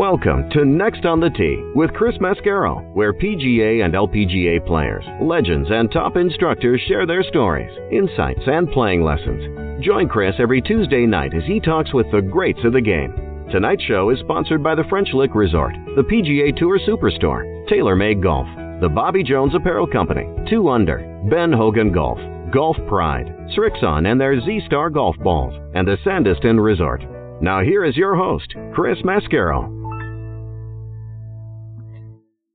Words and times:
Welcome 0.00 0.48
to 0.52 0.64
Next 0.64 1.04
on 1.04 1.20
the 1.20 1.28
Tee 1.28 1.62
with 1.74 1.92
Chris 1.92 2.16
Mascaro, 2.22 2.90
where 2.94 3.12
PGA 3.12 3.84
and 3.84 3.92
LPGA 3.92 4.66
players, 4.66 5.04
legends, 5.20 5.68
and 5.70 5.92
top 5.92 6.16
instructors 6.16 6.80
share 6.88 7.06
their 7.06 7.22
stories, 7.22 7.70
insights, 7.92 8.40
and 8.46 8.72
playing 8.72 9.02
lessons. 9.02 9.84
Join 9.84 10.08
Chris 10.08 10.34
every 10.38 10.62
Tuesday 10.62 11.04
night 11.04 11.34
as 11.34 11.42
he 11.44 11.60
talks 11.60 11.92
with 11.92 12.10
the 12.12 12.22
greats 12.22 12.60
of 12.64 12.72
the 12.72 12.80
game. 12.80 13.12
Tonight's 13.52 13.82
show 13.82 14.08
is 14.08 14.18
sponsored 14.20 14.62
by 14.62 14.74
the 14.74 14.88
French 14.88 15.10
Lick 15.12 15.34
Resort, 15.34 15.74
the 15.96 16.02
PGA 16.02 16.56
Tour 16.56 16.78
Superstore, 16.78 17.68
TaylorMade 17.68 18.22
Golf, 18.22 18.48
the 18.80 18.88
Bobby 18.88 19.22
Jones 19.22 19.54
Apparel 19.54 19.86
Company, 19.86 20.24
2 20.48 20.66
Under, 20.70 20.96
Ben 21.28 21.52
Hogan 21.52 21.92
Golf, 21.92 22.18
Golf 22.50 22.78
Pride, 22.88 23.26
Srixon 23.54 24.10
and 24.10 24.18
their 24.18 24.40
Z 24.40 24.62
Star 24.64 24.88
Golf 24.88 25.16
Balls, 25.18 25.52
and 25.74 25.86
the 25.86 25.98
Sandestin 26.06 26.58
Resort. 26.58 27.02
Now 27.42 27.62
here 27.62 27.84
is 27.84 27.98
your 27.98 28.16
host, 28.16 28.54
Chris 28.72 28.96
Mascaro. 29.04 29.79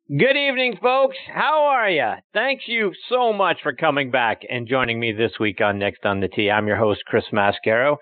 Good 0.08 0.38
evening, 0.38 0.77
folks. 0.84 1.18
How 1.34 1.64
are 1.64 1.90
you? 1.90 2.12
Thank 2.32 2.68
you 2.68 2.94
so 3.09 3.34
much 3.34 3.58
for 3.64 3.73
coming 3.73 4.12
back 4.12 4.44
and 4.48 4.68
joining 4.68 5.00
me 5.00 5.12
this 5.12 5.31
week 5.40 5.62
on 5.62 5.80
Next 5.80 6.05
on 6.05 6.20
the 6.20 6.28
Tee. 6.28 6.52
I'm 6.52 6.68
your 6.68 6.78
host, 6.78 7.02
Chris 7.08 7.23
Mascaro. 7.34 7.98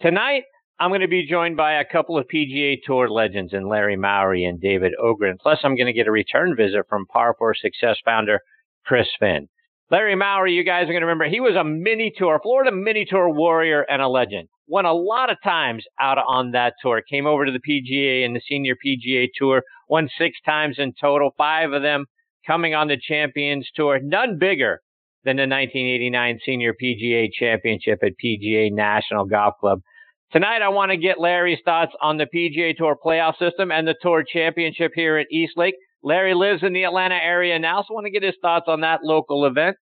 Tonight, 0.00 0.44
I'm 0.78 0.90
going 0.90 1.00
to 1.00 1.08
be 1.08 1.26
joined 1.28 1.56
by 1.56 1.72
a 1.72 1.84
couple 1.84 2.16
of 2.16 2.28
PGA 2.32 2.76
Tour 2.86 3.10
legends 3.10 3.52
in 3.52 3.68
Larry 3.68 3.96
Mowry 3.96 4.44
and 4.44 4.60
David 4.60 4.92
Ogrin. 5.02 5.36
Plus, 5.40 5.58
I'm 5.64 5.74
going 5.74 5.88
to 5.88 5.92
get 5.92 6.06
a 6.06 6.12
return 6.12 6.54
visit 6.56 6.84
from 6.88 7.06
Par 7.06 7.34
4 7.36 7.56
Success 7.56 7.96
founder 8.04 8.38
Chris 8.86 9.08
Finn. 9.18 9.48
Larry 9.90 10.14
Mowry, 10.14 10.52
you 10.52 10.62
guys 10.62 10.84
are 10.84 10.92
going 10.92 11.00
to 11.00 11.06
remember, 11.06 11.28
he 11.28 11.40
was 11.40 11.56
a 11.56 11.64
mini 11.64 12.12
tour, 12.16 12.38
Florida 12.40 12.70
mini 12.70 13.04
tour 13.04 13.28
warrior 13.30 13.84
and 13.90 14.00
a 14.00 14.06
legend. 14.06 14.48
Won 14.68 14.84
a 14.84 14.92
lot 14.92 15.28
of 15.28 15.38
times 15.42 15.82
out 16.00 16.18
on 16.18 16.52
that 16.52 16.74
tour. 16.80 17.02
Came 17.02 17.26
over 17.26 17.46
to 17.46 17.50
the 17.50 17.58
PGA 17.58 18.24
and 18.24 18.36
the 18.36 18.42
senior 18.48 18.76
PGA 18.76 19.26
tour 19.34 19.64
won 19.88 20.08
six 20.18 20.38
times 20.44 20.76
in 20.78 20.92
total, 21.00 21.30
five 21.36 21.72
of 21.72 21.82
them 21.82 22.06
coming 22.46 22.74
on 22.74 22.88
the 22.88 22.96
Champions 22.96 23.68
Tour. 23.74 24.00
None 24.02 24.38
bigger 24.38 24.80
than 25.24 25.36
the 25.36 25.42
1989 25.42 26.38
Senior 26.44 26.74
PGA 26.82 27.28
Championship 27.32 27.98
at 28.02 28.12
PGA 28.22 28.72
National 28.72 29.26
Golf 29.26 29.54
Club. 29.60 29.80
Tonight, 30.32 30.62
I 30.62 30.68
want 30.68 30.90
to 30.90 30.96
get 30.96 31.18
Larry's 31.18 31.60
thoughts 31.64 31.92
on 32.02 32.18
the 32.18 32.26
PGA 32.34 32.76
Tour 32.76 32.96
playoff 33.04 33.38
system 33.38 33.72
and 33.72 33.88
the 33.88 33.96
Tour 34.00 34.24
Championship 34.30 34.92
here 34.94 35.16
at 35.16 35.26
East 35.30 35.52
Lake. 35.56 35.74
Larry 36.02 36.34
lives 36.34 36.62
in 36.62 36.72
the 36.72 36.84
Atlanta 36.84 37.16
area 37.16 37.58
now, 37.58 37.82
so 37.82 37.88
I 37.90 37.94
want 37.94 38.06
to 38.06 38.10
get 38.10 38.22
his 38.22 38.36
thoughts 38.40 38.66
on 38.68 38.82
that 38.82 39.00
local 39.02 39.46
event. 39.46 39.76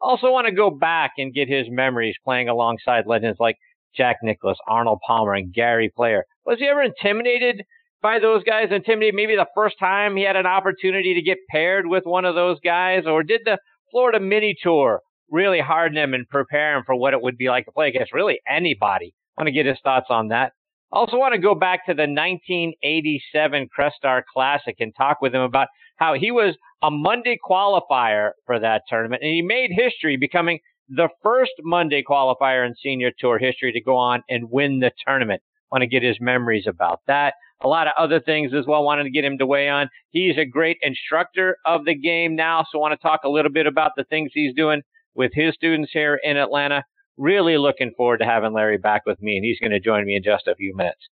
Also, 0.00 0.30
want 0.30 0.46
to 0.46 0.54
go 0.54 0.70
back 0.70 1.12
and 1.18 1.34
get 1.34 1.48
his 1.48 1.66
memories 1.68 2.16
playing 2.24 2.48
alongside 2.48 3.04
legends 3.06 3.38
like 3.38 3.56
Jack 3.94 4.16
Nicklaus, 4.22 4.56
Arnold 4.66 5.00
Palmer, 5.06 5.34
and 5.34 5.52
Gary 5.52 5.92
Player. 5.94 6.24
Was 6.46 6.58
he 6.58 6.66
ever 6.66 6.82
intimidated 6.82 7.62
by 8.02 8.18
those 8.18 8.42
guys 8.44 8.66
and 8.66 8.76
intimidated? 8.76 9.14
Maybe 9.14 9.36
the 9.36 9.46
first 9.54 9.76
time 9.78 10.16
he 10.16 10.24
had 10.24 10.36
an 10.36 10.46
opportunity 10.46 11.14
to 11.14 11.22
get 11.22 11.38
paired 11.50 11.86
with 11.86 12.04
one 12.04 12.24
of 12.24 12.34
those 12.34 12.58
guys, 12.60 13.04
or 13.06 13.22
did 13.22 13.42
the 13.44 13.58
Florida 13.90 14.20
Mini 14.20 14.56
Tour 14.60 15.00
really 15.30 15.60
harden 15.60 15.96
him 15.96 16.14
and 16.14 16.28
prepare 16.28 16.76
him 16.76 16.82
for 16.84 16.94
what 16.94 17.14
it 17.14 17.22
would 17.22 17.36
be 17.36 17.48
like 17.48 17.66
to 17.66 17.72
play 17.72 17.88
against 17.88 18.12
really 18.12 18.40
anybody? 18.48 19.14
I 19.36 19.42
want 19.42 19.48
to 19.48 19.52
get 19.52 19.66
his 19.66 19.78
thoughts 19.82 20.06
on 20.10 20.28
that. 20.28 20.52
Also, 20.92 21.16
want 21.16 21.34
to 21.34 21.40
go 21.40 21.54
back 21.54 21.86
to 21.86 21.94
the 21.94 22.02
1987 22.02 23.68
Crestar 23.76 24.22
Classic 24.32 24.74
and 24.80 24.92
talk 24.96 25.18
with 25.20 25.32
him 25.32 25.42
about 25.42 25.68
how 25.96 26.14
he 26.14 26.32
was 26.32 26.56
a 26.82 26.90
Monday 26.90 27.38
qualifier 27.48 28.30
for 28.44 28.58
that 28.58 28.82
tournament, 28.88 29.22
and 29.22 29.32
he 29.32 29.42
made 29.42 29.70
history 29.72 30.16
becoming 30.16 30.58
the 30.88 31.08
first 31.22 31.52
Monday 31.62 32.02
qualifier 32.02 32.66
in 32.66 32.74
senior 32.82 33.12
tour 33.16 33.38
history 33.38 33.72
to 33.72 33.80
go 33.80 33.96
on 33.96 34.22
and 34.28 34.50
win 34.50 34.80
the 34.80 34.90
tournament. 35.06 35.42
Want 35.70 35.82
to 35.82 35.88
get 35.88 36.02
his 36.02 36.18
memories 36.20 36.66
about 36.66 37.00
that 37.06 37.34
a 37.62 37.68
lot 37.68 37.86
of 37.86 37.92
other 37.98 38.20
things 38.20 38.52
as 38.54 38.66
well. 38.66 38.84
Wanted 38.84 39.04
to 39.04 39.10
get 39.10 39.24
him 39.24 39.38
to 39.38 39.46
weigh 39.46 39.68
on. 39.68 39.88
He's 40.10 40.38
a 40.38 40.44
great 40.44 40.78
instructor 40.82 41.56
of 41.66 41.84
the 41.84 41.94
game 41.94 42.34
now, 42.36 42.64
so 42.70 42.78
I 42.78 42.80
want 42.80 42.98
to 42.98 43.06
talk 43.06 43.20
a 43.24 43.28
little 43.28 43.52
bit 43.52 43.66
about 43.66 43.92
the 43.96 44.04
things 44.04 44.30
he's 44.32 44.54
doing 44.54 44.82
with 45.14 45.32
his 45.34 45.54
students 45.54 45.90
here 45.92 46.18
in 46.22 46.36
Atlanta. 46.36 46.84
Really 47.16 47.58
looking 47.58 47.92
forward 47.96 48.18
to 48.18 48.24
having 48.24 48.52
Larry 48.52 48.78
back 48.78 49.02
with 49.04 49.20
me, 49.20 49.36
and 49.36 49.44
he's 49.44 49.58
going 49.58 49.72
to 49.72 49.80
join 49.80 50.06
me 50.06 50.16
in 50.16 50.22
just 50.22 50.48
a 50.48 50.54
few 50.54 50.74
minutes. 50.74 51.08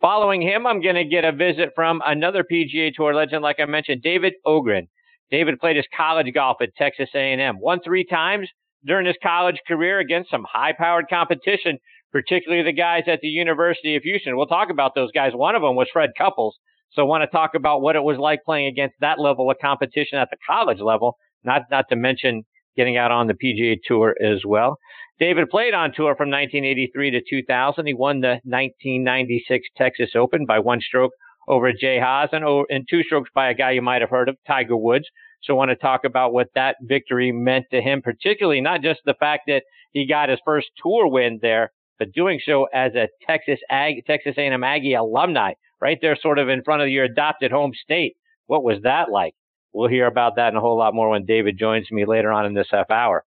Following 0.00 0.42
him, 0.42 0.66
I'm 0.66 0.82
going 0.82 0.96
to 0.96 1.04
get 1.04 1.24
a 1.24 1.30
visit 1.30 1.70
from 1.76 2.02
another 2.04 2.42
PGA 2.42 2.92
Tour 2.92 3.14
legend, 3.14 3.42
like 3.42 3.60
I 3.60 3.66
mentioned, 3.66 4.02
David 4.02 4.32
Ogrin. 4.44 4.88
David 5.30 5.60
played 5.60 5.76
his 5.76 5.86
college 5.96 6.26
golf 6.34 6.56
at 6.60 6.74
Texas 6.76 7.10
A&M, 7.14 7.60
won 7.60 7.78
three 7.84 8.04
times 8.04 8.48
during 8.84 9.06
his 9.06 9.16
college 9.22 9.60
career 9.68 10.00
against 10.00 10.30
some 10.30 10.44
high-powered 10.52 11.04
competition 11.08 11.78
particularly 12.12 12.62
the 12.62 12.72
guys 12.72 13.04
at 13.06 13.20
the 13.20 13.28
University 13.28 13.96
of 13.96 14.02
Houston. 14.02 14.36
We'll 14.36 14.46
talk 14.46 14.70
about 14.70 14.94
those 14.94 15.10
guys. 15.12 15.32
One 15.34 15.54
of 15.54 15.62
them 15.62 15.74
was 15.74 15.88
Fred 15.92 16.10
Couples. 16.16 16.56
So 16.92 17.02
I 17.02 17.06
want 17.06 17.22
to 17.22 17.26
talk 17.26 17.54
about 17.54 17.80
what 17.80 17.96
it 17.96 18.02
was 18.02 18.18
like 18.18 18.44
playing 18.44 18.66
against 18.66 18.96
that 19.00 19.18
level 19.18 19.50
of 19.50 19.56
competition 19.60 20.18
at 20.18 20.28
the 20.30 20.36
college 20.46 20.80
level, 20.80 21.16
not, 21.42 21.62
not 21.70 21.86
to 21.88 21.96
mention 21.96 22.44
getting 22.76 22.96
out 22.96 23.10
on 23.10 23.26
the 23.26 23.34
PGA 23.34 23.78
Tour 23.84 24.14
as 24.22 24.42
well. 24.46 24.78
David 25.18 25.48
played 25.50 25.74
on 25.74 25.92
tour 25.92 26.14
from 26.16 26.30
1983 26.30 27.10
to 27.12 27.20
2000. 27.28 27.86
He 27.86 27.94
won 27.94 28.20
the 28.20 28.40
1996 28.44 29.68
Texas 29.76 30.10
Open 30.16 30.44
by 30.46 30.58
one 30.58 30.80
stroke 30.80 31.12
over 31.48 31.72
Jay 31.72 31.98
Haas 31.98 32.30
and, 32.32 32.44
and 32.70 32.86
two 32.88 33.02
strokes 33.02 33.30
by 33.34 33.48
a 33.48 33.54
guy 33.54 33.72
you 33.72 33.82
might 33.82 34.00
have 34.00 34.10
heard 34.10 34.28
of, 34.28 34.36
Tiger 34.46 34.76
Woods. 34.76 35.06
So 35.42 35.54
I 35.54 35.56
want 35.56 35.70
to 35.70 35.76
talk 35.76 36.04
about 36.04 36.32
what 36.32 36.48
that 36.54 36.76
victory 36.82 37.32
meant 37.32 37.66
to 37.72 37.80
him, 37.80 38.00
particularly 38.02 38.60
not 38.60 38.82
just 38.82 39.00
the 39.04 39.14
fact 39.14 39.44
that 39.48 39.64
he 39.92 40.06
got 40.06 40.28
his 40.28 40.38
first 40.44 40.68
tour 40.82 41.08
win 41.08 41.40
there, 41.42 41.72
but 41.98 42.12
doing 42.12 42.40
so 42.44 42.66
as 42.72 42.94
a 42.94 43.08
Texas 43.26 43.60
Ag, 43.70 44.04
Texas 44.06 44.34
A&M 44.36 44.64
Aggie 44.64 44.94
alumni, 44.94 45.52
right 45.80 45.98
there, 46.00 46.16
sort 46.20 46.38
of 46.38 46.48
in 46.48 46.62
front 46.62 46.82
of 46.82 46.88
your 46.88 47.04
adopted 47.04 47.50
home 47.50 47.72
state. 47.82 48.16
What 48.46 48.64
was 48.64 48.78
that 48.82 49.10
like? 49.10 49.34
We'll 49.72 49.88
hear 49.88 50.06
about 50.06 50.36
that 50.36 50.48
and 50.48 50.56
a 50.56 50.60
whole 50.60 50.78
lot 50.78 50.94
more 50.94 51.08
when 51.08 51.24
David 51.24 51.58
joins 51.58 51.90
me 51.90 52.04
later 52.04 52.30
on 52.30 52.46
in 52.46 52.54
this 52.54 52.68
half 52.70 52.90
hour. 52.90 53.24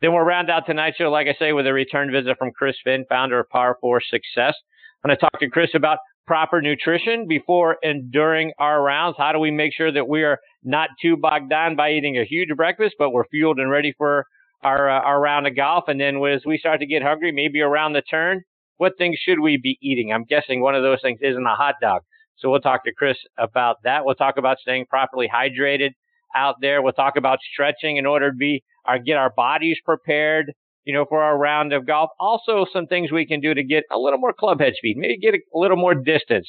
Then 0.00 0.12
we'll 0.12 0.22
round 0.22 0.50
out 0.50 0.66
tonight's 0.66 0.96
show, 0.98 1.10
like 1.10 1.26
I 1.26 1.34
say, 1.38 1.52
with 1.52 1.66
a 1.66 1.72
return 1.72 2.12
visit 2.12 2.36
from 2.38 2.52
Chris 2.52 2.76
Finn, 2.84 3.06
founder 3.08 3.40
of 3.40 3.48
Par 3.48 3.78
4 3.80 4.00
Success. 4.02 4.54
I'm 5.02 5.08
going 5.08 5.16
to 5.16 5.20
talk 5.20 5.40
to 5.40 5.48
Chris 5.48 5.70
about 5.74 5.98
proper 6.26 6.60
nutrition 6.60 7.26
before 7.26 7.78
and 7.82 8.10
during 8.12 8.52
our 8.58 8.82
rounds. 8.82 9.16
How 9.18 9.32
do 9.32 9.38
we 9.38 9.50
make 9.50 9.72
sure 9.74 9.92
that 9.92 10.08
we 10.08 10.22
are 10.22 10.38
not 10.64 10.90
too 11.00 11.16
bogged 11.16 11.48
down 11.48 11.76
by 11.76 11.92
eating 11.92 12.18
a 12.18 12.24
huge 12.24 12.50
breakfast, 12.56 12.96
but 12.98 13.10
we're 13.10 13.26
fueled 13.28 13.58
and 13.58 13.70
ready 13.70 13.94
for 13.96 14.26
our 14.62 14.88
uh, 14.90 15.00
our 15.00 15.20
round 15.20 15.46
of 15.46 15.56
golf, 15.56 15.84
and 15.88 16.00
then 16.00 16.16
as 16.24 16.42
we 16.46 16.58
start 16.58 16.80
to 16.80 16.86
get 16.86 17.02
hungry, 17.02 17.32
maybe 17.32 17.60
around 17.60 17.92
the 17.92 18.02
turn, 18.02 18.42
what 18.76 18.92
things 18.98 19.18
should 19.18 19.40
we 19.40 19.56
be 19.56 19.78
eating? 19.82 20.12
I'm 20.12 20.24
guessing 20.24 20.60
one 20.60 20.74
of 20.74 20.82
those 20.82 21.00
things 21.02 21.18
isn't 21.22 21.46
a 21.46 21.54
hot 21.54 21.76
dog. 21.80 22.02
So 22.38 22.50
we'll 22.50 22.60
talk 22.60 22.84
to 22.84 22.92
Chris 22.92 23.16
about 23.38 23.76
that. 23.84 24.04
We'll 24.04 24.14
talk 24.14 24.36
about 24.36 24.58
staying 24.58 24.86
properly 24.86 25.28
hydrated 25.32 25.90
out 26.36 26.56
there. 26.60 26.82
We'll 26.82 26.92
talk 26.92 27.16
about 27.16 27.38
stretching 27.52 27.96
in 27.96 28.06
order 28.06 28.30
to 28.30 28.36
be 28.36 28.62
our 28.84 28.98
get 28.98 29.16
our 29.16 29.32
bodies 29.34 29.78
prepared, 29.84 30.52
you 30.84 30.92
know, 30.92 31.06
for 31.08 31.22
our 31.22 31.36
round 31.38 31.72
of 31.72 31.86
golf. 31.86 32.10
Also, 32.20 32.66
some 32.70 32.86
things 32.86 33.10
we 33.10 33.26
can 33.26 33.40
do 33.40 33.54
to 33.54 33.64
get 33.64 33.84
a 33.90 33.98
little 33.98 34.18
more 34.18 34.34
club 34.34 34.60
head 34.60 34.74
speed, 34.76 34.96
maybe 34.98 35.18
get 35.18 35.34
a, 35.34 35.38
a 35.54 35.58
little 35.58 35.78
more 35.78 35.94
distance 35.94 36.48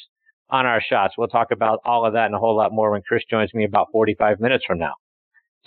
on 0.50 0.66
our 0.66 0.80
shots. 0.80 1.14
We'll 1.16 1.28
talk 1.28 1.48
about 1.50 1.80
all 1.84 2.06
of 2.06 2.12
that 2.12 2.26
and 2.26 2.34
a 2.34 2.38
whole 2.38 2.56
lot 2.56 2.72
more 2.72 2.90
when 2.90 3.02
Chris 3.06 3.22
joins 3.30 3.52
me 3.54 3.64
about 3.64 3.88
45 3.92 4.40
minutes 4.40 4.64
from 4.66 4.78
now. 4.78 4.92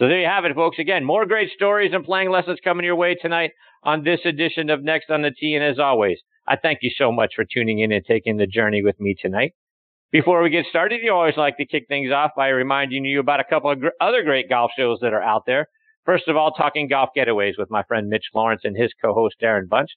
So 0.02 0.08
there 0.08 0.20
you 0.20 0.26
have 0.26 0.46
it, 0.46 0.56
folks. 0.56 0.80
Again, 0.80 1.06
more 1.06 1.28
great 1.28 1.52
stories 1.52 1.92
and 1.94 2.04
playing 2.04 2.32
lessons 2.32 2.58
coming 2.64 2.86
your 2.86 2.96
way 2.96 3.14
tonight 3.14 3.52
on 3.84 4.04
this 4.04 4.22
edition 4.26 4.72
of 4.72 4.84
Next 4.84 5.12
on 5.12 5.22
the 5.22 5.30
Tee. 5.30 5.54
And 5.54 5.64
as 5.64 5.78
always, 5.78 6.18
I 6.48 6.56
thank 6.56 6.80
you 6.82 6.90
so 6.98 7.12
much 7.12 7.34
for 7.36 7.46
tuning 7.46 7.78
in 7.78 7.92
and 7.92 8.04
taking 8.04 8.38
the 8.38 8.48
journey 8.48 8.82
with 8.82 9.00
me 9.00 9.16
tonight. 9.22 9.52
Before 10.12 10.42
we 10.42 10.50
get 10.50 10.66
started, 10.68 11.02
you 11.04 11.14
always 11.14 11.38
like 11.38 11.58
to 11.58 11.68
kick 11.68 11.84
things 11.88 12.12
off 12.12 12.32
by 12.36 12.48
reminding 12.48 13.06
you 13.06 13.20
about 13.20 13.42
a 13.42 13.44
couple 13.44 13.70
of 13.70 13.80
gr- 13.80 13.90
other 14.02 14.24
great 14.24 14.50
golf 14.50 14.72
shows 14.76 14.98
that 15.04 15.14
are 15.14 15.22
out 15.22 15.44
there. 15.46 15.68
First 16.04 16.28
of 16.28 16.36
all, 16.36 16.50
talking 16.50 16.88
golf 16.88 17.10
getaways 17.16 17.60
with 17.60 17.70
my 17.70 17.84
friend 17.84 18.10
Mitch 18.10 18.26
Lawrence 18.34 18.62
and 18.64 18.76
his 18.76 18.92
co-host 19.00 19.36
Darren 19.40 19.70
Bunch. 19.70 19.92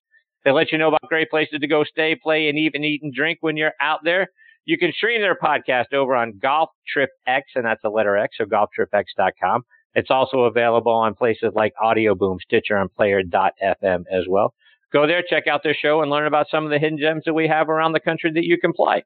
They 0.44 0.50
let 0.50 0.70
you 0.70 0.76
know 0.76 0.88
about 0.88 1.08
great 1.08 1.30
places 1.30 1.60
to 1.60 1.66
go 1.66 1.82
stay, 1.82 2.14
play, 2.14 2.50
and 2.50 2.58
even 2.58 2.84
eat 2.84 3.00
and 3.02 3.10
drink 3.10 3.38
when 3.40 3.56
you're 3.56 3.72
out 3.80 4.00
there. 4.04 4.26
You 4.66 4.76
can 4.76 4.92
stream 4.92 5.22
their 5.22 5.34
podcast 5.34 5.94
over 5.94 6.14
on 6.14 6.38
Golf 6.42 6.68
Trip 6.86 7.08
X, 7.26 7.46
and 7.54 7.64
that's 7.64 7.80
the 7.82 7.88
letter 7.88 8.18
X, 8.18 8.36
so 8.36 8.44
golftripx.com. 8.44 9.62
It's 9.94 10.10
also 10.10 10.40
available 10.40 10.92
on 10.92 11.14
places 11.14 11.52
like 11.54 11.72
Audio 11.80 12.14
Boom, 12.14 12.38
Stitcher, 12.44 12.76
and 12.76 12.92
Player.fm 12.94 14.04
as 14.10 14.24
well. 14.28 14.54
Go 14.92 15.06
there, 15.06 15.22
check 15.28 15.46
out 15.46 15.62
their 15.62 15.74
show, 15.74 16.02
and 16.02 16.10
learn 16.10 16.26
about 16.26 16.46
some 16.50 16.64
of 16.64 16.70
the 16.70 16.78
hidden 16.78 16.98
gems 16.98 17.22
that 17.26 17.34
we 17.34 17.48
have 17.48 17.68
around 17.68 17.92
the 17.92 18.00
country 18.00 18.30
that 18.32 18.44
you 18.44 18.58
can 18.58 18.72
play. 18.72 19.04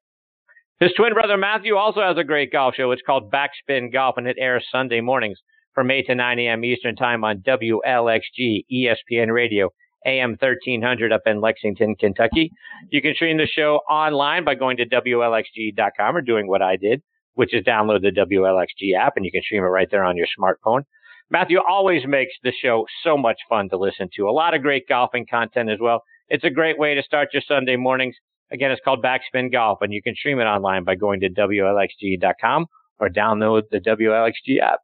His 0.81 0.93
twin 0.97 1.15
brother 1.15 1.37
Matthew 1.37 1.77
also 1.77 2.03
has 2.03 2.17
a 2.17 2.25
great 2.25 2.53
golf 2.53 2.75
show. 2.77 2.91
It's 2.93 3.03
called 3.03 3.33
Backspin 3.33 3.93
Golf, 3.93 4.17
and 4.17 4.29
it 4.29 4.37
airs 4.39 4.67
Sunday 4.71 5.01
mornings 5.01 5.39
from 5.75 5.91
8 5.91 6.07
to 6.07 6.15
9 6.15 6.39
a.m. 6.39 6.65
Eastern 6.65 6.95
Time 6.95 7.25
on 7.25 7.39
WLXG 7.39 8.65
ESPN 8.73 9.33
Radio, 9.33 9.71
AM 10.07 10.31
1300 10.31 11.13
up 11.13 11.23
in 11.27 11.41
Lexington, 11.41 11.97
Kentucky. 11.97 12.53
You 12.91 13.03
can 13.03 13.15
stream 13.15 13.39
the 13.39 13.47
show 13.47 13.81
online 13.91 14.45
by 14.45 14.55
going 14.55 14.77
to 14.77 14.89
WLXG.com 14.89 16.17
or 16.17 16.21
doing 16.21 16.49
what 16.49 16.63
I 16.63 16.77
did 16.77 17.03
which 17.39 17.55
is 17.55 17.63
download 17.63 18.03
the 18.03 18.11
WLXG 18.11 18.99
app 18.99 19.13
and 19.15 19.25
you 19.25 19.31
can 19.31 19.43
stream 19.43 19.63
it 19.63 19.67
right 19.67 19.87
there 19.93 20.03
on 20.03 20.17
your 20.17 20.27
smartphone. 20.37 20.83
Matthew 21.31 21.61
always 21.61 22.03
makes 22.05 22.33
the 22.43 22.53
show 22.61 22.85
so 23.05 23.17
much 23.17 23.37
fun 23.49 23.69
to 23.69 23.77
listen 23.77 24.09
to. 24.17 24.29
A 24.29 24.33
lot 24.33 24.55
of 24.55 24.63
great 24.63 24.89
golfing 24.89 25.25
content 25.25 25.71
as 25.71 25.79
well. 25.81 26.03
It's 26.29 26.43
a 26.43 26.51
great 26.51 26.81
way 26.81 26.97
to 26.97 27.03
start 27.05 27.29
your 27.33 27.43
Sunday 27.47 27.77
mornings. 27.77 28.17
Again, 28.51 28.73
it's 28.73 28.81
called 28.85 29.05
Backspin 29.05 29.53
Golf, 29.53 29.79
and 29.83 29.93
you 29.93 30.03
can 30.03 30.17
stream 30.17 30.41
it 30.41 30.47
online 30.47 30.83
by 30.83 30.97
going 30.97 31.21
to 31.21 31.29
WLXG.com 31.29 32.67
or 32.99 33.09
download 33.09 33.63
the 33.71 33.79
WLXG 33.79 34.61
app. 34.61 34.81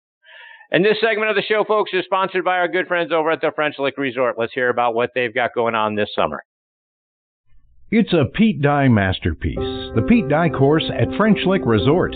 And 0.70 0.84
this 0.84 1.00
segment 1.00 1.30
of 1.30 1.36
the 1.36 1.42
show, 1.42 1.64
folks, 1.66 1.90
is 1.92 2.04
sponsored 2.04 2.44
by 2.44 2.58
our 2.58 2.68
good 2.68 2.86
friends 2.86 3.10
over 3.10 3.32
at 3.32 3.40
the 3.40 3.50
French 3.52 3.80
Lick 3.80 3.98
Resort. 3.98 4.36
Let's 4.38 4.52
hear 4.52 4.68
about 4.68 4.94
what 4.94 5.10
they've 5.12 5.34
got 5.34 5.54
going 5.56 5.74
on 5.74 5.96
this 5.96 6.10
summer. 6.14 6.44
It's 7.90 8.12
a 8.12 8.26
Pete 8.32 8.62
Dye 8.62 8.86
masterpiece, 8.86 9.56
the 9.56 10.06
Pete 10.08 10.28
Dye 10.28 10.50
course 10.50 10.88
at 10.96 11.16
French 11.16 11.40
Lick 11.46 11.62
Resort. 11.64 12.14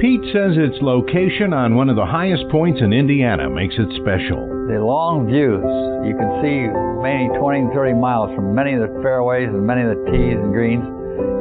Pete 0.00 0.24
says 0.32 0.56
its 0.56 0.80
location 0.80 1.52
on 1.52 1.76
one 1.76 1.90
of 1.92 1.96
the 1.96 2.08
highest 2.08 2.48
points 2.48 2.80
in 2.80 2.90
Indiana 2.90 3.50
makes 3.52 3.76
it 3.76 3.92
special. 4.00 4.48
The 4.64 4.80
long 4.80 5.28
views, 5.28 5.60
you 6.08 6.16
can 6.16 6.40
see 6.40 6.72
many 7.04 7.28
20 7.36 7.68
and 7.68 7.72
30 7.76 8.00
miles 8.00 8.32
from 8.32 8.56
many 8.56 8.72
of 8.72 8.80
the 8.80 8.88
fairways 9.04 9.52
and 9.52 9.60
many 9.60 9.84
of 9.84 9.92
the 9.92 10.00
tees 10.08 10.40
and 10.40 10.56
greens, 10.56 10.88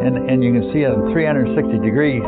and, 0.04 0.28
and 0.28 0.44
you 0.44 0.52
can 0.52 0.68
see 0.76 0.84
it 0.84 0.92
in 0.92 1.08
360 1.08 1.56
degrees. 1.80 2.20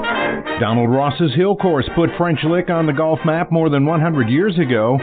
Donald 0.64 0.88
Ross's 0.88 1.36
Hill 1.36 1.60
Course 1.60 1.92
put 2.00 2.08
French 2.16 2.40
Lick 2.48 2.72
on 2.72 2.88
the 2.88 2.96
golf 2.96 3.20
map 3.28 3.52
more 3.52 3.68
than 3.68 3.84
100 3.84 4.32
years 4.32 4.56
ago. 4.56 4.96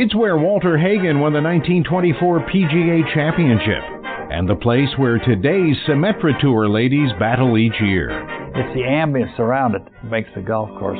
It's 0.00 0.16
where 0.16 0.40
Walter 0.40 0.80
Hagen 0.80 1.20
won 1.20 1.36
the 1.36 1.44
1924 1.44 2.48
PGA 2.48 3.04
Championship 3.12 3.84
and 4.32 4.48
the 4.48 4.56
place 4.56 4.88
where 4.96 5.18
today's 5.18 5.76
Symetra 5.84 6.32
Tour 6.40 6.64
ladies 6.66 7.12
battle 7.20 7.58
each 7.58 7.76
year. 7.76 8.29
It's 8.54 8.74
the 8.74 8.82
ambience 8.82 9.38
around 9.38 9.74
it 9.74 9.84
that 9.84 10.10
makes 10.10 10.28
the 10.34 10.42
golf 10.42 10.70
course. 10.78 10.98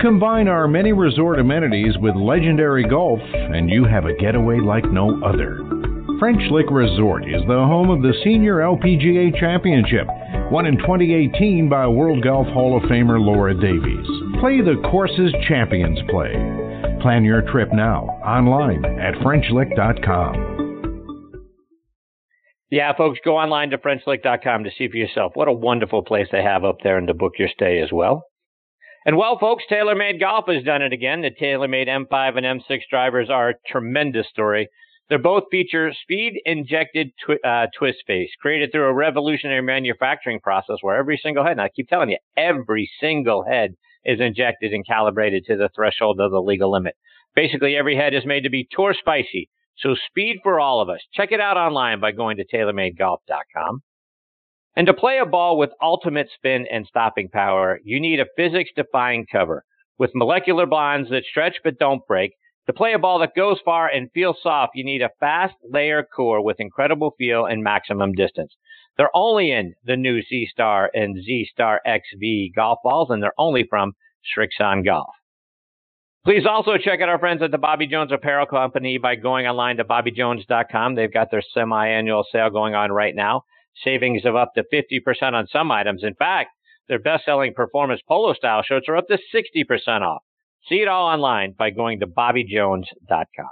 Combine 0.00 0.48
our 0.48 0.66
many 0.66 0.92
resort 0.92 1.38
amenities 1.38 1.96
with 1.98 2.14
legendary 2.16 2.84
golf, 2.88 3.20
and 3.34 3.68
you 3.68 3.84
have 3.84 4.06
a 4.06 4.14
getaway 4.16 4.58
like 4.58 4.90
no 4.90 5.22
other. 5.22 5.60
French 6.18 6.42
Lick 6.50 6.70
Resort 6.70 7.24
is 7.24 7.42
the 7.48 7.54
home 7.54 7.90
of 7.90 8.02
the 8.02 8.14
Senior 8.24 8.56
LPGA 8.56 9.38
Championship, 9.38 10.06
won 10.50 10.66
in 10.66 10.76
2018 10.78 11.68
by 11.68 11.86
World 11.86 12.22
Golf 12.22 12.46
Hall 12.48 12.76
of 12.76 12.82
Famer 12.84 13.18
Laura 13.18 13.54
Davies. 13.54 14.06
Play 14.40 14.60
the 14.60 14.80
courses 14.90 15.34
champions 15.48 15.98
play. 16.10 16.32
Plan 17.02 17.24
your 17.24 17.42
trip 17.50 17.70
now 17.72 18.04
online 18.24 18.84
at 18.84 19.14
FrenchLick.com. 19.16 20.59
Yeah, 22.70 22.92
folks, 22.96 23.18
go 23.24 23.36
online 23.36 23.70
to 23.70 23.78
FrenchLick.com 23.78 24.64
to 24.64 24.70
see 24.70 24.88
for 24.88 24.96
yourself 24.96 25.32
what 25.34 25.48
a 25.48 25.52
wonderful 25.52 26.04
place 26.04 26.28
they 26.30 26.42
have 26.42 26.64
up 26.64 26.76
there 26.82 26.98
and 26.98 27.08
to 27.08 27.14
book 27.14 27.32
your 27.36 27.48
stay 27.48 27.80
as 27.80 27.90
well. 27.92 28.24
And 29.04 29.16
well, 29.16 29.38
folks, 29.38 29.64
TaylorMade 29.70 30.20
Golf 30.20 30.44
has 30.48 30.62
done 30.62 30.82
it 30.82 30.92
again. 30.92 31.22
The 31.22 31.30
TaylorMade 31.30 31.88
M5 31.88 32.36
and 32.36 32.60
M6 32.60 32.80
drivers 32.88 33.28
are 33.28 33.50
a 33.50 33.54
tremendous 33.66 34.28
story. 34.28 34.68
They 35.08 35.16
both 35.16 35.44
feature 35.50 35.92
speed 36.00 36.34
injected 36.44 37.10
twi- 37.24 37.38
uh, 37.44 37.66
twist 37.76 38.04
face 38.06 38.30
created 38.40 38.70
through 38.70 38.84
a 38.84 38.94
revolutionary 38.94 39.62
manufacturing 39.62 40.38
process 40.38 40.76
where 40.82 40.96
every 40.96 41.18
single 41.20 41.42
head, 41.42 41.52
and 41.52 41.60
I 41.60 41.70
keep 41.74 41.88
telling 41.88 42.10
you, 42.10 42.18
every 42.36 42.88
single 43.00 43.44
head 43.44 43.72
is 44.04 44.20
injected 44.20 44.72
and 44.72 44.86
calibrated 44.86 45.44
to 45.46 45.56
the 45.56 45.70
threshold 45.74 46.20
of 46.20 46.30
the 46.30 46.40
legal 46.40 46.70
limit. 46.70 46.94
Basically, 47.34 47.76
every 47.76 47.96
head 47.96 48.14
is 48.14 48.24
made 48.24 48.44
to 48.44 48.50
be 48.50 48.68
tour 48.70 48.94
spicy, 48.96 49.48
so 49.78 49.94
speed 49.94 50.38
for 50.42 50.60
all 50.60 50.80
of 50.80 50.88
us. 50.88 51.00
Check 51.12 51.32
it 51.32 51.40
out 51.40 51.56
online 51.56 52.00
by 52.00 52.12
going 52.12 52.36
to 52.36 52.46
TaylorMadeGolf.com. 52.46 53.82
And 54.76 54.86
to 54.86 54.94
play 54.94 55.18
a 55.18 55.26
ball 55.26 55.58
with 55.58 55.70
ultimate 55.82 56.28
spin 56.34 56.66
and 56.70 56.86
stopping 56.86 57.28
power, 57.28 57.80
you 57.84 58.00
need 58.00 58.20
a 58.20 58.26
physics 58.36 58.70
defying 58.76 59.26
cover 59.30 59.64
with 59.98 60.12
molecular 60.14 60.66
bonds 60.66 61.10
that 61.10 61.24
stretch 61.24 61.56
but 61.64 61.78
don't 61.78 62.06
break. 62.06 62.32
To 62.66 62.72
play 62.72 62.92
a 62.92 62.98
ball 62.98 63.18
that 63.18 63.34
goes 63.34 63.58
far 63.64 63.88
and 63.88 64.12
feels 64.12 64.36
soft, 64.42 64.72
you 64.76 64.84
need 64.84 65.02
a 65.02 65.10
fast 65.18 65.56
layer 65.68 66.04
core 66.04 66.42
with 66.42 66.60
incredible 66.60 67.14
feel 67.18 67.44
and 67.46 67.64
maximum 67.64 68.12
distance. 68.12 68.54
They're 68.96 69.14
only 69.14 69.50
in 69.50 69.74
the 69.84 69.96
new 69.96 70.22
Z 70.22 70.48
Star 70.52 70.90
and 70.94 71.16
Z 71.16 71.48
Star 71.52 71.80
XV 71.86 72.54
golf 72.54 72.78
balls, 72.84 73.10
and 73.10 73.22
they're 73.22 73.32
only 73.38 73.64
from 73.68 73.94
Srixon 74.24 74.84
Golf. 74.84 75.14
Please 76.24 76.44
also 76.48 76.76
check 76.76 77.00
out 77.00 77.08
our 77.08 77.18
friends 77.18 77.40
at 77.42 77.50
the 77.50 77.56
Bobby 77.56 77.86
Jones 77.86 78.12
Apparel 78.12 78.44
Company 78.44 78.98
by 78.98 79.14
going 79.14 79.46
online 79.46 79.78
to 79.78 79.84
bobbyjones.com. 79.84 80.94
They've 80.94 81.12
got 81.12 81.30
their 81.30 81.42
semi-annual 81.54 82.24
sale 82.30 82.50
going 82.50 82.74
on 82.74 82.92
right 82.92 83.14
now. 83.14 83.44
Savings 83.82 84.26
of 84.26 84.36
up 84.36 84.52
to 84.54 84.64
50% 84.70 85.32
on 85.32 85.46
some 85.46 85.70
items. 85.70 86.02
In 86.04 86.14
fact, 86.14 86.50
their 86.88 86.98
best-selling 86.98 87.54
performance 87.54 88.02
polo 88.06 88.34
style 88.34 88.62
shirts 88.62 88.86
are 88.88 88.96
up 88.96 89.06
to 89.08 89.16
60% 89.34 90.02
off. 90.02 90.22
See 90.68 90.76
it 90.82 90.88
all 90.88 91.06
online 91.06 91.54
by 91.58 91.70
going 91.70 92.00
to 92.00 92.06
bobbyjones.com. 92.06 93.50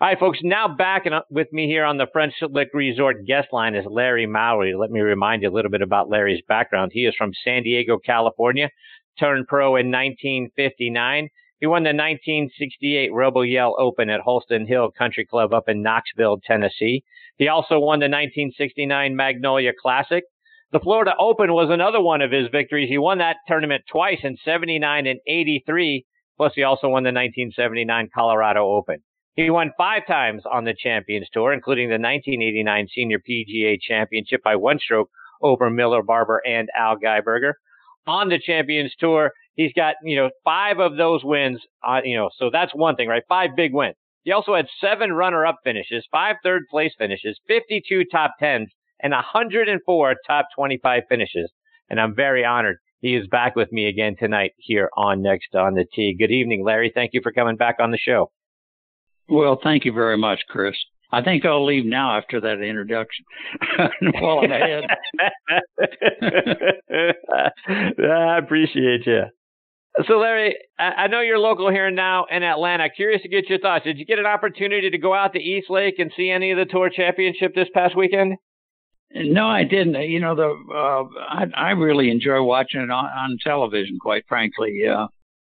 All 0.00 0.08
right, 0.08 0.18
folks, 0.18 0.40
now 0.42 0.68
back 0.68 1.06
uh, 1.06 1.20
with 1.30 1.50
me 1.52 1.66
here 1.66 1.84
on 1.84 1.96
the 1.96 2.08
French 2.12 2.34
Lick 2.42 2.68
Resort 2.74 3.24
guest 3.26 3.48
line 3.52 3.74
is 3.74 3.86
Larry 3.88 4.26
Mowry. 4.26 4.74
Let 4.74 4.90
me 4.90 5.00
remind 5.00 5.42
you 5.42 5.48
a 5.48 5.54
little 5.54 5.70
bit 5.70 5.80
about 5.82 6.10
Larry's 6.10 6.42
background. 6.46 6.90
He 6.92 7.06
is 7.06 7.14
from 7.16 7.30
San 7.44 7.62
Diego, 7.62 7.96
California, 8.04 8.68
turned 9.18 9.46
pro 9.46 9.76
in 9.76 9.90
1959. 9.90 11.28
He 11.60 11.66
won 11.66 11.82
the 11.82 11.88
1968 11.88 13.12
Rebel 13.12 13.44
Yell 13.44 13.74
Open 13.78 14.10
at 14.10 14.20
Holston 14.20 14.66
Hill 14.66 14.90
Country 14.90 15.24
Club 15.24 15.54
up 15.54 15.68
in 15.68 15.82
Knoxville, 15.82 16.40
Tennessee. 16.44 17.04
He 17.36 17.48
also 17.48 17.78
won 17.78 18.00
the 18.00 18.04
1969 18.04 19.16
Magnolia 19.16 19.72
Classic. 19.80 20.24
The 20.72 20.80
Florida 20.80 21.12
Open 21.18 21.52
was 21.52 21.70
another 21.70 22.00
one 22.00 22.20
of 22.20 22.32
his 22.32 22.48
victories. 22.50 22.88
He 22.88 22.98
won 22.98 23.18
that 23.18 23.36
tournament 23.46 23.84
twice 23.90 24.18
in 24.24 24.36
79 24.44 25.06
and 25.06 25.20
83. 25.26 26.04
Plus, 26.36 26.52
he 26.54 26.64
also 26.64 26.88
won 26.88 27.04
the 27.04 27.08
1979 27.08 28.08
Colorado 28.12 28.66
Open. 28.66 28.98
He 29.36 29.50
won 29.50 29.72
five 29.76 30.06
times 30.06 30.42
on 30.50 30.64
the 30.64 30.74
Champions 30.74 31.28
Tour, 31.32 31.52
including 31.52 31.88
the 31.88 31.94
1989 31.94 32.88
Senior 32.94 33.18
PGA 33.18 33.78
Championship 33.80 34.42
by 34.42 34.56
one 34.56 34.78
stroke 34.78 35.10
over 35.40 35.70
Miller 35.70 36.02
Barber 36.02 36.42
and 36.46 36.68
Al 36.76 36.96
Geiberger 36.96 37.54
on 38.06 38.28
the 38.28 38.38
Champions 38.38 38.94
Tour. 38.98 39.32
He's 39.54 39.72
got, 39.72 39.94
you 40.02 40.16
know, 40.16 40.30
five 40.44 40.78
of 40.78 40.96
those 40.96 41.22
wins, 41.24 41.60
uh, 41.86 42.00
you 42.04 42.16
know, 42.16 42.30
so 42.36 42.50
that's 42.52 42.74
one 42.74 42.96
thing, 42.96 43.08
right? 43.08 43.22
Five 43.28 43.50
big 43.56 43.72
wins. 43.72 43.94
He 44.24 44.32
also 44.32 44.54
had 44.54 44.66
seven 44.80 45.12
runner 45.12 45.46
up 45.46 45.58
finishes, 45.64 46.06
five 46.10 46.36
third 46.42 46.62
place 46.70 46.92
finishes, 46.98 47.38
52 47.46 48.04
top 48.10 48.32
tens, 48.40 48.70
and 49.00 49.12
104 49.12 50.14
top 50.26 50.46
25 50.56 51.02
finishes. 51.08 51.50
And 51.90 52.00
I'm 52.00 52.14
very 52.14 52.44
honored 52.44 52.78
he 53.04 53.16
is 53.16 53.26
back 53.26 53.54
with 53.54 53.70
me 53.70 53.86
again 53.86 54.16
tonight 54.18 54.52
here 54.56 54.88
on 54.96 55.20
Next 55.20 55.54
on 55.54 55.74
the 55.74 55.84
Tee. 55.84 56.16
Good 56.18 56.30
evening, 56.30 56.64
Larry. 56.64 56.90
Thank 56.94 57.10
you 57.12 57.20
for 57.22 57.32
coming 57.32 57.54
back 57.54 57.76
on 57.78 57.90
the 57.90 57.98
show. 57.98 58.30
Well, 59.28 59.60
thank 59.62 59.84
you 59.84 59.92
very 59.92 60.16
much, 60.16 60.40
Chris. 60.48 60.74
I 61.12 61.22
think 61.22 61.44
I'll 61.44 61.64
leave 61.64 61.84
now 61.84 62.16
after 62.16 62.40
that 62.40 62.60
introduction 62.60 63.24
while 64.20 64.40
I'm 64.40 64.50
ahead. 64.50 64.84
I 68.00 68.38
appreciate 68.38 69.06
you. 69.06 69.24
So, 70.08 70.18
Larry, 70.18 70.56
I 70.76 71.06
know 71.06 71.20
you're 71.20 71.38
local 71.38 71.70
here 71.70 71.88
now 71.88 72.26
in 72.28 72.42
Atlanta. 72.42 72.90
Curious 72.90 73.22
to 73.22 73.28
get 73.28 73.48
your 73.48 73.60
thoughts. 73.60 73.84
Did 73.84 73.96
you 73.96 74.04
get 74.04 74.18
an 74.18 74.26
opportunity 74.26 74.90
to 74.90 74.98
go 74.98 75.14
out 75.14 75.34
to 75.34 75.38
East 75.38 75.70
Lake 75.70 76.00
and 76.00 76.10
see 76.16 76.30
any 76.30 76.50
of 76.50 76.58
the 76.58 76.64
Tour 76.64 76.90
Championship 76.90 77.54
this 77.54 77.68
past 77.72 77.96
weekend? 77.96 78.34
No, 79.14 79.46
I 79.46 79.62
didn't. 79.62 79.94
You 80.10 80.18
know, 80.18 80.34
the 80.34 80.48
uh, 80.74 81.04
I, 81.28 81.68
I 81.68 81.70
really 81.70 82.10
enjoy 82.10 82.42
watching 82.42 82.80
it 82.80 82.90
on, 82.90 83.04
on 83.04 83.38
television. 83.44 83.98
Quite 84.00 84.24
frankly, 84.28 84.80
uh, 84.88 85.06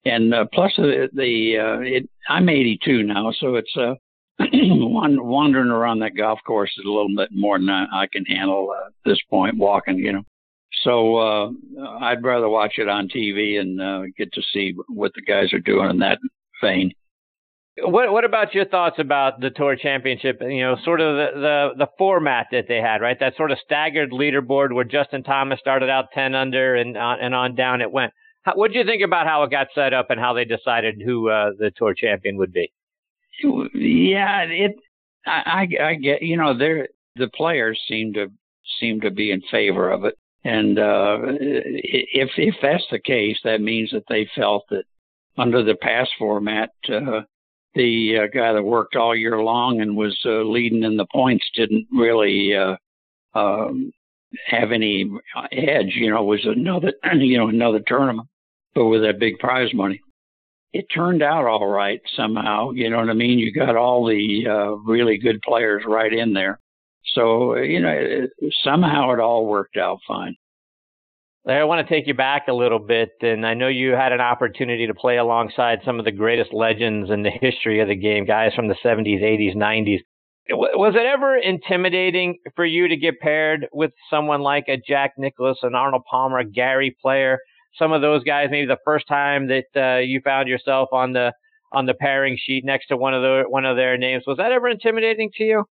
and 0.06 0.32
uh, 0.32 0.46
plus 0.54 0.72
the, 0.76 1.10
the 1.12 1.58
uh, 1.58 1.80
it, 1.80 2.08
I'm 2.26 2.48
82 2.48 3.02
now, 3.02 3.32
so 3.38 3.56
it's 3.56 3.76
uh, 3.76 3.94
wandering 4.52 5.70
around 5.70 6.00
that 6.00 6.16
golf 6.16 6.40
course 6.46 6.70
is 6.78 6.84
a 6.84 6.90
little 6.90 7.14
bit 7.14 7.30
more 7.32 7.58
than 7.58 7.68
I, 7.68 8.02
I 8.02 8.06
can 8.06 8.24
handle 8.24 8.74
uh, 8.74 8.86
at 8.86 8.92
this 9.04 9.20
point, 9.28 9.56
walking, 9.56 9.98
you 9.98 10.12
know. 10.12 10.22
So 10.82 11.16
uh, 11.16 11.50
I'd 12.00 12.22
rather 12.22 12.48
watch 12.48 12.74
it 12.78 12.88
on 12.88 13.08
TV 13.08 13.60
and 13.60 13.80
uh, 13.80 14.02
get 14.16 14.32
to 14.32 14.42
see 14.52 14.74
what 14.88 15.12
the 15.14 15.22
guys 15.22 15.52
are 15.52 15.58
doing 15.58 15.90
in 15.90 15.98
that 15.98 16.18
vein. 16.62 16.92
What 17.82 18.12
What 18.12 18.24
about 18.24 18.54
your 18.54 18.66
thoughts 18.66 18.96
about 18.98 19.40
the 19.40 19.50
tour 19.50 19.76
championship? 19.76 20.38
You 20.40 20.62
know, 20.62 20.76
sort 20.84 21.00
of 21.00 21.16
the, 21.16 21.40
the 21.40 21.84
the 21.84 21.90
format 21.98 22.48
that 22.52 22.66
they 22.68 22.78
had, 22.78 23.00
right? 23.00 23.18
That 23.18 23.36
sort 23.36 23.52
of 23.52 23.58
staggered 23.64 24.10
leaderboard 24.10 24.72
where 24.72 24.84
Justin 24.84 25.22
Thomas 25.22 25.60
started 25.60 25.88
out 25.88 26.06
ten 26.12 26.34
under 26.34 26.74
and 26.74 26.96
on, 26.96 27.20
and 27.20 27.34
on 27.34 27.54
down 27.54 27.80
it 27.80 27.90
went. 27.90 28.12
What 28.54 28.72
did 28.72 28.78
you 28.78 28.84
think 28.84 29.02
about 29.02 29.26
how 29.26 29.42
it 29.44 29.50
got 29.50 29.68
set 29.74 29.92
up 29.92 30.10
and 30.10 30.18
how 30.18 30.32
they 30.32 30.44
decided 30.44 31.00
who 31.04 31.28
uh, 31.28 31.50
the 31.58 31.70
tour 31.76 31.94
champion 31.94 32.36
would 32.38 32.52
be? 32.52 32.72
Yeah, 33.42 34.42
it. 34.42 34.76
I, 35.26 35.66
I, 35.80 35.94
get. 35.94 36.22
You 36.22 36.36
know, 36.36 36.56
they 36.56 36.86
the 37.16 37.28
players 37.28 37.80
seem 37.88 38.12
to 38.14 38.30
seem 38.80 39.00
to 39.00 39.10
be 39.10 39.30
in 39.30 39.42
favor 39.50 39.90
of 39.90 40.04
it, 40.04 40.14
and 40.44 40.78
uh, 40.78 41.18
if 41.22 42.30
if 42.36 42.54
that's 42.62 42.86
the 42.90 42.98
case, 42.98 43.38
that 43.44 43.60
means 43.60 43.90
that 43.90 44.04
they 44.08 44.28
felt 44.34 44.64
that 44.70 44.84
under 45.36 45.62
the 45.62 45.74
past 45.74 46.10
format, 46.18 46.70
uh, 46.88 47.22
the 47.74 48.18
uh, 48.18 48.26
guy 48.32 48.52
that 48.52 48.62
worked 48.62 48.96
all 48.96 49.14
year 49.14 49.38
long 49.42 49.80
and 49.80 49.96
was 49.96 50.18
uh, 50.24 50.42
leading 50.42 50.82
in 50.82 50.96
the 50.96 51.06
points 51.12 51.44
didn't 51.54 51.86
really 51.92 52.54
uh, 52.54 52.76
um, 53.38 53.92
have 54.46 54.72
any 54.72 55.10
edge. 55.52 55.92
You 55.94 56.10
know, 56.10 56.24
was 56.24 56.44
another 56.44 56.92
you 57.14 57.38
know 57.38 57.48
another 57.48 57.80
tournament, 57.86 58.28
but 58.74 58.86
with 58.86 59.02
that 59.02 59.20
big 59.20 59.38
prize 59.38 59.72
money 59.74 60.00
it 60.72 60.86
turned 60.94 61.22
out 61.22 61.46
all 61.46 61.66
right 61.66 62.00
somehow. 62.16 62.70
You 62.70 62.90
know 62.90 62.98
what 62.98 63.10
I 63.10 63.14
mean? 63.14 63.38
You 63.38 63.52
got 63.52 63.76
all 63.76 64.06
the 64.06 64.46
uh, 64.48 64.70
really 64.90 65.18
good 65.18 65.42
players 65.42 65.82
right 65.86 66.12
in 66.12 66.32
there. 66.32 66.60
So 67.14 67.56
you 67.56 67.80
know, 67.80 67.90
it, 67.90 68.30
somehow 68.64 69.12
it 69.12 69.20
all 69.20 69.46
worked 69.46 69.76
out 69.76 69.98
fine. 70.06 70.36
I 71.48 71.64
want 71.64 71.86
to 71.86 71.92
take 71.92 72.06
you 72.06 72.12
back 72.12 72.48
a 72.48 72.52
little 72.52 72.78
bit, 72.78 73.12
and 73.22 73.46
I 73.46 73.54
know 73.54 73.68
you 73.68 73.92
had 73.92 74.12
an 74.12 74.20
opportunity 74.20 74.86
to 74.86 74.94
play 74.94 75.16
alongside 75.16 75.80
some 75.86 75.98
of 75.98 76.04
the 76.04 76.12
greatest 76.12 76.52
legends 76.52 77.10
in 77.10 77.22
the 77.22 77.30
history 77.30 77.80
of 77.80 77.88
the 77.88 77.96
game, 77.96 78.26
guys 78.26 78.52
from 78.54 78.68
the 78.68 78.76
70s, 78.84 79.22
80s, 79.22 79.56
90s. 79.56 80.00
Was 80.50 80.94
it 80.96 81.06
ever 81.06 81.36
intimidating 81.36 82.38
for 82.56 82.64
you 82.64 82.88
to 82.88 82.96
get 82.96 83.20
paired 83.20 83.68
with 83.72 83.92
someone 84.10 84.42
like 84.42 84.64
a 84.68 84.76
Jack 84.76 85.12
Nicklaus, 85.16 85.58
an 85.62 85.74
Arnold 85.74 86.02
Palmer, 86.10 86.40
a 86.40 86.44
Gary 86.44 86.94
Player, 87.00 87.38
some 87.78 87.92
of 87.92 88.02
those 88.02 88.24
guys? 88.24 88.48
Maybe 88.50 88.66
the 88.66 88.76
first 88.84 89.06
time 89.08 89.48
that 89.48 89.66
uh, 89.76 89.98
you 89.98 90.20
found 90.22 90.48
yourself 90.48 90.88
on 90.92 91.12
the 91.12 91.32
on 91.72 91.86
the 91.86 91.94
pairing 91.94 92.36
sheet 92.40 92.64
next 92.64 92.88
to 92.88 92.96
one 92.96 93.14
of 93.14 93.22
the 93.22 93.44
one 93.48 93.64
of 93.64 93.76
their 93.76 93.96
names, 93.96 94.24
was 94.26 94.38
that 94.38 94.52
ever 94.52 94.68
intimidating 94.68 95.30
to 95.36 95.44
you? 95.44 95.64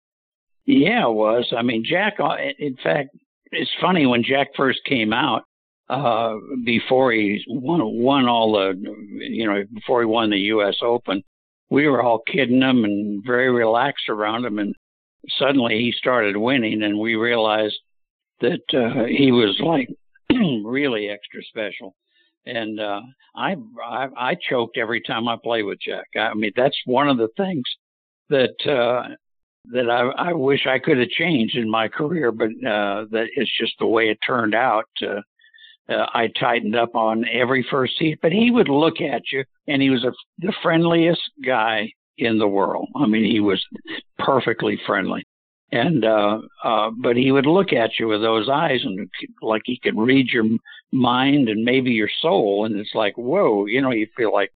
Yeah, 0.65 1.07
it 1.07 1.13
was. 1.13 1.51
I 1.55 1.61
mean, 1.61 1.83
Jack. 1.83 2.17
Uh, 2.19 2.35
in 2.57 2.77
fact, 2.83 3.09
it's 3.51 3.71
funny 3.81 4.05
when 4.05 4.23
Jack 4.23 4.49
first 4.55 4.79
came 4.85 5.13
out 5.13 5.43
uh, 5.89 6.35
before 6.63 7.11
he 7.11 7.43
won 7.47 7.81
won 7.83 8.27
all 8.27 8.53
the 8.53 8.73
you 9.19 9.47
know 9.47 9.63
before 9.73 10.01
he 10.01 10.05
won 10.05 10.29
the 10.29 10.37
U.S. 10.37 10.77
Open. 10.81 11.23
We 11.71 11.87
were 11.87 12.01
all 12.01 12.21
kidding 12.25 12.61
him 12.61 12.83
and 12.83 13.23
very 13.25 13.51
relaxed 13.51 14.09
around 14.09 14.45
him, 14.45 14.59
and 14.59 14.75
suddenly 15.37 15.79
he 15.79 15.91
started 15.91 16.37
winning, 16.37 16.83
and 16.83 16.99
we 16.99 17.15
realized 17.15 17.77
that 18.41 18.61
uh, 18.73 19.05
he 19.05 19.31
was 19.31 19.59
like 19.59 19.89
really 20.63 21.09
extra 21.09 21.41
special. 21.43 21.95
And 22.45 22.79
uh, 22.79 23.01
I, 23.35 23.55
I 23.83 24.07
I 24.17 24.37
choked 24.49 24.77
every 24.77 25.01
time 25.01 25.27
I 25.27 25.35
play 25.41 25.63
with 25.63 25.79
Jack. 25.81 26.07
I 26.17 26.33
mean 26.33 26.51
that's 26.55 26.77
one 26.85 27.09
of 27.09 27.17
the 27.17 27.29
things 27.37 27.63
that 28.29 28.55
uh, 28.65 29.15
that 29.71 29.89
I, 29.89 30.29
I 30.29 30.33
wish 30.33 30.65
I 30.65 30.79
could 30.79 30.97
have 30.97 31.09
changed 31.09 31.55
in 31.55 31.69
my 31.69 31.87
career, 31.87 32.31
but 32.31 32.49
uh, 32.49 33.05
that 33.11 33.27
it's 33.35 33.51
just 33.59 33.73
the 33.79 33.85
way 33.85 34.09
it 34.09 34.19
turned 34.25 34.55
out. 34.55 34.85
Uh, 35.01 35.21
uh, 35.91 36.05
I 36.13 36.27
tightened 36.39 36.75
up 36.75 36.95
on 36.95 37.25
every 37.27 37.65
first 37.69 37.97
seat, 37.97 38.19
but 38.21 38.31
he 38.31 38.51
would 38.51 38.69
look 38.69 39.01
at 39.01 39.23
you, 39.31 39.43
and 39.67 39.81
he 39.81 39.89
was 39.89 40.03
a, 40.03 40.11
the 40.37 40.53
friendliest 40.61 41.21
guy 41.43 41.91
in 42.17 42.37
the 42.37 42.47
world. 42.47 42.87
I 42.95 43.07
mean, 43.07 43.23
he 43.23 43.39
was 43.39 43.63
perfectly 44.19 44.79
friendly, 44.85 45.23
and 45.71 46.03
uh, 46.03 46.39
uh, 46.63 46.89
but 47.01 47.15
he 47.15 47.31
would 47.31 47.45
look 47.45 47.73
at 47.73 47.99
you 47.99 48.07
with 48.07 48.21
those 48.21 48.49
eyes, 48.49 48.81
and 48.83 49.09
like 49.41 49.61
he 49.65 49.79
could 49.81 49.97
read 49.97 50.29
your 50.29 50.45
mind 50.91 51.49
and 51.49 51.63
maybe 51.63 51.91
your 51.91 52.09
soul, 52.21 52.65
and 52.65 52.79
it's 52.79 52.95
like, 52.95 53.17
whoa, 53.17 53.65
you 53.65 53.81
know, 53.81 53.91
you 53.91 54.07
feel 54.17 54.33
like 54.33 54.51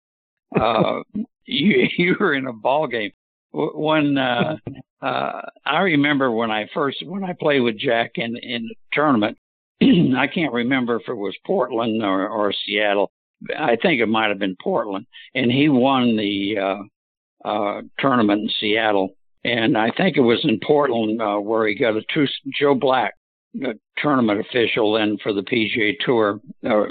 uh, 0.59 1.01
you 1.45 1.89
you 1.97 2.17
were 2.19 2.35
in 2.35 2.47
a 2.47 2.53
ball 2.53 2.87
game. 2.87 3.13
When 3.53 4.17
uh, 4.17 4.57
uh, 5.03 5.43
I 5.67 5.81
remember 5.81 6.31
when 6.31 6.51
I 6.51 6.69
first 6.73 7.07
when 7.07 7.25
I 7.25 7.35
played 7.35 7.61
with 7.61 7.79
Jack 7.79 8.13
in 8.17 8.37
in 8.37 8.69
the 8.69 8.75
tournament, 8.93 9.39
I 9.83 10.27
can't 10.27 10.53
remember 10.53 10.97
if 10.97 11.09
it 11.09 11.15
was 11.15 11.37
Portland 11.45 12.03
or, 12.03 12.29
or 12.29 12.53
Seattle. 12.65 13.11
I 13.59 13.77
think 13.77 14.01
it 14.01 14.07
might 14.07 14.29
have 14.29 14.39
been 14.39 14.57
Portland, 14.63 15.07
and 15.35 15.51
he 15.51 15.69
won 15.69 16.17
the 16.17 16.57
uh, 16.59 17.49
uh, 17.49 17.83
tournament 17.99 18.43
in 18.43 18.51
Seattle. 18.61 19.17
And 19.45 19.77
I 19.77 19.91
think 19.97 20.17
it 20.17 20.21
was 20.21 20.41
in 20.45 20.61
Portland 20.65 21.21
uh, 21.21 21.39
where 21.39 21.67
he 21.67 21.75
got 21.75 21.97
a 21.97 22.03
two. 22.15 22.27
Joe 22.59 22.75
Black, 22.75 23.15
the 23.55 23.79
tournament 23.99 24.41
official 24.41 24.93
then 24.93 25.19
for 25.23 25.33
the 25.33 25.43
PGA 25.43 25.95
Tour, 26.05 26.41
or 26.63 26.89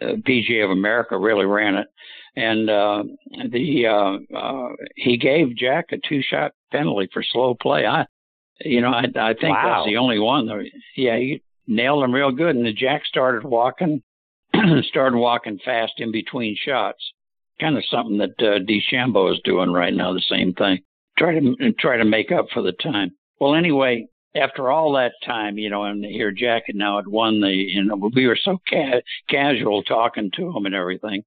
uh, 0.00 0.14
PGA 0.26 0.64
of 0.64 0.70
America, 0.70 1.18
really 1.18 1.46
ran 1.46 1.74
it. 1.74 1.88
And 2.36 2.70
uh, 2.70 3.02
the 3.50 3.86
uh, 3.86 4.36
uh, 4.36 4.68
he 4.94 5.16
gave 5.16 5.56
Jack 5.56 5.86
a 5.90 5.98
two-shot 6.08 6.52
penalty 6.70 7.08
for 7.12 7.24
slow 7.24 7.54
play. 7.54 7.86
I, 7.86 8.06
you 8.60 8.80
know, 8.80 8.90
I, 8.90 9.06
I 9.16 9.34
think 9.34 9.56
wow. 9.56 9.82
that's 9.82 9.90
the 9.90 9.96
only 9.96 10.20
one. 10.20 10.46
That, 10.46 10.64
yeah, 10.96 11.16
he 11.16 11.42
nailed 11.66 12.04
him 12.04 12.14
real 12.14 12.30
good. 12.30 12.54
And 12.54 12.64
the 12.64 12.72
Jack 12.72 13.04
started 13.04 13.42
walking, 13.42 14.02
started 14.82 15.16
walking 15.16 15.58
fast 15.64 15.94
in 15.98 16.12
between 16.12 16.56
shots. 16.56 17.02
Kind 17.60 17.76
of 17.76 17.84
something 17.90 18.18
that 18.18 18.38
uh, 18.38 18.60
DeChambeau 18.60 19.32
is 19.32 19.40
doing 19.44 19.72
right 19.72 19.92
now. 19.92 20.14
The 20.14 20.22
same 20.28 20.54
thing. 20.54 20.78
Try 21.20 21.38
to 21.38 21.72
try 21.78 21.98
to 21.98 22.04
make 22.04 22.32
up 22.32 22.46
for 22.52 22.62
the 22.62 22.72
time. 22.72 23.12
Well, 23.38 23.54
anyway, 23.54 24.06
after 24.34 24.70
all 24.70 24.92
that 24.94 25.12
time, 25.24 25.58
you 25.58 25.68
know, 25.68 25.84
and 25.84 26.04
here 26.04 26.30
Jack 26.30 26.64
had 26.66 26.76
now 26.76 26.96
had 26.96 27.06
won 27.06 27.40
the, 27.40 27.50
you 27.50 27.84
know, 27.84 27.96
we 28.14 28.26
were 28.26 28.38
so 28.42 28.58
ca- 28.68 29.02
casual 29.28 29.82
talking 29.82 30.30
to 30.36 30.56
him 30.56 30.66
and 30.66 30.74
everything. 30.74 31.22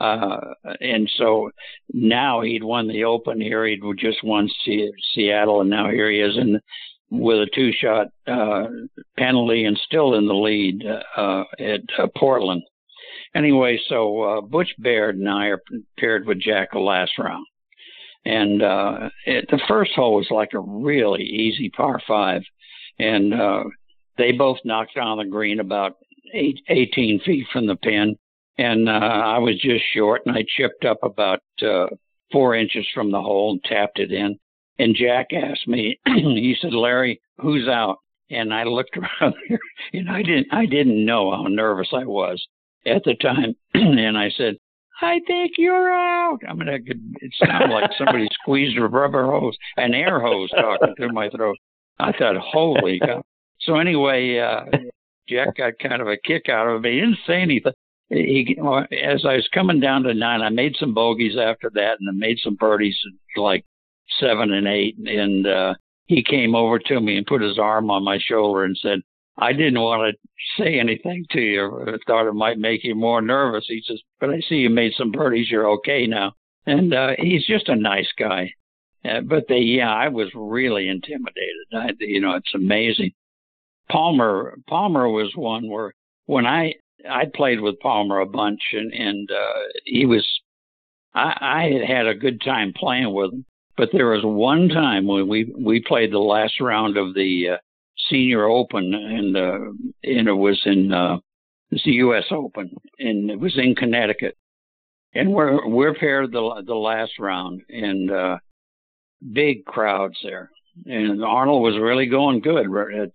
Uh, 0.00 0.38
and 0.80 1.10
so 1.16 1.50
now 1.92 2.40
he'd 2.40 2.62
won 2.62 2.88
the 2.88 3.04
Open 3.04 3.40
here. 3.40 3.66
He'd 3.66 3.80
just 3.98 4.22
won 4.22 4.48
C- 4.64 4.92
Seattle, 5.14 5.60
and 5.60 5.70
now 5.70 5.90
here 5.90 6.10
he 6.10 6.20
is 6.20 6.36
in 6.36 6.60
with 7.10 7.38
a 7.38 7.50
two 7.54 7.72
shot 7.72 8.08
uh, 8.26 8.64
penalty 9.16 9.64
and 9.64 9.78
still 9.86 10.14
in 10.14 10.26
the 10.26 10.34
lead 10.34 10.84
uh, 11.16 11.44
at 11.58 11.80
uh, 11.98 12.06
Portland. 12.16 12.62
Anyway, 13.34 13.80
so 13.88 14.22
uh, 14.22 14.40
Butch 14.40 14.74
Baird 14.78 15.16
and 15.16 15.28
I 15.28 15.46
are 15.46 15.62
paired 15.98 16.26
with 16.26 16.40
Jack 16.40 16.72
the 16.72 16.78
last 16.78 17.12
round. 17.18 17.46
And 18.24 18.62
uh, 18.62 19.10
it, 19.24 19.46
the 19.50 19.60
first 19.68 19.92
hole 19.94 20.16
was 20.16 20.28
like 20.30 20.50
a 20.54 20.60
really 20.60 21.22
easy 21.22 21.70
par 21.70 22.00
five. 22.06 22.42
And 22.98 23.32
uh, 23.32 23.64
they 24.16 24.32
both 24.32 24.58
knocked 24.64 24.96
on 24.96 25.18
the 25.18 25.24
green 25.24 25.60
about 25.60 25.96
eight, 26.34 26.60
18 26.68 27.20
feet 27.24 27.46
from 27.52 27.66
the 27.66 27.76
pin. 27.76 28.16
And 28.58 28.88
uh, 28.88 28.92
I 28.92 29.38
was 29.38 29.60
just 29.60 29.84
short, 29.94 30.22
and 30.26 30.36
I 30.36 30.44
chipped 30.56 30.84
up 30.84 30.98
about 31.04 31.40
uh, 31.62 31.86
four 32.32 32.56
inches 32.56 32.86
from 32.92 33.12
the 33.12 33.20
hole 33.20 33.52
and 33.52 33.62
tapped 33.64 34.00
it 34.00 34.10
in. 34.10 34.36
And 34.78 34.96
Jack 34.96 35.28
asked 35.32 35.68
me, 35.68 35.98
he 36.06 36.56
said, 36.60 36.72
Larry, 36.72 37.20
who's 37.38 37.68
out? 37.68 37.98
And 38.30 38.52
I 38.52 38.64
looked 38.64 38.96
around 39.22 39.34
and 39.92 40.10
I 40.10 40.22
didn't 40.22 40.48
I 40.52 40.66
didn't 40.66 41.04
know 41.04 41.30
how 41.30 41.44
nervous 41.44 41.88
I 41.92 42.04
was 42.04 42.46
at 42.86 43.02
the 43.04 43.14
time. 43.14 43.56
and 43.74 44.18
I 44.18 44.30
said, 44.36 44.56
I 45.00 45.20
think 45.26 45.52
you're 45.58 45.92
out. 45.92 46.38
I 46.48 46.54
mean, 46.54 46.68
I 46.68 46.78
could, 46.78 47.00
it 47.20 47.32
sounded 47.38 47.72
like 47.72 47.90
somebody 47.96 48.28
squeezed 48.42 48.78
a 48.78 48.88
rubber 48.88 49.26
hose, 49.26 49.56
an 49.76 49.94
air 49.94 50.20
hose 50.20 50.50
talking 50.50 50.94
through 50.96 51.12
my 51.12 51.28
throat. 51.30 51.56
I 51.98 52.12
thought, 52.12 52.36
holy 52.36 53.00
cow. 53.00 53.22
So 53.60 53.76
anyway, 53.76 54.38
uh, 54.38 54.64
Jack 55.28 55.56
got 55.56 55.78
kind 55.80 56.00
of 56.00 56.08
a 56.08 56.16
kick 56.16 56.48
out 56.48 56.68
of 56.68 56.84
it. 56.84 56.92
He 56.92 57.00
didn't 57.00 57.18
say 57.26 57.42
anything. 57.42 57.72
He, 58.08 58.56
as 58.58 59.24
I 59.26 59.34
was 59.34 59.48
coming 59.52 59.80
down 59.80 60.04
to 60.04 60.14
nine, 60.14 60.40
I 60.40 60.48
made 60.48 60.76
some 60.78 60.94
bogeys 60.94 61.36
after 61.36 61.70
that, 61.74 61.98
and 62.00 62.08
I 62.08 62.12
made 62.12 62.38
some 62.42 62.54
birdies 62.54 62.96
like 63.36 63.64
seven 64.18 64.52
and 64.52 64.66
eight, 64.66 64.96
and 64.98 65.46
uh, 65.46 65.74
he 66.06 66.22
came 66.22 66.54
over 66.54 66.78
to 66.78 67.00
me 67.00 67.18
and 67.18 67.26
put 67.26 67.42
his 67.42 67.58
arm 67.58 67.90
on 67.90 68.02
my 68.02 68.18
shoulder 68.18 68.64
and 68.64 68.78
said, 68.80 69.00
"I 69.38 69.52
didn't 69.52 69.80
want 69.80 70.14
to 70.14 70.62
say 70.62 70.78
anything 70.78 71.24
to 71.30 71.40
you. 71.40 71.84
I 71.86 71.96
thought 72.06 72.28
it 72.28 72.34
might 72.34 72.58
make 72.58 72.84
you 72.84 72.94
more 72.94 73.22
nervous." 73.22 73.66
He 73.68 73.82
says, 73.86 74.00
"But 74.20 74.30
I 74.30 74.40
see 74.40 74.56
you 74.56 74.70
made 74.70 74.92
some 74.94 75.10
birdies. 75.10 75.50
You're 75.50 75.70
okay 75.72 76.06
now." 76.06 76.32
And 76.66 76.92
uh, 76.92 77.12
he's 77.18 77.46
just 77.46 77.68
a 77.68 77.76
nice 77.76 78.12
guy. 78.18 78.52
Uh, 79.04 79.20
but 79.20 79.44
they, 79.48 79.60
yeah, 79.60 79.92
I 79.92 80.08
was 80.08 80.28
really 80.34 80.88
intimidated. 80.88 81.66
I, 81.72 81.90
you 82.00 82.20
know, 82.20 82.34
it's 82.34 82.54
amazing. 82.54 83.12
Palmer, 83.90 84.58
Palmer 84.68 85.08
was 85.08 85.32
one 85.34 85.68
where 85.68 85.92
when 86.26 86.46
I 86.46 86.74
I 87.08 87.24
played 87.32 87.60
with 87.60 87.80
Palmer 87.80 88.20
a 88.20 88.26
bunch, 88.26 88.60
and 88.72 88.92
and 88.92 89.30
uh, 89.30 89.62
he 89.84 90.04
was 90.04 90.26
I, 91.14 91.36
I 91.40 91.70
had 91.72 91.84
had 91.88 92.06
a 92.06 92.14
good 92.14 92.40
time 92.40 92.72
playing 92.74 93.12
with 93.12 93.32
him. 93.32 93.44
But 93.76 93.90
there 93.92 94.10
was 94.10 94.24
one 94.24 94.68
time 94.68 95.06
when 95.06 95.28
we 95.28 95.52
we 95.56 95.80
played 95.80 96.12
the 96.12 96.18
last 96.18 96.60
round 96.60 96.96
of 96.96 97.14
the 97.14 97.50
uh, 97.50 97.56
Senior 98.10 98.44
Open, 98.46 98.94
and 98.94 99.36
uh, 99.36 99.58
and 100.04 100.28
it 100.28 100.32
was 100.32 100.60
in 100.64 100.92
uh, 100.92 101.18
the 101.70 101.90
U.S. 101.92 102.24
Open, 102.30 102.70
and 102.98 103.30
it 103.30 103.38
was 103.38 103.56
in 103.58 103.74
Connecticut, 103.74 104.36
and 105.14 105.32
we're 105.32 105.66
we're 105.68 105.94
paired 105.94 106.32
the 106.32 106.62
the 106.66 106.74
last 106.74 107.12
round, 107.18 107.62
and 107.68 108.10
uh, 108.10 108.38
big 109.32 109.64
crowds 109.64 110.18
there, 110.22 110.50
and 110.86 111.24
Arnold 111.24 111.62
was 111.62 111.78
really 111.78 112.06
going 112.06 112.40
good 112.40 112.66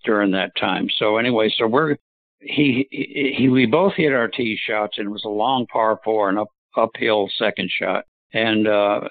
during 0.03 0.31
that 0.31 0.55
time. 0.59 0.87
So 0.97 1.17
anyway, 1.17 1.53
so 1.57 1.67
we're 1.67 1.97
he, 2.39 2.87
he, 2.91 3.35
he 3.37 3.49
we 3.49 3.65
both 3.65 3.93
hit 3.95 4.13
our 4.13 4.27
tee 4.27 4.59
shots, 4.61 4.97
and 4.97 5.07
it 5.07 5.11
was 5.11 5.25
a 5.25 5.29
long 5.29 5.65
par 5.67 5.99
four 6.03 6.29
and 6.29 6.37
up 6.37 6.49
uphill 6.75 7.29
second 7.37 7.69
shot, 7.71 8.05
and 8.33 8.67
uh, 8.67 9.01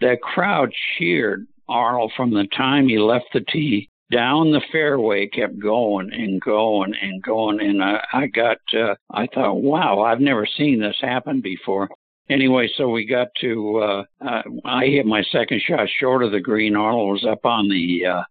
the 0.00 0.16
crowd 0.20 0.70
cheered 0.98 1.46
Arnold 1.68 2.12
from 2.16 2.30
the 2.30 2.46
time 2.56 2.88
he 2.88 2.98
left 2.98 3.26
the 3.32 3.40
tee 3.40 3.90
down 4.10 4.50
the 4.50 4.60
fairway 4.70 5.26
kept 5.26 5.58
going 5.58 6.12
and 6.12 6.40
going 6.40 6.94
and 7.00 7.22
going 7.22 7.60
and 7.60 7.82
I, 7.82 8.04
I 8.12 8.26
got 8.26 8.58
uh, 8.74 8.94
I 9.10 9.26
thought 9.34 9.62
wow 9.62 10.02
I've 10.02 10.20
never 10.20 10.46
seen 10.46 10.80
this 10.80 10.96
happen 11.00 11.40
before. 11.40 11.88
Anyway 12.28 12.68
so 12.76 12.88
we 12.88 13.06
got 13.06 13.28
to 13.40 13.78
uh, 13.78 14.04
uh 14.24 14.42
I 14.64 14.86
hit 14.86 15.06
my 15.06 15.22
second 15.32 15.62
shot 15.66 15.88
short 15.98 16.22
of 16.22 16.32
the 16.32 16.40
green. 16.40 16.76
Arnold 16.76 17.12
was 17.12 17.26
up 17.26 17.44
on 17.44 17.68
the 17.68 18.06
uh 18.06 18.22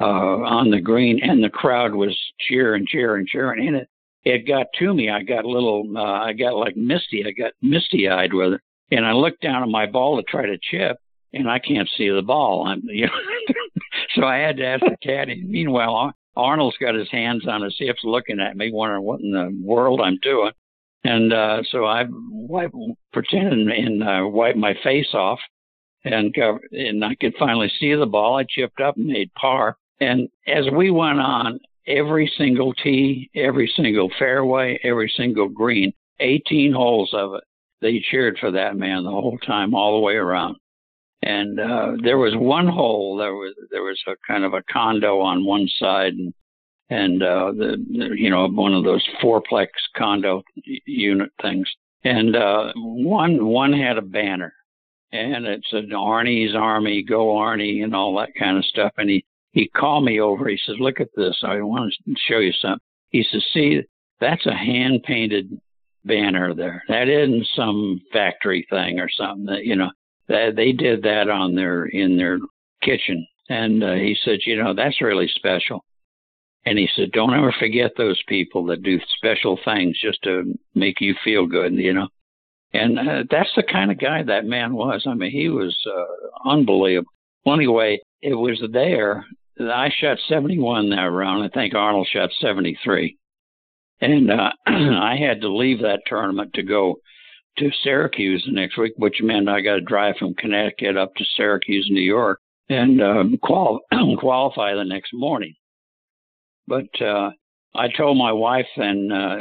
uh 0.00 0.04
on 0.04 0.70
the 0.70 0.80
green 0.80 1.20
and 1.22 1.42
the 1.42 1.50
crowd 1.50 1.94
was 1.94 2.18
cheering 2.40 2.86
cheering 2.88 3.26
cheering 3.30 3.66
and 3.66 3.76
it 3.76 3.88
it 4.22 4.46
got 4.46 4.66
to 4.78 4.92
me. 4.92 5.08
I 5.08 5.22
got 5.22 5.44
a 5.44 5.50
little 5.50 5.84
uh, 5.96 6.02
I 6.02 6.32
got 6.32 6.56
like 6.56 6.76
misty 6.76 7.24
I 7.24 7.30
got 7.30 7.52
misty 7.62 8.08
eyed 8.08 8.34
with 8.34 8.54
it 8.54 8.60
and 8.90 9.06
I 9.06 9.12
looked 9.12 9.42
down 9.42 9.62
at 9.62 9.68
my 9.68 9.86
ball 9.86 10.16
to 10.16 10.22
try 10.24 10.46
to 10.46 10.58
chip 10.60 10.98
and 11.32 11.48
I 11.48 11.58
can't 11.58 11.88
see 11.96 12.08
the 12.08 12.22
ball. 12.22 12.66
I'm, 12.66 12.82
you 12.84 13.06
know, 13.06 13.12
so 14.14 14.24
I 14.24 14.38
had 14.38 14.56
to 14.58 14.66
ask 14.66 14.80
the 14.80 14.96
caddy. 15.02 15.42
Meanwhile, 15.46 16.12
Arnold's 16.36 16.76
got 16.78 16.94
his 16.94 17.10
hands 17.10 17.46
on 17.46 17.62
his 17.62 17.76
hips, 17.78 18.00
looking 18.04 18.40
at 18.40 18.56
me, 18.56 18.70
wondering 18.72 19.02
what 19.02 19.20
in 19.20 19.32
the 19.32 19.56
world 19.62 20.00
I'm 20.00 20.18
doing. 20.22 20.52
And 21.04 21.32
uh, 21.32 21.62
so 21.70 21.86
I 21.86 22.04
wipe, 22.10 22.72
pretended 23.12 23.68
and 23.68 24.02
uh, 24.02 24.26
wiped 24.28 24.58
my 24.58 24.74
face 24.84 25.14
off, 25.14 25.38
and 26.04 26.34
uh, 26.38 26.58
and 26.72 27.02
I 27.02 27.14
could 27.14 27.34
finally 27.38 27.72
see 27.80 27.94
the 27.94 28.06
ball. 28.06 28.36
I 28.36 28.44
chipped 28.48 28.80
up 28.80 28.96
and 28.96 29.06
made 29.06 29.32
par. 29.34 29.76
And 30.00 30.28
as 30.46 30.66
we 30.70 30.90
went 30.90 31.20
on, 31.20 31.58
every 31.86 32.30
single 32.36 32.74
tee, 32.74 33.30
every 33.34 33.72
single 33.76 34.10
fairway, 34.18 34.78
every 34.84 35.12
single 35.14 35.48
green, 35.48 35.92
18 36.20 36.72
holes 36.72 37.10
of 37.14 37.34
it, 37.34 37.44
they 37.80 38.04
cheered 38.10 38.38
for 38.38 38.50
that 38.50 38.76
man 38.76 39.04
the 39.04 39.10
whole 39.10 39.38
time, 39.38 39.74
all 39.74 39.96
the 39.98 40.04
way 40.04 40.14
around. 40.14 40.56
And 41.22 41.60
uh, 41.60 41.92
there 42.02 42.18
was 42.18 42.34
one 42.34 42.66
hole. 42.66 43.16
There 43.16 43.34
was 43.34 43.54
there 43.70 43.82
was 43.82 44.00
a 44.06 44.14
kind 44.26 44.44
of 44.44 44.54
a 44.54 44.62
condo 44.72 45.20
on 45.20 45.44
one 45.44 45.68
side, 45.78 46.14
and 46.14 46.32
and 46.88 47.22
uh, 47.22 47.52
the, 47.52 47.76
you 48.16 48.30
know 48.30 48.48
one 48.48 48.72
of 48.72 48.84
those 48.84 49.06
fourplex 49.22 49.68
condo 49.96 50.42
unit 50.86 51.30
things. 51.42 51.68
And 52.04 52.34
uh, 52.34 52.72
one 52.74 53.46
one 53.46 53.72
had 53.74 53.98
a 53.98 54.02
banner, 54.02 54.54
and 55.12 55.44
it 55.44 55.62
said 55.70 55.90
Arnie's 55.90 56.54
Army, 56.56 57.02
Go 57.02 57.34
Arnie, 57.36 57.84
and 57.84 57.94
all 57.94 58.16
that 58.16 58.34
kind 58.38 58.56
of 58.56 58.64
stuff. 58.64 58.92
And 58.96 59.10
he 59.10 59.24
he 59.52 59.68
called 59.68 60.04
me 60.04 60.20
over. 60.20 60.48
He 60.48 60.58
says, 60.64 60.76
"Look 60.80 61.00
at 61.00 61.08
this. 61.16 61.38
I 61.42 61.60
want 61.60 61.92
to 62.06 62.14
show 62.28 62.38
you 62.38 62.52
something." 62.52 62.80
He 63.10 63.26
says, 63.30 63.44
"See, 63.52 63.82
that's 64.20 64.46
a 64.46 64.54
hand 64.54 65.02
painted 65.02 65.60
banner 66.04 66.54
there. 66.54 66.82
That 66.88 67.08
isn't 67.08 67.46
some 67.54 68.00
factory 68.12 68.66
thing 68.70 69.00
or 69.00 69.08
something. 69.10 69.46
That 69.46 69.64
you 69.64 69.76
know, 69.76 69.90
that 70.30 70.56
they 70.56 70.72
did 70.72 71.02
that 71.02 71.28
on 71.28 71.54
their 71.54 71.84
in 71.84 72.16
their 72.16 72.38
kitchen." 72.82 73.26
And 73.50 73.84
uh, 73.84 73.94
he 73.94 74.16
said, 74.24 74.38
"You 74.46 74.62
know, 74.62 74.74
that's 74.74 75.02
really 75.02 75.28
special." 75.34 75.84
And 76.64 76.78
he 76.78 76.88
said, 76.96 77.12
"Don't 77.12 77.34
ever 77.34 77.52
forget 77.58 77.92
those 77.96 78.20
people 78.28 78.64
that 78.66 78.82
do 78.82 78.98
special 79.16 79.58
things 79.64 79.98
just 80.00 80.22
to 80.22 80.54
make 80.74 81.00
you 81.00 81.14
feel 81.22 81.46
good." 81.46 81.74
You 81.74 81.92
know. 81.92 82.08
And 82.72 82.98
uh, 82.98 83.24
that's 83.28 83.50
the 83.56 83.64
kind 83.64 83.90
of 83.90 83.98
guy 83.98 84.22
that 84.22 84.44
man 84.44 84.74
was. 84.74 85.04
I 85.06 85.14
mean, 85.14 85.32
he 85.32 85.48
was 85.48 85.76
uh, 85.86 86.48
unbelievable. 86.48 87.10
Well, 87.44 87.56
anyway, 87.56 87.98
it 88.22 88.34
was 88.34 88.62
there. 88.72 89.24
I 89.58 89.90
shot 89.98 90.18
71 90.28 90.90
that 90.90 90.96
round. 90.96 91.42
I 91.42 91.48
think 91.48 91.74
Arnold 91.74 92.08
shot 92.12 92.30
73. 92.40 93.16
And 94.00 94.30
uh, 94.30 94.50
I 94.66 95.16
had 95.16 95.40
to 95.40 95.48
leave 95.48 95.80
that 95.80 96.02
tournament 96.06 96.52
to 96.54 96.62
go 96.62 96.96
to 97.58 97.70
Syracuse 97.82 98.44
the 98.46 98.52
next 98.52 98.78
week, 98.78 98.92
which 98.96 99.20
meant 99.22 99.48
I 99.48 99.60
got 99.60 99.74
to 99.74 99.80
drive 99.80 100.16
from 100.18 100.34
Connecticut 100.34 100.96
up 100.96 101.14
to 101.16 101.24
Syracuse, 101.36 101.88
New 101.90 102.00
York, 102.00 102.40
and 102.68 103.02
um, 103.02 103.38
qual- 103.42 103.80
qualify 104.18 104.74
the 104.74 104.84
next 104.84 105.12
morning. 105.12 105.54
But 106.66 106.88
uh, 107.00 107.30
I 107.74 107.88
told 107.88 108.16
my 108.16 108.32
wife, 108.32 108.68
and 108.76 109.12
uh, 109.12 109.36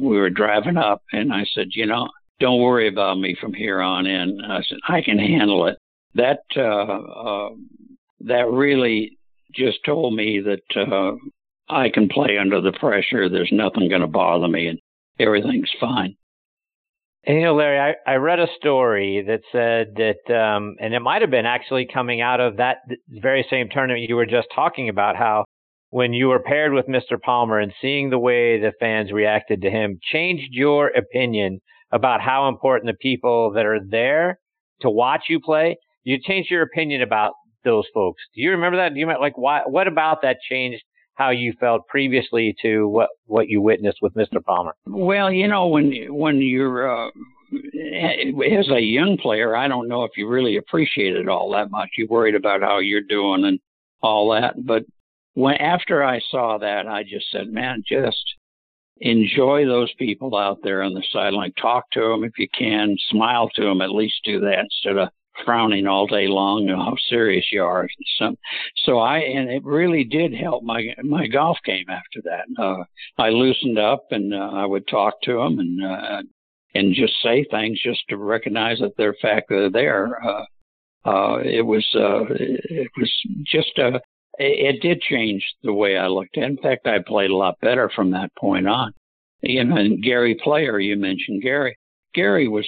we 0.00 0.16
were 0.16 0.30
driving 0.30 0.76
up, 0.76 1.02
and 1.12 1.32
I 1.32 1.44
said, 1.54 1.68
you 1.70 1.86
know, 1.86 2.08
don't 2.40 2.60
worry 2.60 2.88
about 2.88 3.18
me 3.18 3.36
from 3.40 3.54
here 3.54 3.80
on 3.80 4.06
in. 4.06 4.40
I 4.44 4.62
said, 4.62 4.78
I 4.88 5.00
can 5.02 5.18
handle 5.18 5.66
it. 5.66 5.78
That 6.14 6.40
uh, 6.56 6.60
uh, 6.60 7.50
that 8.20 8.48
really 8.50 9.18
just 9.54 9.78
told 9.84 10.14
me 10.14 10.40
that 10.40 10.92
uh, 10.92 11.16
I 11.68 11.88
can 11.88 12.08
play 12.08 12.38
under 12.38 12.60
the 12.60 12.72
pressure. 12.72 13.28
There's 13.28 13.52
nothing 13.52 13.88
going 13.88 14.00
to 14.00 14.06
bother 14.06 14.48
me, 14.48 14.68
and 14.68 14.78
everything's 15.18 15.70
fine. 15.80 16.16
And, 17.26 17.38
you 17.38 17.44
know, 17.44 17.54
Larry, 17.54 17.96
I, 18.06 18.12
I 18.12 18.16
read 18.16 18.38
a 18.38 18.48
story 18.58 19.24
that 19.26 19.40
said 19.50 19.94
that, 19.96 20.34
um, 20.34 20.76
and 20.78 20.92
it 20.92 21.00
might 21.00 21.22
have 21.22 21.30
been 21.30 21.46
actually 21.46 21.86
coming 21.92 22.20
out 22.20 22.40
of 22.40 22.58
that 22.58 22.78
very 23.08 23.46
same 23.48 23.68
tournament 23.70 24.06
you 24.08 24.16
were 24.16 24.26
just 24.26 24.48
talking 24.54 24.90
about, 24.90 25.16
how 25.16 25.44
when 25.88 26.12
you 26.12 26.28
were 26.28 26.40
paired 26.40 26.72
with 26.72 26.86
Mr. 26.86 27.20
Palmer 27.20 27.58
and 27.58 27.72
seeing 27.80 28.10
the 28.10 28.18
way 28.18 28.60
the 28.60 28.72
fans 28.78 29.12
reacted 29.12 29.62
to 29.62 29.70
him 29.70 29.98
changed 30.12 30.48
your 30.50 30.88
opinion 30.88 31.60
about 31.92 32.20
how 32.20 32.48
important 32.48 32.92
the 32.92 32.98
people 33.00 33.52
that 33.52 33.64
are 33.64 33.80
there 33.88 34.38
to 34.80 34.90
watch 34.90 35.22
you 35.28 35.40
play. 35.40 35.76
You 36.02 36.18
changed 36.20 36.50
your 36.50 36.62
opinion 36.62 37.00
about 37.00 37.32
those 37.64 37.84
folks. 37.94 38.20
Do 38.34 38.42
you 38.42 38.50
remember 38.50 38.76
that? 38.78 38.92
Do 38.92 39.00
you 39.00 39.06
like 39.06 39.38
why? 39.38 39.62
What 39.66 39.86
about 39.86 40.22
that 40.22 40.38
changed 40.50 40.82
how 41.14 41.30
you 41.30 41.52
felt 41.60 41.86
previously 41.88 42.54
to 42.62 42.88
what 42.88 43.10
what 43.26 43.48
you 43.48 43.60
witnessed 43.60 43.98
with 44.02 44.14
Mr. 44.14 44.44
Palmer? 44.44 44.74
Well, 44.86 45.30
you 45.32 45.48
know, 45.48 45.68
when 45.68 45.92
when 46.08 46.40
you're 46.40 46.90
uh, 46.90 47.10
as 47.52 48.68
a 48.70 48.80
young 48.80 49.16
player, 49.20 49.56
I 49.56 49.68
don't 49.68 49.88
know 49.88 50.04
if 50.04 50.12
you 50.16 50.28
really 50.28 50.56
appreciate 50.56 51.16
it 51.16 51.28
all 51.28 51.50
that 51.52 51.70
much. 51.70 51.90
You're 51.96 52.08
worried 52.08 52.34
about 52.34 52.62
how 52.62 52.78
you're 52.78 53.00
doing 53.00 53.44
and 53.44 53.60
all 54.02 54.30
that. 54.32 54.54
But 54.64 54.84
when 55.34 55.56
after 55.56 56.02
I 56.02 56.20
saw 56.30 56.58
that, 56.58 56.86
I 56.86 57.02
just 57.02 57.30
said, 57.30 57.48
man, 57.48 57.82
just 57.86 58.34
enjoy 58.98 59.66
those 59.66 59.92
people 59.98 60.36
out 60.36 60.58
there 60.62 60.82
on 60.82 60.94
the 60.94 61.02
sideline. 61.12 61.52
Talk 61.60 61.90
to 61.92 62.00
them 62.00 62.24
if 62.24 62.38
you 62.38 62.48
can. 62.56 62.96
Smile 63.10 63.48
to 63.54 63.62
them. 63.62 63.80
At 63.80 63.90
least 63.90 64.14
do 64.24 64.40
that 64.40 64.60
instead 64.60 64.96
of 64.96 65.08
frowning 65.44 65.86
all 65.86 66.06
day 66.06 66.26
long 66.28 66.68
how 66.68 66.96
serious 67.08 67.46
you 67.50 67.62
are. 67.62 67.88
So, 68.18 68.36
so 68.84 68.98
I 68.98 69.18
and 69.18 69.50
it 69.50 69.64
really 69.64 70.04
did 70.04 70.34
help 70.34 70.62
my 70.62 70.94
my 71.02 71.26
golf 71.26 71.58
game 71.64 71.86
after 71.88 72.20
that. 72.24 72.62
Uh, 72.62 72.84
I 73.18 73.30
loosened 73.30 73.78
up 73.78 74.06
and 74.10 74.34
uh, 74.34 74.50
I 74.52 74.66
would 74.66 74.86
talk 74.88 75.20
to 75.22 75.34
them 75.38 75.58
and 75.58 75.84
uh, 75.84 76.22
and 76.74 76.94
just 76.94 77.14
say 77.22 77.44
things 77.50 77.80
just 77.82 78.02
to 78.08 78.16
recognize 78.16 78.78
that 78.80 78.96
they're 78.96 79.16
fact 79.20 79.48
that 79.48 79.70
they're 79.72 79.82
there. 79.82 80.24
Uh, 80.24 80.44
uh, 81.04 81.38
it 81.44 81.62
was 81.62 81.86
uh, 81.94 82.24
it 82.30 82.90
was 82.96 83.12
just 83.44 83.78
a 83.78 84.00
it, 84.38 84.76
it 84.76 84.82
did 84.82 85.00
change 85.00 85.44
the 85.62 85.72
way 85.72 85.96
I 85.96 86.06
looked. 86.06 86.36
In 86.36 86.56
fact, 86.56 86.86
I 86.86 86.98
played 87.06 87.30
a 87.30 87.36
lot 87.36 87.60
better 87.60 87.90
from 87.94 88.10
that 88.12 88.34
point 88.36 88.66
on. 88.66 88.92
You 89.42 89.64
know, 89.64 89.76
and 89.76 90.02
Gary 90.02 90.36
Player, 90.42 90.78
you 90.78 90.96
mentioned 90.96 91.42
Gary. 91.42 91.76
Gary 92.14 92.48
was 92.48 92.66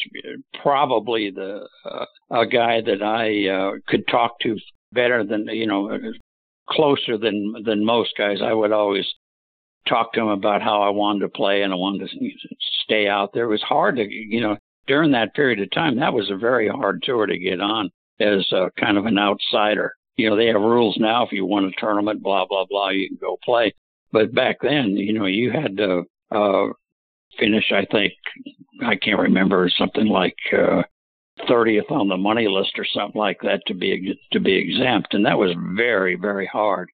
probably 0.63 1.31
the 1.31 1.67
uh, 1.85 2.05
a 2.31 2.47
guy 2.47 2.81
that 2.81 3.03
I 3.03 3.49
uh, 3.49 3.73
could 3.87 4.07
talk 4.09 4.39
to 4.41 4.57
better 4.93 5.25
than 5.25 5.47
you 5.49 5.67
know 5.67 5.99
closer 6.69 7.17
than 7.17 7.55
than 7.65 7.85
most 7.85 8.15
guys. 8.19 8.39
I 8.43 8.53
would 8.53 8.73
always 8.73 9.07
talk 9.89 10.13
to 10.13 10.21
him 10.21 10.29
about 10.29 10.63
how 10.63 10.83
I 10.83 10.91
wanted 10.91 11.21
to 11.21 11.29
play 11.29 11.63
and 11.63 11.73
I 11.73 11.77
wanted 11.77 12.09
to 12.11 12.31
stay 12.85 13.07
out 13.09 13.33
there. 13.33 13.45
It 13.45 13.51
was 13.51 13.63
hard 13.63 13.97
to 13.97 14.05
you 14.05 14.41
know 14.41 14.57
during 14.87 15.13
that 15.13 15.35
period 15.35 15.61
of 15.61 15.71
time. 15.71 15.97
That 15.97 16.13
was 16.13 16.31
a 16.31 16.37
very 16.37 16.69
hard 16.69 17.03
tour 17.03 17.27
to 17.27 17.39
get 17.39 17.61
on 17.61 17.91
as 18.21 18.47
a, 18.53 18.71
kind 18.79 18.99
of 18.99 19.07
an 19.07 19.19
outsider. 19.19 19.93
You 20.17 20.31
know 20.31 20.37
they 20.37 20.47
have 20.47 20.61
rules 20.61 20.97
now. 20.99 21.25
If 21.25 21.33
you 21.33 21.45
won 21.45 21.65
a 21.65 21.81
tournament, 21.81 22.23
blah 22.23 22.47
blah 22.47 22.67
blah, 22.69 22.91
you 22.91 23.09
can 23.09 23.19
go 23.21 23.39
play. 23.45 23.73
But 24.13 24.35
back 24.35 24.59
then, 24.63 24.97
you 24.97 25.13
know, 25.13 25.27
you 25.27 25.51
had 25.51 25.77
to 25.77 26.05
uh, 26.31 26.69
finish, 27.39 27.73
I 27.73 27.85
think, 27.91 28.13
I 28.83 28.97
can't 28.97 29.21
remember, 29.21 29.71
something 29.79 30.07
like 30.07 30.37
uh, 30.53 30.83
30th 31.49 31.91
on 31.91 32.09
the 32.09 32.17
money 32.17 32.49
list 32.49 32.73
or 32.79 32.85
something 32.85 33.19
like 33.19 33.39
that 33.43 33.63
to 33.67 33.75
be 33.75 34.19
to 34.33 34.41
be 34.41 34.55
exempt, 34.55 35.15
and 35.15 35.25
that 35.27 35.39
was 35.39 35.55
very 35.77 36.17
very 36.17 36.47
hard. 36.47 36.91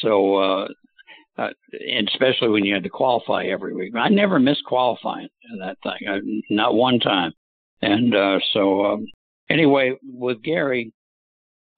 So, 0.00 0.36
uh, 0.36 0.68
uh, 1.38 1.50
and 1.72 2.08
especially 2.08 2.48
when 2.48 2.64
you 2.64 2.74
had 2.74 2.82
to 2.82 2.90
qualify 2.90 3.44
every 3.44 3.74
week, 3.74 3.94
I 3.94 4.08
never 4.08 4.38
missed 4.38 4.64
qualifying 4.64 5.28
that 5.60 5.78
thing, 5.82 6.08
I, 6.08 6.18
not 6.50 6.74
one 6.74 6.98
time. 6.98 7.32
And 7.80 8.14
uh, 8.14 8.38
so, 8.52 8.86
um, 8.86 9.06
anyway, 9.48 9.96
with 10.02 10.42
Gary, 10.42 10.92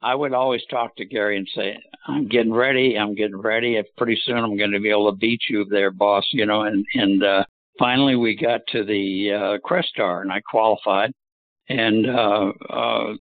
I 0.03 0.15
would 0.15 0.33
always 0.33 0.63
talk 0.71 0.97
to 0.97 1.05
Gary 1.05 1.37
and 1.37 1.49
say, 1.55 1.79
"I'm 2.07 2.27
getting 2.27 2.55
ready. 2.55 2.97
I'm 2.99 3.15
getting 3.15 3.37
ready. 3.37 3.81
Pretty 3.99 4.19
soon 4.25 4.39
I'm 4.39 4.57
going 4.57 4.73
to 4.73 4.81
be 4.81 4.91
able 4.91 5.11
to 5.11 5.17
beat 5.17 5.43
you 5.49 5.67
there, 5.67 5.91
boss." 5.91 6.27
You 6.31 6.47
know, 6.47 6.63
and 6.63 6.87
and 6.95 7.23
uh, 7.23 7.45
finally 7.81 8.15
we 8.15 8.37
got 8.37 8.61
to 8.69 8.85
the 8.85 9.33
uh, 9.33 9.69
Crestar 9.69 10.21
and 10.21 10.31
I 10.31 10.41
qualified. 10.43 11.13
And 11.69 12.09
uh, 12.09 12.53
uh, 12.69 13.15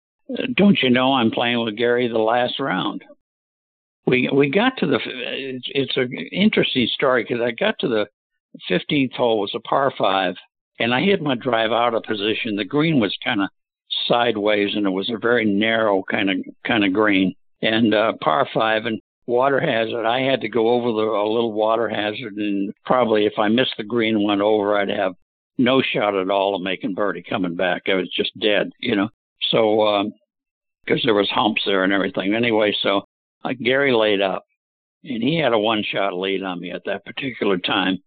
don't 0.55 0.77
you 0.83 0.89
know 0.89 1.13
I'm 1.13 1.31
playing 1.31 1.63
with 1.63 1.77
Gary 1.77 2.07
the 2.07 2.19
last 2.19 2.59
round? 2.59 3.03
We 4.05 4.29
we 4.33 4.49
got 4.49 4.73
to 4.77 4.87
the 4.87 4.99
it's, 5.05 5.67
it's 5.69 5.97
an 5.97 6.11
interesting 6.31 6.87
story 6.93 7.23
because 7.23 7.41
I 7.41 7.51
got 7.51 7.77
to 7.79 7.87
the 7.87 8.07
15th 8.69 9.13
hole 9.13 9.39
was 9.39 9.51
a 9.55 9.59
par 9.59 9.93
five 9.97 10.35
and 10.79 10.93
I 10.93 11.01
hit 11.01 11.21
my 11.21 11.35
drive 11.35 11.71
out 11.71 11.93
of 11.93 12.03
position. 12.03 12.55
The 12.55 12.65
green 12.65 12.99
was 12.99 13.15
kind 13.23 13.41
of 13.41 13.49
sideways 14.07 14.75
and 14.75 14.85
it 14.85 14.91
was 14.91 15.11
a 15.11 15.19
very 15.19 15.45
narrow 15.45 16.03
kind 16.09 16.29
of 16.29 16.37
kind 16.65 16.83
of 16.83 16.91
green 16.91 17.35
and 17.61 17.93
uh, 17.93 18.13
par 18.21 18.47
five 18.53 18.85
and 18.85 18.99
water 19.29 19.59
hazard. 19.59 20.05
I 20.05 20.21
had 20.21 20.41
to 20.41 20.49
go 20.49 20.69
over 20.69 20.87
the 20.87 21.07
a 21.07 21.31
little 21.31 21.53
water 21.53 21.87
hazard, 21.87 22.35
and 22.35 22.73
probably 22.85 23.25
if 23.25 23.33
I 23.37 23.47
missed 23.47 23.75
the 23.77 23.83
green 23.83 24.23
went 24.23 24.41
over, 24.41 24.77
I'd 24.77 24.89
have 24.89 25.13
no 25.57 25.81
shot 25.81 26.15
at 26.15 26.31
all 26.31 26.55
of 26.55 26.63
making 26.63 26.95
birdie 26.95 27.23
coming 27.23 27.55
back. 27.55 27.83
I 27.87 27.93
was 27.93 28.09
just 28.09 28.37
dead, 28.39 28.71
you 28.79 28.95
know. 28.95 29.09
So 29.51 30.11
because 30.83 31.03
um, 31.03 31.05
there 31.05 31.13
was 31.13 31.29
humps 31.29 31.61
there 31.65 31.83
and 31.83 31.93
everything. 31.93 32.33
Anyway, 32.33 32.75
so 32.81 33.03
uh, 33.45 33.53
Gary 33.63 33.93
laid 33.93 34.21
up, 34.21 34.43
and 35.03 35.21
he 35.21 35.37
had 35.37 35.53
a 35.53 35.59
one-shot 35.59 36.13
lead 36.13 36.43
on 36.43 36.59
me 36.59 36.71
at 36.71 36.83
that 36.85 37.05
particular 37.05 37.59
time, 37.59 37.99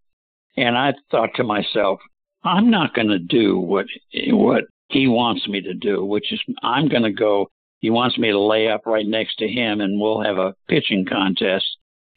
and 0.56 0.76
I 0.76 0.92
thought 1.10 1.30
to 1.36 1.44
myself, 1.44 2.00
I'm 2.42 2.68
not 2.68 2.94
going 2.94 3.08
to 3.08 3.20
do 3.20 3.58
what 3.58 3.86
what 4.30 4.64
he 4.88 5.06
wants 5.06 5.46
me 5.46 5.60
to 5.62 5.74
do, 5.74 6.04
which 6.04 6.32
is 6.32 6.40
I'm 6.62 6.88
going 6.88 7.04
to 7.04 7.12
go 7.12 7.48
he 7.82 7.90
wants 7.90 8.16
me 8.16 8.30
to 8.30 8.38
lay 8.38 8.68
up 8.68 8.86
right 8.86 9.06
next 9.06 9.36
to 9.38 9.48
him, 9.48 9.80
and 9.80 10.00
we'll 10.00 10.22
have 10.22 10.38
a 10.38 10.54
pitching 10.68 11.04
contest. 11.04 11.66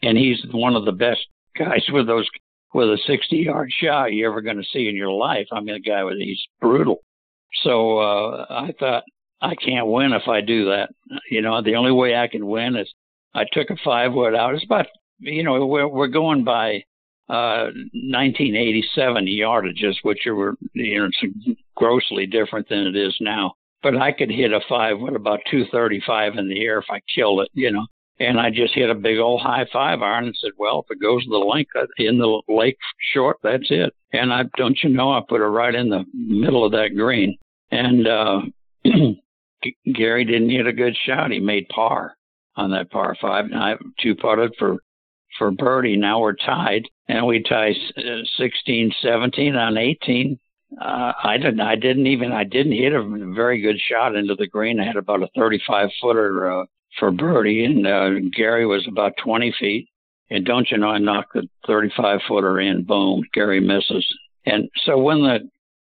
And 0.03 0.15
he's 0.15 0.39
one 0.51 0.75
of 0.75 0.85
the 0.85 0.91
best 0.91 1.21
guys 1.57 1.83
with 1.91 2.07
those 2.07 2.27
with 2.73 2.89
a 2.89 2.99
60 3.07 3.35
yard 3.35 3.71
shot 3.71 4.13
you're 4.13 4.31
ever 4.31 4.41
going 4.41 4.57
to 4.57 4.63
see 4.71 4.87
in 4.87 4.95
your 4.95 5.11
life. 5.11 5.47
I 5.51 5.61
mean, 5.61 5.75
a 5.75 5.79
guy 5.79 6.03
with 6.03 6.17
he's 6.19 6.41
brutal. 6.61 6.99
So 7.63 7.99
uh, 7.99 8.45
I 8.49 8.73
thought 8.79 9.03
I 9.41 9.55
can't 9.55 9.87
win 9.87 10.13
if 10.13 10.27
I 10.27 10.41
do 10.41 10.65
that. 10.65 10.89
You 11.31 11.41
know, 11.41 11.61
the 11.61 11.75
only 11.75 11.91
way 11.91 12.15
I 12.15 12.27
can 12.27 12.45
win 12.45 12.75
is 12.75 12.93
I 13.33 13.45
took 13.51 13.69
a 13.69 13.77
five 13.83 14.13
wood 14.13 14.35
out. 14.35 14.53
It's 14.53 14.65
about 14.65 14.85
you 15.19 15.43
know 15.43 15.65
we're 15.65 15.87
we're 15.87 16.07
going 16.07 16.43
by 16.43 16.83
uh 17.27 17.71
1987 17.93 19.25
yardages, 19.25 19.95
which 20.03 20.27
are 20.27 20.53
you 20.73 21.01
know 21.01 21.55
grossly 21.75 22.27
different 22.27 22.69
than 22.69 22.85
it 22.85 22.95
is 22.95 23.15
now. 23.19 23.53
But 23.85 24.01
I 24.01 24.11
could 24.11 24.31
hit 24.31 24.51
a 24.51 24.61
five 24.67 24.99
with 24.99 25.15
about 25.15 25.41
235 25.51 26.37
in 26.37 26.49
the 26.49 26.59
air 26.65 26.79
if 26.79 26.85
I 26.89 27.01
killed 27.13 27.41
it. 27.41 27.49
You 27.53 27.71
know, 27.71 27.85
and 28.19 28.39
I 28.39 28.49
just 28.49 28.73
hit 28.73 28.89
a 28.89 28.95
big 28.95 29.19
old 29.19 29.41
high 29.41 29.67
five 29.71 30.01
iron 30.01 30.25
and 30.25 30.35
said, 30.41 30.53
well, 30.57 30.79
if 30.79 30.95
it 30.95 30.99
goes 30.99 31.23
to 31.23 31.29
the 31.29 31.37
lake 31.37 31.67
uh, 31.79 31.85
in 31.99 32.17
the 32.17 32.41
lake 32.47 32.79
short, 33.13 33.37
that's 33.43 33.67
it. 33.69 33.93
And 34.11 34.33
I 34.33 34.45
don't 34.57 34.75
you 34.81 34.89
know, 34.89 35.11
I 35.11 35.21
put 35.29 35.41
it 35.41 35.45
right 35.45 35.75
in 35.75 35.89
the 35.89 36.03
middle 36.15 36.65
of 36.65 36.71
that 36.71 36.95
green. 36.95 37.37
And 37.69 38.07
uh 38.07 38.41
Gary 39.93 40.25
didn't 40.25 40.49
hit 40.49 40.65
a 40.65 40.73
good 40.73 40.97
shot. 41.05 41.29
He 41.29 41.39
made 41.39 41.69
par 41.69 42.15
on 42.55 42.71
that 42.71 42.89
par 42.89 43.15
five. 43.21 43.45
And 43.45 43.55
I 43.55 43.75
two 44.01 44.15
putted 44.15 44.55
for 44.57 44.77
for 45.37 45.51
birdie. 45.51 45.95
Now 45.95 46.21
we're 46.21 46.33
tied, 46.33 46.87
and 47.07 47.27
we 47.27 47.43
tie 47.43 47.75
uh, 47.97 48.23
16, 48.37 48.93
17 49.01 49.55
on 49.55 49.77
18. 49.77 50.39
Uh, 50.79 51.13
I 51.23 51.37
didn't. 51.37 51.61
I 51.61 51.75
didn't 51.75 52.07
even. 52.07 52.31
I 52.31 52.43
didn't 52.43 52.73
hit 52.73 52.93
a 52.93 53.33
very 53.33 53.61
good 53.61 53.77
shot 53.79 54.15
into 54.15 54.35
the 54.35 54.47
green. 54.47 54.79
I 54.79 54.85
had 54.85 54.97
about 54.97 55.23
a 55.23 55.29
35 55.35 55.89
footer 56.01 56.51
uh, 56.51 56.65
for 56.99 57.11
birdie, 57.11 57.63
and 57.63 57.87
uh, 57.87 58.29
Gary 58.35 58.65
was 58.65 58.85
about 58.87 59.13
20 59.23 59.53
feet. 59.59 59.87
And 60.29 60.45
don't 60.45 60.69
you 60.71 60.77
know, 60.77 60.89
I 60.89 60.97
knocked 60.97 61.33
the 61.33 61.47
35 61.67 62.19
footer 62.27 62.59
in. 62.59 62.83
Boom, 62.83 63.23
Gary 63.33 63.59
misses. 63.59 64.05
And 64.45 64.69
so 64.85 64.97
when 64.97 65.21
the 65.21 65.49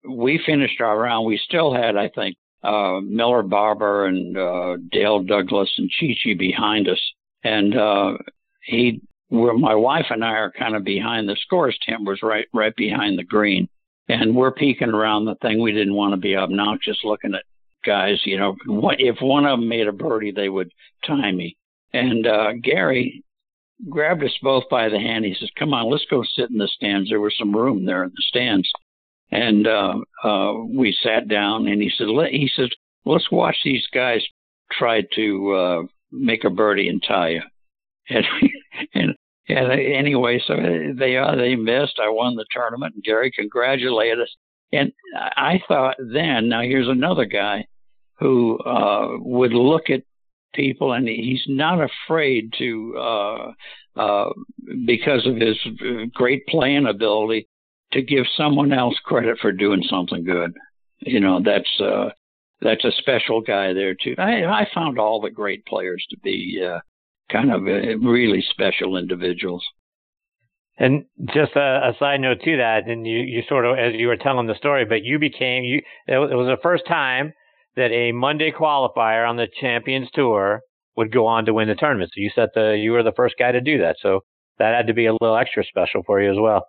we 0.08 0.40
finished 0.44 0.80
our 0.80 0.98
round, 0.98 1.26
we 1.26 1.38
still 1.38 1.72
had, 1.72 1.96
I 1.96 2.08
think, 2.08 2.36
uh, 2.64 3.00
Miller 3.00 3.42
Barber 3.42 4.06
and 4.06 4.36
uh, 4.36 4.76
Dale 4.90 5.22
Douglass 5.22 5.70
and 5.78 5.90
Chi 5.98 6.14
Chi 6.22 6.34
behind 6.34 6.88
us. 6.88 7.00
And 7.44 7.76
uh, 7.76 8.18
he, 8.62 9.00
where 9.28 9.54
my 9.54 9.74
wife 9.74 10.06
and 10.10 10.24
I 10.24 10.32
are 10.32 10.52
kind 10.52 10.76
of 10.76 10.84
behind 10.84 11.28
the 11.28 11.36
scores. 11.40 11.78
Tim 11.86 12.04
was 12.04 12.20
right, 12.22 12.46
right 12.52 12.74
behind 12.76 13.18
the 13.18 13.24
green, 13.24 13.68
and 14.08 14.34
we're 14.34 14.52
peeking 14.52 14.90
around 14.90 15.24
the 15.24 15.36
thing. 15.36 15.60
We 15.60 15.72
didn't 15.72 15.94
want 15.94 16.12
to 16.12 16.18
be 16.18 16.36
obnoxious, 16.36 16.98
looking 17.04 17.34
at 17.34 17.44
guys. 17.84 18.20
You 18.24 18.38
know, 18.38 18.56
if 18.98 19.16
one 19.20 19.46
of 19.46 19.58
them 19.58 19.68
made 19.68 19.88
a 19.88 19.92
birdie, 19.92 20.32
they 20.32 20.48
would 20.48 20.70
tie 21.06 21.32
me. 21.32 21.56
And 21.92 22.26
uh, 22.26 22.52
Gary 22.62 23.22
grabbed 23.88 24.24
us 24.24 24.36
both 24.42 24.64
by 24.70 24.88
the 24.88 24.98
hand. 24.98 25.24
He 25.24 25.34
says, 25.38 25.50
"Come 25.58 25.74
on, 25.74 25.90
let's 25.90 26.06
go 26.10 26.22
sit 26.22 26.50
in 26.50 26.58
the 26.58 26.68
stands. 26.68 27.08
There 27.08 27.20
was 27.20 27.36
some 27.38 27.54
room 27.54 27.84
there 27.84 28.04
in 28.04 28.10
the 28.10 28.22
stands." 28.28 28.68
And 29.30 29.66
uh, 29.66 29.94
uh, 30.22 30.52
we 30.68 30.96
sat 31.02 31.26
down, 31.26 31.66
and 31.66 31.80
he 31.80 31.90
said, 31.96 32.08
Let, 32.08 32.32
"He 32.32 32.50
says, 32.54 32.68
let's 33.04 33.30
watch 33.30 33.56
these 33.64 33.86
guys 33.92 34.22
try 34.70 35.02
to 35.14 35.52
uh, 35.52 35.82
make 36.10 36.44
a 36.44 36.50
birdie 36.50 36.88
and 36.88 37.02
tie 37.02 37.28
you." 37.28 37.42
And 38.08 38.24
and 38.94 39.14
and 39.52 39.72
anyway, 39.72 40.42
so 40.46 40.54
they 40.54 41.16
uh, 41.16 41.36
they 41.36 41.56
missed. 41.56 42.00
I 42.02 42.08
won 42.08 42.36
the 42.36 42.46
tournament. 42.50 42.94
And 42.94 43.04
Gary 43.04 43.30
congratulated 43.30 44.20
us. 44.20 44.34
And 44.72 44.92
I 45.14 45.60
thought 45.68 45.96
then, 45.98 46.48
now 46.48 46.62
here's 46.62 46.88
another 46.88 47.26
guy 47.26 47.66
who 48.18 48.58
uh, 48.60 49.18
would 49.18 49.52
look 49.52 49.90
at 49.90 50.02
people, 50.54 50.92
and 50.92 51.06
he's 51.06 51.42
not 51.46 51.78
afraid 51.78 52.52
to, 52.58 52.94
uh, 52.96 53.52
uh, 53.96 54.30
because 54.86 55.26
of 55.26 55.36
his 55.36 55.58
great 56.14 56.46
playing 56.46 56.86
ability, 56.86 57.48
to 57.92 58.00
give 58.00 58.24
someone 58.36 58.72
else 58.72 58.96
credit 59.04 59.38
for 59.40 59.52
doing 59.52 59.82
something 59.90 60.24
good. 60.24 60.52
You 61.00 61.20
know, 61.20 61.42
that's 61.44 61.80
uh, 61.80 62.10
that's 62.60 62.84
a 62.84 62.92
special 62.92 63.40
guy 63.40 63.72
there 63.72 63.94
too. 63.94 64.14
I, 64.18 64.44
I 64.44 64.68
found 64.74 64.98
all 64.98 65.20
the 65.20 65.30
great 65.30 65.66
players 65.66 66.06
to 66.10 66.16
be 66.20 66.64
uh, 66.64 66.80
kind 67.32 67.50
of 67.52 67.62
uh, 67.62 67.98
really 67.98 68.44
special 68.50 68.96
individuals. 68.96 69.64
And 70.78 71.04
just 71.34 71.52
a, 71.54 71.90
a, 71.90 71.92
side 71.98 72.20
note 72.20 72.38
to 72.44 72.56
that, 72.56 72.88
and 72.88 73.06
you, 73.06 73.18
you 73.18 73.42
sort 73.48 73.66
of, 73.66 73.78
as 73.78 73.92
you 73.94 74.06
were 74.06 74.16
telling 74.16 74.46
the 74.46 74.54
story, 74.54 74.84
but 74.84 75.04
you 75.04 75.18
became, 75.18 75.64
you, 75.64 75.82
it 76.06 76.16
was 76.18 76.46
the 76.46 76.62
first 76.62 76.86
time 76.86 77.32
that 77.76 77.90
a 77.90 78.12
Monday 78.12 78.52
qualifier 78.52 79.28
on 79.28 79.36
the 79.36 79.48
Champions 79.60 80.08
Tour 80.14 80.60
would 80.96 81.12
go 81.12 81.26
on 81.26 81.44
to 81.46 81.54
win 81.54 81.68
the 81.68 81.74
tournament. 81.74 82.10
So 82.14 82.20
you 82.20 82.30
set 82.34 82.50
the 82.54 82.76
you 82.78 82.92
were 82.92 83.02
the 83.02 83.12
first 83.16 83.36
guy 83.38 83.52
to 83.52 83.60
do 83.60 83.78
that. 83.78 83.96
So 84.00 84.20
that 84.58 84.74
had 84.74 84.86
to 84.88 84.94
be 84.94 85.06
a 85.06 85.12
little 85.12 85.36
extra 85.36 85.64
special 85.64 86.02
for 86.04 86.20
you 86.20 86.30
as 86.30 86.38
well. 86.38 86.66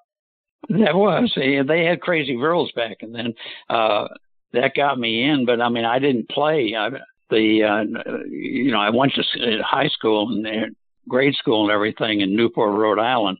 That 0.69 0.95
was. 0.95 1.33
They 1.35 1.83
had 1.83 1.99
crazy 1.99 2.37
rules 2.37 2.71
back, 2.73 2.97
and 3.01 3.13
then 3.13 3.33
uh, 3.69 4.07
that 4.53 4.71
got 4.75 4.97
me 4.97 5.23
in. 5.23 5.45
But 5.45 5.59
I 5.61 5.69
mean, 5.69 5.85
I 5.85 5.99
didn't 5.99 6.29
play. 6.29 6.73
I, 6.77 6.89
the 7.29 7.63
uh, 7.63 8.19
you 8.29 8.71
know, 8.71 8.79
I 8.79 8.89
went 8.89 9.13
to 9.13 9.61
high 9.63 9.89
school 9.89 10.29
and 10.29 10.75
grade 11.07 11.35
school 11.35 11.63
and 11.63 11.71
everything 11.71 12.21
in 12.21 12.35
Newport, 12.35 12.77
Rhode 12.77 12.99
Island, 12.99 13.37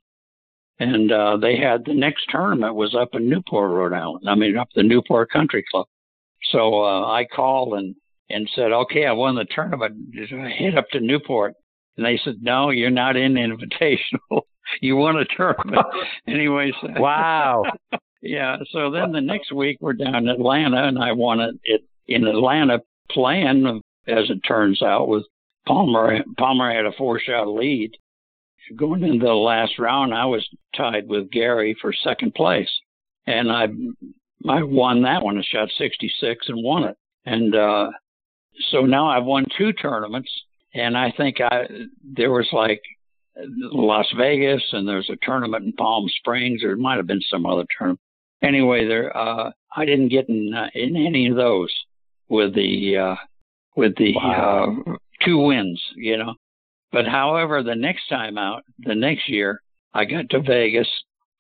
and 0.80 1.12
uh, 1.12 1.38
they 1.38 1.58
had 1.58 1.86
the 1.86 1.94
next 1.94 2.26
tournament 2.30 2.76
was 2.76 2.96
up 2.96 3.10
in 3.14 3.30
Newport, 3.30 3.72
Rhode 3.72 3.94
Island. 3.94 4.28
I 4.28 4.36
mean, 4.36 4.58
up 4.58 4.70
the 4.76 4.84
Newport 4.84 5.32
Country 5.32 5.64
Club. 5.70 5.88
So 6.52 6.84
uh, 6.84 7.06
I 7.06 7.26
called 7.26 7.74
and 7.74 7.96
and 8.30 8.50
said, 8.56 8.72
okay, 8.72 9.06
I 9.06 9.12
won 9.12 9.36
the 9.36 9.46
tournament. 9.46 9.96
I 10.18 10.50
Head 10.50 10.78
up 10.78 10.90
to 10.92 11.00
Newport. 11.00 11.56
And 11.98 12.06
they 12.06 12.20
said, 12.24 12.38
no, 12.42 12.72
you're 12.72 12.90
not 12.90 13.16
in 13.16 13.36
the 13.36 13.42
invitational. 13.42 14.42
you 14.82 14.96
won 14.96 15.18
a 15.18 15.26
tournament. 15.26 15.86
Anyways. 16.28 16.74
Wow. 16.98 17.64
yeah. 18.22 18.58
So 18.72 18.92
then 18.92 19.12
the 19.12 19.22
next 19.22 19.52
week 19.52 19.78
we're 19.82 19.94
down 19.94 20.16
in 20.16 20.30
Atlanta 20.30 20.88
and 20.88 20.98
I 20.98 21.12
won 21.12 21.40
it, 21.40 21.56
it 21.64 21.82
in 22.08 22.26
Atlanta 22.26 22.80
playing, 23.14 23.82
as 24.08 24.30
it 24.30 24.40
turns 24.48 24.82
out, 24.82 25.08
with 25.08 25.24
Palmer. 25.66 26.24
Palmer 26.38 26.74
had 26.74 26.86
a 26.86 26.92
four 26.98 27.20
shot 27.20 27.48
lead. 27.48 27.92
Going 28.76 29.04
into 29.04 29.26
the 29.26 29.34
last 29.34 29.78
round, 29.78 30.14
I 30.14 30.26
was 30.26 30.48
tied 30.76 31.08
with 31.08 31.32
Gary 31.32 31.76
for 31.82 31.94
second 31.94 32.34
place. 32.34 32.70
And 33.26 33.52
I 33.52 33.68
I 34.50 34.64
won 34.64 35.04
that 35.04 35.24
one. 35.24 35.38
I 35.38 35.44
shot 35.44 35.70
66 35.78 36.46
and 36.50 36.64
won 36.64 36.84
it. 36.86 36.98
And 37.26 37.56
uh, 37.56 37.90
so 38.72 38.82
now 38.82 39.08
I've 39.08 39.26
won 39.26 39.46
two 39.58 39.74
tournaments, 39.74 40.30
and 40.74 40.98
I 40.98 41.12
think 41.16 41.40
I 41.40 41.68
there 42.04 42.32
was 42.32 42.48
like 42.52 42.82
Las 43.38 44.08
Vegas, 44.18 44.64
and 44.74 44.88
there's 44.88 45.10
a 45.10 45.26
tournament 45.26 45.66
in 45.66 45.74
Palm 45.74 46.08
Springs. 46.20 46.62
There 46.62 46.76
might 46.76 46.98
have 46.98 47.08
been 47.08 47.22
some 47.30 47.46
other 47.46 47.66
tournament. 47.78 48.02
Anyway, 48.42 48.88
there 48.88 49.16
uh, 49.16 49.52
I 49.76 49.86
didn't 49.86 50.10
get 50.10 50.30
in 50.30 50.54
uh, 50.54 50.68
in 50.74 50.96
any 50.96 51.28
of 51.28 51.38
those 51.38 51.74
with 52.30 52.56
the 52.56 52.98
uh, 52.98 53.16
with 53.76 53.96
the 53.98 54.14
wow. 54.16 54.84
uh, 54.86 54.92
two 55.26 55.38
wins, 55.40 55.82
you 55.96 56.18
know. 56.18 56.34
But 56.92 57.08
however, 57.08 57.64
the 57.64 57.76
next 57.76 58.08
time 58.08 58.38
out, 58.38 58.64
the 58.80 58.96
next 58.96 59.28
year, 59.28 59.60
I 59.94 60.06
got 60.06 60.30
to 60.30 60.42
Vegas 60.42 60.88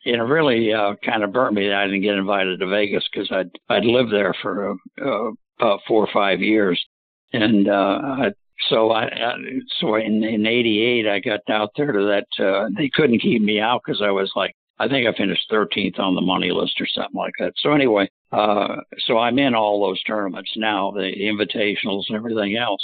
and 0.06 0.15
it 0.15 0.24
really 0.24 0.74
uh, 0.74 0.96
kind 1.04 1.24
of 1.24 1.32
burnt 1.32 1.56
me 1.56 1.67
that 1.67 1.76
I 1.78 1.86
didn't 1.86 2.02
get 2.02 2.15
invited 2.15 2.60
to 2.60 2.67
Vegas 2.67 3.06
because 3.12 3.32
I'd 3.32 3.52
I'd 3.69 3.86
lived 3.86 4.12
there 4.12 4.36
for 4.41 4.72
uh, 5.02 5.32
about 5.60 5.82
four 5.88 6.04
or 6.04 6.10
five 6.13 6.39
years, 6.39 6.84
and 7.32 7.69
uh, 7.69 8.00
I, 8.04 8.32
so 8.69 8.91
I, 8.91 9.06
I 9.06 9.36
so 9.80 9.96
in 9.96 10.24
in 10.24 10.46
'88 10.46 11.08
I 11.08 11.19
got 11.19 11.39
out 11.50 11.72
there 11.78 11.91
to 11.91 12.06
that. 12.06 12.43
Uh, 12.43 12.69
they 12.76 12.89
couldn't 12.93 13.22
keep 13.22 13.41
me 13.41 13.60
out 13.60 13.82
because 13.86 14.02
I 14.02 14.12
was 14.12 14.32
like 14.36 14.54
I 14.80 14.88
think 14.88 15.08
I 15.08 15.17
finished 15.17 15.50
13th 15.52 16.00
on 16.00 16.15
the 16.15 16.22
money 16.22 16.52
list 16.52 16.82
or 16.82 16.88
something 16.88 17.15
like 17.15 17.34
that. 17.39 17.54
So 17.58 17.72
anyway, 17.72 18.10
uh, 18.34 18.78
so 19.06 19.17
I'm 19.17 19.38
in 19.39 19.56
all 19.56 19.86
those 19.86 20.02
tournaments 20.04 20.52
now, 20.56 20.91
the 20.91 21.12
invitationals 21.19 22.06
and 22.08 22.17
everything 22.17 22.58
else. 22.58 22.82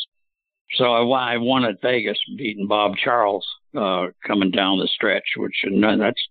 So 0.76 0.86
I, 0.86 1.34
I 1.34 1.38
won 1.38 1.66
at 1.66 1.82
Vegas, 1.82 2.20
beating 2.38 2.68
Bob 2.68 2.94
Charles 3.04 3.46
uh, 3.76 4.08
coming 4.26 4.52
down 4.52 4.78
the 4.78 4.88
stretch, 4.94 5.24
which 5.38 5.66
that's 5.98 6.22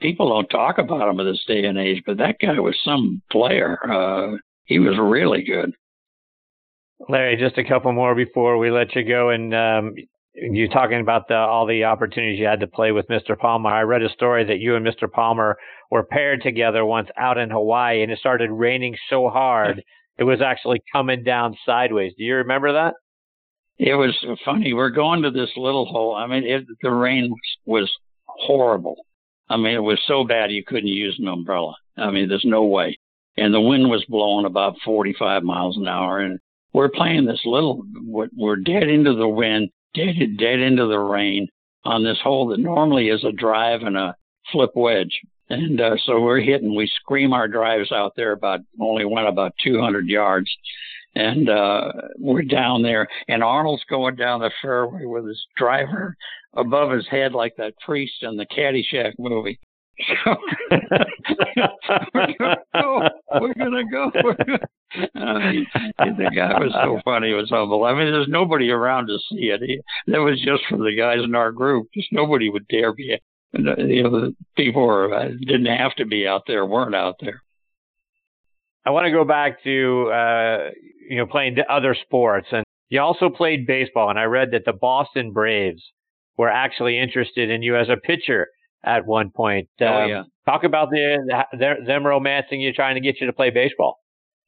people 0.00 0.28
don't 0.28 0.48
talk 0.48 0.78
about 0.78 1.10
him 1.10 1.20
in 1.20 1.26
this 1.26 1.44
day 1.46 1.64
and 1.64 1.78
age, 1.78 2.02
but 2.06 2.16
that 2.18 2.36
guy 2.40 2.58
was 2.58 2.76
some 2.82 3.20
player. 3.30 3.78
Uh, 3.90 4.36
he 4.64 4.78
was 4.78 4.96
really 4.98 5.42
good. 5.42 5.72
Larry, 7.08 7.36
just 7.36 7.58
a 7.58 7.64
couple 7.64 7.92
more 7.92 8.14
before 8.14 8.58
we 8.58 8.70
let 8.70 8.94
you 8.94 9.04
go. 9.04 9.30
And 9.30 9.54
um, 9.54 9.94
you 10.40 10.68
talking 10.68 11.00
about 11.00 11.28
the, 11.28 11.36
all 11.36 11.66
the 11.66 11.84
opportunities 11.84 12.38
you 12.38 12.46
had 12.46 12.60
to 12.60 12.66
play 12.66 12.92
with 12.92 13.06
Mr. 13.08 13.38
Palmer. 13.38 13.70
I 13.70 13.82
read 13.82 14.02
a 14.02 14.10
story 14.10 14.44
that 14.44 14.60
you 14.60 14.76
and 14.76 14.86
Mr. 14.86 15.10
Palmer 15.10 15.56
were 15.90 16.04
paired 16.04 16.42
together 16.42 16.84
once 16.84 17.08
out 17.16 17.38
in 17.38 17.50
Hawaii, 17.50 18.02
and 18.02 18.12
it 18.12 18.18
started 18.18 18.50
raining 18.50 18.96
so 19.10 19.28
hard 19.28 19.82
it 20.18 20.24
was 20.24 20.40
actually 20.40 20.82
coming 20.92 21.22
down 21.22 21.56
sideways. 21.64 22.12
Do 22.18 22.24
you 22.24 22.36
remember 22.36 22.72
that? 22.72 22.94
It 23.78 23.94
was 23.94 24.16
funny. 24.44 24.72
We're 24.74 24.90
going 24.90 25.22
to 25.22 25.30
this 25.30 25.50
little 25.56 25.86
hole. 25.86 26.16
I 26.16 26.26
mean, 26.26 26.44
it, 26.44 26.64
the 26.82 26.90
rain 26.90 27.30
was, 27.30 27.56
was 27.64 27.92
horrible 28.26 28.96
I 29.50 29.56
mean, 29.56 29.74
it 29.74 29.82
was 29.82 30.00
so 30.06 30.24
bad 30.24 30.50
you 30.50 30.64
couldn't 30.64 30.88
use 30.88 31.16
an 31.18 31.28
umbrella. 31.28 31.74
I 31.96 32.10
mean, 32.10 32.28
there's 32.28 32.44
no 32.44 32.64
way. 32.64 32.98
And 33.36 33.54
the 33.54 33.60
wind 33.60 33.88
was 33.88 34.04
blowing 34.08 34.44
about 34.44 34.76
45 34.84 35.42
miles 35.42 35.76
an 35.76 35.88
hour. 35.88 36.18
And 36.18 36.38
we're 36.72 36.90
playing 36.90 37.24
this 37.24 37.40
little. 37.44 37.82
We're 38.04 38.56
dead 38.56 38.88
into 38.88 39.14
the 39.14 39.28
wind, 39.28 39.70
dead 39.94 40.36
dead 40.38 40.60
into 40.60 40.86
the 40.86 40.98
rain 40.98 41.48
on 41.84 42.04
this 42.04 42.18
hole 42.22 42.48
that 42.48 42.60
normally 42.60 43.08
is 43.08 43.24
a 43.24 43.32
drive 43.32 43.82
and 43.82 43.96
a 43.96 44.14
flip 44.52 44.70
wedge. 44.74 45.20
And 45.50 45.80
uh, 45.80 45.96
so 46.04 46.20
we're 46.20 46.40
hitting, 46.40 46.74
we 46.74 46.86
scream 46.86 47.32
our 47.32 47.48
drives 47.48 47.90
out 47.90 48.12
there 48.16 48.32
about, 48.32 48.60
only 48.80 49.04
went 49.04 49.28
about 49.28 49.54
200 49.64 50.06
yards. 50.06 50.50
And 51.14 51.48
uh, 51.48 51.90
we're 52.18 52.42
down 52.42 52.82
there, 52.82 53.08
and 53.28 53.42
Arnold's 53.42 53.82
going 53.88 54.16
down 54.16 54.40
the 54.40 54.50
fairway 54.60 55.06
with 55.06 55.26
his 55.26 55.42
driver 55.56 56.14
above 56.54 56.90
his 56.90 57.08
head 57.08 57.32
like 57.32 57.56
that 57.56 57.74
priest 57.84 58.22
in 58.22 58.36
the 58.36 58.46
Caddyshack 58.46 59.14
movie. 59.18 59.58
So 60.00 60.36
we're 62.14 62.34
gonna 62.38 62.56
go. 62.72 63.08
We're 63.40 63.54
gonna 63.54 63.84
go. 63.90 64.12
We're 64.22 64.34
gonna, 64.34 64.58
I 65.16 65.50
mean, 65.50 65.66
the 66.16 66.30
guy 66.34 66.58
was 66.60 66.72
so 66.72 67.00
funny. 67.04 67.30
It 67.30 67.34
was 67.34 67.50
humble. 67.50 67.84
I 67.84 67.94
mean, 67.94 68.12
there's 68.12 68.28
nobody 68.28 68.70
around 68.70 69.08
to 69.08 69.18
see 69.30 69.50
it. 69.50 69.60
That 70.06 70.18
was 70.18 70.40
just 70.40 70.62
for 70.68 70.78
the 70.78 70.94
guys 70.96 71.24
in 71.24 71.34
our 71.34 71.50
group. 71.50 71.88
Just 71.94 72.12
nobody 72.12 72.48
would 72.48 72.68
dare 72.68 72.92
be 72.92 73.18
you 73.52 73.62
know, 73.62 73.74
the 74.10 74.34
people 74.56 74.86
were, 74.86 75.14
uh, 75.14 75.28
didn't 75.40 75.66
have 75.66 75.94
to 75.96 76.04
be 76.04 76.26
out 76.26 76.42
there, 76.46 76.66
weren't 76.66 76.94
out 76.94 77.16
there. 77.20 77.42
I 78.84 78.90
want 78.90 79.06
to 79.06 79.12
go 79.12 79.24
back 79.24 79.62
to, 79.64 80.10
uh, 80.12 80.70
you 81.08 81.16
know, 81.16 81.26
playing 81.26 81.56
other 81.68 81.96
sports. 82.02 82.46
And 82.52 82.64
you 82.88 83.00
also 83.00 83.28
played 83.28 83.66
baseball. 83.66 84.10
And 84.10 84.18
I 84.18 84.24
read 84.24 84.52
that 84.52 84.64
the 84.64 84.72
Boston 84.72 85.32
Braves 85.32 85.82
were 86.36 86.48
actually 86.48 86.98
interested 86.98 87.50
in 87.50 87.62
you 87.62 87.76
as 87.76 87.88
a 87.88 87.96
pitcher 87.96 88.48
at 88.84 89.06
one 89.06 89.30
point. 89.30 89.68
Oh, 89.80 89.86
um, 89.86 90.08
yeah. 90.08 90.22
Talk 90.46 90.64
about 90.64 90.90
the, 90.90 91.44
them 91.86 92.06
romancing 92.06 92.60
you, 92.60 92.72
trying 92.72 92.94
to 92.94 93.00
get 93.00 93.20
you 93.20 93.26
to 93.26 93.32
play 93.32 93.50
baseball. 93.50 93.98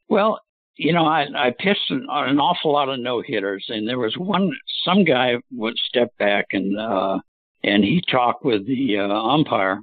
Well, 0.09 0.41
you 0.77 0.93
know, 0.93 1.05
I, 1.05 1.27
I 1.37 1.51
pitched 1.59 1.91
an, 1.91 2.07
an 2.09 2.39
awful 2.39 2.73
lot 2.73 2.89
of 2.89 2.99
no 3.01 3.23
hitters, 3.25 3.67
and 3.69 3.87
there 3.87 3.99
was 3.99 4.15
one, 4.17 4.51
some 4.85 5.05
guy 5.05 5.35
would 5.53 5.77
step 5.77 6.17
back 6.19 6.47
and, 6.53 6.79
uh, 6.79 7.19
and 7.63 7.85
he 7.85 8.03
talked 8.11 8.45
with 8.45 8.67
the 8.67 8.99
uh, 8.99 9.13
umpire 9.13 9.81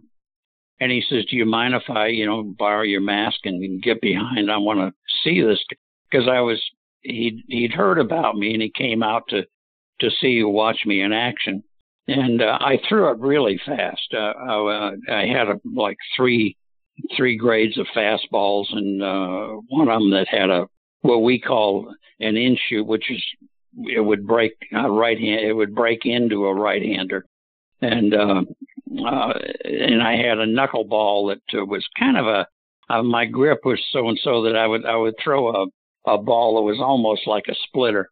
and 0.79 0.91
he 0.91 1.03
says, 1.09 1.25
"Do 1.29 1.35
you 1.35 1.45
mind 1.45 1.73
if 1.73 1.89
I, 1.89 2.07
you 2.07 2.25
know, 2.25 2.43
borrow 2.43 2.83
your 2.83 3.01
mask 3.01 3.39
and 3.45 3.81
get 3.81 4.01
behind? 4.01 4.51
I 4.51 4.57
want 4.57 4.79
to 4.79 4.93
see 5.23 5.41
this 5.41 5.63
because 6.09 6.27
I 6.27 6.39
was 6.41 6.61
he'd 7.01 7.43
he'd 7.47 7.73
heard 7.73 7.99
about 7.99 8.35
me 8.35 8.53
and 8.53 8.61
he 8.61 8.69
came 8.69 9.03
out 9.03 9.23
to 9.29 9.43
to 9.99 10.09
see 10.21 10.27
you 10.27 10.47
watch 10.49 10.85
me 10.85 11.01
in 11.01 11.13
action, 11.13 11.63
and 12.07 12.41
uh, 12.41 12.57
I 12.59 12.79
threw 12.87 13.11
it 13.11 13.19
really 13.19 13.59
fast. 13.65 14.13
Uh, 14.13 14.17
I, 14.17 14.55
uh, 14.55 14.91
I 15.09 15.25
had 15.25 15.47
a, 15.49 15.59
like 15.65 15.97
three 16.15 16.55
three 17.15 17.37
grades 17.37 17.77
of 17.77 17.85
fastballs 17.95 18.65
and 18.71 19.03
uh, 19.03 19.61
one 19.69 19.87
of 19.87 19.99
them 19.99 20.11
that 20.11 20.27
had 20.27 20.49
a 20.49 20.67
what 21.01 21.19
we 21.19 21.39
call 21.39 21.93
an 22.19 22.35
in 22.35 22.57
shoot, 22.67 22.85
which 22.85 23.11
is 23.11 23.23
it 23.85 23.99
would 23.99 24.25
break 24.25 24.53
a 24.73 24.89
right 24.89 25.19
hand. 25.19 25.41
It 25.41 25.53
would 25.53 25.75
break 25.75 26.05
into 26.05 26.45
a 26.45 26.53
right 26.53 26.81
hander 26.81 27.25
and 27.81 28.13
uh, 28.13 28.41
uh, 29.05 29.33
and 29.63 30.01
I 30.01 30.15
had 30.15 30.39
a 30.39 30.45
knuckleball 30.45 31.35
that 31.35 31.59
uh, 31.59 31.65
was 31.65 31.85
kind 31.99 32.17
of 32.17 32.25
a 32.25 32.47
uh, 32.89 33.03
my 33.03 33.25
grip 33.25 33.59
was 33.65 33.79
so 33.91 34.07
and 34.07 34.19
so 34.23 34.43
that 34.43 34.55
I 34.55 34.65
would 34.65 34.85
I 34.85 34.95
would 34.95 35.15
throw 35.23 35.49
a 35.49 35.65
a 36.05 36.17
ball 36.17 36.55
that 36.55 36.61
was 36.61 36.79
almost 36.79 37.27
like 37.27 37.45
a 37.49 37.55
splitter, 37.67 38.09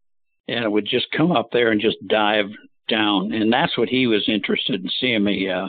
and 0.48 0.64
it 0.64 0.72
would 0.72 0.86
just 0.86 1.08
come 1.16 1.32
up 1.32 1.50
there 1.52 1.72
and 1.72 1.82
just 1.82 1.98
dive 2.08 2.50
down, 2.88 3.32
and 3.32 3.52
that's 3.52 3.78
what 3.78 3.90
he 3.90 4.08
was 4.08 4.28
interested 4.28 4.84
in 4.84 4.90
seeing 5.00 5.24
me. 5.24 5.50
Uh, 5.50 5.68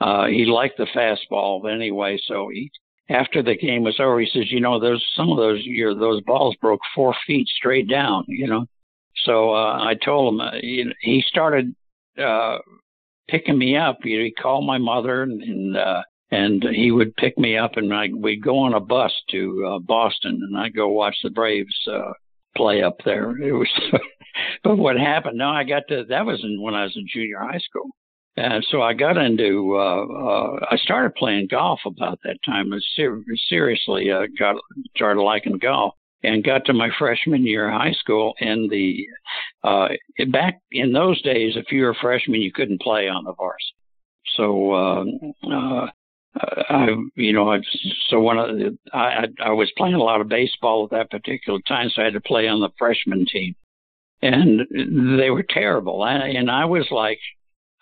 uh, 0.00 0.26
he 0.26 0.44
liked 0.44 0.76
the 0.76 0.86
fastball 0.94 1.72
anyway, 1.72 2.18
so 2.26 2.48
he 2.52 2.70
after 3.08 3.42
the 3.42 3.56
game 3.56 3.84
was 3.84 3.98
over, 4.00 4.18
he 4.20 4.28
says, 4.32 4.50
you 4.50 4.60
know, 4.60 4.80
those 4.80 5.04
some 5.16 5.30
of 5.30 5.36
those 5.36 5.62
your 5.64 5.94
those 5.94 6.22
balls 6.22 6.56
broke 6.60 6.80
four 6.94 7.14
feet 7.26 7.46
straight 7.48 7.88
down, 7.88 8.24
you 8.28 8.46
know. 8.46 8.66
So 9.24 9.54
uh, 9.54 9.78
I 9.82 9.94
told 10.04 10.34
him 10.34 10.40
uh, 10.40 10.50
he, 10.60 10.84
he 11.00 11.24
started 11.26 11.74
uh, 12.22 12.58
picking 13.28 13.58
me 13.58 13.76
up. 13.76 13.98
He'd 14.02 14.34
call 14.40 14.62
my 14.62 14.78
mother 14.78 15.22
and, 15.22 15.42
and 15.42 15.76
uh, 15.76 16.02
and 16.30 16.64
he 16.74 16.90
would 16.90 17.16
pick 17.16 17.38
me 17.38 17.56
up 17.56 17.76
and 17.76 17.92
I 17.94 18.08
we'd 18.14 18.42
go 18.42 18.58
on 18.58 18.74
a 18.74 18.80
bus 18.80 19.12
to 19.30 19.66
uh, 19.66 19.78
Boston 19.78 20.40
and 20.42 20.58
I'd 20.58 20.74
go 20.74 20.88
watch 20.88 21.16
the 21.22 21.30
Braves 21.30 21.88
uh, 21.90 22.12
play 22.56 22.82
up 22.82 22.96
there. 23.04 23.36
It 23.38 23.52
was, 23.52 23.68
but 24.64 24.76
what 24.76 24.96
happened? 24.96 25.38
No, 25.38 25.48
I 25.48 25.64
got 25.64 25.84
to 25.88 26.04
that 26.08 26.26
was 26.26 26.42
in, 26.42 26.60
when 26.60 26.74
I 26.74 26.84
was 26.84 26.96
in 26.96 27.06
junior 27.12 27.38
high 27.38 27.58
school, 27.58 27.90
and 28.36 28.64
so 28.70 28.82
I 28.82 28.92
got 28.92 29.16
into 29.16 29.76
uh, 29.76 30.06
uh, 30.06 30.66
I 30.70 30.76
started 30.76 31.14
playing 31.14 31.48
golf 31.50 31.80
about 31.86 32.18
that 32.24 32.38
time. 32.44 32.72
I 32.72 32.78
ser- 32.94 33.24
seriously 33.48 34.10
uh, 34.10 34.26
got 34.38 34.56
started 34.94 35.22
liking 35.22 35.58
golf, 35.58 35.94
and 36.22 36.44
got 36.44 36.64
to 36.66 36.72
my 36.72 36.90
freshman 36.98 37.46
year 37.46 37.68
of 37.68 37.80
high 37.80 37.92
school 37.92 38.34
and 38.40 38.70
the 38.70 39.06
uh 39.64 39.88
back 40.30 40.60
in 40.72 40.92
those 40.92 41.20
days 41.22 41.56
if 41.56 41.70
you 41.70 41.82
were 41.82 41.90
a 41.90 41.94
freshman 42.00 42.40
you 42.40 42.52
couldn't 42.52 42.80
play 42.80 43.08
on 43.08 43.24
the 43.24 43.32
varsity 43.34 43.76
so 44.36 44.72
uh 44.72 45.04
uh 45.50 45.86
I, 46.68 46.88
you 47.14 47.32
know, 47.32 47.50
I, 47.50 47.60
so 48.08 48.20
when 48.20 48.38
I, 48.38 48.68
I 48.92 49.26
I 49.42 49.50
was 49.52 49.72
playing 49.76 49.94
a 49.94 50.02
lot 50.02 50.20
of 50.20 50.28
baseball 50.28 50.84
at 50.84 50.90
that 50.90 51.10
particular 51.10 51.60
time, 51.66 51.88
so 51.88 52.02
I 52.02 52.06
had 52.06 52.14
to 52.14 52.20
play 52.20 52.46
on 52.46 52.60
the 52.60 52.68
freshman 52.78 53.24
team, 53.24 53.54
and 54.22 54.60
they 55.18 55.30
were 55.30 55.44
terrible. 55.48 56.04
And, 56.04 56.36
and 56.36 56.50
I 56.50 56.64
was 56.64 56.86
like, 56.90 57.18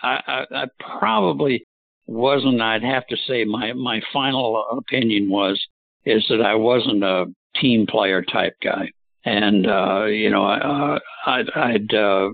I, 0.02 0.20
I, 0.26 0.44
I 0.62 0.64
probably 0.98 1.66
wasn't. 2.06 2.60
I'd 2.60 2.82
have 2.82 3.06
to 3.06 3.16
say 3.26 3.44
my 3.44 3.72
my 3.72 4.00
final 4.12 4.64
opinion 4.78 5.30
was 5.30 5.64
is 6.04 6.24
that 6.28 6.42
I 6.42 6.54
wasn't 6.54 7.02
a 7.02 7.26
team 7.60 7.86
player 7.86 8.22
type 8.22 8.54
guy. 8.62 8.90
And, 9.24 9.66
uh, 9.66 10.04
you 10.04 10.30
know, 10.30 10.46
uh, 10.46 10.98
I'd, 11.26 11.50
I'd, 11.54 11.94
uh, 11.94 12.28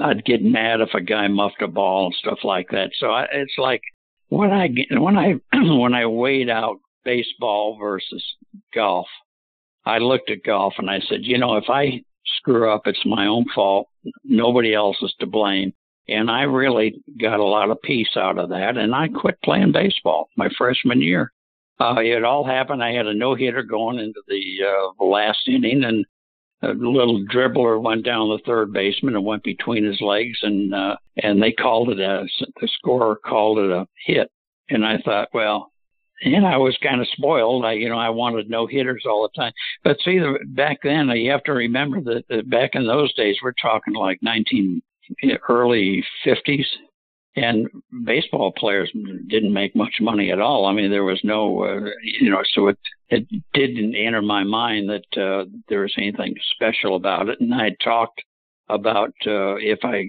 I'd 0.00 0.24
get 0.24 0.42
mad 0.42 0.80
if 0.80 0.90
a 0.94 1.00
guy 1.00 1.26
muffed 1.28 1.62
a 1.62 1.68
ball 1.68 2.06
and 2.06 2.14
stuff 2.14 2.40
like 2.44 2.68
that. 2.70 2.90
So 2.98 3.08
I, 3.08 3.26
it's 3.32 3.54
like 3.56 3.80
when 4.28 4.50
I, 4.50 4.68
when 4.90 5.16
I, 5.16 5.34
when 5.52 5.94
I 5.94 6.06
weighed 6.06 6.50
out 6.50 6.76
baseball 7.04 7.78
versus 7.80 8.22
golf, 8.74 9.06
I 9.86 9.98
looked 9.98 10.30
at 10.30 10.44
golf 10.44 10.74
and 10.76 10.90
I 10.90 11.00
said, 11.08 11.20
you 11.22 11.38
know, 11.38 11.56
if 11.56 11.64
I 11.70 12.02
screw 12.36 12.72
up, 12.72 12.82
it's 12.86 13.04
my 13.04 13.26
own 13.26 13.46
fault. 13.54 13.88
Nobody 14.24 14.74
else 14.74 14.96
is 15.02 15.14
to 15.20 15.26
blame. 15.26 15.72
And 16.08 16.30
I 16.30 16.42
really 16.42 17.02
got 17.20 17.40
a 17.40 17.44
lot 17.44 17.70
of 17.70 17.82
peace 17.82 18.16
out 18.16 18.38
of 18.38 18.48
that. 18.50 18.76
And 18.76 18.94
I 18.94 19.08
quit 19.08 19.38
playing 19.42 19.72
baseball 19.72 20.28
my 20.36 20.48
freshman 20.56 21.02
year 21.02 21.32
uh, 21.80 21.94
it 21.98 22.24
all 22.24 22.44
happened. 22.44 22.82
I 22.82 22.92
had 22.92 23.06
a 23.06 23.14
no 23.14 23.34
hitter 23.34 23.62
going 23.62 23.98
into 23.98 24.22
the 24.26 24.42
uh, 24.66 25.04
last 25.04 25.46
inning, 25.46 25.84
and 25.84 26.04
a 26.62 26.74
little 26.74 27.24
dribbler 27.32 27.80
went 27.80 28.04
down 28.04 28.28
the 28.28 28.40
third 28.44 28.72
baseman 28.72 29.14
and 29.14 29.24
went 29.24 29.44
between 29.44 29.84
his 29.84 30.00
legs, 30.00 30.38
and 30.42 30.74
uh, 30.74 30.96
and 31.22 31.40
they 31.40 31.52
called 31.52 31.90
it 31.90 32.00
a 32.00 32.26
the 32.60 32.68
scorer 32.78 33.16
called 33.16 33.58
it 33.58 33.70
a 33.70 33.86
hit, 34.06 34.30
and 34.68 34.84
I 34.84 34.98
thought, 35.04 35.28
well, 35.32 35.70
and 36.22 36.46
I 36.46 36.56
was 36.56 36.76
kind 36.82 37.00
of 37.00 37.08
spoiled. 37.08 37.64
I, 37.64 37.72
you 37.72 37.88
know, 37.88 37.98
I 37.98 38.10
wanted 38.10 38.50
no 38.50 38.66
hitters 38.66 39.04
all 39.06 39.22
the 39.22 39.40
time. 39.40 39.52
But 39.84 39.98
see, 40.04 40.18
the, 40.18 40.38
back 40.46 40.78
then, 40.82 41.08
you 41.08 41.30
have 41.30 41.44
to 41.44 41.52
remember 41.52 42.00
that, 42.02 42.24
that 42.28 42.50
back 42.50 42.70
in 42.74 42.86
those 42.86 43.14
days, 43.14 43.36
we're 43.42 43.52
talking 43.52 43.94
like 43.94 44.18
19 44.22 44.82
early 45.48 46.04
50s, 46.26 46.66
and 47.36 47.68
baseball 48.04 48.52
players 48.56 48.90
didn't 49.28 49.52
make 49.52 49.76
much 49.76 49.94
money 50.00 50.32
at 50.32 50.40
all. 50.40 50.66
I 50.66 50.72
mean, 50.72 50.90
there 50.90 51.04
was 51.04 51.20
no, 51.22 51.64
uh, 51.64 51.90
you 52.02 52.30
know, 52.30 52.42
so 52.52 52.68
it 52.68 52.78
it 53.10 53.26
didn't 53.54 53.94
enter 53.94 54.20
my 54.20 54.44
mind 54.44 54.90
that 54.90 55.20
uh, 55.20 55.44
there 55.68 55.80
was 55.80 55.94
anything 55.96 56.34
special 56.54 56.96
about 56.96 57.28
it. 57.28 57.40
And 57.40 57.54
I 57.54 57.70
talked 57.82 58.22
about 58.68 59.12
uh, 59.26 59.54
if 59.56 59.78
I 59.84 60.04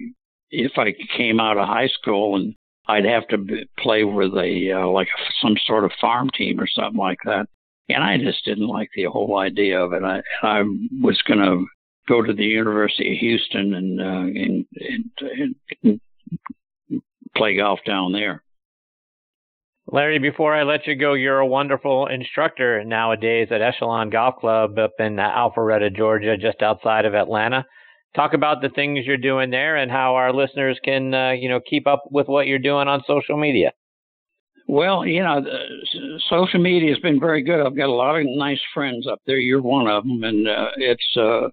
if 0.50 0.72
I 0.76 0.94
came 1.16 1.40
out 1.40 1.56
of 1.56 1.68
high 1.68 1.88
school 1.88 2.36
and 2.36 2.54
I'd 2.90 3.04
have 3.04 3.28
to 3.28 3.46
play 3.78 4.04
with 4.04 4.34
a 4.34 4.72
uh, 4.72 4.88
like 4.88 5.08
some 5.40 5.56
sort 5.64 5.84
of 5.84 5.92
farm 6.00 6.28
team 6.30 6.60
or 6.60 6.66
something 6.66 6.98
like 6.98 7.18
that. 7.24 7.46
And 7.88 8.02
I 8.02 8.18
just 8.18 8.44
didn't 8.44 8.66
like 8.66 8.88
the 8.94 9.04
whole 9.04 9.38
idea 9.38 9.80
of 9.80 9.92
it. 9.92 10.02
I 10.02 10.22
I 10.42 10.62
was 11.00 11.20
going 11.22 11.40
to 11.40 11.66
go 12.08 12.22
to 12.22 12.32
the 12.32 12.44
University 12.44 13.12
of 13.12 13.18
Houston 13.18 13.74
and 13.74 14.00
uh, 14.00 14.04
and, 14.04 14.66
and, 15.20 15.54
and 15.84 16.00
play 17.36 17.56
golf 17.56 17.78
down 17.86 18.12
there. 18.12 18.42
Larry, 19.92 20.18
before 20.18 20.54
I 20.54 20.62
let 20.62 20.86
you 20.86 20.94
go, 20.94 21.14
you're 21.14 21.40
a 21.40 21.46
wonderful 21.46 22.06
instructor 22.06 22.84
nowadays 22.84 23.48
at 23.50 23.60
Echelon 23.60 24.10
Golf 24.10 24.36
Club 24.36 24.78
up 24.78 24.92
in 25.00 25.16
Alpharetta, 25.16 25.94
Georgia, 25.96 26.36
just 26.36 26.62
outside 26.62 27.06
of 27.06 27.14
Atlanta. 27.14 27.64
Talk 28.14 28.34
about 28.34 28.60
the 28.60 28.68
things 28.70 29.06
you're 29.06 29.16
doing 29.16 29.50
there 29.50 29.76
and 29.76 29.90
how 29.90 30.16
our 30.16 30.32
listeners 30.32 30.78
can, 30.84 31.14
uh, 31.14 31.30
you 31.30 31.48
know, 31.48 31.60
keep 31.60 31.86
up 31.86 32.04
with 32.10 32.26
what 32.26 32.46
you're 32.48 32.58
doing 32.58 32.88
on 32.88 33.02
social 33.06 33.36
media. 33.36 33.72
Well, 34.66 35.04
you 35.06 35.22
know, 35.22 35.44
social 36.28 36.60
media 36.60 36.90
has 36.90 36.98
been 37.00 37.18
very 37.18 37.42
good. 37.42 37.64
I've 37.64 37.76
got 37.76 37.88
a 37.88 37.92
lot 37.92 38.16
of 38.16 38.26
nice 38.26 38.60
friends 38.72 39.06
up 39.06 39.20
there. 39.26 39.38
You're 39.38 39.62
one 39.62 39.88
of 39.88 40.04
them, 40.04 40.22
and 40.22 40.48
uh, 40.48 40.70
it's 40.76 41.16
uh, 41.16 41.48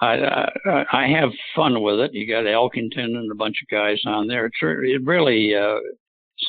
I, 0.00 0.48
I 0.66 0.84
I 0.92 1.08
have 1.08 1.30
fun 1.54 1.82
with 1.82 2.00
it. 2.00 2.12
You 2.12 2.26
got 2.26 2.44
Elkington 2.44 3.16
and 3.16 3.30
a 3.30 3.36
bunch 3.36 3.56
of 3.62 3.68
guys 3.70 4.00
on 4.04 4.26
there. 4.26 4.46
It's, 4.46 4.56
it 4.62 5.04
really 5.04 5.54
uh, 5.54 5.78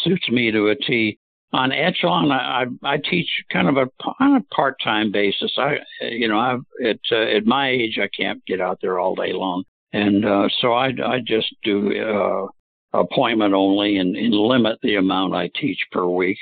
suits 0.04 0.28
me 0.30 0.52
to 0.52 0.70
a 0.70 0.76
T. 0.76 1.20
on 1.53 1.71
Echelon, 1.71 2.31
I, 2.31 2.63
I, 2.63 2.93
I 2.93 2.97
teach 2.97 3.29
kind 3.51 3.69
of 3.69 3.77
a 3.77 3.88
on 4.19 4.36
a 4.36 4.55
part 4.55 4.75
time 4.83 5.12
basis. 5.12 5.51
I 5.57 5.77
you 6.01 6.27
know 6.27 6.38
I 6.38 6.57
at 6.86 6.99
uh, 7.12 7.38
at 7.38 7.45
my 7.45 7.69
age 7.69 7.99
I 8.01 8.10
can't 8.15 8.45
get 8.45 8.62
out 8.62 8.79
there 8.81 8.99
all 8.99 9.15
day 9.15 9.33
long, 9.33 9.63
and 9.93 10.25
uh, 10.25 10.49
so 10.60 10.73
I 10.73 10.88
I 10.88 11.19
just 11.25 11.53
do 11.63 11.91
uh, 11.99 12.99
appointment 12.99 13.53
only 13.53 13.97
and, 13.97 14.15
and 14.15 14.33
limit 14.33 14.79
the 14.81 14.95
amount 14.95 15.36
I 15.36 15.49
teach 15.60 15.79
per 15.91 16.05
week, 16.05 16.38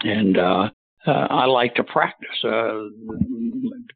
and 0.00 0.38
uh, 0.38 0.70
uh, 1.06 1.10
I 1.10 1.46
like 1.46 1.74
to 1.74 1.84
practice. 1.84 2.28
Uh, 2.44 2.88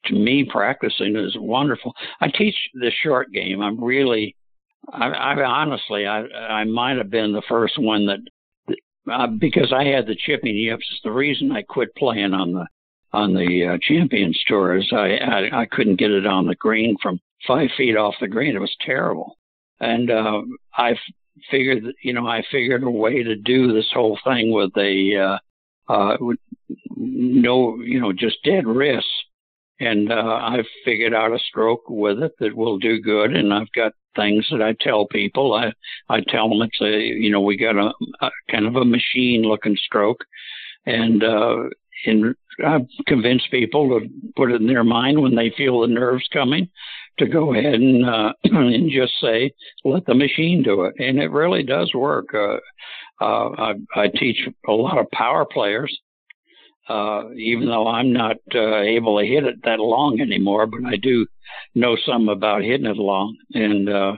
to 0.06 0.14
me, 0.14 0.44
practicing 0.50 1.16
is 1.16 1.36
wonderful. 1.38 1.92
I 2.20 2.28
teach 2.28 2.56
the 2.74 2.90
short 3.02 3.30
game. 3.32 3.60
I'm 3.62 3.82
really, 3.82 4.34
I, 4.92 5.06
I 5.08 5.44
honestly, 5.44 6.06
I 6.06 6.22
I 6.22 6.64
might 6.64 6.96
have 6.96 7.10
been 7.10 7.32
the 7.32 7.42
first 7.48 7.78
one 7.78 8.06
that 8.06 8.18
uh, 9.10 9.26
because 9.26 9.72
I 9.72 9.84
had 9.84 10.06
the 10.06 10.16
chipping 10.16 10.56
yips. 10.56 10.86
The 11.02 11.10
reason 11.10 11.52
I 11.52 11.62
quit 11.62 11.94
playing 11.96 12.34
on 12.34 12.52
the 12.52 12.66
on 13.12 13.32
the 13.32 13.74
uh, 13.74 13.78
Champions 13.80 14.40
Tour 14.46 14.76
is 14.76 14.88
I, 14.92 15.16
I 15.16 15.62
I 15.62 15.66
couldn't 15.66 15.98
get 16.00 16.10
it 16.10 16.26
on 16.26 16.46
the 16.46 16.56
green 16.56 16.96
from 17.02 17.20
five 17.46 17.70
feet 17.76 17.96
off 17.96 18.14
the 18.20 18.28
green. 18.28 18.56
It 18.56 18.60
was 18.60 18.74
terrible, 18.80 19.36
and 19.80 20.10
uh, 20.10 20.42
I 20.76 20.96
figured 21.50 21.84
you 22.02 22.12
know 22.12 22.26
I 22.26 22.42
figured 22.50 22.82
a 22.82 22.90
way 22.90 23.22
to 23.22 23.36
do 23.36 23.72
this 23.72 23.90
whole 23.92 24.18
thing 24.24 24.52
with 24.52 24.72
a 24.76 25.38
uh, 25.88 25.92
uh, 25.92 26.16
no 26.96 27.80
you 27.80 28.00
know 28.00 28.12
just 28.12 28.42
dead 28.44 28.66
wrists, 28.66 29.10
and 29.80 30.12
uh, 30.12 30.38
I've 30.42 30.66
figured 30.84 31.14
out 31.14 31.32
a 31.32 31.38
stroke 31.38 31.88
with 31.88 32.22
it 32.22 32.32
that 32.38 32.56
will 32.56 32.78
do 32.78 33.00
good, 33.00 33.34
and 33.34 33.52
I've 33.52 33.72
got 33.74 33.92
things 34.16 34.46
that 34.50 34.62
I 34.62 34.74
tell 34.80 35.06
people. 35.06 35.54
I 35.54 35.72
I 36.08 36.20
tell 36.28 36.48
them 36.48 36.62
it's 36.62 36.80
a 36.80 36.98
you 37.00 37.30
know 37.30 37.40
we 37.40 37.56
got 37.56 37.76
a, 37.76 37.92
a 38.20 38.30
kind 38.50 38.66
of 38.66 38.76
a 38.76 38.84
machine 38.84 39.42
looking 39.42 39.76
stroke, 39.76 40.24
and 40.86 41.22
uh, 41.22 41.64
and 42.06 42.34
I've 42.64 42.86
convinced 43.06 43.50
people 43.50 43.88
to 43.88 44.08
put 44.36 44.52
it 44.52 44.60
in 44.60 44.66
their 44.66 44.84
mind 44.84 45.20
when 45.20 45.34
they 45.34 45.52
feel 45.56 45.80
the 45.80 45.88
nerves 45.88 46.28
coming 46.32 46.68
to 47.18 47.26
go 47.26 47.54
ahead 47.54 47.74
and 47.74 48.08
uh, 48.08 48.32
and 48.44 48.90
just 48.90 49.14
say 49.20 49.52
let 49.84 50.06
the 50.06 50.14
machine 50.14 50.62
do 50.62 50.84
it, 50.84 50.94
and 50.98 51.18
it 51.18 51.30
really 51.30 51.62
does 51.62 51.92
work. 51.94 52.26
Uh, 52.34 52.58
uh, 53.20 53.50
I, 53.56 53.74
I 53.94 54.08
teach 54.08 54.48
a 54.68 54.72
lot 54.72 54.98
of 54.98 55.10
power 55.12 55.44
players 55.44 55.96
uh, 56.88 57.30
even 57.34 57.66
though 57.66 57.88
I'm 57.88 58.12
not 58.12 58.36
uh, 58.54 58.80
able 58.80 59.18
to 59.18 59.26
hit 59.26 59.44
it 59.44 59.62
that 59.64 59.78
long 59.78 60.20
anymore, 60.20 60.66
but 60.66 60.84
I 60.86 60.96
do 60.96 61.26
know 61.74 61.96
some 62.06 62.28
about 62.28 62.62
hitting 62.62 62.86
it 62.86 62.96
long. 62.96 63.36
And 63.52 63.88
uh, 63.88 64.12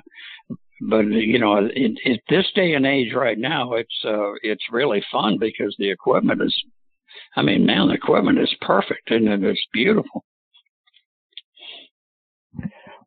but 0.80 1.06
you 1.06 1.38
know, 1.38 1.58
in, 1.58 1.96
in 2.04 2.18
this 2.28 2.46
day 2.54 2.74
and 2.74 2.86
age, 2.86 3.12
right 3.14 3.38
now, 3.38 3.74
it's 3.74 4.04
uh, 4.04 4.32
it's 4.42 4.64
really 4.72 5.02
fun 5.12 5.38
because 5.38 5.74
the 5.78 5.90
equipment 5.90 6.42
is. 6.42 6.54
I 7.36 7.42
mean, 7.42 7.66
man, 7.66 7.88
the 7.88 7.94
equipment 7.94 8.38
is 8.38 8.54
perfect 8.62 9.10
and 9.10 9.28
it's 9.44 9.66
beautiful. 9.72 10.24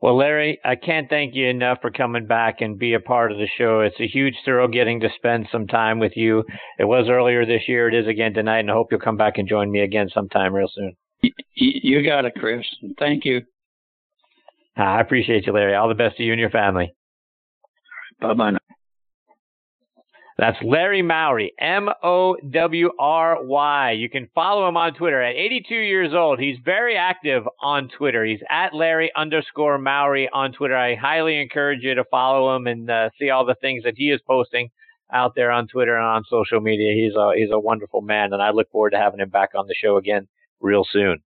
Well, 0.02 0.18
Larry, 0.18 0.60
I 0.64 0.76
can't 0.76 1.10
thank 1.10 1.36
you 1.36 1.48
enough 1.48 1.80
for 1.82 1.92
coming 1.92 2.26
back 2.26 2.62
and 2.62 2.80
be 2.80 2.94
a 2.94 3.02
part 3.02 3.34
of 3.34 3.38
the 3.38 3.50
show. 3.58 3.82
It's 3.82 4.00
a 4.00 4.08
huge 4.08 4.36
thrill 4.46 4.70
getting 4.70 5.02
to 5.02 5.10
spend 5.18 5.48
some 5.52 5.68
time 5.68 6.00
with 6.00 6.14
you. 6.16 6.46
It 6.78 6.86
was 6.86 7.10
earlier 7.10 7.46
this 7.46 7.64
year. 7.68 7.90
It 7.90 7.94
is 7.94 8.08
again 8.08 8.34
tonight, 8.34 8.60
and 8.60 8.72
I 8.72 8.76
hope 8.76 8.88
you'll 8.92 9.02
come 9.02 9.18
back 9.18 9.38
and 9.38 9.48
join 9.48 9.70
me 9.70 9.82
again 9.82 10.08
sometime 10.14 10.54
real 10.54 10.70
soon. 10.74 10.96
You 11.54 12.02
got 12.02 12.24
it, 12.24 12.34
Chris. 12.38 12.66
Thank 12.98 13.26
you. 13.26 13.42
Ah, 14.78 14.96
I 14.96 15.02
appreciate 15.02 15.46
you, 15.46 15.52
Larry. 15.52 15.76
All 15.76 15.90
the 15.90 15.96
best 15.96 16.16
to 16.18 16.24
you 16.24 16.32
and 16.32 16.40
your 16.40 16.50
family. 16.50 16.94
Bye 18.22 18.34
bye 18.34 18.58
that's 20.40 20.58
Larry 20.64 21.02
Mowry, 21.02 21.54
M 21.60 21.90
O 22.02 22.38
W 22.50 22.92
R 22.98 23.44
Y. 23.44 23.92
You 23.92 24.10
can 24.10 24.30
follow 24.34 24.70
him 24.70 24.78
on 24.78 24.94
Twitter 24.94 25.22
at 25.22 25.36
82 25.36 25.76
years 25.76 26.14
old. 26.14 26.40
He's 26.40 26.58
very 26.64 26.96
active 26.96 27.44
on 27.62 27.90
Twitter. 27.90 28.24
He's 28.24 28.40
at 28.50 28.74
Larry 28.74 29.12
underscore 29.18 29.78
Mowry 29.78 30.30
on 30.32 30.54
Twitter. 30.54 30.78
I 30.78 30.96
highly 30.96 31.42
encourage 31.42 31.84
you 31.84 31.94
to 31.96 32.06
follow 32.06 32.56
him 32.56 32.68
and 32.68 32.90
uh, 32.90 33.10
see 33.20 33.30
all 33.30 33.46
the 33.46 33.56
things 33.60 33.84
that 33.84 33.96
he 33.98 34.12
is 34.12 34.22
posting 34.26 34.70
out 35.12 35.34
there 35.36 35.52
on 35.52 35.68
Twitter 35.68 35.98
and 35.98 36.06
on 36.06 36.24
social 36.30 36.62
media. 36.62 36.94
He's 36.94 37.16
a 37.16 37.34
he's 37.36 37.52
a 37.52 37.60
wonderful 37.60 38.02
man, 38.02 38.32
and 38.32 38.42
I 38.42 38.52
look 38.52 38.72
forward 38.72 38.92
to 38.92 38.98
having 38.98 39.20
him 39.20 39.30
back 39.30 39.50
on 39.56 39.68
the 39.68 39.76
show 39.76 39.98
again 39.98 40.30
real 40.62 40.86
soon. 40.90 41.20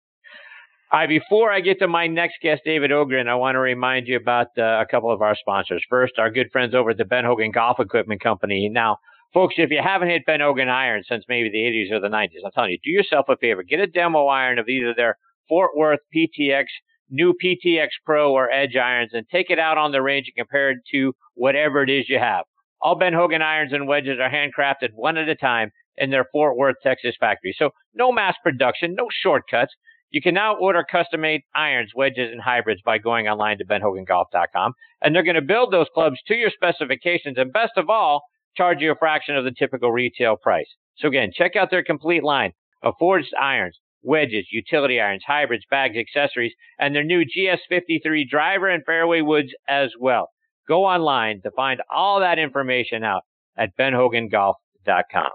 Right, 0.93 1.09
before 1.09 1.51
I 1.51 1.61
get 1.61 1.79
to 1.79 1.89
my 1.89 2.07
next 2.07 2.35
guest, 2.43 2.63
David 2.67 2.91
Ogrin, 2.91 3.27
I 3.27 3.35
want 3.37 3.55
to 3.55 3.61
remind 3.61 4.07
you 4.09 4.17
about 4.19 4.49
uh, 4.59 4.83
a 4.83 4.85
couple 4.91 5.11
of 5.11 5.23
our 5.23 5.35
sponsors. 5.35 5.83
First, 5.89 6.19
our 6.19 6.31
good 6.31 6.49
friends 6.53 6.75
over 6.75 6.91
at 6.91 6.99
the 6.99 7.07
Ben 7.07 7.25
Hogan 7.25 7.51
Golf 7.51 7.81
Equipment 7.81 8.23
Company. 8.23 8.69
Now, 8.71 8.99
folks, 9.33 9.55
if 9.57 9.71
you 9.71 9.81
haven't 9.83 10.11
hit 10.11 10.27
Ben 10.27 10.41
Hogan 10.41 10.69
irons 10.69 11.07
since 11.09 11.25
maybe 11.31 11.49
the 11.49 11.57
80s 11.57 11.97
or 11.97 11.99
the 11.99 12.15
90s, 12.15 12.45
I'm 12.45 12.53
telling 12.53 12.73
you, 12.73 12.79
do 12.85 12.91
yourself 12.91 13.25
a 13.31 13.39
favor. 13.39 13.63
Get 13.63 13.81
a 13.81 13.87
demo 13.87 14.27
iron 14.27 14.59
of 14.59 14.69
either 14.69 14.93
their 14.95 15.17
Fort 15.49 15.71
Worth 15.75 16.01
PTX, 16.15 16.65
new 17.09 17.33
PTX 17.43 17.89
Pro, 18.05 18.31
or 18.31 18.51
Edge 18.51 18.77
irons 18.77 19.13
and 19.15 19.25
take 19.33 19.49
it 19.49 19.59
out 19.59 19.79
on 19.79 19.93
the 19.93 20.03
range 20.03 20.27
and 20.29 20.45
compare 20.45 20.73
it 20.73 20.79
to 20.93 21.15
whatever 21.33 21.83
it 21.83 21.89
is 21.89 22.11
you 22.11 22.19
have. 22.19 22.45
All 22.83 22.99
Ben 22.99 23.15
Hogan 23.15 23.41
irons 23.41 23.73
and 23.73 23.89
wedges 23.89 24.19
are 24.21 24.29
handcrafted 24.29 24.91
one 24.95 25.17
at 25.17 25.31
a 25.31 25.37
time 25.37 25.71
in 25.97 26.11
their 26.11 26.27
Fort 26.33 26.59
Worth, 26.59 26.77
Texas 26.83 27.15
factory. 27.19 27.55
So 27.59 27.71
no 27.95 28.13
mass 28.13 28.35
production, 28.43 28.95
no 28.95 29.07
shortcuts. 29.11 29.73
You 30.13 30.21
can 30.21 30.35
now 30.35 30.55
order 30.57 30.85
custom 30.85 31.23
made 31.23 31.41
irons, 31.55 31.93
wedges, 31.97 32.31
and 32.31 32.41
hybrids 32.41 32.83
by 32.85 32.99
going 32.99 33.29
online 33.29 33.57
to 33.59 33.65
benhogangolf.com. 33.65 34.75
And 35.01 35.15
they're 35.15 35.23
going 35.23 35.37
to 35.37 35.43
build 35.43 35.73
those 35.73 35.87
clubs 35.95 36.19
to 36.29 36.35
your 36.35 36.51
specifications. 36.51 37.39
And 37.39 37.51
best 37.51 37.73
of 37.79 37.89
all, 37.89 38.23
charge 38.55 38.81
you 38.81 38.93
a 38.93 38.97
fraction 38.97 39.37
of 39.37 39.45
the 39.45 39.55
typical 39.59 39.91
retail 39.91 40.37
price. 40.37 40.69
So 40.99 41.09
again, 41.09 41.31
check 41.35 41.57
out 41.57 41.71
their 41.71 41.83
complete 41.83 42.23
line 42.23 42.53
of 42.83 42.93
forged 42.99 43.33
irons, 43.41 43.79
wedges, 44.03 44.47
utility 44.53 45.01
irons, 45.01 45.23
hybrids, 45.27 45.65
bags, 45.71 45.97
accessories, 45.97 46.53
and 46.79 46.95
their 46.95 47.05
new 47.05 47.25
GS53 47.25 48.29
driver 48.29 48.69
and 48.69 48.85
fairway 48.85 49.23
woods 49.23 49.55
as 49.67 49.93
well. 49.99 50.29
Go 50.69 50.85
online 50.85 51.41
to 51.43 51.51
find 51.53 51.81
all 51.93 52.21
that 52.21 52.39
information 52.39 53.03
out 53.03 53.23
at 53.57 53.71
benhogangolf.com. 53.79 55.31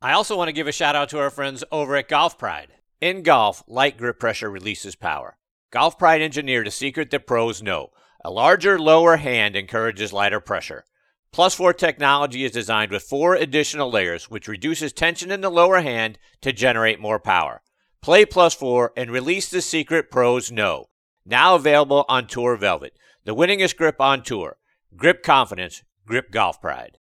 I 0.00 0.12
also 0.12 0.36
want 0.36 0.48
to 0.48 0.52
give 0.52 0.68
a 0.68 0.72
shout 0.72 0.94
out 0.94 1.08
to 1.08 1.18
our 1.18 1.30
friends 1.30 1.64
over 1.72 1.96
at 1.96 2.08
Golf 2.08 2.38
Pride. 2.38 2.68
In 3.04 3.22
golf, 3.22 3.62
light 3.68 3.98
grip 3.98 4.18
pressure 4.18 4.50
releases 4.50 4.96
power. 4.96 5.36
Golf 5.70 5.98
Pride 5.98 6.22
engineered 6.22 6.66
a 6.66 6.70
secret 6.70 7.10
that 7.10 7.26
pros 7.26 7.62
know. 7.62 7.90
A 8.24 8.30
larger 8.30 8.78
lower 8.78 9.18
hand 9.18 9.56
encourages 9.56 10.10
lighter 10.10 10.40
pressure. 10.40 10.86
Plus 11.30 11.52
4 11.52 11.74
technology 11.74 12.44
is 12.44 12.52
designed 12.52 12.90
with 12.90 13.02
four 13.02 13.34
additional 13.34 13.90
layers, 13.90 14.30
which 14.30 14.48
reduces 14.48 14.94
tension 14.94 15.30
in 15.30 15.42
the 15.42 15.50
lower 15.50 15.82
hand 15.82 16.18
to 16.40 16.50
generate 16.50 16.98
more 16.98 17.20
power. 17.20 17.60
Play 18.00 18.24
Plus 18.24 18.54
4 18.54 18.94
and 18.96 19.10
release 19.10 19.50
the 19.50 19.60
secret 19.60 20.10
pros 20.10 20.50
know. 20.50 20.86
Now 21.26 21.56
available 21.56 22.06
on 22.08 22.26
Tour 22.26 22.56
Velvet, 22.56 22.96
the 23.26 23.34
winningest 23.34 23.76
grip 23.76 24.00
on 24.00 24.22
tour. 24.22 24.56
Grip 24.96 25.22
confidence, 25.22 25.82
grip 26.06 26.30
golf 26.30 26.58
pride. 26.58 26.96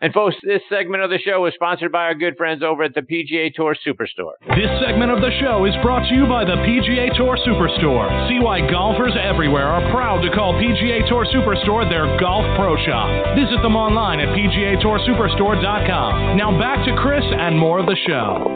And 0.00 0.12
folks, 0.12 0.36
this 0.42 0.60
segment 0.68 1.02
of 1.02 1.10
the 1.10 1.18
show 1.18 1.46
is 1.46 1.54
sponsored 1.54 1.92
by 1.92 2.04
our 2.04 2.14
good 2.14 2.36
friends 2.36 2.62
over 2.62 2.82
at 2.82 2.94
the 2.94 3.00
PGA 3.00 3.54
Tour 3.54 3.74
Superstore. 3.86 4.32
This 4.52 4.68
segment 4.82 5.12
of 5.12 5.22
the 5.22 5.30
show 5.40 5.64
is 5.64 5.72
brought 5.82 6.06
to 6.08 6.14
you 6.14 6.26
by 6.26 6.44
the 6.44 6.56
PGA 6.66 7.16
Tour 7.16 7.38
Superstore. 7.46 8.28
See 8.28 8.40
why 8.42 8.60
golfers 8.68 9.14
everywhere 9.16 9.68
are 9.68 9.88
proud 9.94 10.20
to 10.22 10.30
call 10.34 10.52
PGA 10.54 11.08
Tour 11.08 11.24
Superstore 11.32 11.88
their 11.88 12.18
golf 12.18 12.44
pro 12.58 12.76
shop. 12.84 13.08
Visit 13.38 13.62
them 13.62 13.76
online 13.76 14.18
at 14.20 14.28
PGATourSuperstore.com. 14.34 16.36
Now 16.36 16.58
back 16.58 16.84
to 16.86 16.96
Chris 17.00 17.24
and 17.24 17.56
more 17.58 17.78
of 17.78 17.86
the 17.86 17.96
show. 18.06 18.50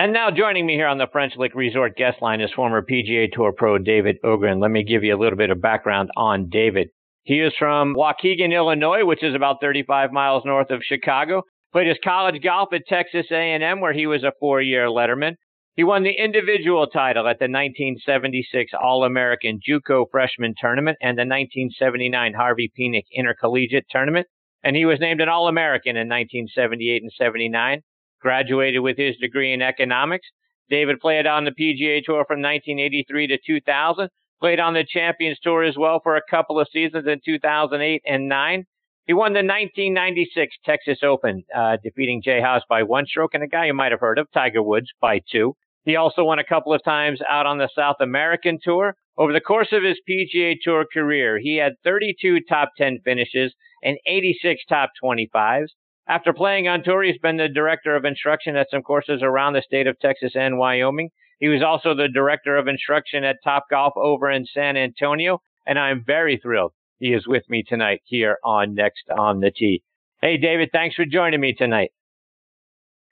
And 0.00 0.12
now 0.12 0.30
joining 0.30 0.64
me 0.66 0.74
here 0.74 0.86
on 0.86 0.98
the 0.98 1.08
French 1.10 1.32
Lick 1.36 1.54
Resort 1.54 1.96
guest 1.96 2.22
line 2.22 2.40
is 2.40 2.50
former 2.54 2.82
PGA 2.82 3.32
Tour 3.32 3.52
pro 3.52 3.78
David 3.78 4.18
Ogrin. 4.24 4.60
Let 4.60 4.70
me 4.70 4.84
give 4.84 5.02
you 5.02 5.16
a 5.16 5.18
little 5.18 5.36
bit 5.36 5.50
of 5.50 5.60
background 5.60 6.10
on 6.16 6.48
David. 6.50 6.90
He 7.28 7.40
is 7.40 7.52
from 7.58 7.94
Waukegan, 7.94 8.54
Illinois, 8.54 9.04
which 9.04 9.22
is 9.22 9.34
about 9.34 9.60
35 9.60 10.12
miles 10.12 10.46
north 10.46 10.70
of 10.70 10.80
Chicago. 10.82 11.42
Played 11.72 11.88
his 11.88 11.98
college 12.02 12.42
golf 12.42 12.72
at 12.72 12.86
Texas 12.88 13.26
A&M, 13.30 13.82
where 13.82 13.92
he 13.92 14.06
was 14.06 14.24
a 14.24 14.32
four-year 14.40 14.86
letterman. 14.86 15.34
He 15.76 15.84
won 15.84 16.04
the 16.04 16.18
individual 16.18 16.86
title 16.86 17.28
at 17.28 17.38
the 17.38 17.44
1976 17.44 18.72
All-American 18.82 19.60
JUCO 19.60 20.06
Freshman 20.10 20.54
Tournament 20.58 20.96
and 21.02 21.18
the 21.18 21.28
1979 21.28 22.32
Harvey 22.32 22.72
Penick 22.74 23.04
Intercollegiate 23.14 23.84
Tournament. 23.90 24.26
And 24.64 24.74
he 24.74 24.86
was 24.86 24.98
named 24.98 25.20
an 25.20 25.28
All-American 25.28 25.98
in 25.98 26.08
1978 26.08 27.02
and 27.02 27.12
79. 27.14 27.82
Graduated 28.22 28.80
with 28.80 28.96
his 28.96 29.18
degree 29.18 29.52
in 29.52 29.60
economics. 29.60 30.26
David 30.70 30.98
played 30.98 31.26
on 31.26 31.44
the 31.44 31.50
PGA 31.50 32.02
Tour 32.02 32.24
from 32.26 32.40
1983 32.40 33.26
to 33.26 33.38
2000 33.46 34.08
Played 34.40 34.60
on 34.60 34.74
the 34.74 34.84
Champions 34.88 35.38
Tour 35.42 35.64
as 35.64 35.76
well 35.76 36.00
for 36.02 36.16
a 36.16 36.22
couple 36.30 36.60
of 36.60 36.68
seasons 36.72 37.06
in 37.06 37.20
2008 37.24 38.02
and 38.06 38.28
9. 38.28 38.64
He 39.06 39.14
won 39.14 39.32
the 39.32 39.38
1996 39.38 40.54
Texas 40.64 40.98
Open, 41.02 41.42
uh, 41.56 41.78
defeating 41.82 42.22
Jay 42.22 42.40
Haas 42.40 42.62
by 42.68 42.82
one 42.82 43.06
stroke, 43.06 43.34
and 43.34 43.42
a 43.42 43.48
guy 43.48 43.66
you 43.66 43.74
might 43.74 43.90
have 43.90 44.00
heard 44.00 44.18
of, 44.18 44.30
Tiger 44.32 44.62
Woods, 44.62 44.88
by 45.00 45.20
two. 45.32 45.54
He 45.84 45.96
also 45.96 46.22
won 46.22 46.38
a 46.38 46.44
couple 46.44 46.74
of 46.74 46.84
times 46.84 47.20
out 47.28 47.46
on 47.46 47.58
the 47.58 47.70
South 47.74 47.96
American 48.00 48.58
Tour. 48.62 48.94
Over 49.16 49.32
the 49.32 49.40
course 49.40 49.72
of 49.72 49.82
his 49.82 49.98
PGA 50.08 50.56
Tour 50.62 50.84
career, 50.92 51.38
he 51.38 51.56
had 51.56 51.72
32 51.82 52.40
top 52.48 52.72
10 52.76 52.98
finishes 53.04 53.54
and 53.82 53.96
86 54.06 54.62
top 54.68 54.90
25s. 55.02 55.68
After 56.06 56.32
playing 56.32 56.68
on 56.68 56.82
tour, 56.82 57.02
he's 57.02 57.18
been 57.18 57.38
the 57.38 57.48
director 57.48 57.96
of 57.96 58.04
instruction 58.04 58.56
at 58.56 58.68
some 58.70 58.82
courses 58.82 59.22
around 59.22 59.54
the 59.54 59.62
state 59.62 59.86
of 59.86 59.98
Texas 59.98 60.32
and 60.34 60.58
Wyoming. 60.58 61.10
He 61.38 61.48
was 61.48 61.62
also 61.62 61.94
the 61.94 62.08
director 62.08 62.56
of 62.56 62.68
instruction 62.68 63.24
at 63.24 63.36
Top 63.44 63.64
Golf 63.70 63.94
over 63.96 64.30
in 64.30 64.46
San 64.46 64.76
Antonio, 64.76 65.40
and 65.66 65.78
I'm 65.78 66.04
very 66.04 66.36
thrilled 66.36 66.72
he 66.98 67.14
is 67.14 67.26
with 67.26 67.48
me 67.48 67.62
tonight 67.62 68.02
here 68.04 68.38
on 68.44 68.74
Next 68.74 69.04
on 69.16 69.40
the 69.40 69.50
Tee. 69.50 69.82
Hey, 70.20 70.36
David, 70.36 70.70
thanks 70.72 70.96
for 70.96 71.04
joining 71.04 71.40
me 71.40 71.54
tonight. 71.54 71.92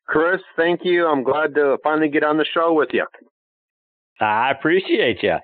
Chris, 0.07 0.41
thank 0.57 0.81
you. 0.85 1.07
I'm 1.07 1.23
glad 1.23 1.55
to 1.55 1.79
finally 1.83 2.09
get 2.09 2.25
on 2.25 2.37
the 2.37 2.45
show 2.45 2.73
with 2.73 2.91
you. 2.93 3.07
I 4.21 4.51
appreciate 4.51 5.23
you. 5.23 5.37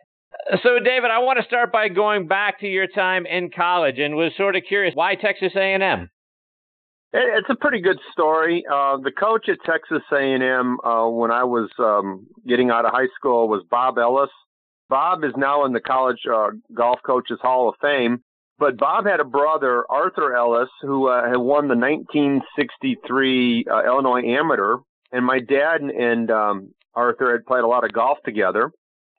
So, 0.62 0.78
David, 0.78 1.10
I 1.10 1.18
want 1.18 1.38
to 1.38 1.44
start 1.44 1.70
by 1.70 1.88
going 1.88 2.26
back 2.26 2.60
to 2.60 2.66
your 2.66 2.86
time 2.86 3.26
in 3.26 3.50
college, 3.50 3.98
and 3.98 4.16
was 4.16 4.32
sort 4.36 4.56
of 4.56 4.62
curious 4.66 4.94
why 4.94 5.14
Texas 5.14 5.52
A&M. 5.54 6.08
It's 7.14 7.48
a 7.50 7.56
pretty 7.56 7.80
good 7.80 7.98
story. 8.10 8.64
Uh, 8.70 8.96
the 8.96 9.12
coach 9.12 9.48
at 9.50 9.58
Texas 9.66 10.02
A&M 10.10 10.78
uh, 10.80 11.06
when 11.08 11.30
I 11.30 11.44
was 11.44 11.68
um, 11.78 12.26
getting 12.46 12.70
out 12.70 12.86
of 12.86 12.92
high 12.92 13.08
school 13.14 13.48
was 13.48 13.62
Bob 13.70 13.98
Ellis. 13.98 14.30
Bob 14.88 15.22
is 15.22 15.32
now 15.36 15.66
in 15.66 15.72
the 15.72 15.80
College 15.80 16.20
uh, 16.32 16.50
Golf 16.72 17.00
Coaches 17.04 17.38
Hall 17.42 17.68
of 17.68 17.74
Fame, 17.82 18.22
but 18.58 18.78
Bob 18.78 19.06
had 19.06 19.20
a 19.20 19.24
brother, 19.24 19.84
Arthur 19.90 20.34
Ellis, 20.34 20.70
who 20.80 21.08
uh, 21.08 21.28
had 21.28 21.36
won 21.36 21.68
the 21.68 21.76
1963 21.76 23.66
uh, 23.70 23.84
Illinois 23.84 24.22
Amateur, 24.22 24.78
and 25.10 25.24
my 25.24 25.38
dad 25.38 25.82
and 25.82 26.30
um, 26.30 26.74
Arthur 26.94 27.32
had 27.32 27.44
played 27.44 27.64
a 27.64 27.66
lot 27.66 27.84
of 27.84 27.92
golf 27.92 28.18
together. 28.24 28.70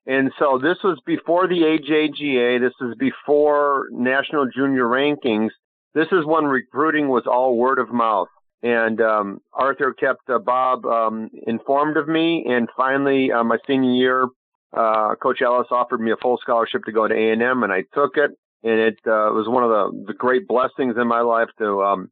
And 0.05 0.31
so 0.37 0.59
this 0.61 0.77
was 0.83 0.99
before 1.05 1.47
the 1.47 1.61
AJGA. 1.61 2.59
This 2.59 2.73
is 2.81 2.95
before 2.97 3.87
national 3.91 4.47
junior 4.47 4.83
rankings. 4.83 5.49
This 5.93 6.07
is 6.11 6.25
when 6.25 6.45
recruiting 6.45 7.07
was 7.07 7.23
all 7.27 7.57
word 7.57 7.79
of 7.79 7.91
mouth. 7.93 8.27
And 8.63 9.01
um, 9.01 9.41
Arthur 9.51 9.93
kept 9.93 10.29
uh, 10.29 10.39
Bob 10.39 10.85
um, 10.85 11.29
informed 11.45 11.97
of 11.97 12.07
me. 12.07 12.45
And 12.47 12.69
finally, 12.75 13.31
uh, 13.31 13.43
my 13.43 13.57
senior 13.67 13.91
year, 13.91 14.27
uh, 14.75 15.15
Coach 15.21 15.41
Ellis 15.41 15.67
offered 15.69 15.99
me 15.99 16.11
a 16.11 16.17
full 16.17 16.37
scholarship 16.41 16.85
to 16.85 16.91
go 16.91 17.07
to 17.07 17.13
A&M, 17.13 17.63
and 17.63 17.71
I 17.71 17.83
took 17.93 18.17
it. 18.17 18.31
And 18.63 18.79
it 18.79 18.97
uh, 19.05 19.35
was 19.35 19.45
one 19.47 19.63
of 19.63 19.69
the, 19.69 20.05
the 20.07 20.13
great 20.13 20.47
blessings 20.47 20.95
in 20.99 21.07
my 21.07 21.19
life 21.19 21.49
to 21.59 21.83
um, 21.83 22.09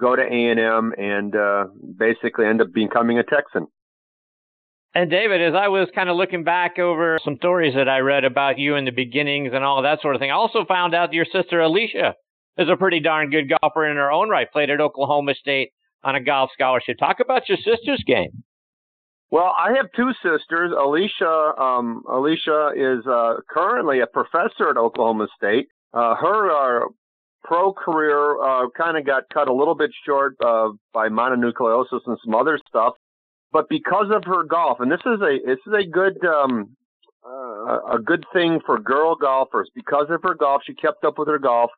go 0.00 0.14
to 0.14 0.22
A&M 0.22 0.94
and 0.96 1.34
uh, 1.34 1.64
basically 1.98 2.46
end 2.46 2.62
up 2.62 2.72
becoming 2.72 3.18
a 3.18 3.24
Texan. 3.24 3.66
And 4.94 5.10
David, 5.10 5.42
as 5.42 5.54
I 5.54 5.68
was 5.68 5.88
kind 5.94 6.08
of 6.08 6.16
looking 6.16 6.44
back 6.44 6.78
over 6.78 7.18
some 7.24 7.36
stories 7.36 7.74
that 7.74 7.88
I 7.88 7.98
read 7.98 8.24
about 8.24 8.58
you 8.58 8.76
in 8.76 8.84
the 8.84 8.92
beginnings 8.92 9.50
and 9.52 9.64
all 9.64 9.82
that 9.82 10.00
sort 10.00 10.14
of 10.14 10.20
thing, 10.20 10.30
I 10.30 10.34
also 10.34 10.64
found 10.64 10.94
out 10.94 11.12
your 11.12 11.26
sister 11.26 11.60
Alicia 11.60 12.14
is 12.58 12.68
a 12.68 12.76
pretty 12.76 13.00
darn 13.00 13.30
good 13.30 13.50
golfer 13.60 13.86
in 13.86 13.96
her 13.96 14.10
own 14.10 14.28
right. 14.28 14.50
Played 14.50 14.70
at 14.70 14.80
Oklahoma 14.80 15.34
State 15.34 15.72
on 16.02 16.14
a 16.14 16.20
golf 16.20 16.50
scholarship. 16.52 16.98
Talk 16.98 17.20
about 17.20 17.48
your 17.48 17.58
sister's 17.58 18.02
game. 18.06 18.44
Well, 19.30 19.54
I 19.58 19.74
have 19.76 19.86
two 19.94 20.10
sisters. 20.22 20.72
Alicia, 20.76 21.52
um, 21.60 22.02
Alicia 22.10 22.70
is 22.74 23.06
uh, 23.06 23.34
currently 23.48 24.00
a 24.00 24.06
professor 24.06 24.70
at 24.70 24.76
Oklahoma 24.76 25.28
State. 25.36 25.68
Uh, 25.92 26.14
her 26.16 26.50
uh, 26.50 26.88
pro 27.44 27.72
career 27.72 28.42
uh, 28.42 28.68
kind 28.76 28.96
of 28.96 29.04
got 29.04 29.24
cut 29.32 29.48
a 29.48 29.52
little 29.52 29.74
bit 29.74 29.90
short 30.06 30.34
uh, 30.44 30.70
by 30.94 31.08
mononucleosis 31.08 32.00
and 32.06 32.18
some 32.24 32.34
other 32.34 32.58
stuff. 32.68 32.94
But 33.52 33.68
because 33.68 34.06
of 34.14 34.24
her 34.24 34.44
golf, 34.44 34.80
and 34.80 34.90
this 34.90 35.00
is 35.06 35.20
a 35.20 35.38
this 35.44 35.58
is 35.66 35.72
a 35.72 35.86
good 35.86 36.18
um, 36.24 36.76
uh, 37.26 37.96
a 37.96 37.98
good 38.02 38.24
thing 38.32 38.60
for 38.64 38.78
girl 38.78 39.14
golfers. 39.14 39.70
Because 39.74 40.06
of 40.10 40.22
her 40.22 40.34
golf, 40.34 40.62
she 40.66 40.74
kept 40.74 41.04
up 41.04 41.18
with 41.18 41.28
her 41.28 41.38
golf. 41.38 41.70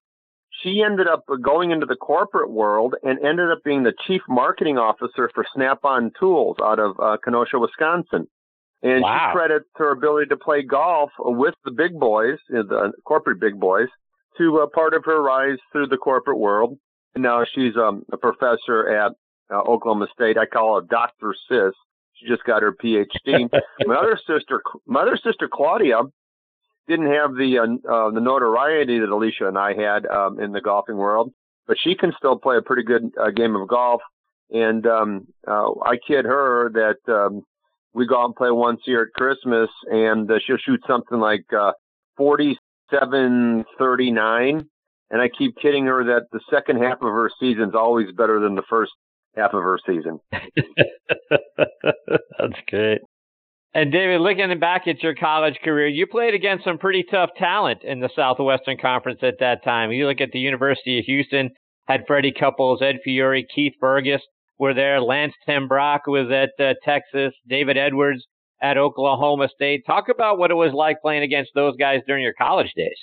She 0.62 0.82
ended 0.84 1.06
up 1.06 1.24
going 1.42 1.70
into 1.70 1.86
the 1.86 1.96
corporate 1.96 2.50
world 2.50 2.94
and 3.02 3.18
ended 3.24 3.50
up 3.50 3.62
being 3.64 3.82
the 3.82 3.94
chief 4.06 4.20
marketing 4.28 4.78
officer 4.78 5.30
for 5.34 5.44
Snap-on 5.54 6.12
Tools 6.18 6.56
out 6.62 6.78
of 6.78 6.98
uh, 6.98 7.16
Kenosha, 7.24 7.58
Wisconsin. 7.58 8.26
And 8.82 9.02
wow. 9.02 9.28
she 9.28 9.36
credits 9.36 9.68
her 9.76 9.92
ability 9.92 10.28
to 10.28 10.36
play 10.36 10.62
golf 10.62 11.10
with 11.18 11.54
the 11.64 11.70
big 11.70 11.98
boys, 11.98 12.38
the 12.48 12.92
corporate 13.04 13.40
big 13.40 13.60
boys, 13.60 13.88
to 14.38 14.58
a 14.58 14.68
part 14.68 14.94
of 14.94 15.04
her 15.04 15.22
rise 15.22 15.58
through 15.72 15.88
the 15.88 15.96
corporate 15.96 16.38
world. 16.38 16.78
And 17.14 17.22
now 17.22 17.44
she's 17.54 17.76
um, 17.76 18.04
a 18.12 18.16
professor 18.16 18.88
at 18.88 19.12
uh, 19.52 19.60
Oklahoma 19.60 20.06
State. 20.14 20.38
I 20.38 20.46
call 20.46 20.80
her 20.80 20.86
Dr. 20.88 21.34
Sis. 21.48 21.74
She 22.14 22.26
just 22.26 22.44
got 22.44 22.62
her 22.62 22.72
PhD. 22.72 23.50
my 23.86 23.94
other 23.94 24.18
sister, 24.26 24.62
my 24.86 25.02
other 25.02 25.18
sister 25.22 25.48
Claudia, 25.52 26.02
didn't 26.90 27.12
have 27.12 27.34
the 27.34 27.58
uh, 27.58 27.90
uh, 27.90 28.10
the 28.10 28.20
notoriety 28.20 28.98
that 28.98 29.08
Alicia 29.08 29.48
and 29.48 29.56
I 29.56 29.74
had 29.74 30.06
um, 30.06 30.40
in 30.40 30.52
the 30.52 30.60
golfing 30.60 30.96
world, 30.96 31.32
but 31.66 31.78
she 31.82 31.94
can 31.94 32.12
still 32.18 32.38
play 32.38 32.56
a 32.56 32.62
pretty 32.62 32.82
good 32.82 33.10
uh, 33.18 33.30
game 33.30 33.56
of 33.56 33.68
golf. 33.68 34.02
And 34.50 34.84
um, 34.86 35.28
uh, 35.46 35.70
I 35.82 35.96
kid 36.06 36.24
her 36.24 36.70
that 36.74 37.12
um, 37.12 37.42
we 37.94 38.06
go 38.06 38.20
out 38.20 38.26
and 38.26 38.34
play 38.34 38.50
once 38.50 38.80
year 38.84 39.04
at 39.04 39.12
Christmas, 39.14 39.70
and 39.86 40.30
uh, 40.30 40.40
she'll 40.44 40.56
shoot 40.58 40.80
something 40.86 41.18
like 41.18 41.44
uh, 41.56 41.72
47 42.16 43.64
39. 43.78 44.66
And 45.12 45.20
I 45.20 45.28
keep 45.28 45.56
kidding 45.60 45.86
her 45.86 46.04
that 46.04 46.26
the 46.32 46.40
second 46.50 46.82
half 46.82 46.98
of 47.02 47.08
her 47.08 47.30
season 47.40 47.70
is 47.70 47.74
always 47.74 48.12
better 48.12 48.40
than 48.40 48.54
the 48.54 48.62
first 48.68 48.92
half 49.36 49.54
of 49.54 49.62
her 49.62 49.78
season. 49.86 50.20
That's 52.38 52.60
great. 52.68 53.00
And 53.72 53.92
David, 53.92 54.20
looking 54.20 54.58
back 54.58 54.88
at 54.88 55.02
your 55.02 55.14
college 55.14 55.58
career, 55.62 55.86
you 55.86 56.06
played 56.06 56.34
against 56.34 56.64
some 56.64 56.78
pretty 56.78 57.04
tough 57.08 57.30
talent 57.38 57.84
in 57.84 58.00
the 58.00 58.10
Southwestern 58.16 58.78
Conference 58.78 59.20
at 59.22 59.38
that 59.38 59.62
time. 59.62 59.92
You 59.92 60.08
look 60.08 60.20
at 60.20 60.32
the 60.32 60.40
University 60.40 60.98
of 60.98 61.04
Houston, 61.04 61.50
had 61.86 62.04
Freddie 62.06 62.32
Couples, 62.32 62.82
Ed 62.82 62.96
Fiori, 63.04 63.46
Keith 63.54 63.74
Fergus 63.78 64.22
were 64.58 64.74
there. 64.74 65.00
Lance 65.00 65.34
Ten 65.46 65.68
Broeck 65.68 66.00
was 66.06 66.30
at 66.30 66.64
uh, 66.64 66.74
Texas. 66.84 67.32
David 67.48 67.76
Edwards 67.78 68.24
at 68.60 68.76
Oklahoma 68.76 69.48
State. 69.54 69.86
Talk 69.86 70.08
about 70.08 70.38
what 70.38 70.50
it 70.50 70.54
was 70.54 70.72
like 70.72 71.00
playing 71.00 71.22
against 71.22 71.52
those 71.54 71.76
guys 71.76 72.00
during 72.06 72.22
your 72.22 72.34
college 72.34 72.72
days. 72.76 72.98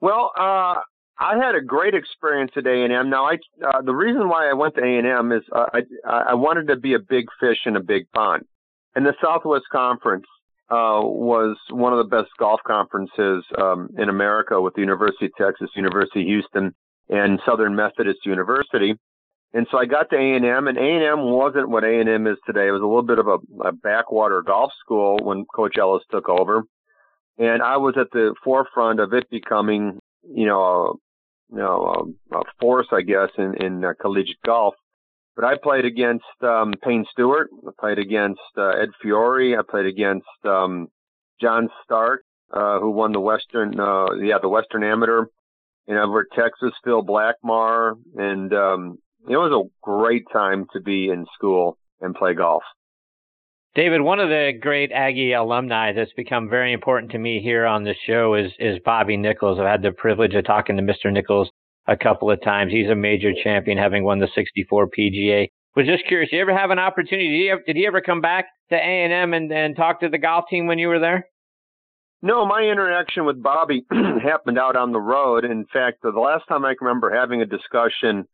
Well, 0.00 0.30
uh, 0.38 0.76
I 1.18 1.38
had 1.40 1.54
a 1.54 1.62
great 1.62 1.94
experience 1.94 2.52
at 2.56 2.66
A 2.66 2.84
and 2.84 2.92
M. 2.92 3.10
Now, 3.10 3.24
I 3.24 3.38
uh, 3.66 3.82
the 3.82 3.94
reason 3.94 4.28
why 4.28 4.48
I 4.48 4.52
went 4.52 4.74
to 4.74 4.82
A 4.82 4.98
and 4.98 5.06
M 5.06 5.32
is 5.32 5.42
uh, 5.50 5.66
I 5.72 5.80
I 6.04 6.34
wanted 6.34 6.68
to 6.68 6.76
be 6.76 6.94
a 6.94 6.98
big 6.98 7.26
fish 7.40 7.58
in 7.64 7.76
a 7.76 7.82
big 7.82 8.10
pond, 8.12 8.44
and 8.96 9.06
the 9.06 9.14
Southwest 9.22 9.66
Conference 9.70 10.24
uh, 10.70 10.98
was 11.04 11.56
one 11.70 11.92
of 11.92 11.98
the 11.98 12.16
best 12.16 12.30
golf 12.38 12.60
conferences 12.66 13.44
um, 13.56 13.90
in 13.98 14.08
America 14.08 14.60
with 14.60 14.74
the 14.74 14.80
University 14.80 15.26
of 15.26 15.32
Texas, 15.38 15.70
University 15.76 16.22
of 16.22 16.26
Houston, 16.26 16.74
and 17.08 17.38
Southern 17.46 17.76
Methodist 17.76 18.24
University. 18.24 18.94
And 19.52 19.66
so 19.70 19.78
I 19.78 19.84
got 19.84 20.10
to 20.10 20.16
A 20.16 20.36
and 20.36 20.44
M, 20.44 20.66
and 20.66 20.76
A 20.76 20.80
and 20.80 21.04
M 21.04 21.30
wasn't 21.30 21.68
what 21.68 21.84
A 21.84 22.00
and 22.00 22.08
M 22.08 22.26
is 22.26 22.38
today. 22.46 22.66
It 22.66 22.72
was 22.72 22.82
a 22.82 22.86
little 22.86 23.02
bit 23.02 23.18
of 23.18 23.28
a, 23.28 23.68
a 23.68 23.72
backwater 23.72 24.42
golf 24.42 24.72
school 24.80 25.18
when 25.22 25.44
Coach 25.44 25.76
Ellis 25.78 26.02
took 26.10 26.28
over, 26.28 26.64
and 27.38 27.62
I 27.62 27.76
was 27.76 27.94
at 28.00 28.10
the 28.12 28.34
forefront 28.42 28.98
of 28.98 29.12
it 29.12 29.30
becoming, 29.30 30.00
you 30.28 30.46
know, 30.46 30.96
you 31.50 31.58
know, 31.58 32.14
a, 32.32 32.38
a 32.38 32.42
force, 32.60 32.88
I 32.92 33.02
guess, 33.02 33.28
in, 33.38 33.54
in 33.62 33.84
uh, 33.84 33.92
collegiate 34.00 34.42
golf. 34.44 34.74
But 35.36 35.44
I 35.44 35.54
played 35.62 35.84
against 35.84 36.24
um, 36.42 36.72
Payne 36.82 37.04
Stewart. 37.12 37.50
I 37.66 37.70
played 37.78 37.98
against 37.98 38.40
uh, 38.56 38.70
Ed 38.70 38.88
Fiori. 39.02 39.54
I 39.54 39.60
played 39.68 39.84
against 39.84 40.26
um, 40.44 40.88
John 41.40 41.68
Stark, 41.84 42.22
uh, 42.50 42.80
who 42.80 42.90
won 42.90 43.12
the 43.12 43.20
Western, 43.20 43.78
uh, 43.78 44.14
yeah, 44.14 44.38
the 44.40 44.48
Western 44.48 44.82
Amateur 44.82 45.26
in 45.86 45.96
over 45.96 46.26
Texas. 46.34 46.72
Phil 46.82 47.04
Blackmar, 47.04 47.94
and 48.16 48.52
um, 48.54 48.98
it 49.28 49.36
was 49.36 49.52
a 49.52 49.68
great 49.82 50.24
time 50.32 50.66
to 50.72 50.80
be 50.80 51.10
in 51.10 51.26
school 51.34 51.76
and 52.00 52.14
play 52.14 52.32
golf. 52.32 52.62
David, 53.74 54.00
one 54.00 54.20
of 54.20 54.30
the 54.30 54.52
great 54.58 54.90
Aggie 54.90 55.34
alumni 55.34 55.92
that's 55.92 56.12
become 56.14 56.48
very 56.48 56.72
important 56.72 57.12
to 57.12 57.18
me 57.18 57.42
here 57.42 57.66
on 57.66 57.84
the 57.84 57.94
show 58.06 58.34
is 58.34 58.50
is 58.58 58.78
Bobby 58.86 59.18
Nichols. 59.18 59.58
I've 59.58 59.66
had 59.66 59.82
the 59.82 59.92
privilege 59.92 60.34
of 60.34 60.46
talking 60.46 60.78
to 60.78 60.82
Mr. 60.82 61.12
Nichols 61.12 61.50
a 61.86 61.96
couple 61.96 62.30
of 62.30 62.42
times. 62.42 62.72
He's 62.72 62.88
a 62.88 62.94
major 62.94 63.32
champion, 63.42 63.78
having 63.78 64.04
won 64.04 64.18
the 64.18 64.28
64 64.34 64.88
PGA. 64.88 65.48
Was 65.74 65.86
just 65.86 66.06
curious, 66.06 66.30
did 66.30 66.36
you 66.36 66.42
ever 66.42 66.56
have 66.56 66.70
an 66.70 66.78
opportunity? 66.78 67.28
Did 67.28 67.36
he 67.36 67.50
ever, 67.50 67.62
did 67.66 67.76
he 67.76 67.86
ever 67.86 68.00
come 68.00 68.20
back 68.22 68.46
to 68.70 68.76
A 68.76 68.78
and 68.78 69.12
M 69.12 69.34
and 69.34 69.76
talk 69.76 70.00
to 70.00 70.08
the 70.08 70.18
golf 70.18 70.46
team 70.48 70.66
when 70.66 70.78
you 70.78 70.88
were 70.88 71.00
there? 71.00 71.26
No, 72.22 72.46
my 72.46 72.62
interaction 72.62 73.26
with 73.26 73.42
Bobby 73.42 73.84
happened 73.90 74.58
out 74.58 74.74
on 74.74 74.92
the 74.92 75.00
road. 75.00 75.44
In 75.44 75.66
fact, 75.72 75.98
the 76.02 76.10
last 76.10 76.44
time 76.48 76.64
I 76.64 76.74
can 76.74 76.86
remember 76.86 77.14
having 77.14 77.42
a 77.42 77.46
discussion 77.46 78.26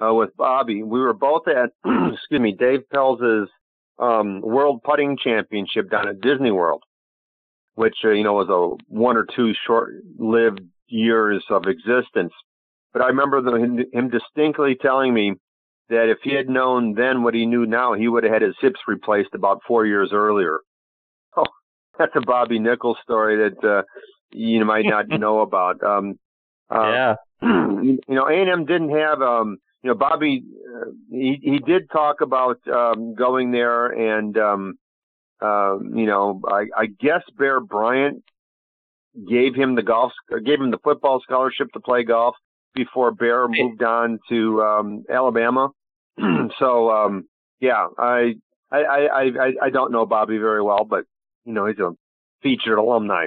uh, 0.00 0.12
with 0.12 0.36
Bobby, 0.36 0.82
we 0.82 1.00
were 1.00 1.14
both 1.14 1.48
at 1.48 1.70
excuse 2.12 2.40
me 2.40 2.52
Dave 2.52 2.88
Pelz's 2.92 3.48
um, 3.98 4.40
World 4.40 4.82
Putting 4.82 5.16
Championship 5.22 5.90
down 5.90 6.08
at 6.08 6.20
Disney 6.20 6.50
World, 6.50 6.82
which 7.74 7.96
uh, 8.04 8.10
you 8.10 8.24
know 8.24 8.34
was 8.34 8.48
a 8.48 8.84
one 8.92 9.16
or 9.16 9.26
two 9.34 9.52
short-lived 9.66 10.60
years 10.88 11.44
of 11.50 11.64
existence. 11.66 12.32
But 12.92 13.02
I 13.02 13.06
remember 13.06 13.40
the, 13.40 13.84
him 13.92 14.10
distinctly 14.10 14.76
telling 14.80 15.14
me 15.14 15.34
that 15.88 16.08
if 16.08 16.18
he 16.22 16.34
had 16.34 16.48
known 16.48 16.94
then 16.94 17.22
what 17.22 17.34
he 17.34 17.46
knew 17.46 17.66
now, 17.66 17.94
he 17.94 18.08
would 18.08 18.24
have 18.24 18.32
had 18.32 18.42
his 18.42 18.56
hips 18.60 18.80
replaced 18.86 19.34
about 19.34 19.60
four 19.66 19.86
years 19.86 20.10
earlier. 20.12 20.60
Oh, 21.36 21.44
that's 21.98 22.12
a 22.16 22.20
Bobby 22.20 22.58
Nichols 22.58 22.98
story 23.02 23.50
that 23.50 23.68
uh, 23.68 23.82
you 24.32 24.64
might 24.64 24.86
not 24.86 25.08
know 25.20 25.40
about. 25.40 25.82
Um, 25.82 26.18
uh, 26.70 26.90
yeah. 26.90 27.14
You 27.82 28.14
know, 28.14 28.28
A&M 28.28 28.66
didn't 28.66 28.90
have 28.90 29.22
um, 29.22 29.56
you 29.82 29.88
know, 29.88 29.94
Bobby 29.94 30.44
he 31.10 31.38
he 31.42 31.58
did 31.58 31.90
talk 31.90 32.20
about 32.20 32.58
um, 32.68 33.14
going 33.14 33.50
there, 33.50 33.86
and 33.86 34.36
um, 34.36 34.74
uh, 35.40 35.78
you 35.78 36.06
know, 36.06 36.40
I, 36.46 36.66
I 36.76 36.86
guess 36.86 37.22
Bear 37.38 37.60
Bryant 37.60 38.22
gave 39.28 39.54
him 39.54 39.74
the 39.74 39.82
golf, 39.82 40.12
gave 40.44 40.60
him 40.60 40.70
the 40.70 40.78
football 40.84 41.20
scholarship 41.22 41.68
to 41.72 41.80
play 41.80 42.04
golf 42.04 42.36
before 42.74 43.12
Bear 43.12 43.48
moved 43.48 43.82
on 43.82 44.18
to 44.28 44.62
um, 44.62 45.04
Alabama. 45.10 45.70
so 46.58 46.90
um, 46.90 47.24
yeah, 47.60 47.86
I, 47.98 48.34
I 48.70 48.78
I 48.78 49.22
I 49.22 49.52
I 49.62 49.70
don't 49.70 49.92
know 49.92 50.06
Bobby 50.06 50.38
very 50.38 50.62
well, 50.62 50.84
but 50.84 51.04
you 51.44 51.52
know 51.52 51.66
he's 51.66 51.78
a 51.78 51.92
featured 52.42 52.78
alumni. 52.78 53.26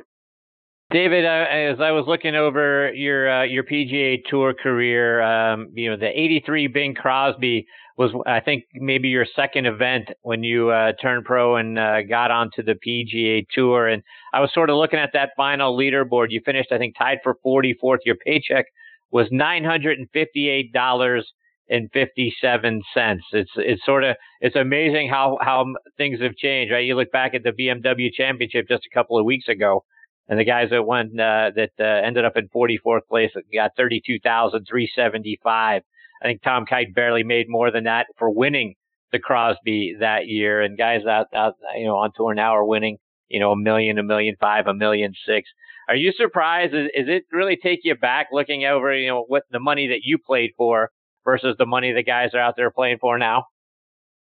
David, 0.89 1.25
uh, 1.25 1.45
as 1.49 1.79
I 1.79 1.91
was 1.91 2.05
looking 2.07 2.35
over 2.35 2.93
your 2.93 3.41
uh, 3.41 3.43
your 3.43 3.63
PGA 3.63 4.21
Tour 4.29 4.53
career, 4.53 5.21
um, 5.21 5.69
you 5.73 5.89
know 5.89 5.97
the 5.97 6.07
'83 6.07 6.67
Bing 6.67 6.93
Crosby 6.93 7.65
was, 7.97 8.11
I 8.25 8.39
think, 8.39 8.63
maybe 8.73 9.09
your 9.09 9.25
second 9.35 9.67
event 9.67 10.09
when 10.23 10.43
you 10.43 10.69
uh, 10.69 10.93
turned 11.01 11.25
pro 11.25 11.57
and 11.57 11.77
uh, 11.77 12.01
got 12.03 12.31
onto 12.31 12.63
the 12.63 12.73
PGA 12.73 13.45
Tour. 13.53 13.87
And 13.87 14.01
I 14.33 14.39
was 14.39 14.51
sort 14.53 14.69
of 14.69 14.77
looking 14.77 14.99
at 14.99 15.11
that 15.13 15.31
final 15.37 15.77
leaderboard. 15.77 16.27
You 16.29 16.41
finished, 16.43 16.71
I 16.71 16.77
think, 16.77 16.95
tied 16.97 17.19
for 17.23 17.37
44th. 17.45 17.99
Your 18.05 18.15
paycheck 18.15 18.65
was 19.14 19.28
nine 19.32 19.64
hundred 19.64 19.99
and 19.99 20.09
fifty-eight 20.11 20.74
dollars 20.74 21.32
and 21.70 21.89
fifty-seven 21.93 22.82
cents. 22.93 23.24
It's 23.32 23.51
it's 23.55 23.86
sort 23.86 24.03
of 24.03 24.18
it's 24.41 24.57
amazing 24.57 25.07
how 25.09 25.38
how 25.39 25.66
things 25.97 26.20
have 26.20 26.36
changed, 26.36 26.74
right? 26.74 26.86
You 26.86 26.95
look 26.95 27.11
back 27.14 27.34
at 27.34 27.43
the 27.43 27.51
BMW 27.51 28.11
Championship 28.11 28.68
just 28.68 28.84
a 28.86 28.93
couple 28.93 29.18
of 29.18 29.26
weeks 29.26 29.47
ago 29.47 29.86
and 30.28 30.39
the 30.39 30.45
guys 30.45 30.70
that 30.72 30.84
won 30.84 31.20
uh, 31.20 31.51
that 31.55 31.72
uh, 31.80 31.84
ended 31.84 32.26
up 32.26 32.38
in 32.38 32.47
44th 32.49 33.07
place 33.09 33.32
got 33.53 33.72
thirty 33.76 34.01
two 34.05 34.20
thousand 34.24 34.66
three 34.70 34.89
seventy 34.95 35.39
five. 35.43 35.82
I 36.22 36.26
think 36.26 36.41
Tom 36.41 36.66
Kite 36.66 36.95
barely 36.95 37.24
made 37.24 37.47
more 37.49 37.72
than 37.72 37.84
that 37.84 38.07
for 38.18 38.30
winning 38.30 38.76
the 39.11 39.20
Crosby 39.20 39.95
that 39.99 40.28
year, 40.28 40.61
and 40.61 40.78
guys 40.78 41.05
out, 41.05 41.28
out 41.36 41.55
you 41.78 41.86
know 41.86 41.97
on 41.97 42.11
tour 42.16 42.34
now 42.34 42.55
are 42.55 42.66
winning 42.66 42.97
you 43.28 43.39
know 43.39 43.51
a 43.51 43.57
million, 43.57 43.99
a 43.99 44.03
million 44.03 44.36
five, 44.39 44.68
a 44.68 44.74
million 44.74 45.14
six. 45.26 45.49
Are 45.88 45.95
you 45.95 46.11
surprised? 46.13 46.73
Is, 46.73 46.86
is 46.93 47.07
it 47.07 47.23
really 47.31 47.57
take 47.61 47.79
you 47.84 47.95
back 47.95 48.27
looking 48.31 48.65
over 48.65 48.95
you 48.95 49.09
know 49.09 49.25
what 49.27 49.43
the 49.51 49.59
money 49.59 49.88
that 49.88 50.01
you 50.03 50.17
played 50.17 50.51
for 50.57 50.89
versus 51.25 51.55
the 51.57 51.65
money 51.65 51.93
the 51.93 52.03
guys 52.03 52.29
are 52.34 52.39
out 52.39 52.55
there 52.55 52.71
playing 52.71 52.97
for 52.99 53.17
now? 53.17 53.45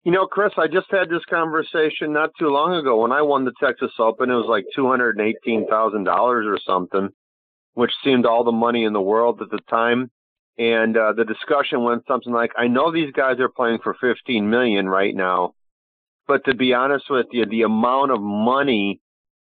You 0.04 0.10
know, 0.10 0.26
Chris, 0.26 0.52
I 0.56 0.66
just 0.66 0.90
had 0.90 1.08
this 1.08 1.24
conversation 1.30 2.12
not 2.12 2.30
too 2.36 2.48
long 2.48 2.74
ago. 2.74 3.00
When 3.00 3.12
I 3.12 3.22
won 3.22 3.44
the 3.44 3.52
Texas 3.62 3.92
Open, 4.00 4.30
it 4.30 4.34
was 4.34 4.48
like 4.48 4.64
two 4.74 4.88
hundred 4.88 5.16
and 5.16 5.28
eighteen 5.28 5.66
thousand 5.68 6.04
dollars 6.04 6.46
or 6.48 6.58
something, 6.66 7.10
which 7.74 7.92
seemed 8.02 8.26
all 8.26 8.42
the 8.42 8.52
money 8.52 8.84
in 8.84 8.92
the 8.92 9.00
world 9.00 9.40
at 9.40 9.50
the 9.50 9.60
time. 9.70 10.10
And 10.58 10.96
uh, 10.96 11.12
the 11.12 11.24
discussion 11.24 11.84
went 11.84 12.02
something 12.08 12.32
like, 12.32 12.50
"I 12.58 12.66
know 12.66 12.90
these 12.90 13.12
guys 13.12 13.38
are 13.38 13.48
playing 13.48 13.78
for 13.82 13.94
fifteen 14.00 14.50
million 14.50 14.88
right 14.88 15.14
now, 15.14 15.54
but 16.26 16.44
to 16.46 16.54
be 16.54 16.74
honest 16.74 17.04
with 17.08 17.26
you, 17.30 17.46
the 17.46 17.62
amount 17.62 18.10
of 18.10 18.20
money 18.20 19.00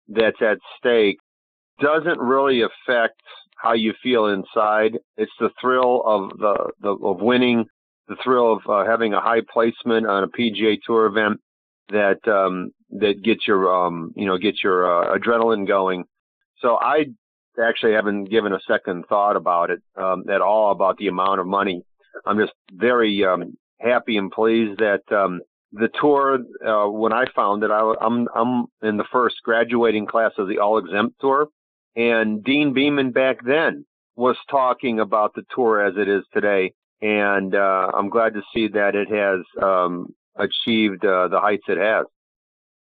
that's 0.07 0.41
at 0.41 0.59
stake 0.79 1.19
doesn't 1.81 2.19
really 2.19 2.63
affect 2.63 3.21
how 3.57 3.73
you 3.73 3.95
feel 4.03 4.27
inside. 4.27 4.99
It's 5.17 5.33
the 5.41 5.51
thrill 5.61 6.03
of 6.05 6.39
the, 6.39 6.71
the 6.81 6.91
of 6.91 7.21
winning, 7.21 7.65
the 8.09 8.17
thrill 8.23 8.53
of 8.53 8.61
uh, 8.69 8.89
having 8.89 9.15
a 9.15 9.21
high 9.21 9.41
placement 9.53 10.07
on 10.07 10.25
a 10.25 10.29
PGA 10.29 10.79
Tour 10.87 11.07
event 11.07 11.41
that 11.89 12.27
um, 12.29 12.71
that 12.91 13.23
gets 13.23 13.47
your 13.47 13.75
um, 13.75 14.13
you 14.17 14.27
know 14.27 14.39
gets 14.39 14.63
your 14.63 14.87
uh, 14.87 15.19
adrenaline 15.19 15.67
going. 15.67 16.05
So 16.61 16.79
I 16.81 17.07
actually 17.63 17.93
haven't 17.93 18.25
given 18.25 18.53
a 18.53 18.61
second 18.67 19.05
thought 19.09 19.37
about 19.37 19.71
it 19.71 19.81
um, 19.97 20.25
at 20.31 20.41
all 20.41 20.71
about 20.73 20.97
the 20.99 21.09
amount 21.09 21.41
of 21.41 21.47
money. 21.47 21.83
I'm 22.27 22.39
just 22.39 22.53
very 22.73 23.25
um, 23.25 23.57
happy 23.81 24.17
and 24.17 24.31
pleased 24.31 24.79
that 24.79 25.03
um, 25.15 25.41
the 25.73 25.89
tour 26.01 26.39
uh, 26.67 26.89
when 26.89 27.13
I 27.13 27.25
found 27.35 27.63
it, 27.65 27.71
I, 27.71 27.95
I'm 28.01 28.29
I'm 28.35 28.67
in 28.83 28.97
the 28.97 29.05
first 29.13 29.37
graduating 29.43 30.07
class 30.07 30.33
of 30.39 30.49
the 30.49 30.59
all 30.59 30.79
exempt 30.79 31.17
tour, 31.21 31.49
and 31.97 32.43
Deane 32.45 32.75
Beman 32.75 33.13
back 33.13 33.39
then 33.45 33.85
was 34.17 34.37
talking 34.51 35.01
about 35.01 35.35
the 35.35 35.43
tour 35.55 35.85
as 35.85 35.95
it 35.97 36.09
is 36.09 36.25
today 36.33 36.73
and 37.05 37.55
uh, 37.55 37.91
I'm 37.95 38.09
glad 38.09 38.33
to 38.33 38.41
see 38.55 38.69
that 38.69 38.95
it 38.95 39.09
has 39.11 39.41
um, 39.63 40.15
achieved 40.37 41.05
uh, 41.05 41.29
the 41.29 41.39
heights 41.39 41.65
it 41.69 41.77
has. 41.77 42.07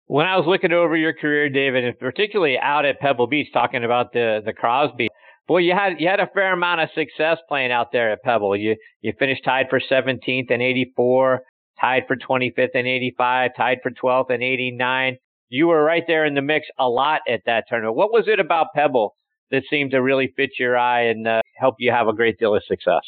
When 0.07 0.25
I 0.25 0.35
was 0.35 0.45
looking 0.45 0.73
over 0.73 0.97
your 0.97 1.13
career, 1.13 1.49
David, 1.49 1.85
and 1.85 1.97
particularly 1.97 2.57
out 2.59 2.83
at 2.83 2.99
Pebble 2.99 3.27
Beach, 3.27 3.47
talking 3.53 3.85
about 3.85 4.11
the 4.11 4.41
the 4.43 4.51
Crosby, 4.51 5.07
boy, 5.47 5.59
you 5.59 5.73
had 5.73 6.01
you 6.01 6.09
had 6.09 6.19
a 6.19 6.27
fair 6.33 6.51
amount 6.51 6.81
of 6.81 6.89
success 6.95 7.37
playing 7.47 7.71
out 7.71 7.93
there 7.93 8.11
at 8.11 8.21
Pebble. 8.23 8.57
You 8.57 8.75
you 9.01 9.13
finished 9.17 9.45
tied 9.45 9.67
for 9.69 9.79
17th 9.79 10.51
in 10.51 10.61
'84, 10.61 11.41
tied 11.79 12.03
for 12.07 12.17
25th 12.17 12.73
in 12.73 12.87
'85, 12.87 13.51
tied 13.55 13.77
for 13.81 13.91
12th 13.91 14.31
in 14.31 14.41
'89. 14.41 15.17
You 15.49 15.67
were 15.67 15.83
right 15.83 16.03
there 16.07 16.25
in 16.25 16.35
the 16.35 16.41
mix 16.41 16.67
a 16.77 16.87
lot 16.87 17.21
at 17.27 17.41
that 17.45 17.65
tournament. 17.67 17.95
What 17.95 18.11
was 18.11 18.27
it 18.27 18.39
about 18.39 18.67
Pebble 18.75 19.15
that 19.51 19.63
seemed 19.69 19.91
to 19.91 20.01
really 20.01 20.31
fit 20.35 20.51
your 20.59 20.77
eye 20.77 21.05
and 21.05 21.27
uh, 21.27 21.41
help 21.57 21.75
you 21.79 21.91
have 21.91 22.07
a 22.07 22.13
great 22.13 22.37
deal 22.37 22.55
of 22.55 22.63
success? 22.67 23.01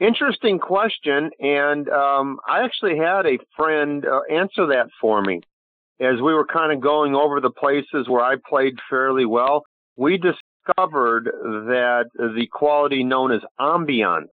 Interesting 0.00 0.58
question, 0.58 1.30
and 1.38 1.88
um, 1.88 2.38
I 2.48 2.64
actually 2.64 2.96
had 2.96 3.26
a 3.26 3.38
friend 3.56 4.04
uh, 4.04 4.20
answer 4.30 4.66
that 4.68 4.88
for 5.00 5.22
me 5.22 5.40
as 6.00 6.20
we 6.20 6.34
were 6.34 6.46
kind 6.46 6.72
of 6.72 6.80
going 6.80 7.14
over 7.14 7.40
the 7.40 7.50
places 7.50 8.08
where 8.08 8.24
I 8.24 8.34
played 8.48 8.74
fairly 8.90 9.24
well. 9.24 9.62
We 9.96 10.18
discovered 10.18 11.26
that 11.26 12.06
the 12.16 12.48
quality 12.50 13.04
known 13.04 13.30
as 13.32 13.40
ambiance 13.60 14.26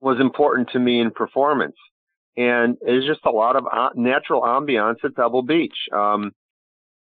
was 0.00 0.20
important 0.20 0.68
to 0.72 0.78
me 0.78 1.00
in 1.00 1.10
performance, 1.10 1.76
and 2.36 2.76
it's 2.80 3.06
just 3.06 3.24
a 3.24 3.30
lot 3.30 3.56
of 3.56 3.66
uh, 3.70 3.90
natural 3.94 4.42
ambiance 4.42 5.04
at 5.04 5.14
Pebble 5.14 5.42
Beach. 5.42 5.76
Um, 5.92 6.32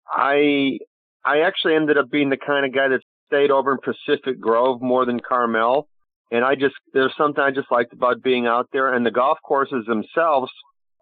I 0.07 0.79
I 1.25 1.41
actually 1.41 1.75
ended 1.75 1.97
up 1.97 2.09
being 2.09 2.29
the 2.29 2.37
kind 2.37 2.65
of 2.65 2.73
guy 2.73 2.89
that 2.89 3.01
stayed 3.27 3.51
over 3.51 3.71
in 3.71 3.77
Pacific 3.79 4.39
Grove 4.39 4.81
more 4.81 5.05
than 5.05 5.19
Carmel 5.19 5.87
and 6.33 6.43
I 6.43 6.55
just, 6.55 6.73
there's 6.93 7.13
something 7.15 7.43
I 7.43 7.51
just 7.51 7.71
liked 7.71 7.93
about 7.93 8.23
being 8.23 8.47
out 8.47 8.67
there. 8.73 8.91
And 8.91 9.05
the 9.05 9.11
golf 9.11 9.37
courses 9.43 9.85
themselves 9.85 10.51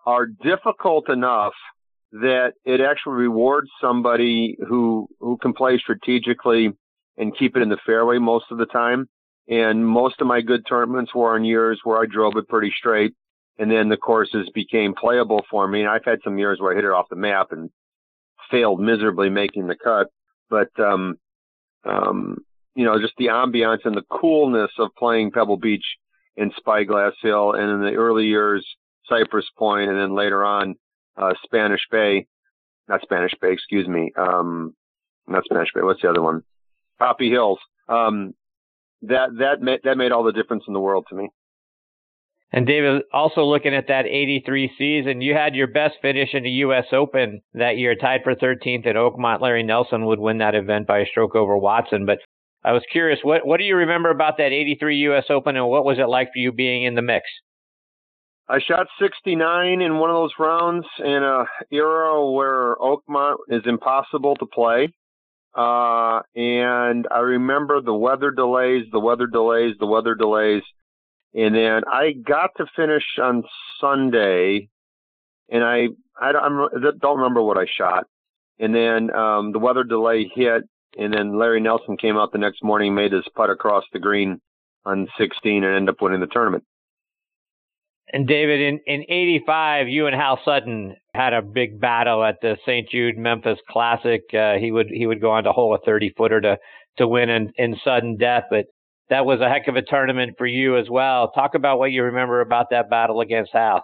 are 0.05 0.25
difficult 0.25 1.09
enough 1.09 1.53
that 2.11 2.51
it 2.65 2.81
actually 2.81 3.13
rewards 3.15 3.69
somebody 3.79 4.57
who, 4.67 5.07
who 5.21 5.37
can 5.37 5.53
play 5.53 5.77
strategically 5.77 6.73
and 7.17 7.37
keep 7.37 7.55
it 7.55 7.61
in 7.61 7.69
the 7.69 7.77
fairway 7.85 8.17
most 8.17 8.45
of 8.51 8.57
the 8.57 8.65
time. 8.65 9.07
And 9.47 9.87
most 9.87 10.19
of 10.19 10.27
my 10.27 10.41
good 10.41 10.65
tournaments 10.67 11.15
were 11.15 11.37
in 11.37 11.45
years 11.45 11.79
where 11.85 12.01
I 12.01 12.07
drove 12.07 12.35
it 12.35 12.49
pretty 12.49 12.73
straight. 12.77 13.13
And 13.57 13.69
then 13.69 13.89
the 13.89 13.97
courses 13.97 14.49
became 14.53 14.93
playable 14.93 15.43
for 15.49 15.67
me. 15.67 15.81
And 15.81 15.89
I've 15.89 16.05
had 16.05 16.19
some 16.23 16.39
years 16.39 16.59
where 16.59 16.71
I 16.71 16.75
hit 16.75 16.85
it 16.85 16.91
off 16.91 17.09
the 17.09 17.15
map 17.15 17.51
and 17.51 17.69
failed 18.49 18.79
miserably 18.79 19.29
making 19.29 19.67
the 19.67 19.75
cut. 19.75 20.07
But, 20.49 20.69
um, 20.79 21.17
um, 21.83 22.37
you 22.75 22.85
know, 22.85 22.99
just 22.99 23.13
the 23.17 23.27
ambiance 23.27 23.85
and 23.85 23.95
the 23.95 24.05
coolness 24.09 24.71
of 24.79 24.89
playing 24.97 25.31
Pebble 25.31 25.57
Beach 25.57 25.85
in 26.35 26.51
Spyglass 26.57 27.13
Hill 27.21 27.53
and 27.53 27.69
in 27.69 27.81
the 27.81 27.95
early 27.95 28.25
years, 28.25 28.65
Cypress 29.07 29.45
Point, 29.57 29.89
and 29.89 29.99
then 29.99 30.15
later 30.15 30.43
on, 30.43 30.75
uh, 31.17 31.33
Spanish 31.43 31.81
Bay, 31.91 32.27
not 32.87 33.01
Spanish 33.01 33.33
Bay, 33.41 33.51
excuse 33.51 33.87
me. 33.87 34.11
Um, 34.17 34.73
not 35.27 35.43
Spanish 35.45 35.69
Bay. 35.73 35.81
What's 35.81 36.01
the 36.01 36.09
other 36.09 36.21
one? 36.21 36.43
Poppy 36.99 37.29
Hills. 37.29 37.59
Um, 37.87 38.33
that, 39.03 39.29
that 39.39 39.61
made, 39.61 39.81
that 39.83 39.97
made 39.97 40.11
all 40.11 40.23
the 40.23 40.31
difference 40.31 40.63
in 40.67 40.73
the 40.73 40.79
world 40.79 41.05
to 41.09 41.15
me. 41.15 41.29
And 42.53 42.67
David, 42.67 43.03
also 43.13 43.45
looking 43.45 43.73
at 43.73 43.87
that 43.87 44.05
83 44.05 44.71
season, 44.77 45.21
you 45.21 45.33
had 45.33 45.55
your 45.55 45.67
best 45.67 45.95
finish 46.01 46.33
in 46.33 46.43
the 46.43 46.49
U.S. 46.49 46.85
Open 46.91 47.41
that 47.53 47.77
year, 47.77 47.95
tied 47.95 48.21
for 48.23 48.35
13th 48.35 48.85
at 48.85 48.95
Oakmont. 48.95 49.39
Larry 49.39 49.63
Nelson 49.63 50.05
would 50.05 50.19
win 50.19 50.39
that 50.39 50.55
event 50.55 50.85
by 50.85 50.99
a 50.99 51.05
stroke 51.05 51.33
over 51.33 51.55
Watson. 51.55 52.05
But 52.05 52.17
I 52.63 52.73
was 52.73 52.83
curious, 52.91 53.19
what 53.23 53.45
what 53.45 53.57
do 53.57 53.63
you 53.63 53.77
remember 53.77 54.09
about 54.09 54.37
that 54.37 54.51
83 54.51 54.97
U.S. 54.97 55.25
Open, 55.29 55.55
and 55.55 55.67
what 55.67 55.85
was 55.85 55.97
it 55.97 56.09
like 56.09 56.27
for 56.33 56.39
you 56.39 56.51
being 56.51 56.83
in 56.83 56.95
the 56.95 57.01
mix? 57.01 57.25
I 58.49 58.59
shot 58.59 58.87
69 58.99 59.81
in 59.81 59.97
one 59.97 60.09
of 60.09 60.15
those 60.17 60.33
rounds 60.37 60.85
in 60.99 61.23
a 61.23 61.45
era 61.71 62.29
where 62.29 62.75
Oakmont 62.75 63.37
is 63.47 63.61
impossible 63.65 64.35
to 64.35 64.45
play. 64.45 64.89
Uh, 65.55 66.21
and 66.35 67.07
I 67.09 67.19
remember 67.19 67.81
the 67.81 67.93
weather 67.93 68.29
delays, 68.31 68.85
the 68.91 68.99
weather 68.99 69.27
delays, 69.27 69.75
the 69.79 69.85
weather 69.85 70.15
delays. 70.15 70.63
And 71.33 71.55
then 71.55 71.83
I 71.91 72.11
got 72.11 72.51
to 72.57 72.65
finish 72.75 73.03
on 73.21 73.43
Sunday 73.79 74.69
and 75.49 75.63
I, 75.63 75.87
I 76.19 76.31
don't 76.31 77.17
remember 77.17 77.41
what 77.41 77.57
I 77.57 77.65
shot. 77.65 78.05
And 78.59 78.75
then, 78.75 79.13
um, 79.15 79.51
the 79.51 79.59
weather 79.59 79.83
delay 79.83 80.29
hit 80.33 80.63
and 80.97 81.13
then 81.13 81.37
Larry 81.37 81.61
Nelson 81.61 81.97
came 81.97 82.17
out 82.17 82.31
the 82.31 82.37
next 82.37 82.63
morning, 82.63 82.93
made 82.93 83.13
his 83.13 83.25
putt 83.35 83.49
across 83.49 83.83
the 83.93 83.99
green 83.99 84.41
on 84.85 85.07
16, 85.17 85.63
and 85.63 85.75
ended 85.75 85.95
up 85.95 86.01
winning 86.01 86.19
the 86.19 86.27
tournament. 86.27 86.63
And 88.13 88.27
David, 88.27 88.59
in 88.59 88.79
in 88.87 89.05
'85, 89.07 89.87
you 89.87 90.07
and 90.07 90.15
Hal 90.15 90.37
Sutton 90.43 90.97
had 91.13 91.33
a 91.33 91.41
big 91.41 91.79
battle 91.79 92.23
at 92.25 92.41
the 92.41 92.57
St. 92.65 92.89
Jude 92.89 93.17
Memphis 93.17 93.59
Classic. 93.69 94.21
Uh, 94.33 94.55
he 94.55 94.69
would 94.69 94.87
he 94.89 95.07
would 95.07 95.21
go 95.21 95.31
on 95.31 95.45
to 95.45 95.53
hole 95.53 95.73
a 95.73 95.79
30 95.85 96.13
footer 96.17 96.41
to 96.41 96.57
to 96.97 97.07
win 97.07 97.29
in, 97.29 97.53
in 97.57 97.77
sudden 97.85 98.17
death. 98.17 98.45
But 98.49 98.65
that 99.09 99.25
was 99.25 99.41
a 99.41 99.49
heck 99.49 99.67
of 99.67 99.75
a 99.75 99.81
tournament 99.81 100.35
for 100.37 100.45
you 100.45 100.77
as 100.77 100.89
well. 100.89 101.31
Talk 101.31 101.55
about 101.55 101.79
what 101.79 101.91
you 101.91 102.03
remember 102.03 102.41
about 102.41 102.69
that 102.71 102.89
battle 102.89 103.21
against 103.21 103.51
Hal. 103.53 103.83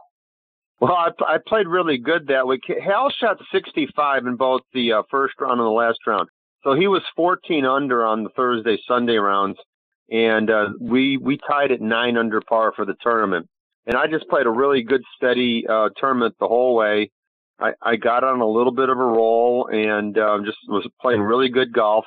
Well, 0.79 0.93
I, 0.93 1.09
I 1.25 1.37
played 1.45 1.67
really 1.67 1.97
good 1.97 2.27
that 2.27 2.47
week. 2.47 2.61
Hal 2.83 3.09
shot 3.09 3.37
65 3.51 4.25
in 4.27 4.35
both 4.35 4.61
the 4.73 4.93
uh, 4.93 5.03
first 5.09 5.33
round 5.39 5.59
and 5.59 5.65
the 5.65 5.71
last 5.71 5.99
round. 6.05 6.29
So 6.63 6.75
he 6.75 6.87
was 6.87 7.01
14 7.15 7.65
under 7.65 8.05
on 8.05 8.23
the 8.23 8.29
Thursday 8.29 8.77
Sunday 8.87 9.15
rounds, 9.15 9.57
and 10.09 10.49
uh, 10.49 10.69
we 10.79 11.17
we 11.17 11.37
tied 11.37 11.71
at 11.71 11.81
nine 11.81 12.17
under 12.17 12.41
par 12.41 12.73
for 12.75 12.85
the 12.85 12.95
tournament. 13.01 13.47
And 13.85 13.95
I 13.95 14.07
just 14.07 14.27
played 14.27 14.45
a 14.45 14.51
really 14.51 14.83
good, 14.83 15.01
steady 15.15 15.65
uh, 15.67 15.89
tournament 15.97 16.35
the 16.39 16.47
whole 16.47 16.75
way. 16.75 17.09
I, 17.59 17.71
I 17.81 17.95
got 17.95 18.23
on 18.23 18.41
a 18.41 18.47
little 18.47 18.73
bit 18.73 18.89
of 18.89 18.97
a 18.97 19.03
roll 19.03 19.69
and 19.71 20.17
uh, 20.17 20.39
just 20.45 20.57
was 20.67 20.87
playing 21.01 21.21
really 21.21 21.49
good 21.49 21.73
golf. 21.73 22.05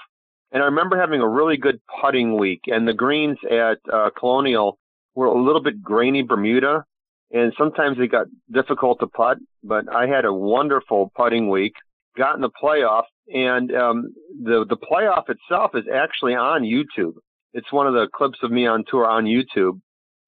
And 0.53 0.63
I 0.63 0.67
remember 0.67 0.99
having 0.99 1.21
a 1.21 1.29
really 1.29 1.57
good 1.57 1.81
putting 2.01 2.37
week, 2.37 2.63
and 2.67 2.87
the 2.87 2.95
greens 2.95 3.39
at 3.49 3.79
uh, 3.93 4.11
Colonial 4.19 4.79
were 5.15 5.27
a 5.27 5.43
little 5.43 5.63
bit 5.63 5.83
grainy 5.83 6.23
Bermuda, 6.23 6.85
and 7.31 7.53
sometimes 7.57 7.99
they 7.99 8.09
got 8.09 8.27
difficult 8.53 8.99
to 9.01 9.07
putt. 9.07 9.39
But 9.63 9.93
I 9.93 10.07
had 10.07 10.25
a 10.25 10.33
wonderful 10.33 11.13
putting 11.15 11.49
week, 11.49 11.75
got 12.17 12.35
in 12.35 12.41
the 12.41 12.51
playoff, 12.51 13.05
and 13.33 13.73
um, 13.75 14.15
the 14.43 14.65
the 14.69 14.77
playoff 14.77 15.29
itself 15.29 15.73
is 15.75 15.85
actually 15.93 16.35
on 16.35 16.63
YouTube. 16.63 17.15
It's 17.53 17.73
one 17.73 17.87
of 17.87 17.95
the 17.95 18.09
clips 18.13 18.39
of 18.43 18.51
me 18.51 18.67
on 18.67 18.85
tour 18.89 19.07
on 19.07 19.25
YouTube, 19.25 19.81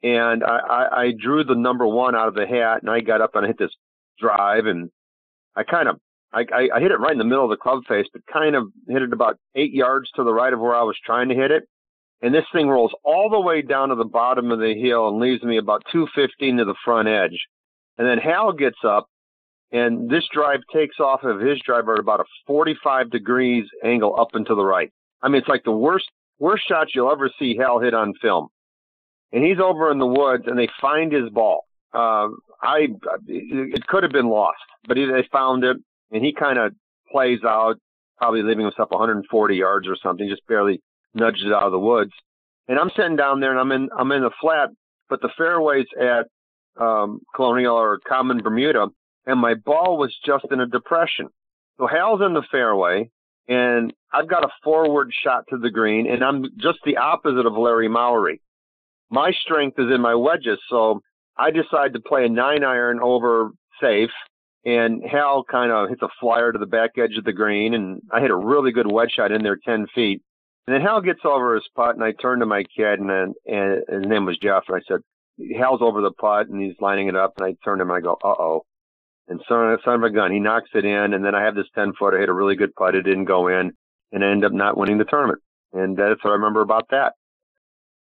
and 0.02 0.44
I, 0.44 0.58
I, 0.58 1.00
I 1.02 1.12
drew 1.18 1.42
the 1.44 1.54
number 1.54 1.86
one 1.86 2.14
out 2.14 2.28
of 2.28 2.34
the 2.34 2.46
hat, 2.46 2.82
and 2.82 2.90
I 2.90 3.00
got 3.00 3.20
up 3.20 3.34
and 3.34 3.44
I 3.44 3.48
hit 3.48 3.58
this 3.58 3.74
drive, 4.20 4.66
and 4.66 4.90
I 5.56 5.64
kind 5.64 5.88
of 5.88 5.98
I, 6.32 6.44
I, 6.74 6.80
hit 6.80 6.90
it 6.90 7.00
right 7.00 7.12
in 7.12 7.18
the 7.18 7.24
middle 7.24 7.44
of 7.44 7.50
the 7.50 7.56
club 7.56 7.84
face, 7.86 8.06
but 8.12 8.22
kind 8.32 8.56
of 8.56 8.68
hit 8.88 9.02
it 9.02 9.12
about 9.12 9.38
eight 9.54 9.72
yards 9.72 10.10
to 10.16 10.24
the 10.24 10.32
right 10.32 10.52
of 10.52 10.60
where 10.60 10.74
I 10.74 10.82
was 10.82 10.96
trying 11.04 11.28
to 11.28 11.34
hit 11.34 11.50
it. 11.50 11.64
And 12.22 12.34
this 12.34 12.44
thing 12.52 12.68
rolls 12.68 12.92
all 13.04 13.28
the 13.28 13.40
way 13.40 13.62
down 13.62 13.88
to 13.90 13.96
the 13.96 14.04
bottom 14.04 14.50
of 14.50 14.60
the 14.60 14.74
hill 14.74 15.08
and 15.08 15.18
leaves 15.18 15.42
me 15.42 15.58
about 15.58 15.84
215 15.92 16.58
to 16.58 16.64
the 16.64 16.74
front 16.84 17.08
edge. 17.08 17.38
And 17.98 18.06
then 18.06 18.18
Hal 18.18 18.52
gets 18.52 18.78
up 18.86 19.08
and 19.72 20.08
this 20.08 20.24
drive 20.32 20.60
takes 20.72 21.00
off 21.00 21.24
of 21.24 21.40
his 21.40 21.58
driver 21.64 21.94
at 21.94 22.00
about 22.00 22.20
a 22.20 22.24
45 22.46 23.10
degrees 23.10 23.64
angle 23.82 24.18
up 24.18 24.34
and 24.34 24.46
to 24.46 24.54
the 24.54 24.64
right. 24.64 24.92
I 25.20 25.28
mean, 25.28 25.40
it's 25.40 25.48
like 25.48 25.64
the 25.64 25.72
worst, 25.72 26.10
worst 26.38 26.66
shot 26.68 26.88
you'll 26.94 27.10
ever 27.10 27.30
see 27.38 27.56
Hal 27.56 27.80
hit 27.80 27.94
on 27.94 28.14
film. 28.22 28.48
And 29.32 29.44
he's 29.44 29.58
over 29.58 29.90
in 29.90 29.98
the 29.98 30.06
woods 30.06 30.44
and 30.46 30.58
they 30.58 30.68
find 30.80 31.10
his 31.10 31.30
ball. 31.30 31.64
Uh, 31.92 32.28
I, 32.62 32.88
it 33.26 33.86
could 33.86 34.02
have 34.02 34.12
been 34.12 34.28
lost, 34.28 34.62
but 34.86 34.94
they 34.94 35.26
found 35.32 35.64
it 35.64 35.76
and 36.12 36.24
he 36.24 36.32
kind 36.32 36.58
of 36.58 36.72
plays 37.10 37.40
out, 37.44 37.76
probably 38.18 38.42
leaving 38.42 38.64
himself 38.64 38.90
140 38.90 39.56
yards 39.56 39.88
or 39.88 39.96
something, 40.02 40.28
just 40.28 40.46
barely 40.46 40.80
nudges 41.14 41.44
it 41.46 41.52
out 41.52 41.64
of 41.64 41.72
the 41.72 41.78
woods. 41.78 42.12
And 42.68 42.78
I'm 42.78 42.90
sitting 42.96 43.16
down 43.16 43.40
there 43.40 43.50
and 43.50 43.58
I'm 43.58 43.72
in, 43.72 43.88
I'm 43.96 44.12
in 44.12 44.22
the 44.22 44.30
flat, 44.40 44.70
but 45.08 45.20
the 45.20 45.30
fairways 45.36 45.86
at, 46.00 46.26
um, 46.80 47.20
Colonial 47.34 47.76
or 47.76 47.98
Common 48.06 48.38
Bermuda 48.38 48.86
and 49.26 49.38
my 49.38 49.54
ball 49.54 49.98
was 49.98 50.14
just 50.24 50.46
in 50.50 50.60
a 50.60 50.66
depression. 50.66 51.28
So 51.78 51.86
Hal's 51.86 52.20
in 52.24 52.34
the 52.34 52.42
fairway, 52.50 53.10
and 53.48 53.92
I've 54.12 54.28
got 54.28 54.44
a 54.44 54.48
forward 54.62 55.10
shot 55.12 55.44
to 55.50 55.58
the 55.58 55.70
green, 55.70 56.10
and 56.10 56.22
I'm 56.22 56.44
just 56.58 56.78
the 56.84 56.98
opposite 56.98 57.46
of 57.46 57.54
Larry 57.54 57.88
Mowry. 57.88 58.40
My 59.10 59.32
strength 59.32 59.78
is 59.78 59.90
in 59.94 60.00
my 60.00 60.14
wedges, 60.14 60.58
so 60.68 61.00
I 61.36 61.50
decide 61.50 61.94
to 61.94 62.00
play 62.00 62.24
a 62.26 62.28
nine 62.28 62.64
iron 62.64 63.00
over 63.00 63.50
safe, 63.80 64.10
and 64.64 65.02
Hal 65.04 65.44
kind 65.44 65.72
of 65.72 65.88
hits 65.88 66.02
a 66.02 66.08
flyer 66.20 66.52
to 66.52 66.58
the 66.58 66.66
back 66.66 66.92
edge 66.98 67.16
of 67.16 67.24
the 67.24 67.32
green, 67.32 67.74
and 67.74 68.02
I 68.12 68.20
hit 68.20 68.30
a 68.30 68.36
really 68.36 68.72
good 68.72 68.90
wedge 68.90 69.12
shot 69.12 69.32
in 69.32 69.42
there 69.42 69.56
10 69.56 69.86
feet. 69.94 70.22
And 70.66 70.74
then 70.74 70.82
Hal 70.82 71.00
gets 71.00 71.20
over 71.24 71.54
his 71.54 71.68
putt, 71.74 71.96
and 71.96 72.04
I 72.04 72.12
turn 72.12 72.40
to 72.40 72.46
my 72.46 72.62
kid, 72.64 73.00
and, 73.00 73.10
and 73.10 73.82
his 73.88 74.06
name 74.06 74.26
was 74.26 74.38
Jeff, 74.38 74.64
and 74.68 74.76
I 74.76 74.80
said, 74.86 75.00
Hal's 75.58 75.82
over 75.82 76.00
the 76.00 76.12
putt, 76.12 76.48
and 76.48 76.62
he's 76.62 76.76
lining 76.80 77.08
it 77.08 77.16
up, 77.16 77.34
and 77.36 77.46
I 77.46 77.56
turn 77.64 77.78
to 77.78 77.82
him, 77.82 77.90
and 77.90 77.96
I 77.96 78.00
go, 78.00 78.16
uh-oh 78.22 78.64
and 79.28 79.40
son, 79.48 79.76
son 79.84 79.94
of 79.94 80.02
a 80.02 80.10
gun, 80.10 80.32
he 80.32 80.40
knocks 80.40 80.70
it 80.74 80.84
in, 80.84 81.14
and 81.14 81.24
then 81.24 81.34
I 81.34 81.44
have 81.44 81.54
this 81.54 81.66
ten 81.74 81.92
footer, 81.98 82.18
hit 82.18 82.28
a 82.28 82.32
really 82.32 82.56
good 82.56 82.74
putt, 82.74 82.94
it 82.94 83.02
didn't 83.02 83.24
go 83.24 83.48
in, 83.48 83.72
and 84.12 84.24
I 84.24 84.30
end 84.30 84.44
up 84.44 84.52
not 84.52 84.76
winning 84.76 84.98
the 84.98 85.04
tournament, 85.04 85.40
and 85.72 85.96
that's 85.96 86.22
what 86.22 86.30
I 86.30 86.34
remember 86.34 86.60
about 86.60 86.88
that. 86.90 87.14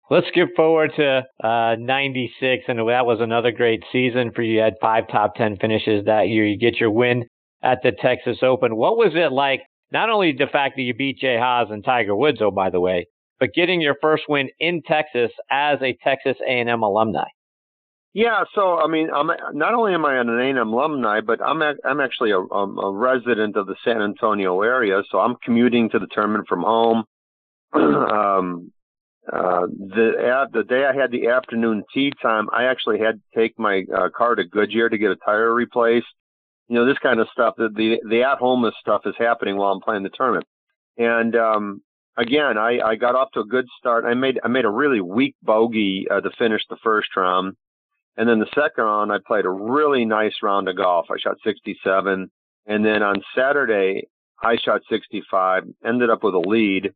Let's 0.08 0.28
skip 0.28 0.50
forward 0.54 0.92
to 0.96 1.24
uh, 1.42 1.74
96, 1.80 2.64
and 2.68 2.78
that 2.78 3.06
was 3.06 3.18
another 3.20 3.50
great 3.50 3.82
season 3.90 4.30
for 4.32 4.42
you. 4.42 4.54
You 4.54 4.60
had 4.60 4.74
five 4.80 5.08
top 5.10 5.34
10 5.34 5.56
finishes 5.60 6.04
that 6.04 6.28
year. 6.28 6.46
You 6.46 6.56
get 6.56 6.78
your 6.78 6.92
win 6.92 7.24
at 7.60 7.78
the 7.82 7.90
Texas 7.90 8.38
Open. 8.42 8.76
What 8.76 8.96
was 8.96 9.12
it 9.14 9.32
like, 9.32 9.62
not 9.90 10.08
only 10.08 10.32
the 10.32 10.46
fact 10.46 10.76
that 10.76 10.82
you 10.82 10.94
beat 10.94 11.18
Jay 11.18 11.36
Haas 11.36 11.68
and 11.70 11.84
Tiger 11.84 12.14
Woods, 12.14 12.38
oh, 12.40 12.52
by 12.52 12.70
the 12.70 12.78
way, 12.78 13.08
but 13.40 13.52
getting 13.52 13.80
your 13.80 13.96
first 14.00 14.24
win 14.28 14.48
in 14.60 14.82
Texas 14.86 15.32
as 15.50 15.78
a 15.82 15.98
Texas 16.04 16.36
A&M 16.46 16.82
alumni? 16.82 17.24
Yeah, 18.14 18.44
so 18.54 18.78
I 18.78 18.86
mean, 18.86 19.10
I'm 19.14 19.26
not 19.52 19.74
only 19.74 19.92
am 19.92 20.06
I 20.06 20.18
an 20.18 20.30
A&M 20.30 20.56
alumni, 20.72 21.20
but 21.20 21.42
I'm 21.42 21.60
a, 21.60 21.74
I'm 21.84 22.00
actually 22.00 22.30
a, 22.30 22.38
a 22.38 22.92
resident 22.92 23.56
of 23.56 23.66
the 23.66 23.76
San 23.84 24.00
Antonio 24.00 24.62
area, 24.62 25.02
so 25.10 25.18
I'm 25.18 25.34
commuting 25.44 25.90
to 25.90 25.98
the 25.98 26.06
tournament 26.10 26.46
from 26.48 26.62
home. 26.62 27.04
um, 27.74 28.72
uh, 29.32 29.66
the 29.66 30.42
at 30.44 30.52
the 30.52 30.62
day 30.62 30.84
I 30.84 30.94
had 30.94 31.10
the 31.10 31.28
afternoon 31.28 31.82
tee 31.92 32.12
time, 32.22 32.48
I 32.52 32.64
actually 32.64 32.98
had 33.00 33.20
to 33.20 33.40
take 33.40 33.58
my 33.58 33.84
uh, 33.94 34.08
car 34.16 34.34
to 34.34 34.44
Goodyear 34.44 34.88
to 34.88 34.98
get 34.98 35.10
a 35.10 35.16
tire 35.16 35.52
replaced. 35.52 36.06
You 36.68 36.76
know, 36.76 36.86
this 36.86 36.98
kind 36.98 37.20
of 37.20 37.28
stuff. 37.32 37.54
The 37.56 37.68
the, 37.68 38.00
the 38.08 38.22
at 38.22 38.38
home 38.38 38.70
stuff 38.80 39.02
is 39.04 39.14
happening 39.18 39.56
while 39.56 39.72
I'm 39.72 39.80
playing 39.80 40.04
the 40.04 40.10
tournament. 40.10 40.46
And 40.96 41.34
um, 41.36 41.82
again, 42.16 42.56
I, 42.56 42.78
I 42.80 42.96
got 42.96 43.14
off 43.14 43.30
to 43.34 43.40
a 43.40 43.46
good 43.46 43.66
start. 43.78 44.04
I 44.04 44.14
made 44.14 44.38
I 44.44 44.48
made 44.48 44.64
a 44.64 44.70
really 44.70 45.00
weak 45.00 45.34
bogey 45.42 46.06
uh, 46.10 46.20
to 46.20 46.30
finish 46.38 46.62
the 46.68 46.78
first 46.82 47.08
round. 47.16 47.56
And 48.16 48.28
then 48.28 48.38
the 48.38 48.46
second 48.54 48.84
round, 48.84 49.12
I 49.12 49.18
played 49.26 49.44
a 49.44 49.50
really 49.50 50.04
nice 50.04 50.34
round 50.42 50.68
of 50.68 50.76
golf. 50.76 51.06
I 51.10 51.18
shot 51.18 51.36
67. 51.44 52.30
And 52.66 52.84
then 52.84 53.02
on 53.02 53.22
Saturday, 53.36 54.08
I 54.42 54.56
shot 54.56 54.80
65, 54.90 55.64
ended 55.84 56.10
up 56.10 56.22
with 56.22 56.34
a 56.34 56.38
lead. 56.38 56.92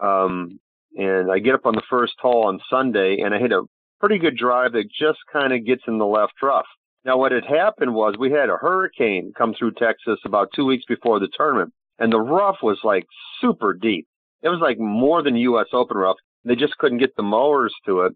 Um, 0.00 0.60
and 0.96 1.30
I 1.30 1.38
get 1.38 1.54
up 1.54 1.66
on 1.66 1.74
the 1.74 1.82
first 1.88 2.14
hole 2.20 2.46
on 2.46 2.60
Sunday 2.68 3.18
and 3.24 3.34
I 3.34 3.38
hit 3.38 3.52
a 3.52 3.62
pretty 4.00 4.18
good 4.18 4.36
drive 4.36 4.72
that 4.72 4.90
just 4.90 5.18
kind 5.32 5.52
of 5.52 5.64
gets 5.64 5.82
in 5.86 5.98
the 5.98 6.06
left 6.06 6.34
rough. 6.42 6.66
Now, 7.04 7.18
what 7.18 7.32
had 7.32 7.44
happened 7.44 7.94
was 7.94 8.14
we 8.18 8.30
had 8.30 8.48
a 8.48 8.56
hurricane 8.56 9.32
come 9.36 9.54
through 9.54 9.72
Texas 9.72 10.18
about 10.24 10.50
two 10.54 10.64
weeks 10.64 10.84
before 10.86 11.18
the 11.18 11.28
tournament, 11.36 11.72
and 11.98 12.12
the 12.12 12.20
rough 12.20 12.58
was 12.62 12.78
like 12.84 13.06
super 13.40 13.74
deep. 13.74 14.06
It 14.42 14.48
was 14.48 14.60
like 14.60 14.78
more 14.78 15.22
than 15.22 15.36
U.S. 15.36 15.66
Open 15.72 15.96
rough. 15.96 16.16
They 16.44 16.54
just 16.54 16.78
couldn't 16.78 16.98
get 16.98 17.16
the 17.16 17.22
mowers 17.22 17.74
to 17.86 18.02
it. 18.02 18.12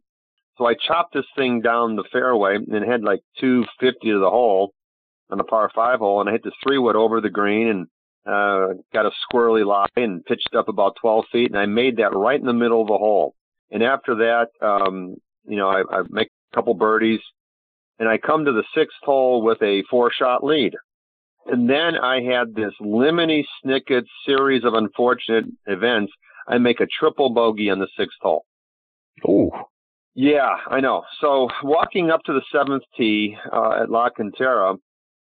So 0.58 0.66
I 0.66 0.74
chopped 0.74 1.14
this 1.14 1.26
thing 1.36 1.60
down 1.60 1.96
the 1.96 2.04
fairway 2.12 2.56
and 2.56 2.84
had 2.84 3.02
like 3.02 3.20
250 3.40 4.08
to 4.08 4.18
the 4.20 4.30
hole 4.30 4.72
on 5.30 5.38
the 5.38 5.44
par 5.44 5.70
five 5.74 5.98
hole, 5.98 6.20
and 6.20 6.28
I 6.28 6.32
hit 6.32 6.44
this 6.44 6.54
three 6.62 6.78
wood 6.78 6.96
over 6.96 7.20
the 7.20 7.30
green 7.30 7.68
and 7.68 7.86
uh, 8.26 8.74
got 8.92 9.06
a 9.06 9.10
squirrely 9.32 9.64
lie 9.64 9.86
and 9.96 10.24
pitched 10.24 10.54
up 10.56 10.68
about 10.68 10.96
12 11.00 11.24
feet, 11.30 11.50
and 11.50 11.58
I 11.58 11.66
made 11.66 11.98
that 11.98 12.14
right 12.14 12.38
in 12.38 12.46
the 12.46 12.52
middle 12.52 12.82
of 12.82 12.88
the 12.88 12.98
hole. 12.98 13.34
And 13.70 13.82
after 13.82 14.16
that, 14.16 14.48
um, 14.60 15.16
you 15.46 15.56
know, 15.56 15.68
I, 15.68 15.82
I 15.90 16.02
make 16.08 16.28
a 16.52 16.56
couple 16.56 16.74
birdies, 16.74 17.20
and 17.98 18.08
I 18.08 18.18
come 18.18 18.44
to 18.44 18.52
the 18.52 18.64
sixth 18.74 18.98
hole 19.02 19.42
with 19.42 19.62
a 19.62 19.82
four 19.90 20.10
shot 20.12 20.44
lead. 20.44 20.74
And 21.46 21.70
then 21.70 21.96
I 21.96 22.20
had 22.22 22.54
this 22.54 22.72
lemony 22.80 23.44
snicket 23.64 24.04
series 24.24 24.64
of 24.64 24.74
unfortunate 24.74 25.44
events. 25.66 26.12
I 26.48 26.58
make 26.58 26.80
a 26.80 26.86
triple 26.86 27.30
bogey 27.30 27.70
on 27.70 27.78
the 27.78 27.88
sixth 27.96 28.18
hole. 28.20 28.44
Ooh. 29.28 29.50
Yeah, 30.14 30.56
I 30.68 30.80
know. 30.80 31.04
So 31.20 31.48
walking 31.62 32.10
up 32.10 32.22
to 32.24 32.32
the 32.32 32.42
seventh 32.50 32.82
tee 32.96 33.36
uh, 33.52 33.82
at 33.82 33.90
La 33.90 34.08
Cantera, 34.10 34.76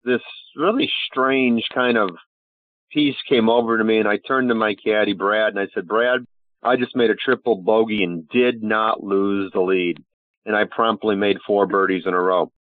this 0.04 0.20
really 0.54 0.90
strange 1.06 1.64
kind 1.74 1.96
of 1.96 2.10
piece 2.92 3.16
came 3.28 3.48
over 3.48 3.78
to 3.78 3.84
me, 3.84 3.98
and 3.98 4.08
I 4.08 4.18
turned 4.18 4.48
to 4.48 4.54
my 4.54 4.74
caddy 4.74 5.12
Brad, 5.12 5.54
and 5.54 5.60
I 5.60 5.68
said, 5.74 5.86
"Brad, 5.86 6.26
I 6.62 6.76
just 6.76 6.96
made 6.96 7.10
a 7.10 7.14
triple 7.14 7.56
bogey 7.56 8.02
and 8.02 8.28
did 8.28 8.62
not 8.62 9.02
lose 9.02 9.50
the 9.52 9.60
lead, 9.60 9.98
and 10.46 10.56
I 10.56 10.64
promptly 10.64 11.16
made 11.16 11.38
four 11.46 11.66
birdies 11.66 12.04
in 12.06 12.14
a 12.14 12.20
row." 12.20 12.50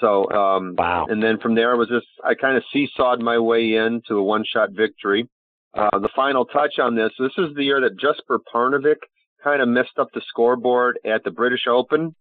So, 0.00 0.30
um, 0.30 0.74
wow. 0.76 1.06
And 1.08 1.22
then 1.22 1.38
from 1.38 1.54
there, 1.54 1.72
it 1.72 1.78
was 1.78 1.88
just 1.88 2.06
I 2.22 2.34
kind 2.34 2.56
of 2.56 2.64
seesawed 2.74 3.20
my 3.20 3.38
way 3.38 3.74
in 3.74 4.02
to 4.08 4.18
a 4.18 4.22
one-shot 4.22 4.70
victory. 4.72 5.28
Uh, 5.74 5.98
the 5.98 6.10
final 6.14 6.44
touch 6.46 6.78
on 6.78 6.94
this. 6.94 7.10
This 7.18 7.32
is 7.38 7.54
the 7.54 7.64
year 7.64 7.80
that 7.80 7.98
Jesper 7.98 8.38
Parnevik 8.52 9.00
kind 9.42 9.60
of 9.60 9.68
messed 9.68 9.98
up 9.98 10.08
the 10.12 10.22
scoreboard 10.28 10.98
at 11.04 11.22
the 11.24 11.30
British 11.30 11.66
Open, 11.68 12.14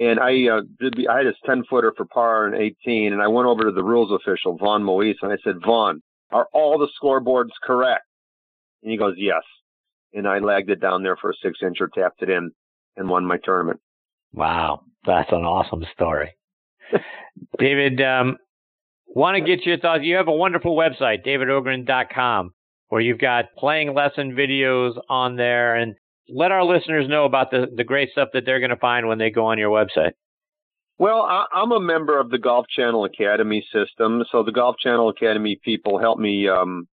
and 0.00 0.18
I 0.18 0.48
uh, 0.48 0.60
did. 0.80 1.06
I 1.08 1.18
had 1.18 1.26
his 1.26 1.36
ten 1.44 1.64
footer 1.68 1.92
for 1.96 2.06
par 2.06 2.46
and 2.46 2.54
18, 2.54 3.12
and 3.12 3.22
I 3.22 3.28
went 3.28 3.46
over 3.46 3.64
to 3.64 3.72
the 3.72 3.84
rules 3.84 4.10
official 4.12 4.56
Vaughn 4.56 4.82
Moise, 4.82 5.16
and 5.22 5.32
I 5.32 5.36
said, 5.44 5.56
Vaughn, 5.64 6.02
are 6.32 6.48
all 6.52 6.78
the 6.78 6.88
scoreboards 7.02 7.50
correct? 7.62 8.04
And 8.82 8.90
he 8.90 8.98
goes, 8.98 9.14
yes. 9.16 9.42
And 10.12 10.26
I 10.26 10.38
lagged 10.38 10.70
it 10.70 10.80
down 10.80 11.02
there 11.02 11.16
for 11.16 11.30
a 11.30 11.34
six 11.42 11.58
incher, 11.62 11.90
tapped 11.92 12.22
it 12.22 12.30
in, 12.30 12.50
and 12.96 13.08
won 13.08 13.24
my 13.24 13.38
tournament. 13.42 13.80
Wow, 14.32 14.82
that's 15.06 15.30
an 15.30 15.44
awesome 15.44 15.84
story. 15.94 16.34
David, 17.58 18.00
um, 18.02 18.36
want 19.06 19.36
to 19.36 19.40
get 19.42 19.64
your 19.64 19.78
thoughts. 19.78 20.04
You 20.04 20.16
have 20.16 20.28
a 20.28 20.32
wonderful 20.32 20.76
website, 20.76 21.24
davidogrin.com, 21.26 22.50
where 22.88 23.00
you've 23.00 23.18
got 23.18 23.46
playing 23.56 23.94
lesson 23.94 24.32
videos 24.32 24.92
on 25.08 25.36
there. 25.36 25.76
And 25.76 25.94
let 26.28 26.50
our 26.50 26.64
listeners 26.64 27.08
know 27.08 27.24
about 27.24 27.50
the, 27.50 27.66
the 27.74 27.84
great 27.84 28.10
stuff 28.10 28.28
that 28.32 28.44
they're 28.44 28.60
going 28.60 28.70
to 28.70 28.76
find 28.76 29.08
when 29.08 29.18
they 29.18 29.30
go 29.30 29.46
on 29.46 29.58
your 29.58 29.70
website. 29.70 30.12
Well, 31.02 31.22
I, 31.22 31.46
am 31.56 31.72
a 31.72 31.80
member 31.80 32.16
of 32.20 32.30
the 32.30 32.38
Golf 32.38 32.68
Channel 32.68 33.04
Academy 33.04 33.66
system. 33.72 34.22
So 34.30 34.44
the 34.44 34.52
Golf 34.52 34.76
Channel 34.78 35.08
Academy 35.08 35.58
people 35.64 35.98
help 35.98 36.16
me 36.16 36.46
um, 36.46 36.86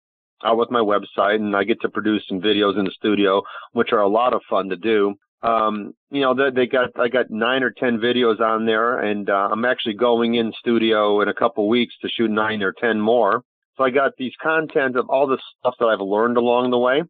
out 0.43 0.57
with 0.57 0.71
my 0.71 0.79
website, 0.79 1.35
and 1.35 1.55
I 1.55 1.63
get 1.63 1.79
to 1.81 1.89
produce 1.89 2.23
some 2.27 2.41
videos 2.41 2.79
in 2.79 2.85
the 2.85 2.91
studio, 2.91 3.43
which 3.73 3.89
are 3.91 4.01
a 4.01 4.07
lot 4.07 4.33
of 4.33 4.41
fun 4.49 4.69
to 4.69 4.77
do. 4.77 5.13
Um, 5.43 5.93
you 6.09 6.21
know, 6.21 6.33
they, 6.33 6.49
they 6.49 6.65
got 6.65 6.89
I 6.99 7.07
got 7.07 7.29
nine 7.29 7.61
or 7.61 7.69
ten 7.69 7.99
videos 7.99 8.39
on 8.39 8.65
there, 8.65 8.97
and 8.97 9.29
uh, 9.29 9.49
I'm 9.51 9.63
actually 9.63 9.93
going 9.93 10.33
in 10.33 10.53
studio 10.57 11.21
in 11.21 11.27
a 11.27 11.33
couple 11.35 11.69
weeks 11.69 11.93
to 12.01 12.09
shoot 12.09 12.31
nine 12.31 12.63
or 12.63 12.73
ten 12.73 12.99
more. 12.99 13.43
So 13.77 13.83
I 13.83 13.91
got 13.91 14.13
these 14.17 14.33
content 14.41 14.95
of 14.97 15.07
all 15.11 15.27
the 15.27 15.37
stuff 15.59 15.75
that 15.79 15.85
I've 15.85 16.01
learned 16.01 16.37
along 16.37 16.71
the 16.71 16.79
way. 16.79 17.03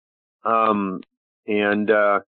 Um, 0.43 0.99
and 1.47 1.89
uh, 1.89 2.19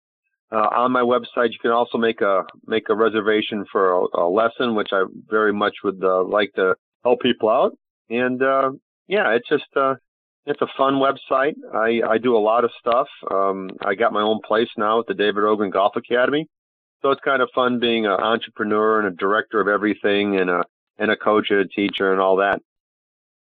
uh, 0.51 0.67
on 0.75 0.91
my 0.91 1.01
website, 1.01 1.51
you 1.51 1.59
can 1.61 1.71
also 1.71 1.97
make 1.97 2.21
a 2.21 2.43
make 2.65 2.89
a 2.89 2.95
reservation 2.95 3.65
for 3.71 3.93
a, 3.93 4.21
a 4.21 4.27
lesson, 4.27 4.75
which 4.75 4.89
I 4.91 5.05
very 5.29 5.53
much 5.53 5.75
would 5.83 6.03
uh, 6.03 6.23
like 6.23 6.53
to 6.55 6.75
help 7.03 7.21
people 7.21 7.49
out. 7.49 7.71
And 8.09 8.41
uh, 8.41 8.71
yeah, 9.07 9.31
it's 9.31 9.47
just 9.47 9.65
uh, 9.75 9.95
it's 10.45 10.61
a 10.61 10.67
fun 10.77 10.95
website. 10.95 11.53
I, 11.73 12.01
I 12.07 12.17
do 12.17 12.35
a 12.35 12.39
lot 12.39 12.65
of 12.65 12.71
stuff. 12.79 13.07
Um, 13.29 13.69
I 13.85 13.95
got 13.95 14.11
my 14.11 14.21
own 14.21 14.39
place 14.45 14.69
now 14.77 14.99
at 14.99 15.07
the 15.07 15.13
David 15.13 15.43
Ogrin 15.43 15.71
Golf 15.71 15.95
Academy, 15.95 16.47
so 17.01 17.11
it's 17.11 17.21
kind 17.23 17.41
of 17.41 17.49
fun 17.55 17.79
being 17.79 18.05
an 18.05 18.11
entrepreneur 18.11 18.99
and 18.99 19.07
a 19.07 19.15
director 19.15 19.61
of 19.61 19.67
everything, 19.67 20.37
and 20.37 20.49
a 20.49 20.65
and 20.97 21.09
a 21.11 21.15
coach 21.15 21.47
and 21.49 21.59
a 21.59 21.67
teacher 21.67 22.11
and 22.11 22.19
all 22.19 22.37
that. 22.37 22.61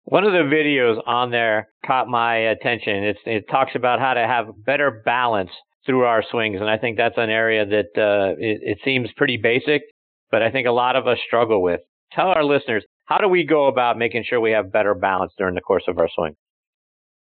One 0.04 0.24
of 0.24 0.32
the 0.32 0.38
videos 0.38 1.00
on 1.06 1.30
there 1.30 1.68
caught 1.86 2.08
my 2.08 2.36
attention. 2.36 3.04
It's, 3.04 3.20
it 3.26 3.44
talks 3.50 3.72
about 3.74 4.00
how 4.00 4.14
to 4.14 4.26
have 4.26 4.48
better 4.64 5.02
balance 5.04 5.50
through 5.90 6.04
our 6.04 6.22
swings, 6.30 6.60
and 6.60 6.70
I 6.70 6.78
think 6.78 6.96
that's 6.96 7.18
an 7.18 7.30
area 7.30 7.66
that 7.66 8.00
uh, 8.00 8.36
it, 8.38 8.60
it 8.62 8.78
seems 8.84 9.08
pretty 9.16 9.36
basic, 9.36 9.82
but 10.30 10.40
I 10.40 10.52
think 10.52 10.68
a 10.68 10.72
lot 10.72 10.94
of 10.94 11.08
us 11.08 11.18
struggle 11.26 11.60
with. 11.60 11.80
Tell 12.12 12.28
our 12.28 12.44
listeners 12.44 12.84
how 13.06 13.18
do 13.18 13.26
we 13.26 13.44
go 13.44 13.66
about 13.66 13.98
making 13.98 14.24
sure 14.28 14.40
we 14.40 14.52
have 14.52 14.72
better 14.72 14.94
balance 14.94 15.32
during 15.36 15.56
the 15.56 15.60
course 15.60 15.82
of 15.88 15.98
our 15.98 16.08
swing. 16.14 16.36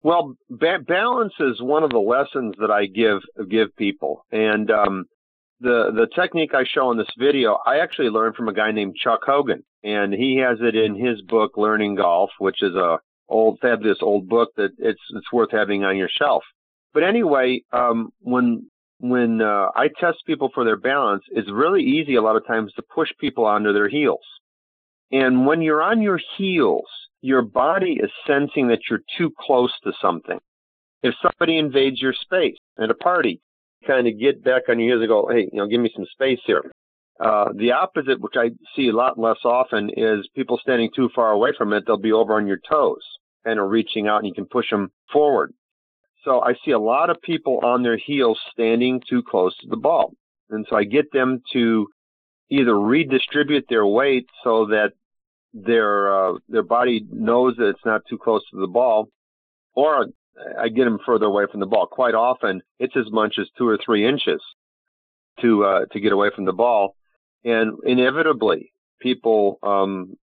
Well, 0.03 0.35
ba- 0.51 0.83
balance 0.87 1.33
is 1.39 1.59
one 1.59 1.83
of 1.83 1.89
the 1.89 1.97
lessons 1.99 2.55
that 2.59 2.69
I 2.69 2.85
give 2.85 3.21
give 3.49 3.75
people, 3.75 4.23
and 4.31 4.69
um, 4.69 5.05
the 5.59 5.91
the 5.91 6.07
technique 6.13 6.53
I 6.53 6.63
show 6.63 6.91
in 6.91 6.97
this 6.99 7.09
video, 7.17 7.57
I 7.65 7.79
actually 7.79 8.09
learned 8.09 8.35
from 8.35 8.49
a 8.49 8.53
guy 8.53 8.71
named 8.71 8.95
Chuck 9.03 9.21
Hogan, 9.25 9.63
and 9.83 10.13
he 10.13 10.37
has 10.45 10.59
it 10.61 10.75
in 10.75 10.93
his 10.93 11.21
book 11.23 11.57
Learning 11.57 11.95
Golf, 11.95 12.29
which 12.37 12.61
is 12.61 12.75
a 12.75 12.99
old 13.27 13.59
this 13.61 13.97
old 14.01 14.29
book 14.29 14.49
that 14.57 14.71
it's 14.77 15.01
it's 15.09 15.33
worth 15.33 15.51
having 15.51 15.83
on 15.83 15.97
your 15.97 16.09
shelf. 16.09 16.43
But 16.93 17.03
anyway, 17.03 17.61
um, 17.71 18.09
when 18.19 18.69
when 18.99 19.41
uh, 19.41 19.67
I 19.75 19.87
test 19.99 20.25
people 20.25 20.49
for 20.53 20.65
their 20.65 20.75
balance, 20.75 21.23
it's 21.31 21.49
really 21.49 21.83
easy 21.83 22.15
a 22.15 22.21
lot 22.21 22.35
of 22.35 22.45
times 22.45 22.73
to 22.73 22.81
push 22.81 23.09
people 23.19 23.45
onto 23.45 23.71
their 23.71 23.87
heels. 23.87 24.25
And 25.11 25.45
when 25.45 25.61
you're 25.61 25.81
on 25.81 26.01
your 26.01 26.19
heels, 26.37 26.87
your 27.21 27.41
body 27.41 27.99
is 28.01 28.11
sensing 28.27 28.67
that 28.67 28.81
you're 28.89 29.01
too 29.17 29.31
close 29.39 29.71
to 29.83 29.93
something. 30.01 30.39
If 31.01 31.15
somebody 31.21 31.57
invades 31.57 32.01
your 32.01 32.13
space 32.13 32.57
at 32.77 32.91
a 32.91 32.93
party, 32.93 33.39
kind 33.87 34.07
of 34.07 34.19
get 34.19 34.43
back 34.43 34.63
on 34.67 34.79
your 34.79 34.89
heels 34.89 35.01
and 35.01 35.09
go, 35.09 35.29
hey, 35.31 35.49
you 35.51 35.59
know, 35.59 35.67
give 35.67 35.79
me 35.79 35.91
some 35.95 36.05
space 36.11 36.39
here. 36.45 36.71
Uh, 37.19 37.49
the 37.55 37.71
opposite, 37.71 38.19
which 38.21 38.35
I 38.37 38.51
see 38.75 38.89
a 38.89 38.95
lot 38.95 39.17
less 39.17 39.39
often, 39.43 39.89
is 39.95 40.27
people 40.35 40.59
standing 40.61 40.89
too 40.95 41.09
far 41.15 41.31
away 41.31 41.51
from 41.57 41.73
it. 41.73 41.83
They'll 41.85 41.97
be 41.97 42.13
over 42.13 42.35
on 42.35 42.47
your 42.47 42.59
toes 42.69 43.03
and 43.45 43.59
are 43.59 43.67
reaching 43.67 44.07
out, 44.07 44.19
and 44.19 44.27
you 44.27 44.33
can 44.33 44.45
push 44.45 44.69
them 44.69 44.91
forward. 45.11 45.53
So 46.29 46.41
I 46.41 46.53
see 46.63 46.71
a 46.71 46.79
lot 46.79 47.09
of 47.09 47.19
people 47.23 47.59
on 47.63 47.81
their 47.81 47.97
heels 47.97 48.39
standing 48.51 49.01
too 49.09 49.23
close 49.23 49.57
to 49.61 49.67
the 49.67 49.77
ball, 49.77 50.13
and 50.51 50.63
so 50.69 50.75
I 50.75 50.83
get 50.83 51.11
them 51.11 51.41
to 51.53 51.87
either 52.51 52.79
redistribute 52.79 53.65
their 53.67 53.85
weight 53.85 54.27
so 54.43 54.67
that 54.67 54.91
their 55.53 56.13
uh, 56.13 56.33
their 56.47 56.61
body 56.61 57.03
knows 57.11 57.55
that 57.57 57.69
it's 57.69 57.85
not 57.85 58.01
too 58.07 58.19
close 58.19 58.43
to 58.51 58.59
the 58.59 58.67
ball, 58.67 59.09
or 59.73 60.05
I 60.55 60.69
get 60.69 60.83
them 60.83 60.99
further 61.03 61.25
away 61.25 61.45
from 61.49 61.61
the 61.61 61.65
ball. 61.65 61.87
Quite 61.87 62.13
often, 62.13 62.61
it's 62.77 62.95
as 62.95 63.11
much 63.11 63.39
as 63.39 63.47
two 63.57 63.67
or 63.67 63.79
three 63.83 64.07
inches 64.07 64.41
to 65.41 65.65
uh, 65.65 65.85
to 65.93 65.99
get 65.99 66.11
away 66.11 66.29
from 66.35 66.45
the 66.45 66.53
ball, 66.53 66.95
and 67.43 67.79
inevitably, 67.83 68.71
people 69.01 69.57
um, 69.63 70.15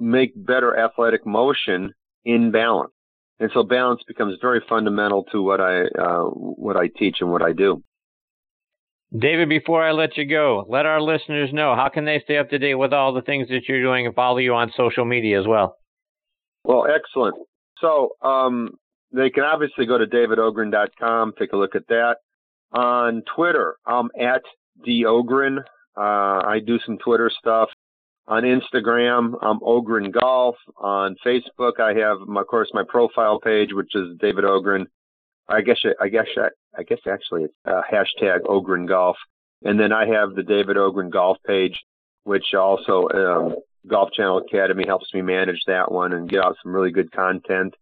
make 0.00 0.32
better 0.34 0.76
athletic 0.76 1.24
motion 1.24 1.94
in 2.24 2.50
balance, 2.50 2.93
and 3.40 3.50
so 3.52 3.62
balance 3.62 4.02
becomes 4.06 4.38
very 4.40 4.62
fundamental 4.68 5.24
to 5.32 5.42
what 5.42 5.60
I 5.60 5.82
uh, 5.82 6.24
what 6.24 6.76
I 6.76 6.88
teach 6.88 7.16
and 7.20 7.30
what 7.30 7.42
I 7.42 7.52
do. 7.52 7.82
David, 9.16 9.48
before 9.48 9.82
I 9.82 9.92
let 9.92 10.16
you 10.16 10.26
go, 10.26 10.66
let 10.68 10.86
our 10.86 11.00
listeners 11.00 11.50
know 11.52 11.76
how 11.76 11.88
can 11.88 12.04
they 12.04 12.20
stay 12.24 12.36
up 12.36 12.50
to 12.50 12.58
date 12.58 12.74
with 12.74 12.92
all 12.92 13.12
the 13.12 13.22
things 13.22 13.48
that 13.48 13.68
you're 13.68 13.82
doing 13.82 14.06
and 14.06 14.14
follow 14.14 14.38
you 14.38 14.54
on 14.54 14.72
social 14.76 15.04
media 15.04 15.40
as 15.40 15.46
well. 15.46 15.76
Well, 16.64 16.86
excellent. 16.92 17.36
So 17.80 18.10
um, 18.22 18.70
they 19.12 19.30
can 19.30 19.44
obviously 19.44 19.86
go 19.86 19.98
to 19.98 20.06
davidogrin.com, 20.06 21.34
take 21.38 21.52
a 21.52 21.56
look 21.56 21.76
at 21.76 21.86
that. 21.88 22.16
On 22.72 23.22
Twitter, 23.36 23.76
I'm 23.86 24.08
at 24.20 24.42
dogrin. 24.84 25.58
Uh, 25.96 26.00
I 26.00 26.58
do 26.64 26.80
some 26.84 26.98
Twitter 26.98 27.30
stuff. 27.38 27.68
On 28.26 28.42
Instagram, 28.42 29.34
I'm 29.42 29.60
Ogrin 29.60 30.10
Golf. 30.10 30.56
On 30.78 31.14
Facebook, 31.24 31.78
I 31.78 31.92
have, 31.98 32.20
my, 32.26 32.40
of 32.40 32.46
course, 32.46 32.70
my 32.72 32.82
profile 32.88 33.38
page, 33.38 33.72
which 33.72 33.94
is 33.94 34.16
David 34.18 34.44
Ogrin. 34.44 34.86
I 35.46 35.60
guess, 35.60 35.78
I 36.00 36.08
guess, 36.08 36.26
I 36.76 36.82
guess 36.84 37.00
actually 37.06 37.44
it's 37.44 37.54
uh, 37.66 37.82
hashtag 37.90 38.40
Ogrin 38.42 38.88
Golf. 38.88 39.16
And 39.62 39.78
then 39.78 39.92
I 39.92 40.06
have 40.06 40.34
the 40.34 40.42
David 40.42 40.76
Ogrin 40.76 41.10
Golf 41.10 41.36
page, 41.46 41.82
which 42.22 42.54
also 42.54 43.08
um, 43.14 43.56
Golf 43.86 44.10
Channel 44.12 44.38
Academy 44.38 44.84
helps 44.86 45.12
me 45.12 45.20
manage 45.20 45.60
that 45.66 45.92
one 45.92 46.14
and 46.14 46.28
get 46.28 46.42
out 46.42 46.56
some 46.62 46.74
really 46.74 46.92
good 46.92 47.12
content. 47.12 47.74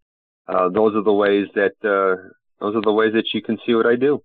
Uh, 0.49 0.68
those 0.70 0.97
are 0.97 1.05
the 1.05 1.12
ways 1.12 1.47
that 1.55 1.74
uh, 1.84 2.20
those 2.61 2.74
are 2.74 2.82
the 2.82 2.93
ways 2.93 3.12
that 3.12 3.32
you 3.32 3.43
can 3.43 3.59
see 3.64 3.74
what 3.74 3.86
I 3.86 3.95
do. 3.95 4.22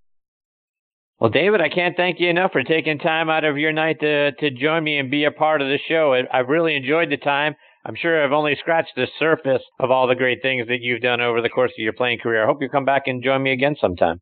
Well, 1.20 1.32
David, 1.32 1.62
I 1.62 1.70
can't 1.70 1.98
thank 1.98 2.20
you 2.20 2.30
enough 2.30 2.52
for 2.52 2.62
taking 2.62 3.00
time 3.00 3.28
out 3.28 3.44
of 3.44 3.58
your 3.58 3.74
night 3.74 4.00
to 4.02 4.34
to 4.34 4.52
join 4.52 4.84
me 4.84 5.00
and 5.00 5.10
be 5.10 5.24
a 5.24 5.32
part 5.32 5.62
of 5.62 5.68
the 5.68 5.80
show. 5.88 6.14
I, 6.14 6.38
have 6.38 6.48
really 6.48 6.76
enjoyed 6.76 7.10
the 7.10 7.18
time. 7.18 7.56
I'm 7.86 7.96
sure 7.96 8.24
I've 8.24 8.34
only 8.34 8.56
scratched 8.60 8.94
the 8.96 9.08
surface 9.18 9.64
of 9.80 9.90
all 9.90 10.08
the 10.08 10.16
great 10.16 10.42
things 10.42 10.68
that 10.68 10.82
you've 10.82 11.02
done 11.02 11.22
over 11.22 11.42
the 11.42 11.50
course 11.50 11.72
of 11.72 11.82
your 11.82 11.94
playing 11.94 12.20
career. 12.20 12.44
I 12.44 12.46
hope 12.46 12.62
you 12.62 12.70
come 12.70 12.86
back 12.86 13.04
and 13.08 13.24
join 13.24 13.42
me 13.42 13.52
again 13.52 13.76
sometime. 13.80 14.22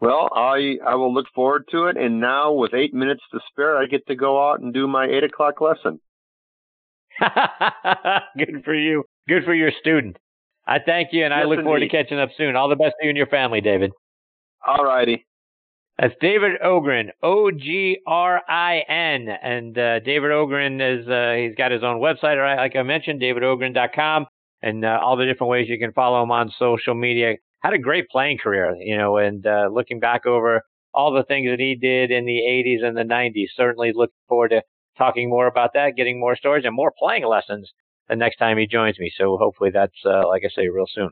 Well, 0.00 0.30
I 0.34 0.76
I 0.86 0.94
will 0.94 1.12
look 1.12 1.26
forward 1.34 1.64
to 1.72 1.86
it. 1.86 1.98
And 1.98 2.18
now, 2.18 2.52
with 2.52 2.72
eight 2.72 2.94
minutes 2.94 3.22
to 3.32 3.40
spare, 3.50 3.76
I 3.76 3.84
get 3.84 4.06
to 4.06 4.14
go 4.14 4.50
out 4.50 4.60
and 4.60 4.72
do 4.72 4.86
my 4.86 5.06
eight 5.06 5.24
o'clock 5.24 5.60
lesson. 5.60 6.00
Good 8.38 8.62
for 8.64 8.74
you. 8.74 9.04
Good 9.28 9.44
for 9.44 9.54
your 9.54 9.70
student. 9.80 10.16
I 10.66 10.78
thank 10.84 11.08
you, 11.12 11.24
and 11.24 11.32
yes, 11.32 11.42
I 11.42 11.46
look 11.46 11.58
indeed. 11.58 11.64
forward 11.64 11.80
to 11.80 11.88
catching 11.88 12.18
up 12.18 12.30
soon. 12.38 12.56
All 12.56 12.70
the 12.70 12.76
best 12.76 12.94
to 13.00 13.04
you 13.04 13.10
and 13.10 13.18
your 13.18 13.26
family, 13.26 13.60
David. 13.60 13.92
All 14.66 14.84
righty. 14.84 15.26
That's 15.98 16.14
David 16.20 16.60
Ogrin, 16.62 17.08
O 17.22 17.50
G 17.50 18.00
R 18.06 18.42
I 18.46 18.82
N, 18.86 19.28
and 19.28 19.78
uh, 19.78 20.00
David 20.00 20.30
Ogrin 20.30 20.80
is 20.80 21.08
uh, 21.08 21.34
he's 21.40 21.56
got 21.56 21.70
his 21.70 21.82
own 21.82 22.00
website, 22.00 22.40
right? 22.40 22.56
Like 22.56 22.76
I 22.76 22.82
mentioned, 22.82 23.22
davidogrin.com, 23.22 24.26
and 24.60 24.84
uh, 24.84 24.98
all 25.02 25.16
the 25.16 25.24
different 25.24 25.50
ways 25.50 25.68
you 25.70 25.78
can 25.78 25.92
follow 25.92 26.22
him 26.22 26.30
on 26.30 26.52
social 26.58 26.94
media. 26.94 27.36
Had 27.62 27.72
a 27.72 27.78
great 27.78 28.10
playing 28.10 28.38
career, 28.38 28.76
you 28.78 28.98
know, 28.98 29.16
and 29.16 29.46
uh, 29.46 29.68
looking 29.72 29.98
back 29.98 30.26
over 30.26 30.62
all 30.92 31.12
the 31.12 31.24
things 31.24 31.48
that 31.48 31.60
he 31.60 31.74
did 31.74 32.10
in 32.10 32.26
the 32.26 32.40
80s 32.40 32.86
and 32.86 32.96
the 32.96 33.02
90s, 33.02 33.48
certainly 33.56 33.92
looking 33.94 34.14
forward 34.28 34.48
to 34.50 34.62
talking 34.98 35.30
more 35.30 35.46
about 35.46 35.72
that, 35.74 35.96
getting 35.96 36.20
more 36.20 36.36
stories 36.36 36.64
and 36.66 36.74
more 36.74 36.92
playing 36.98 37.26
lessons 37.26 37.72
the 38.08 38.16
next 38.16 38.36
time 38.36 38.58
he 38.58 38.66
joins 38.66 38.98
me. 38.98 39.10
So 39.16 39.36
hopefully 39.38 39.70
that's, 39.72 39.96
uh, 40.04 40.28
like 40.28 40.42
I 40.44 40.48
say, 40.48 40.68
real 40.68 40.86
soon. 40.88 41.10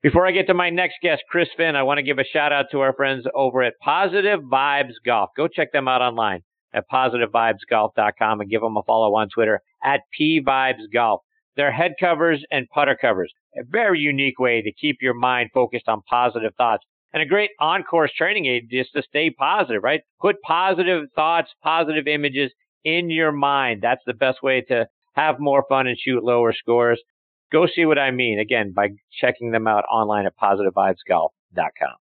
Before 0.00 0.24
I 0.24 0.30
get 0.30 0.46
to 0.46 0.54
my 0.54 0.70
next 0.70 0.98
guest, 1.02 1.24
Chris 1.28 1.48
Finn, 1.56 1.74
I 1.74 1.82
want 1.82 1.98
to 1.98 2.04
give 2.04 2.20
a 2.20 2.24
shout 2.24 2.52
out 2.52 2.66
to 2.70 2.82
our 2.82 2.92
friends 2.92 3.26
over 3.34 3.64
at 3.64 3.80
Positive 3.82 4.38
Vibes 4.38 4.94
Golf. 5.04 5.30
Go 5.36 5.48
check 5.48 5.72
them 5.72 5.88
out 5.88 6.02
online 6.02 6.42
at 6.72 6.84
positivevibesgolf.com 6.88 8.40
and 8.40 8.48
give 8.48 8.60
them 8.60 8.76
a 8.76 8.82
follow 8.84 9.16
on 9.16 9.28
Twitter 9.28 9.60
at 9.82 10.02
pvibesgolf. 10.18 11.18
Their 11.56 11.72
head 11.72 11.94
covers 11.98 12.44
and 12.52 12.68
putter 12.72 12.96
covers, 13.00 13.32
a 13.56 13.64
very 13.68 13.98
unique 13.98 14.38
way 14.38 14.62
to 14.62 14.72
keep 14.72 14.98
your 15.00 15.14
mind 15.14 15.50
focused 15.52 15.88
on 15.88 16.02
positive 16.08 16.52
thoughts 16.56 16.84
and 17.12 17.20
a 17.20 17.26
great 17.26 17.50
on-course 17.58 18.12
training 18.16 18.46
aid 18.46 18.68
just 18.70 18.92
to 18.92 19.02
stay 19.02 19.30
positive, 19.30 19.82
right? 19.82 20.02
Put 20.20 20.40
positive 20.42 21.06
thoughts, 21.16 21.50
positive 21.60 22.06
images 22.06 22.52
in 22.84 23.10
your 23.10 23.32
mind. 23.32 23.80
That's 23.82 24.02
the 24.06 24.14
best 24.14 24.44
way 24.44 24.60
to 24.68 24.86
have 25.14 25.40
more 25.40 25.64
fun 25.68 25.88
and 25.88 25.98
shoot 25.98 26.22
lower 26.22 26.52
scores. 26.52 27.02
Go 27.50 27.66
see 27.66 27.86
what 27.86 27.98
I 27.98 28.10
mean, 28.10 28.38
again, 28.38 28.72
by 28.72 28.88
checking 29.20 29.52
them 29.52 29.66
out 29.66 29.84
online 29.90 30.26
at 30.26 30.36
positivevibesgolf.com. 30.36 31.96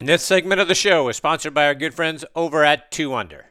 this 0.00 0.22
segment 0.22 0.60
of 0.60 0.68
the 0.68 0.74
show 0.74 1.08
is 1.08 1.16
sponsored 1.16 1.54
by 1.54 1.66
our 1.66 1.74
good 1.74 1.94
friends 1.94 2.24
over 2.34 2.62
at 2.62 2.90
2 2.90 3.14
Under. 3.14 3.46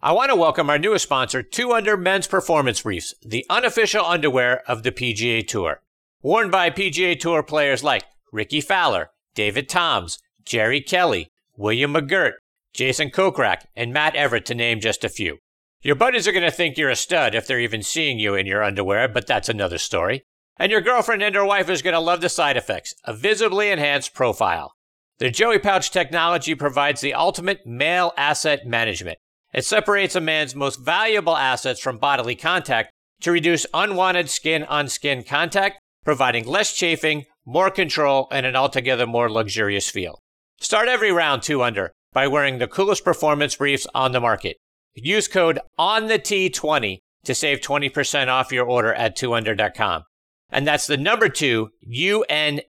I 0.00 0.12
want 0.12 0.30
to 0.30 0.36
welcome 0.36 0.70
our 0.70 0.78
newest 0.78 1.02
sponsor, 1.02 1.42
2 1.42 1.72
Under 1.72 1.96
Men's 1.96 2.28
Performance 2.28 2.82
Briefs, 2.82 3.14
the 3.20 3.44
unofficial 3.50 4.04
underwear 4.04 4.62
of 4.68 4.84
the 4.84 4.92
PGA 4.92 5.46
Tour. 5.46 5.82
Worn 6.22 6.50
by 6.50 6.70
PGA 6.70 7.18
Tour 7.18 7.42
players 7.42 7.82
like 7.82 8.04
Rickie 8.32 8.60
Fowler, 8.60 9.10
David 9.34 9.68
Toms, 9.68 10.20
Jerry 10.44 10.80
Kelly, 10.80 11.32
William 11.56 11.92
McGirt, 11.92 12.34
Jason 12.72 13.10
Kokrak, 13.10 13.66
and 13.74 13.92
Matt 13.92 14.14
Everett, 14.14 14.46
to 14.46 14.54
name 14.54 14.78
just 14.78 15.02
a 15.02 15.08
few. 15.08 15.38
Your 15.80 15.94
buddies 15.94 16.26
are 16.26 16.32
going 16.32 16.44
to 16.44 16.50
think 16.50 16.76
you're 16.76 16.90
a 16.90 16.96
stud 16.96 17.36
if 17.36 17.46
they're 17.46 17.60
even 17.60 17.84
seeing 17.84 18.18
you 18.18 18.34
in 18.34 18.46
your 18.46 18.64
underwear, 18.64 19.06
but 19.06 19.28
that's 19.28 19.48
another 19.48 19.78
story. 19.78 20.24
And 20.58 20.72
your 20.72 20.80
girlfriend 20.80 21.22
and 21.22 21.36
her 21.36 21.44
wife 21.44 21.70
is 21.70 21.82
going 21.82 21.94
to 21.94 22.00
love 22.00 22.20
the 22.20 22.28
side 22.28 22.56
effects 22.56 22.94
a 23.04 23.14
visibly 23.14 23.70
enhanced 23.70 24.12
profile. 24.12 24.72
The 25.18 25.30
Joey 25.30 25.60
Pouch 25.60 25.92
technology 25.92 26.56
provides 26.56 27.00
the 27.00 27.14
ultimate 27.14 27.64
male 27.64 28.12
asset 28.16 28.66
management. 28.66 29.18
It 29.54 29.64
separates 29.64 30.16
a 30.16 30.20
man's 30.20 30.54
most 30.54 30.80
valuable 30.80 31.36
assets 31.36 31.80
from 31.80 31.98
bodily 31.98 32.34
contact 32.34 32.90
to 33.20 33.30
reduce 33.30 33.66
unwanted 33.72 34.28
skin 34.28 34.64
on 34.64 34.88
skin 34.88 35.22
contact, 35.22 35.78
providing 36.04 36.44
less 36.44 36.72
chafing, 36.72 37.24
more 37.46 37.70
control, 37.70 38.26
and 38.32 38.44
an 38.44 38.56
altogether 38.56 39.06
more 39.06 39.30
luxurious 39.30 39.88
feel. 39.88 40.18
Start 40.60 40.88
every 40.88 41.12
round 41.12 41.42
two 41.42 41.62
under 41.62 41.92
by 42.12 42.26
wearing 42.26 42.58
the 42.58 42.66
coolest 42.66 43.04
performance 43.04 43.54
briefs 43.54 43.86
on 43.94 44.10
the 44.10 44.20
market. 44.20 44.56
Use 45.04 45.28
code 45.28 45.58
on 45.78 46.06
the 46.06 46.18
T20 46.18 46.98
to 47.24 47.34
save 47.34 47.60
20% 47.60 48.28
off 48.28 48.52
your 48.52 48.66
order 48.66 48.92
at 48.94 49.16
2undr.com. 49.16 50.02
And 50.50 50.66
that's 50.66 50.86
the 50.86 50.96
number 50.96 51.28
two, 51.28 51.68
UNDR.com. 51.86 52.62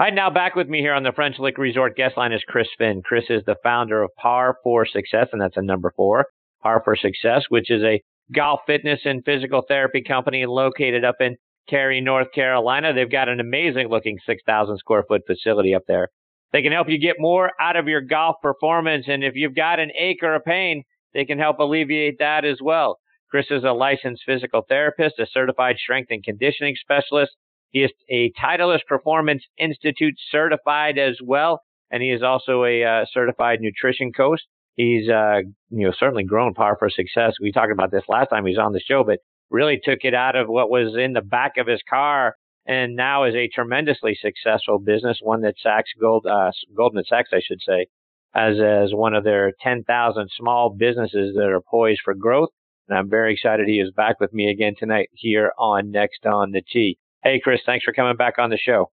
Hi, 0.00 0.10
now 0.10 0.28
back 0.28 0.56
with 0.56 0.68
me 0.68 0.80
here 0.80 0.92
on 0.92 1.04
the 1.04 1.12
French 1.12 1.38
Lick 1.38 1.56
Resort 1.56 1.96
guest 1.96 2.16
line 2.16 2.32
is 2.32 2.42
Chris 2.48 2.66
Finn. 2.76 3.00
Chris 3.04 3.26
is 3.30 3.44
the 3.46 3.54
founder 3.62 4.02
of 4.02 4.10
Par 4.20 4.56
4 4.64 4.86
Success, 4.86 5.28
and 5.32 5.40
that's 5.40 5.56
a 5.56 5.62
number 5.62 5.92
four, 5.96 6.26
Par 6.62 6.82
4 6.84 6.96
Success, 6.96 7.44
which 7.48 7.70
is 7.70 7.82
a 7.82 8.02
golf 8.34 8.60
fitness 8.66 9.00
and 9.04 9.24
physical 9.24 9.62
therapy 9.66 10.02
company 10.02 10.46
located 10.46 11.04
up 11.04 11.16
in 11.20 11.36
Cary, 11.68 12.00
North 12.00 12.32
Carolina. 12.34 12.92
They've 12.92 13.10
got 13.10 13.28
an 13.28 13.40
amazing 13.40 13.88
looking 13.88 14.18
6,000 14.26 14.78
square 14.78 15.04
foot 15.06 15.22
facility 15.26 15.74
up 15.74 15.82
there. 15.86 16.08
They 16.54 16.62
can 16.62 16.70
help 16.70 16.88
you 16.88 17.00
get 17.00 17.16
more 17.18 17.50
out 17.60 17.74
of 17.74 17.88
your 17.88 18.00
golf 18.00 18.36
performance. 18.40 19.06
And 19.08 19.24
if 19.24 19.34
you've 19.34 19.56
got 19.56 19.80
an 19.80 19.90
ache 19.98 20.22
or 20.22 20.36
a 20.36 20.40
pain, 20.40 20.84
they 21.12 21.24
can 21.24 21.36
help 21.36 21.58
alleviate 21.58 22.20
that 22.20 22.44
as 22.44 22.58
well. 22.62 23.00
Chris 23.28 23.46
is 23.50 23.64
a 23.64 23.72
licensed 23.72 24.22
physical 24.24 24.62
therapist, 24.68 25.18
a 25.18 25.26
certified 25.26 25.78
strength 25.82 26.12
and 26.12 26.22
conditioning 26.22 26.76
specialist. 26.80 27.32
He 27.70 27.80
is 27.80 27.90
a 28.08 28.30
Titleist 28.40 28.86
Performance 28.86 29.42
Institute 29.58 30.14
certified 30.30 30.96
as 30.96 31.18
well, 31.20 31.60
and 31.90 32.04
he 32.04 32.10
is 32.10 32.22
also 32.22 32.62
a 32.62 32.84
uh, 32.84 33.04
certified 33.12 33.58
nutrition 33.60 34.12
coach. 34.12 34.40
He's, 34.76 35.08
uh, 35.08 35.40
you 35.70 35.86
know, 35.86 35.92
certainly 35.98 36.22
grown 36.22 36.54
Par 36.54 36.76
4 36.78 36.88
Success. 36.88 37.34
We 37.40 37.50
talked 37.50 37.72
about 37.72 37.90
this 37.90 38.04
last 38.06 38.28
time 38.28 38.46
he 38.46 38.52
was 38.52 38.64
on 38.64 38.72
the 38.72 38.80
show, 38.80 39.02
but 39.02 39.18
really 39.50 39.80
took 39.82 40.00
it 40.02 40.14
out 40.14 40.36
of 40.36 40.46
what 40.46 40.70
was 40.70 40.94
in 40.96 41.14
the 41.14 41.20
back 41.20 41.56
of 41.56 41.66
his 41.66 41.80
car 41.90 42.36
and 42.66 42.96
now 42.96 43.24
is 43.24 43.34
a 43.34 43.48
tremendously 43.48 44.16
successful 44.20 44.78
business, 44.78 45.18
one 45.20 45.42
that 45.42 45.54
Sachs 45.62 45.90
Gold, 46.00 46.26
uh, 46.26 46.50
Goldman 46.76 47.04
Sachs, 47.06 47.30
I 47.32 47.40
should 47.40 47.60
say, 47.60 47.86
as 48.34 48.56
as 48.58 48.92
one 48.92 49.14
of 49.14 49.24
their 49.24 49.52
10,000 49.62 50.30
small 50.36 50.70
businesses 50.70 51.34
that 51.36 51.48
are 51.48 51.60
poised 51.60 52.00
for 52.04 52.14
growth. 52.14 52.50
And 52.88 52.98
I'm 52.98 53.08
very 53.08 53.34
excited 53.34 53.66
he 53.66 53.80
is 53.80 53.90
back 53.92 54.20
with 54.20 54.32
me 54.32 54.50
again 54.50 54.74
tonight 54.78 55.08
here 55.12 55.52
on 55.58 55.90
Next 55.90 56.26
on 56.26 56.52
the 56.52 56.62
Tee. 56.62 56.98
Hey, 57.22 57.40
Chris, 57.42 57.60
thanks 57.64 57.84
for 57.84 57.92
coming 57.92 58.16
back 58.16 58.34
on 58.38 58.50
the 58.50 58.58
show. 58.58 58.90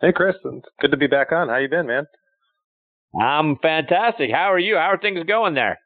Hey, 0.00 0.12
Chris, 0.12 0.36
good 0.80 0.90
to 0.90 0.96
be 0.96 1.06
back 1.06 1.32
on. 1.32 1.48
How 1.48 1.56
you 1.56 1.68
been, 1.68 1.86
man? 1.86 2.04
I'm 3.18 3.56
fantastic. 3.56 4.30
How 4.30 4.52
are 4.52 4.58
you? 4.58 4.76
How 4.76 4.92
are 4.92 4.98
things 4.98 5.24
going 5.26 5.54
there? 5.54 5.78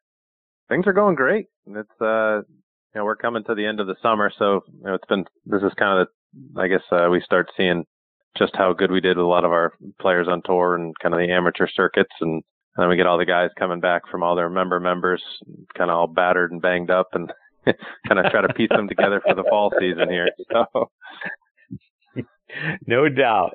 Things 0.69 0.87
are 0.87 0.93
going 0.93 1.15
great. 1.15 1.47
It's 1.67 2.01
uh, 2.01 2.43
you 2.95 2.97
know, 2.97 3.05
we're 3.05 3.17
coming 3.17 3.45
to 3.45 3.55
the 3.55 3.67
end 3.67 3.81
of 3.81 3.87
the 3.87 3.97
summer, 4.03 4.33
so 4.37 4.63
you 4.67 4.85
know, 4.85 4.95
it's 4.95 5.07
been 5.09 5.25
this 5.47 5.63
is 5.63 5.73
kind 5.79 6.01
of 6.01 6.09
the, 6.09 6.13
I 6.57 6.69
guess 6.69 6.83
uh, 6.93 7.09
we 7.11 7.21
start 7.21 7.49
seeing 7.57 7.85
just 8.39 8.55
how 8.55 8.73
good 8.73 8.91
we 8.91 9.01
did 9.01 9.17
with 9.17 9.25
a 9.25 9.29
lot 9.29 9.45
of 9.45 9.53
our 9.53 9.73
players 10.01 10.29
on 10.29 10.43
tour 10.45 10.77
and 10.77 10.95
kind 11.03 11.15
of 11.15 11.21
the 11.21 11.33
amateur 11.33 11.67
circuits, 11.75 12.13
and, 12.21 12.35
and 12.35 12.43
then 12.77 12.89
we 12.89 12.97
get 12.97 13.07
all 13.07 13.19
the 13.19 13.25
guys 13.25 13.51
coming 13.59 13.81
back 13.81 14.03
from 14.11 14.23
all 14.23 14.37
their 14.37 14.51
member 14.51 14.79
members, 14.79 15.23
kind 15.77 15.91
of 15.91 15.97
all 15.97 16.07
battered 16.07 16.53
and 16.53 16.63
banged 16.63 16.91
up, 16.91 17.09
and 17.13 17.33
kind 18.09 18.19
of 18.19 18.31
try 18.31 18.41
to 18.41 18.55
piece 18.55 18.71
them 18.71 18.89
together 18.89 19.21
for 19.27 19.35
the 19.35 19.45
fall 19.49 19.73
season 19.79 20.09
here. 20.09 20.29
So, 20.53 20.91
no 22.87 23.09
doubt. 23.09 23.55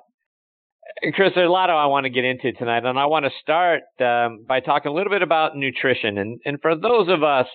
Chris, 1.14 1.32
there's 1.36 1.48
a 1.48 1.52
lot 1.52 1.70
of 1.70 1.76
I 1.76 1.88
want 1.88 2.06
to 2.06 2.10
get 2.10 2.24
into 2.24 2.54
tonight, 2.54 2.86
and 2.86 3.00
I 3.00 3.06
want 3.08 3.26
to 3.26 3.32
start 3.42 3.82
um, 4.00 4.46
by 4.48 4.60
talking 4.60 4.92
a 4.92 4.94
little 4.94 5.12
bit 5.12 5.22
about 5.22 5.56
nutrition. 5.56 6.18
And, 6.18 6.40
and 6.46 6.62
for 6.62 6.76
those 6.76 7.10
of 7.10 7.24
us 7.24 7.48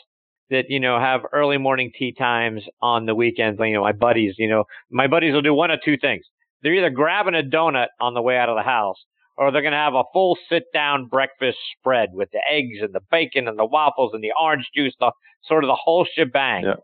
that 0.51 0.65
you 0.69 0.81
know 0.81 0.99
have 0.99 1.23
early 1.33 1.59
morning 1.59 1.91
tee 1.97 2.13
times 2.13 2.63
on 2.83 3.07
the 3.07 3.15
weekends. 3.15 3.59
You 3.61 3.75
know, 3.75 3.83
my 3.83 3.93
buddies, 3.93 4.35
you 4.39 4.49
know, 4.49 4.65
my 4.91 5.07
buddies 5.07 5.33
will 5.33 5.43
do 5.43 5.55
one 5.55 5.71
of 5.71 5.81
two 5.85 5.97
things. 5.97 6.25
They're 6.63 6.75
either 6.75 6.91
grabbing 6.91 7.35
a 7.35 7.43
donut 7.43 7.89
on 8.01 8.15
the 8.15 8.23
way 8.23 8.37
out 8.37 8.49
of 8.49 8.57
the 8.57 8.63
house, 8.63 8.97
or 9.37 9.51
they're 9.51 9.63
going 9.63 9.73
to 9.73 9.79
have 9.79 9.95
a 9.95 10.05
full 10.13 10.37
sit 10.49 10.65
down 10.75 11.07
breakfast 11.07 11.57
spread 11.79 12.11
with 12.13 12.31
the 12.33 12.41
eggs 12.51 12.79
and 12.83 12.95
the 12.95 13.01
bacon 13.11 13.49
and 13.49 13.59
the 13.59 13.65
waffles 13.65 14.11
and 14.13 14.23
the 14.23 14.33
orange 14.41 14.69
juice, 14.75 14.95
the 15.01 15.13
sort 15.45 15.65
of 15.65 15.69
the 15.69 15.79
whole 15.83 16.07
shebang. 16.15 16.65
Yeah. 16.65 16.75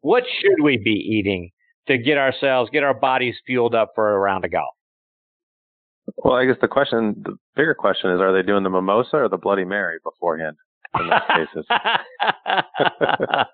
What 0.00 0.24
should 0.40 0.64
we 0.64 0.78
be 0.78 0.90
eating 0.90 1.50
to 1.86 1.98
get 1.98 2.18
ourselves, 2.18 2.70
get 2.70 2.82
our 2.82 2.94
bodies 2.94 3.36
fueled 3.46 3.74
up 3.74 3.92
for 3.94 4.14
a 4.14 4.18
round 4.18 4.44
of 4.44 4.50
golf? 4.50 4.74
Well, 6.16 6.34
I 6.34 6.46
guess 6.46 6.56
the 6.60 6.68
question, 6.68 7.22
the 7.24 7.36
bigger 7.54 7.74
question 7.74 8.10
is, 8.10 8.20
are 8.20 8.32
they 8.32 8.44
doing 8.44 8.64
the 8.64 8.70
mimosa 8.70 9.16
or 9.16 9.28
the 9.28 9.36
Bloody 9.36 9.64
Mary 9.64 9.98
beforehand? 10.02 10.56
In 10.98 11.08
those 11.08 11.20
cases. 11.28 11.66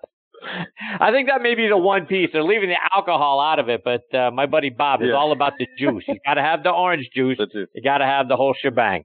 I 0.99 1.11
think 1.11 1.27
that 1.29 1.41
may 1.41 1.55
be 1.55 1.67
the 1.67 1.77
one 1.77 2.05
piece. 2.05 2.29
They're 2.31 2.43
leaving 2.43 2.69
the 2.69 2.77
alcohol 2.95 3.39
out 3.41 3.59
of 3.59 3.69
it, 3.69 3.81
but 3.83 4.03
uh, 4.17 4.31
my 4.31 4.45
buddy 4.45 4.69
Bob 4.69 5.01
is 5.01 5.09
yeah. 5.09 5.15
all 5.15 5.31
about 5.31 5.53
the 5.57 5.67
juice. 5.77 6.03
You 6.07 6.19
got 6.25 6.35
to 6.35 6.41
have 6.41 6.63
the 6.63 6.69
orange 6.69 7.09
juice. 7.13 7.37
juice. 7.37 7.67
You 7.73 7.81
got 7.81 7.97
to 7.99 8.05
have 8.05 8.27
the 8.27 8.35
whole 8.35 8.55
shebang. 8.59 9.03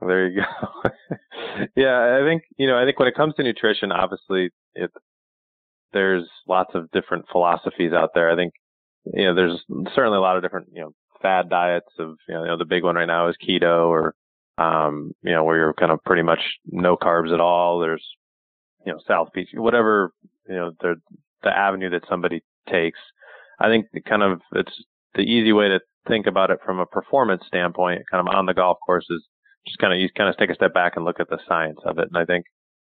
There 0.00 0.28
you 0.28 0.42
go. 0.42 0.90
yeah, 1.76 2.18
I 2.20 2.26
think 2.26 2.42
you 2.56 2.66
know. 2.66 2.78
I 2.78 2.84
think 2.84 2.98
when 2.98 3.08
it 3.08 3.14
comes 3.14 3.34
to 3.34 3.42
nutrition, 3.42 3.92
obviously, 3.92 4.50
it 4.74 4.90
there's 5.92 6.26
lots 6.48 6.70
of 6.74 6.90
different 6.90 7.26
philosophies 7.30 7.92
out 7.92 8.10
there. 8.14 8.30
I 8.30 8.36
think 8.36 8.54
you 9.12 9.26
know 9.26 9.34
there's 9.34 9.60
certainly 9.94 10.16
a 10.16 10.22
lot 10.22 10.36
of 10.36 10.42
different 10.42 10.68
you 10.72 10.80
know 10.80 10.92
fad 11.20 11.50
diets 11.50 11.90
of 11.98 12.16
you 12.28 12.34
know, 12.34 12.42
you 12.42 12.48
know 12.48 12.56
the 12.56 12.64
big 12.64 12.82
one 12.82 12.94
right 12.94 13.06
now 13.06 13.28
is 13.28 13.36
keto 13.46 13.88
or 13.88 14.14
um, 14.60 15.12
you 15.22 15.32
know, 15.32 15.44
where 15.44 15.56
you're 15.56 15.74
kind 15.74 15.92
of 15.92 16.04
pretty 16.04 16.22
much 16.22 16.40
no 16.66 16.96
carbs 16.96 17.32
at 17.32 17.40
all. 17.40 17.80
There's, 17.80 18.06
you 18.84 18.92
know, 18.92 18.98
South 19.08 19.28
Beach, 19.34 19.48
whatever, 19.54 20.12
you 20.48 20.56
know, 20.56 20.70
the, 20.80 20.94
the 21.42 21.50
avenue 21.50 21.90
that 21.90 22.08
somebody 22.08 22.42
takes. 22.68 22.98
I 23.58 23.68
think 23.68 23.86
kind 24.06 24.22
of 24.22 24.40
it's 24.52 24.76
the 25.14 25.22
easy 25.22 25.52
way 25.52 25.68
to 25.68 25.80
think 26.08 26.26
about 26.26 26.50
it 26.50 26.58
from 26.64 26.78
a 26.78 26.86
performance 26.86 27.42
standpoint, 27.46 28.02
kind 28.10 28.26
of 28.26 28.34
on 28.34 28.46
the 28.46 28.54
golf 28.54 28.78
course 28.84 29.06
is 29.10 29.22
just 29.66 29.78
kind 29.78 29.92
of, 29.92 29.98
you 29.98 30.08
kind 30.16 30.30
of 30.30 30.36
take 30.36 30.50
a 30.50 30.54
step 30.54 30.74
back 30.74 30.92
and 30.96 31.04
look 31.04 31.20
at 31.20 31.28
the 31.28 31.38
science 31.48 31.78
of 31.84 31.98
it. 31.98 32.08
And 32.12 32.16
I 32.16 32.24
think, 32.24 32.44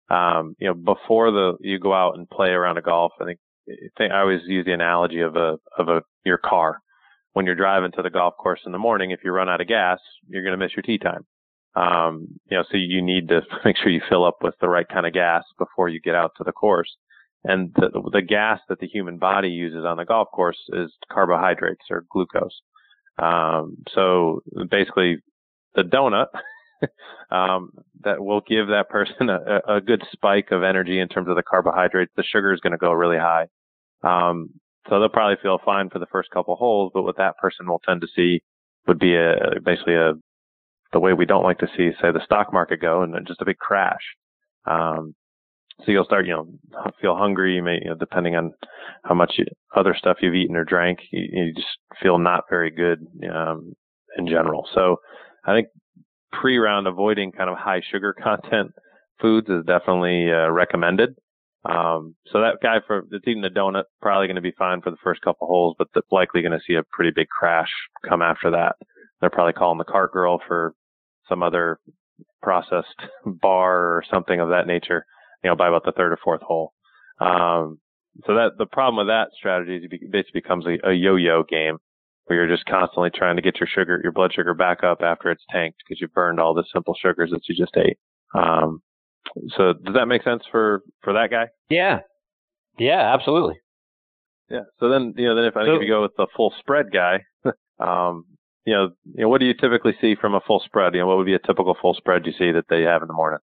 um, 0.10 0.56
you 0.60 0.68
know, 0.68 0.74
before 0.74 1.32
the, 1.32 1.54
you 1.62 1.80
go 1.80 1.94
out 1.94 2.16
and 2.18 2.30
play 2.30 2.50
around 2.50 2.78
a 2.78 2.82
golf, 2.82 3.14
I 3.22 3.26
think, 3.26 3.40
I 3.70 3.92
think 3.98 4.14
I 4.14 4.22
always 4.22 4.42
use 4.46 4.66
the 4.66 4.74
analogy 4.74 5.22
of 5.22 5.36
a, 5.36 5.58
of 5.78 5.88
a, 5.88 6.02
your 6.26 6.38
car. 6.38 6.80
When 7.34 7.46
you're 7.46 7.56
driving 7.56 7.92
to 7.94 8.02
the 8.02 8.10
golf 8.10 8.34
course 8.38 8.60
in 8.66 8.74
the 8.74 8.78
morning, 8.78 9.12
if 9.12 9.22
you 9.24 9.32
run 9.32 9.48
out 9.48 9.62
of 9.62 9.68
gas, 9.68 10.00
you're 10.28 10.44
going 10.44 10.58
to 10.58 10.64
miss 10.64 10.76
your 10.76 10.84
tee 10.84 10.98
time. 10.98 11.26
Um, 11.76 12.28
you 12.50 12.58
know, 12.58 12.64
so 12.70 12.78
you 12.78 13.02
need 13.02 13.30
to 13.30 13.42
make 13.66 13.78
sure 13.78 13.92
you 13.92 14.02
fill 14.10 14.26
up 14.26 14.38
with 14.42 14.56
the 14.60 14.70
right 14.70 14.88
kind 14.88 15.06
of 15.06 15.14
gas 15.14 15.44
before 15.58 15.90
you 15.90 16.00
get 16.00 16.16
out 16.16 16.32
to 16.38 16.44
the 16.44 16.52
course. 16.52 16.96
And 17.44 17.74
the, 17.76 17.90
the 18.12 18.22
gas 18.22 18.60
that 18.70 18.80
the 18.80 18.88
human 18.88 19.18
body 19.18 19.50
uses 19.50 19.84
on 19.84 19.98
the 19.98 20.06
golf 20.06 20.28
course 20.32 20.60
is 20.74 20.92
carbohydrates 21.12 21.86
or 21.90 22.06
glucose. 22.12 22.62
Um, 23.18 23.78
so 23.94 24.42
basically 24.70 25.18
the 25.76 25.82
donut, 25.82 26.28
um, 27.36 27.72
that 28.04 28.24
will 28.24 28.42
give 28.42 28.68
that 28.68 28.90
person 28.90 29.30
a, 29.30 29.76
a, 29.76 29.82
good 29.82 30.04
spike 30.12 30.52
of 30.52 30.64
energy 30.64 31.00
in 31.00 31.08
terms 31.08 31.30
of 31.30 31.36
the 31.36 31.44
carbohydrates. 31.44 32.12
The 32.16 32.24
sugar 32.24 32.54
is 32.54 32.60
going 32.60 32.72
to 32.72 32.78
go 32.78 32.92
really 32.92 33.18
high. 33.18 33.48
Um, 34.04 34.50
so 34.90 35.00
they'll 35.00 35.10
probably 35.10 35.38
feel 35.42 35.60
fine 35.64 35.90
for 35.90 36.00
the 36.00 36.08
first 36.12 36.30
couple 36.32 36.56
holes, 36.56 36.92
but 36.94 37.04
what 37.04 37.18
that 37.18 37.38
person 37.38 37.68
will 37.68 37.82
tend 37.86 38.02
to 38.02 38.08
see 38.16 38.42
would 38.88 38.98
be 38.98 39.16
a, 39.16 39.60
basically 39.64 39.96
a 39.96 40.14
the 40.94 41.00
way 41.00 41.14
we 41.14 41.26
don't 41.26 41.44
like 41.44 41.60
to 41.60 41.68
see, 41.78 41.92
say, 42.02 42.12
the 42.12 42.24
stock 42.24 42.52
market 42.52 42.82
go 42.82 43.02
and 43.02 43.16
just 43.28 43.42
a 43.42 43.46
big 43.46 43.58
crash. 43.58 44.02
Um, 44.66 45.16
so 45.86 45.92
you'll 45.92 46.06
start, 46.06 46.28
you 46.28 46.34
know, 46.34 46.48
feel 47.02 47.16
hungry. 47.16 47.56
You 47.56 47.64
may, 47.64 47.80
you 47.82 47.90
know, 47.90 47.96
depending 47.96 48.36
on 48.36 48.54
how 49.04 49.16
much 49.16 49.34
you, 49.38 49.46
other 49.76 49.96
stuff 49.98 50.18
you've 50.22 50.36
eaten 50.36 50.56
or 50.56 50.64
drank, 50.64 51.00
you, 51.12 51.28
you 51.32 51.54
just 51.54 51.68
feel 52.02 52.20
not 52.20 52.44
very 52.50 52.70
good 52.70 53.00
um, 53.34 53.74
in 54.18 54.28
general. 54.28 54.68
So 54.76 54.98
I 55.46 55.56
think 55.56 55.68
pre-round 56.32 56.88
avoiding 56.88 57.32
kind 57.32 57.50
of 57.50 57.58
high 57.58 57.82
sugar 57.92 58.14
content 58.24 58.72
foods 59.20 59.50
is 59.50 59.66
definitely 59.66 60.32
uh, 60.32 60.50
recommended. 60.52 61.16
Um, 61.64 62.16
so 62.32 62.42
that 62.42 62.58
guy 62.64 62.78
for 62.88 63.04
that's 63.12 63.28
eating 63.28 63.46
a 63.46 63.50
donut 63.50 63.84
probably 64.02 64.26
going 64.26 64.36
to 64.36 64.42
be 64.42 64.54
fine 64.58 64.82
for 64.82 64.90
the 64.90 64.98
first 65.04 65.22
couple 65.22 65.46
holes, 65.46 65.76
but 65.78 65.90
likely 66.12 66.42
going 66.42 66.54
to 66.54 66.64
see 66.66 66.74
a 66.74 66.84
pretty 66.92 67.12
big 67.16 67.28
crash 67.28 67.70
come 68.08 68.22
after 68.22 68.50
that. 68.52 68.76
They're 69.20 69.30
probably 69.30 69.54
calling 69.54 69.78
the 69.78 69.84
cart 69.84 70.12
girl 70.12 70.42
for 70.48 70.74
some 71.32 71.42
other 71.42 71.80
processed 72.42 73.02
bar 73.26 73.78
or 73.78 74.04
something 74.12 74.40
of 74.40 74.50
that 74.50 74.68
nature, 74.68 75.06
you 75.44 75.50
know, 75.50 75.56
by 75.56 75.70
about 75.70 75.86
the 75.86 75.94
third 75.94 76.12
or 76.12 76.20
fourth 76.24 76.42
hole. 76.42 76.74
Um, 77.20 77.80
so 78.26 78.36
that 78.36 78.58
the 78.58 78.66
problem 78.66 78.98
with 78.98 79.12
that 79.12 79.30
strategy 79.34 79.78
is 79.78 79.84
it 79.90 80.12
basically 80.12 80.42
becomes 80.42 80.66
a, 80.66 80.90
a 80.90 80.94
yo-yo 80.94 81.44
game 81.44 81.78
where 82.26 82.38
you're 82.38 82.54
just 82.56 82.68
constantly 82.68 83.10
trying 83.10 83.38
to 83.38 83.42
get 83.42 83.60
your 83.60 83.68
sugar, 83.68 84.00
your 84.04 84.12
blood 84.12 84.34
sugar 84.34 84.54
back 84.54 84.84
up 84.84 85.02
after 85.02 85.32
it's 85.32 85.44
tanked 85.50 85.78
because 85.80 86.02
you've 86.02 86.14
burned 86.14 86.40
all 86.40 86.54
the 86.54 86.66
simple 86.74 86.96
sugars 87.02 87.32
that 87.32 87.42
you 87.48 87.56
just 87.56 87.76
ate. 87.78 87.98
Um, 88.36 88.82
so 89.56 89.74
does 89.74 89.96
that 89.96 90.08
make 90.08 90.24
sense 90.24 90.44
for 90.52 90.82
for 91.02 91.14
that 91.14 91.30
guy? 91.32 91.48
Yeah, 91.70 92.00
yeah, 92.78 93.14
absolutely. 93.14 93.56
Yeah. 94.50 94.64
So 94.80 94.90
then, 94.90 95.14
you 95.16 95.28
know, 95.28 95.36
then 95.36 95.46
if 95.46 95.56
I 95.56 95.62
think 95.62 95.76
so, 95.76 95.76
if 95.76 95.82
you 95.82 95.88
go 95.88 96.02
with 96.02 96.16
the 96.18 96.28
full 96.36 96.54
spread 96.60 96.88
guy, 96.92 97.24
um, 97.80 98.26
you 98.66 98.74
know, 98.74 98.90
you 99.16 99.24
know, 99.24 99.30
what 99.30 99.40
do 99.40 99.46
you 99.46 99.54
typically 99.54 99.94
see 100.00 100.16
from 100.20 100.36
a 100.36 100.42
full 100.46 100.62
spread? 100.66 100.94
You 100.94 101.02
know, 101.02 101.08
what 101.08 101.18
would 101.18 101.26
be 101.26 101.34
a 101.34 101.40
typical 101.40 101.76
full 101.82 101.94
spread 101.94 102.26
you 102.26 102.34
see 102.38 102.52
that 102.52 102.66
they 102.70 102.82
have 102.84 103.02
in 103.02 103.08
the 103.08 103.14
morning? 103.14 103.40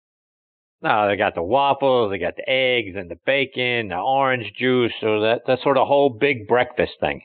No, 0.82 1.08
they 1.08 1.16
got 1.16 1.34
the 1.34 1.42
waffles, 1.42 2.10
they 2.10 2.18
got 2.18 2.36
the 2.36 2.48
eggs 2.48 2.94
and 2.96 3.10
the 3.10 3.18
bacon, 3.24 3.88
the 3.88 3.96
orange 3.96 4.52
juice, 4.58 4.92
so 5.00 5.20
that 5.20 5.42
that 5.46 5.60
sort 5.62 5.78
of 5.78 5.86
whole 5.86 6.10
big 6.10 6.46
breakfast 6.46 6.92
thing. 7.00 7.22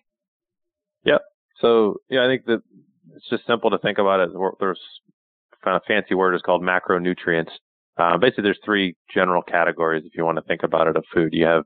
Yep. 1.03 1.21
So 1.59 1.95
yeah, 2.09 2.23
I 2.23 2.27
think 2.27 2.45
that 2.45 2.61
it's 3.15 3.29
just 3.29 3.45
simple 3.47 3.69
to 3.71 3.77
think 3.79 3.97
about 3.97 4.21
it. 4.21 4.29
There's 4.59 4.79
kind 5.63 5.75
of 5.75 5.81
fancy 5.87 6.15
word 6.15 6.35
is 6.35 6.41
called 6.41 6.61
macronutrients. 6.61 7.51
Uh, 7.97 8.17
basically, 8.17 8.43
there's 8.43 8.59
three 8.63 8.95
general 9.13 9.41
categories 9.41 10.03
if 10.05 10.15
you 10.15 10.23
want 10.23 10.37
to 10.37 10.43
think 10.43 10.63
about 10.63 10.87
it 10.87 10.95
of 10.95 11.03
food. 11.13 11.33
You 11.33 11.45
have 11.45 11.63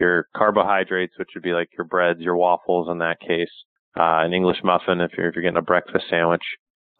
your 0.00 0.26
carbohydrates, 0.36 1.14
which 1.18 1.28
would 1.34 1.44
be 1.44 1.52
like 1.52 1.68
your 1.76 1.86
breads, 1.86 2.20
your 2.20 2.36
waffles 2.36 2.88
in 2.90 2.98
that 2.98 3.20
case, 3.20 3.50
uh, 3.96 4.22
an 4.24 4.32
English 4.32 4.58
muffin 4.62 5.00
if 5.00 5.12
you're 5.16 5.28
if 5.28 5.34
you're 5.34 5.42
getting 5.42 5.56
a 5.56 5.62
breakfast 5.62 6.06
sandwich, 6.10 6.42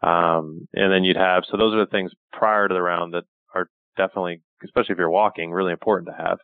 um, 0.01 0.67
and 0.73 0.91
then 0.91 1.03
you'd 1.03 1.17
have. 1.17 1.43
So 1.49 1.57
those 1.57 1.73
are 1.73 1.85
the 1.85 1.91
things 1.91 2.11
prior 2.31 2.67
to 2.67 2.73
the 2.73 2.81
round 2.81 3.13
that 3.13 3.23
are 3.53 3.69
definitely, 3.97 4.41
especially 4.63 4.93
if 4.93 4.99
you're 4.99 5.09
walking, 5.09 5.51
really 5.51 5.71
important 5.71 6.09
to 6.09 6.23
have. 6.23 6.37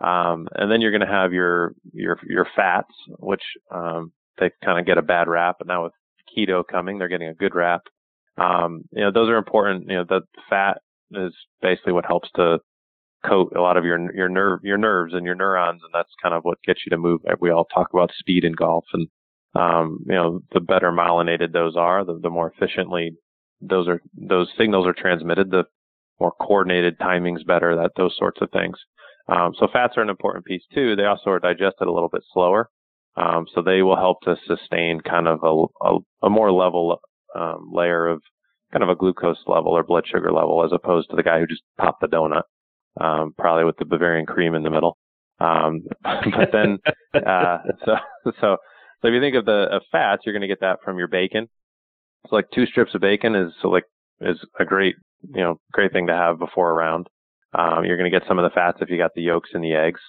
Um, 0.00 0.48
and 0.54 0.70
then 0.70 0.80
you're 0.80 0.92
going 0.92 1.06
to 1.06 1.06
have 1.06 1.32
your 1.32 1.74
your 1.92 2.18
your 2.26 2.46
fats, 2.56 2.92
which 3.18 3.42
um, 3.70 4.12
they 4.38 4.50
kind 4.64 4.78
of 4.78 4.86
get 4.86 4.98
a 4.98 5.02
bad 5.02 5.28
rap, 5.28 5.56
but 5.58 5.66
now 5.66 5.84
with 5.84 5.92
keto 6.36 6.62
coming, 6.66 6.98
they're 6.98 7.08
getting 7.08 7.28
a 7.28 7.34
good 7.34 7.54
rap. 7.54 7.82
Um, 8.38 8.82
you 8.92 9.02
know, 9.02 9.10
those 9.12 9.28
are 9.28 9.36
important. 9.36 9.88
You 9.88 9.96
know, 9.96 10.04
the 10.08 10.22
fat 10.48 10.78
is 11.12 11.34
basically 11.60 11.92
what 11.92 12.06
helps 12.06 12.30
to 12.36 12.60
coat 13.26 13.52
a 13.54 13.60
lot 13.60 13.76
of 13.76 13.84
your 13.84 14.14
your 14.14 14.28
nerve 14.28 14.60
your 14.62 14.78
nerves 14.78 15.12
and 15.14 15.26
your 15.26 15.34
neurons, 15.34 15.82
and 15.84 15.92
that's 15.92 16.12
kind 16.22 16.34
of 16.34 16.44
what 16.44 16.62
gets 16.62 16.80
you 16.86 16.90
to 16.90 16.98
move. 16.98 17.20
We 17.40 17.50
all 17.50 17.66
talk 17.66 17.88
about 17.92 18.10
speed 18.18 18.44
in 18.44 18.52
golf, 18.52 18.84
and 18.92 19.08
um, 19.54 19.98
you 20.06 20.14
know, 20.14 20.40
the 20.52 20.60
better 20.60 20.92
myelinated 20.92 21.52
those 21.52 21.76
are, 21.76 22.04
the, 22.04 22.18
the 22.22 22.30
more 22.30 22.52
efficiently 22.54 23.12
those 23.60 23.88
are 23.88 24.00
those 24.14 24.48
signals 24.56 24.86
are 24.86 24.94
transmitted. 24.94 25.50
The 25.50 25.64
more 26.18 26.32
coordinated 26.40 26.98
timing's 26.98 27.44
better. 27.44 27.76
That 27.76 27.92
those 27.96 28.16
sorts 28.18 28.40
of 28.40 28.50
things. 28.50 28.76
Um, 29.28 29.52
so 29.58 29.68
fats 29.72 29.94
are 29.96 30.02
an 30.02 30.10
important 30.10 30.44
piece 30.44 30.62
too. 30.74 30.96
They 30.96 31.04
also 31.04 31.30
are 31.30 31.38
digested 31.38 31.86
a 31.86 31.92
little 31.92 32.08
bit 32.08 32.22
slower, 32.32 32.68
um, 33.16 33.46
so 33.54 33.62
they 33.62 33.82
will 33.82 33.96
help 33.96 34.22
to 34.22 34.36
sustain 34.46 35.00
kind 35.00 35.28
of 35.28 35.40
a, 35.42 35.86
a, 35.86 35.98
a 36.26 36.30
more 36.30 36.50
level 36.52 37.00
um, 37.36 37.70
layer 37.72 38.08
of 38.08 38.22
kind 38.72 38.82
of 38.82 38.88
a 38.88 38.96
glucose 38.96 39.42
level 39.46 39.72
or 39.72 39.84
blood 39.84 40.04
sugar 40.06 40.32
level, 40.32 40.64
as 40.64 40.72
opposed 40.72 41.10
to 41.10 41.16
the 41.16 41.22
guy 41.22 41.38
who 41.38 41.46
just 41.46 41.62
popped 41.78 42.00
the 42.00 42.08
donut 42.08 42.42
um, 43.00 43.34
probably 43.38 43.64
with 43.64 43.76
the 43.78 43.84
Bavarian 43.84 44.26
cream 44.26 44.54
in 44.54 44.62
the 44.62 44.70
middle. 44.70 44.96
Um, 45.38 45.82
but 46.02 46.50
then, 46.52 46.78
uh, 47.14 47.58
so, 47.84 47.94
so, 48.40 48.56
so 49.00 49.08
if 49.08 49.14
you 49.14 49.20
think 49.20 49.36
of 49.36 49.44
the 49.44 49.68
of 49.70 49.82
fats, 49.90 50.22
you're 50.24 50.32
going 50.32 50.42
to 50.42 50.48
get 50.48 50.60
that 50.60 50.78
from 50.84 50.98
your 50.98 51.08
bacon. 51.08 51.48
So 52.28 52.36
like 52.36 52.50
two 52.54 52.66
strips 52.66 52.94
of 52.94 53.00
bacon 53.00 53.34
is 53.34 53.52
so 53.62 53.68
like 53.68 53.84
is 54.20 54.38
a 54.58 54.64
great 54.64 54.96
you 55.22 55.42
know 55.42 55.60
great 55.72 55.92
thing 55.92 56.06
to 56.08 56.14
have 56.14 56.38
before 56.38 56.70
a 56.70 56.74
round. 56.74 57.08
Um, 57.52 57.84
you're 57.84 57.96
going 57.96 58.10
to 58.10 58.16
get 58.16 58.28
some 58.28 58.38
of 58.38 58.44
the 58.44 58.54
fats 58.54 58.78
if 58.80 58.90
you 58.90 58.98
got 58.98 59.10
the 59.14 59.22
yolks 59.22 59.50
in 59.54 59.60
the 59.60 59.74
eggs. 59.74 60.00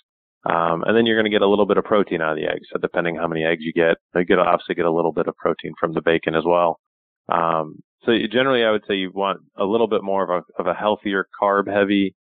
Um, 0.43 0.83
and 0.83 0.97
then 0.97 1.05
you're 1.05 1.15
going 1.15 1.31
to 1.31 1.35
get 1.35 1.43
a 1.43 1.47
little 1.47 1.67
bit 1.67 1.77
of 1.77 1.83
protein 1.83 2.21
out 2.21 2.31
of 2.31 2.37
the 2.37 2.49
eggs. 2.49 2.67
So 2.71 2.79
depending 2.79 3.15
how 3.15 3.27
many 3.27 3.43
eggs 3.43 3.61
you 3.63 3.73
get, 3.73 3.97
you 4.15 4.25
get 4.25 4.39
obviously 4.39 4.75
get 4.75 4.85
a 4.85 4.91
little 4.91 5.11
bit 5.11 5.27
of 5.27 5.35
protein 5.37 5.73
from 5.79 5.93
the 5.93 6.01
bacon 6.01 6.35
as 6.35 6.43
well. 6.45 6.79
Um, 7.31 7.81
so 8.03 8.13
generally, 8.31 8.63
I 8.63 8.71
would 8.71 8.83
say 8.87 8.95
you 8.95 9.11
want 9.13 9.41
a 9.55 9.65
little 9.65 9.87
bit 9.87 10.03
more 10.03 10.23
of 10.23 10.43
a 10.57 10.61
of 10.61 10.67
a 10.67 10.73
healthier 10.73 11.27
carb 11.39 11.67
heavy 11.71 12.15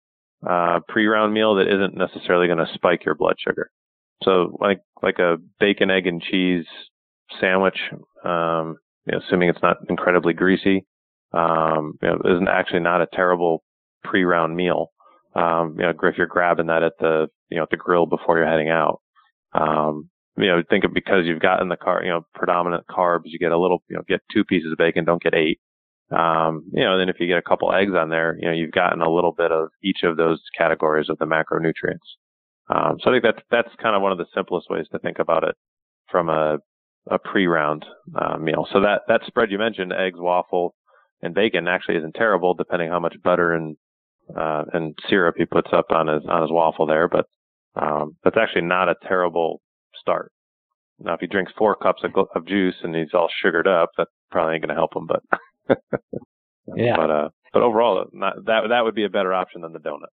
uh, 0.48 0.80
pre-round 0.88 1.32
meal 1.32 1.54
that 1.56 1.68
isn't 1.68 1.96
necessarily 1.96 2.46
going 2.46 2.58
to 2.58 2.72
spike 2.74 3.04
your 3.04 3.14
blood 3.14 3.36
sugar. 3.38 3.70
So 4.24 4.56
like 4.60 4.80
like 5.02 5.18
a 5.18 5.36
bacon, 5.58 5.90
egg, 5.90 6.06
and 6.06 6.22
cheese 6.22 6.66
sandwich, 7.40 7.78
um, 8.24 8.76
you 9.06 9.12
know, 9.12 9.20
assuming 9.26 9.48
it's 9.48 9.62
not 9.62 9.78
incredibly 9.88 10.34
greasy, 10.34 10.86
um, 11.32 11.94
you 12.02 12.08
know, 12.08 12.18
isn't 12.24 12.48
actually 12.48 12.80
not 12.80 13.00
a 13.00 13.08
terrible 13.12 13.62
pre-round 14.04 14.54
meal. 14.54 14.92
Um, 15.34 15.76
you 15.78 15.84
know, 15.84 15.92
if 16.02 16.18
you're 16.18 16.26
grabbing 16.26 16.66
that 16.66 16.82
at 16.82 16.94
the 16.98 17.28
you 17.50 17.56
know 17.56 17.62
at 17.62 17.70
the 17.70 17.76
grill 17.76 18.06
before 18.06 18.36
you're 18.38 18.50
heading 18.50 18.68
out, 18.68 19.00
um, 19.52 20.10
you 20.36 20.46
know, 20.46 20.62
think 20.68 20.84
of 20.84 20.92
because 20.92 21.24
you've 21.24 21.40
gotten 21.40 21.68
the 21.68 21.76
car, 21.76 22.02
you 22.02 22.10
know, 22.10 22.26
predominant 22.34 22.84
carbs, 22.88 23.26
you 23.26 23.38
get 23.38 23.52
a 23.52 23.58
little, 23.58 23.82
you 23.88 23.96
know, 23.96 24.02
get 24.08 24.20
two 24.32 24.44
pieces 24.44 24.72
of 24.72 24.78
bacon, 24.78 25.04
don't 25.04 25.22
get 25.22 25.34
eight. 25.34 25.60
Um, 26.10 26.64
you 26.72 26.84
know, 26.84 26.98
then 26.98 27.08
if 27.08 27.16
you 27.20 27.26
get 27.26 27.38
a 27.38 27.42
couple 27.42 27.72
eggs 27.72 27.92
on 27.96 28.08
there, 28.08 28.36
you 28.40 28.48
know, 28.48 28.54
you've 28.54 28.72
gotten 28.72 29.00
a 29.00 29.10
little 29.10 29.32
bit 29.32 29.52
of 29.52 29.68
each 29.82 30.02
of 30.02 30.16
those 30.16 30.40
categories 30.56 31.08
of 31.08 31.18
the 31.18 31.24
macronutrients. 31.24 32.16
Um, 32.70 32.98
so 33.02 33.10
I 33.10 33.14
think 33.14 33.24
that's 33.24 33.42
that's 33.50 33.82
kind 33.82 33.96
of 33.96 34.02
one 34.02 34.12
of 34.12 34.18
the 34.18 34.26
simplest 34.34 34.70
ways 34.70 34.86
to 34.92 34.98
think 35.00 35.18
about 35.18 35.44
it 35.44 35.56
from 36.10 36.28
a 36.28 36.58
a 37.10 37.18
pre-round 37.18 37.84
uh, 38.14 38.36
meal. 38.36 38.66
So 38.72 38.80
that 38.82 39.02
that 39.08 39.22
spread 39.26 39.50
you 39.50 39.58
mentioned, 39.58 39.92
eggs, 39.92 40.18
waffle, 40.18 40.74
and 41.22 41.34
bacon, 41.34 41.66
actually 41.66 41.96
isn't 41.96 42.14
terrible, 42.14 42.54
depending 42.54 42.88
how 42.88 43.00
much 43.00 43.16
butter 43.24 43.52
and 43.52 43.76
uh, 44.36 44.64
and 44.72 44.96
syrup 45.08 45.34
he 45.36 45.46
puts 45.46 45.70
up 45.72 45.86
on 45.90 46.06
his 46.06 46.22
on 46.28 46.42
his 46.42 46.50
waffle 46.52 46.86
there. 46.86 47.08
But 47.08 47.26
um, 47.74 48.16
that's 48.22 48.36
actually 48.36 48.62
not 48.62 48.88
a 48.88 48.94
terrible 49.06 49.60
start. 50.00 50.30
Now, 51.00 51.14
if 51.14 51.20
he 51.20 51.26
drinks 51.26 51.52
four 51.56 51.74
cups 51.76 52.02
of, 52.04 52.12
of 52.34 52.46
juice 52.46 52.74
and 52.82 52.94
he's 52.94 53.14
all 53.14 53.30
sugared 53.42 53.66
up, 53.66 53.90
that 53.96 54.08
probably 54.30 54.54
ain't 54.54 54.62
going 54.62 54.74
to 54.74 54.74
help 54.74 54.94
him. 54.94 55.06
But 55.06 55.22
yeah. 56.76 56.96
But 56.96 57.10
uh, 57.10 57.28
but 57.52 57.62
overall, 57.62 58.04
not, 58.12 58.34
that 58.46 58.60
that 58.68 58.84
would 58.84 58.94
be 58.94 59.04
a 59.04 59.10
better 59.10 59.32
option 59.32 59.62
than 59.62 59.72
the 59.72 59.78
donut. 59.80 60.12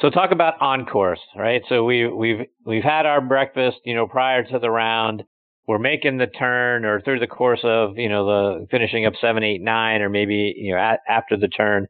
So 0.00 0.08
talk 0.08 0.30
about 0.30 0.60
on 0.60 0.86
course, 0.86 1.20
right? 1.36 1.62
So 1.68 1.84
we 1.84 2.08
we've 2.08 2.46
we've 2.64 2.82
had 2.82 3.04
our 3.04 3.20
breakfast, 3.20 3.78
you 3.84 3.94
know, 3.94 4.06
prior 4.06 4.42
to 4.44 4.58
the 4.58 4.70
round. 4.70 5.24
We're 5.66 5.78
making 5.78 6.16
the 6.16 6.26
turn, 6.26 6.84
or 6.84 7.00
through 7.00 7.20
the 7.20 7.26
course 7.26 7.60
of 7.62 7.98
you 7.98 8.08
know 8.08 8.24
the 8.26 8.66
finishing 8.70 9.04
up 9.04 9.12
seven, 9.20 9.42
eight, 9.42 9.60
nine, 9.60 10.00
or 10.00 10.08
maybe 10.08 10.54
you 10.56 10.72
know 10.72 10.80
at, 10.80 11.00
after 11.06 11.36
the 11.36 11.48
turn. 11.48 11.86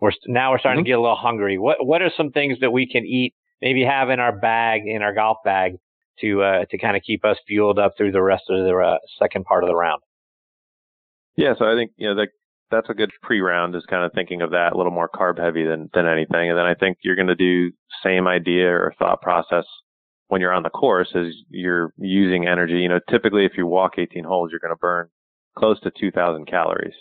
We're 0.00 0.10
now 0.26 0.50
we're 0.50 0.58
starting 0.58 0.80
mm-hmm. 0.80 0.86
to 0.86 0.90
get 0.90 0.98
a 0.98 1.00
little 1.00 1.16
hungry. 1.16 1.56
What 1.56 1.86
what 1.86 2.02
are 2.02 2.10
some 2.16 2.32
things 2.32 2.58
that 2.60 2.72
we 2.72 2.90
can 2.90 3.04
eat? 3.04 3.34
Maybe 3.60 3.84
have 3.84 4.10
in 4.10 4.18
our 4.18 4.36
bag, 4.36 4.82
in 4.84 5.02
our 5.02 5.14
golf 5.14 5.38
bag, 5.44 5.76
to 6.20 6.42
uh, 6.42 6.64
to 6.68 6.78
kind 6.78 6.96
of 6.96 7.02
keep 7.04 7.24
us 7.24 7.36
fueled 7.46 7.78
up 7.78 7.92
through 7.96 8.10
the 8.10 8.22
rest 8.22 8.44
of 8.50 8.64
the 8.64 8.76
uh, 8.76 8.98
second 9.20 9.44
part 9.44 9.62
of 9.62 9.68
the 9.68 9.76
round. 9.76 10.02
Yeah, 11.36 11.54
so 11.56 11.64
I 11.64 11.76
think 11.76 11.92
you 11.96 12.08
know 12.08 12.16
that 12.16 12.28
that's 12.72 12.90
a 12.90 12.94
good 12.94 13.10
pre-round 13.22 13.76
is 13.76 13.84
kind 13.88 14.04
of 14.04 14.12
thinking 14.12 14.42
of 14.42 14.50
that 14.50 14.72
a 14.72 14.76
little 14.76 14.90
more 14.90 15.08
carb 15.08 15.38
heavy 15.38 15.64
than 15.64 15.88
than 15.94 16.06
anything, 16.06 16.50
and 16.50 16.58
then 16.58 16.66
I 16.66 16.74
think 16.74 16.98
you're 17.02 17.16
going 17.16 17.28
to 17.28 17.36
do 17.36 17.70
same 18.02 18.26
idea 18.26 18.68
or 18.68 18.94
thought 18.98 19.22
process 19.22 19.64
when 20.28 20.40
you're 20.40 20.52
on 20.52 20.64
the 20.64 20.70
course 20.70 21.10
is 21.14 21.34
you're 21.50 21.92
using 21.98 22.48
energy. 22.48 22.80
You 22.80 22.88
know, 22.88 23.00
typically 23.10 23.44
if 23.44 23.52
you 23.56 23.66
walk 23.66 23.92
18 23.98 24.24
holes, 24.24 24.50
you're 24.50 24.60
going 24.60 24.74
to 24.74 24.80
burn 24.80 25.08
close 25.56 25.78
to 25.80 25.92
2,000 26.00 26.46
calories. 26.46 26.94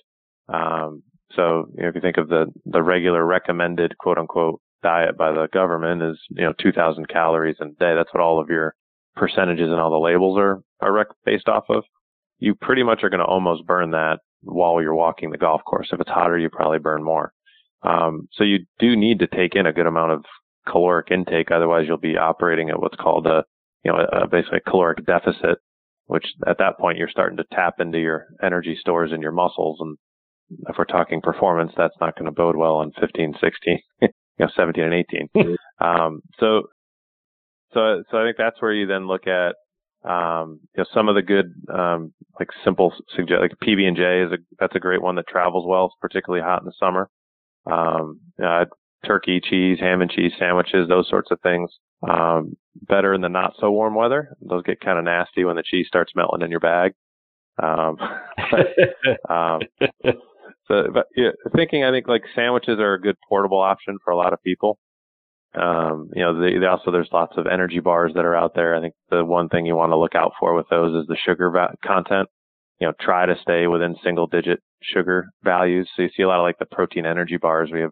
Um, 0.54 1.02
so 1.34 1.66
you 1.76 1.84
know, 1.84 1.90
if 1.90 1.96
you 1.96 2.02
think 2.02 2.18
of 2.18 2.28
the 2.28 2.48
the 2.66 2.84
regular 2.84 3.26
recommended 3.26 3.98
quote 3.98 4.18
unquote 4.18 4.62
diet 4.84 5.18
by 5.18 5.32
the 5.32 5.48
government 5.54 6.04
is 6.04 6.20
you 6.30 6.44
know 6.44 6.54
2,000 6.62 7.08
calories 7.08 7.58
a 7.62 7.66
day. 7.66 7.96
That's 7.96 8.14
what 8.14 8.22
all 8.22 8.40
of 8.40 8.50
your 8.50 8.76
percentages 9.16 9.70
and 9.70 9.80
all 9.80 9.92
the 9.92 9.98
labels 9.98 10.38
are 10.38 10.62
are 10.82 10.92
rec- 10.92 11.08
based 11.26 11.48
off 11.48 11.66
of 11.70 11.84
you 12.42 12.56
pretty 12.56 12.84
much 12.84 13.04
are 13.04 13.10
going 13.10 13.20
to 13.20 13.26
almost 13.26 13.66
burn 13.66 13.92
that 13.92 14.20
while 14.44 14.82
you're 14.82 14.96
walking 14.96 15.32
the 15.32 15.38
golf 15.38 15.62
course. 15.64 15.90
If 15.92 16.00
it's 16.00 16.10
hotter, 16.10 16.38
you 16.38 16.50
probably 16.50 16.80
burn 16.80 17.04
more. 17.04 17.34
Um, 17.84 18.28
so 18.34 18.44
you 18.44 18.60
do 18.80 18.96
need 18.96 19.20
to 19.20 19.28
take 19.28 19.56
in 19.56 19.66
a 19.66 19.74
good 19.74 19.88
amount 19.88 20.12
of 20.12 20.26
caloric 20.68 21.12
intake. 21.12 21.52
Otherwise, 21.52 21.86
you'll 21.88 21.98
be 21.98 22.18
operating 22.18 22.70
at 22.70 22.80
what's 22.80 22.96
called 22.96 23.28
a, 23.28 23.44
you 23.84 23.92
know, 23.92 24.00
a, 24.00 24.28
basically 24.28 24.60
a 24.66 24.70
caloric 24.70 25.06
deficit, 25.06 25.58
which 26.06 26.26
at 26.48 26.58
that 26.60 26.78
point 26.78 26.98
you're 26.98 27.10
starting 27.10 27.38
to 27.38 27.46
tap 27.52 27.76
into 27.80 28.00
your 28.00 28.28
energy 28.44 28.78
stores 28.80 29.12
in 29.14 29.22
your 29.22 29.32
muscles. 29.32 29.80
And 29.80 29.98
if 30.70 30.76
we're 30.78 30.86
talking 30.86 31.22
performance, 31.22 31.72
that's 31.76 31.96
not 32.00 32.16
going 32.16 32.26
to 32.26 32.32
bode 32.32 32.56
well 32.56 32.78
on 32.78 32.92
15, 33.00 33.36
16, 33.42 33.80
you 34.02 34.10
know, 34.40 34.50
17 34.56 34.84
and 34.84 34.94
18. 34.94 35.30
um, 35.80 36.22
so, 36.40 36.64
so, 37.74 38.04
so 38.12 38.18
I 38.18 38.26
think 38.26 38.38
that's 38.38 38.62
where 38.62 38.74
you 38.74 38.86
then 38.86 39.08
look 39.08 39.28
at 39.28 39.56
um, 40.04 40.60
you 40.76 40.82
know, 40.82 40.86
some 40.94 41.10
of 41.10 41.16
the 41.16 41.22
good, 41.22 41.54
um, 41.74 42.14
like 42.40 42.50
simple 42.64 42.94
suggest 43.16 43.42
like 43.42 43.52
PB 43.64 43.88
and 43.88 43.96
J 43.98 44.24
is 44.24 44.32
a 44.32 44.38
that's 44.60 44.76
a 44.76 44.80
great 44.80 45.02
one 45.02 45.16
that 45.16 45.28
travels 45.28 45.66
well, 45.68 45.86
it's 45.86 45.96
particularly 46.02 46.44
hot 46.44 46.62
in 46.62 46.66
the 46.66 46.74
summer. 46.80 47.10
Um, 47.72 48.20
uh, 48.44 48.66
turkey, 49.06 49.42
cheese, 49.42 49.80
ham 49.80 50.02
and 50.02 50.10
cheese 50.10 50.34
sandwiches, 50.40 50.88
those 50.88 51.10
sorts 51.10 51.32
of 51.32 51.40
things. 51.42 51.70
Um, 52.08 52.56
better 52.88 53.14
in 53.14 53.22
the 53.22 53.30
not 53.30 53.54
so 53.60 53.72
warm 53.72 53.96
weather. 53.96 54.36
Those 54.42 54.64
get 54.64 54.80
kind 54.80 54.98
of 54.98 55.06
nasty 55.06 55.44
when 55.44 55.56
the 55.56 55.64
cheese 55.64 55.88
starts 55.88 56.14
melting 56.16 56.42
in 56.42 56.52
your 56.52 56.60
bag. 56.60 56.94
Um, 57.62 57.98
but, 58.52 59.30
um, 59.34 59.60
so, 60.68 60.88
but 60.94 61.08
yeah, 61.16 61.32
thinking, 61.56 61.84
I 61.84 61.92
think 61.92 62.08
like 62.08 62.24
sandwiches 62.34 62.80
are 62.80 62.94
a 62.94 63.02
good 63.02 63.18
portable 63.28 63.60
option 63.60 63.98
for 64.04 64.12
a 64.12 64.18
lot 64.18 64.34
of 64.34 64.42
people. 64.44 64.80
Um, 65.54 66.10
you 66.14 66.22
know, 66.22 66.40
they, 66.40 66.58
they 66.58 66.66
also 66.66 66.92
there's 66.92 67.10
lots 67.12 67.34
of 67.38 67.46
energy 67.46 67.80
bars 67.80 68.14
that 68.16 68.26
are 68.26 68.36
out 68.36 68.54
there. 68.56 68.76
I 68.76 68.82
think 68.82 68.94
the 69.10 69.26
one 69.26 69.50
thing 69.50 69.66
you 69.66 69.76
want 69.76 69.92
to 69.92 69.98
look 69.98 70.16
out 70.16 70.34
for 70.40 70.56
with 70.56 70.68
those 70.70 71.02
is 71.02 71.08
the 71.08 71.18
sugar 71.26 71.50
va- 71.50 71.76
content. 71.86 72.30
You 72.80 72.88
know, 72.88 72.94
try 73.00 73.26
to 73.26 73.36
stay 73.42 73.68
within 73.68 73.96
single 74.04 74.28
digit 74.28 74.60
sugar 74.82 75.28
values. 75.44 75.90
So 75.96 76.04
you 76.04 76.10
see 76.16 76.24
a 76.24 76.28
lot 76.28 76.40
of 76.40 76.44
like 76.44 76.58
the 76.58 76.66
protein 76.66 77.06
energy 77.06 77.38
bars. 77.38 77.70
We 77.72 77.82
have 77.82 77.92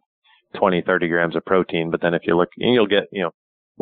20, 0.57 0.81
30 0.81 1.07
grams 1.09 1.35
of 1.35 1.45
protein, 1.45 1.91
but 1.91 2.01
then 2.01 2.13
if 2.13 2.21
you 2.25 2.35
look, 2.35 2.49
you'll 2.57 2.87
get 2.87 3.03
you 3.11 3.23
know 3.23 3.31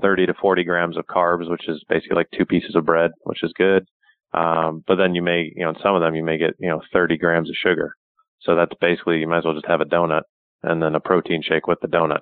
30 0.02 0.28
to 0.28 0.34
40 0.34 0.64
grams 0.64 0.98
of 0.98 1.06
carbs, 1.06 1.50
which 1.50 1.68
is 1.68 1.84
basically 1.88 2.16
like 2.16 2.30
two 2.36 2.46
pieces 2.46 2.76
of 2.76 2.86
bread, 2.86 3.12
which 3.24 3.44
is 3.44 3.54
good. 3.58 3.86
Um, 4.34 4.84
but 4.86 4.96
then 4.96 5.16
you 5.16 5.22
may, 5.22 5.52
you 5.56 5.64
know, 5.64 5.70
in 5.70 5.76
some 5.82 5.96
of 5.96 6.02
them 6.02 6.16
you 6.16 6.24
may 6.24 6.38
get, 6.38 6.52
you 6.60 6.70
know, 6.70 6.82
30 6.94 7.18
grams 7.18 7.50
of 7.50 7.56
sugar. 7.56 7.94
So 8.42 8.56
that's 8.56 8.74
basically, 8.80 9.20
you 9.20 9.28
might 9.28 9.40
as 9.40 9.46
well 9.46 9.54
just 9.54 9.68
have 9.68 9.82
a 9.82 9.86
donut 9.86 10.24
and 10.64 10.82
then 10.82 10.96
a 10.96 11.00
protein 11.00 11.42
shake 11.42 11.68
with 11.68 11.80
the 11.82 11.88
donut. 11.88 12.20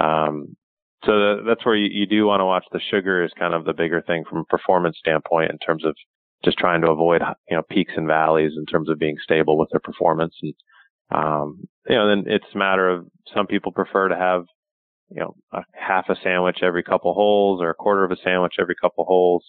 Um, 0.00 0.56
so 1.06 1.42
that's 1.46 1.64
where 1.64 1.76
you, 1.76 1.88
you 1.90 2.06
do 2.06 2.26
want 2.26 2.40
to 2.40 2.44
watch 2.44 2.64
the 2.72 2.80
sugar 2.90 3.24
is 3.24 3.32
kind 3.38 3.54
of 3.54 3.64
the 3.64 3.72
bigger 3.72 4.02
thing 4.02 4.24
from 4.28 4.38
a 4.38 4.44
performance 4.44 4.96
standpoint 4.98 5.50
in 5.50 5.58
terms 5.58 5.84
of 5.84 5.94
just 6.44 6.58
trying 6.58 6.82
to 6.82 6.90
avoid, 6.90 7.22
you 7.48 7.56
know, 7.56 7.62
peaks 7.70 7.92
and 7.96 8.06
valleys 8.06 8.52
in 8.56 8.66
terms 8.66 8.88
of 8.88 8.98
being 8.98 9.16
stable 9.22 9.58
with 9.58 9.70
their 9.70 9.80
performance. 9.80 10.34
And, 10.42 10.54
um, 11.14 11.64
you 11.88 11.96
know, 11.96 12.08
then 12.08 12.24
it's 12.26 12.44
a 12.54 12.58
matter 12.58 12.88
of 12.88 13.06
some 13.34 13.46
people 13.46 13.72
prefer 13.72 14.08
to 14.08 14.16
have, 14.16 14.44
you 15.10 15.20
know, 15.20 15.34
a 15.52 15.62
half 15.72 16.08
a 16.08 16.16
sandwich 16.22 16.58
every 16.62 16.82
couple 16.82 17.14
holes 17.14 17.60
or 17.62 17.70
a 17.70 17.74
quarter 17.74 18.04
of 18.04 18.10
a 18.10 18.16
sandwich 18.22 18.54
every 18.60 18.74
couple 18.80 19.04
holes. 19.04 19.44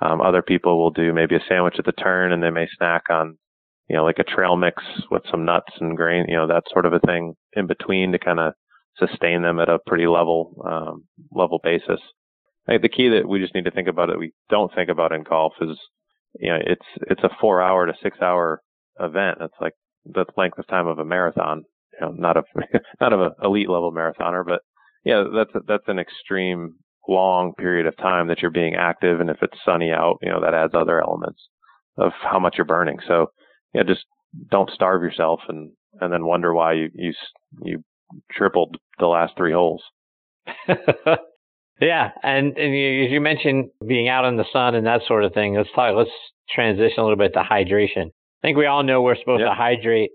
Um, 0.00 0.20
other 0.20 0.42
people 0.42 0.78
will 0.78 0.90
do 0.90 1.12
maybe 1.12 1.34
a 1.34 1.40
sandwich 1.48 1.74
at 1.78 1.84
the 1.84 1.92
turn 1.92 2.32
and 2.32 2.42
they 2.42 2.50
may 2.50 2.68
snack 2.76 3.04
on, 3.10 3.36
you 3.88 3.96
know, 3.96 4.04
like 4.04 4.18
a 4.18 4.24
trail 4.24 4.56
mix 4.56 4.82
with 5.10 5.22
some 5.30 5.44
nuts 5.44 5.72
and 5.80 5.96
grain, 5.96 6.26
you 6.28 6.36
know, 6.36 6.46
that 6.46 6.64
sort 6.72 6.86
of 6.86 6.92
a 6.92 7.00
thing 7.00 7.34
in 7.54 7.66
between 7.66 8.12
to 8.12 8.18
kind 8.18 8.38
of 8.38 8.52
sustain 8.98 9.42
them 9.42 9.60
at 9.60 9.68
a 9.68 9.78
pretty 9.86 10.06
level, 10.06 10.62
um, 10.66 11.04
level 11.32 11.60
basis. 11.62 12.00
I 12.66 12.72
think 12.72 12.82
the 12.82 12.88
key 12.88 13.08
that 13.08 13.28
we 13.28 13.40
just 13.40 13.54
need 13.54 13.64
to 13.64 13.70
think 13.70 13.88
about 13.88 14.08
that 14.08 14.18
we 14.18 14.32
don't 14.50 14.74
think 14.74 14.90
about 14.90 15.12
in 15.12 15.22
golf 15.22 15.54
is, 15.60 15.78
you 16.38 16.50
know, 16.50 16.58
it's, 16.64 16.86
it's 17.08 17.22
a 17.22 17.30
four 17.40 17.62
hour 17.62 17.86
to 17.86 17.94
six 18.02 18.18
hour 18.20 18.60
event. 19.00 19.38
It's 19.40 19.54
like 19.60 19.72
the 20.04 20.26
length 20.36 20.58
of 20.58 20.66
time 20.66 20.86
of 20.86 20.98
a 20.98 21.04
marathon, 21.04 21.62
you 21.92 22.06
know, 22.06 22.12
not 22.12 22.36
a, 22.36 22.42
not 23.00 23.12
of 23.12 23.20
an 23.20 23.30
elite 23.42 23.70
level 23.70 23.92
marathoner, 23.92 24.44
but 24.46 24.60
yeah, 25.04 25.24
that's, 25.34 25.64
that's 25.66 25.88
an 25.88 25.98
extreme 25.98 26.74
long 27.08 27.54
period 27.54 27.86
of 27.86 27.96
time 27.96 28.28
that 28.28 28.42
you're 28.42 28.50
being 28.50 28.74
active. 28.74 29.20
And 29.20 29.30
if 29.30 29.38
it's 29.40 29.56
sunny 29.64 29.90
out, 29.90 30.18
you 30.20 30.28
know, 30.28 30.40
that 30.40 30.54
adds 30.54 30.74
other 30.74 31.00
elements 31.00 31.40
of 31.96 32.12
how 32.20 32.38
much 32.38 32.56
you're 32.58 32.66
burning. 32.66 32.98
So, 33.06 33.28
yeah, 33.72 33.82
just 33.86 34.04
don't 34.50 34.70
starve 34.70 35.02
yourself 35.02 35.40
and, 35.48 35.72
and 36.00 36.12
then 36.12 36.26
wonder 36.26 36.52
why 36.52 36.74
you, 36.74 36.90
you, 36.94 37.12
you 37.62 37.82
tripled 38.32 38.76
the 38.98 39.06
last 39.06 39.34
three 39.36 39.52
holes. 39.52 39.82
yeah. 41.80 42.10
And, 42.22 42.56
and 42.56 42.74
you, 42.74 43.04
as 43.04 43.10
you 43.10 43.20
mentioned 43.20 43.70
being 43.86 44.08
out 44.08 44.24
in 44.24 44.36
the 44.36 44.46
sun 44.52 44.74
and 44.74 44.86
that 44.86 45.02
sort 45.06 45.24
of 45.24 45.34
thing, 45.34 45.56
let's 45.56 45.68
talk, 45.74 45.94
let's 45.96 46.10
transition 46.50 46.98
a 46.98 47.02
little 47.02 47.16
bit 47.16 47.34
to 47.34 47.40
hydration. 47.40 48.06
I 48.06 48.46
think 48.46 48.56
we 48.56 48.66
all 48.66 48.82
know 48.82 49.02
we're 49.02 49.16
supposed 49.16 49.40
yep. 49.40 49.50
to 49.50 49.54
hydrate 49.54 50.10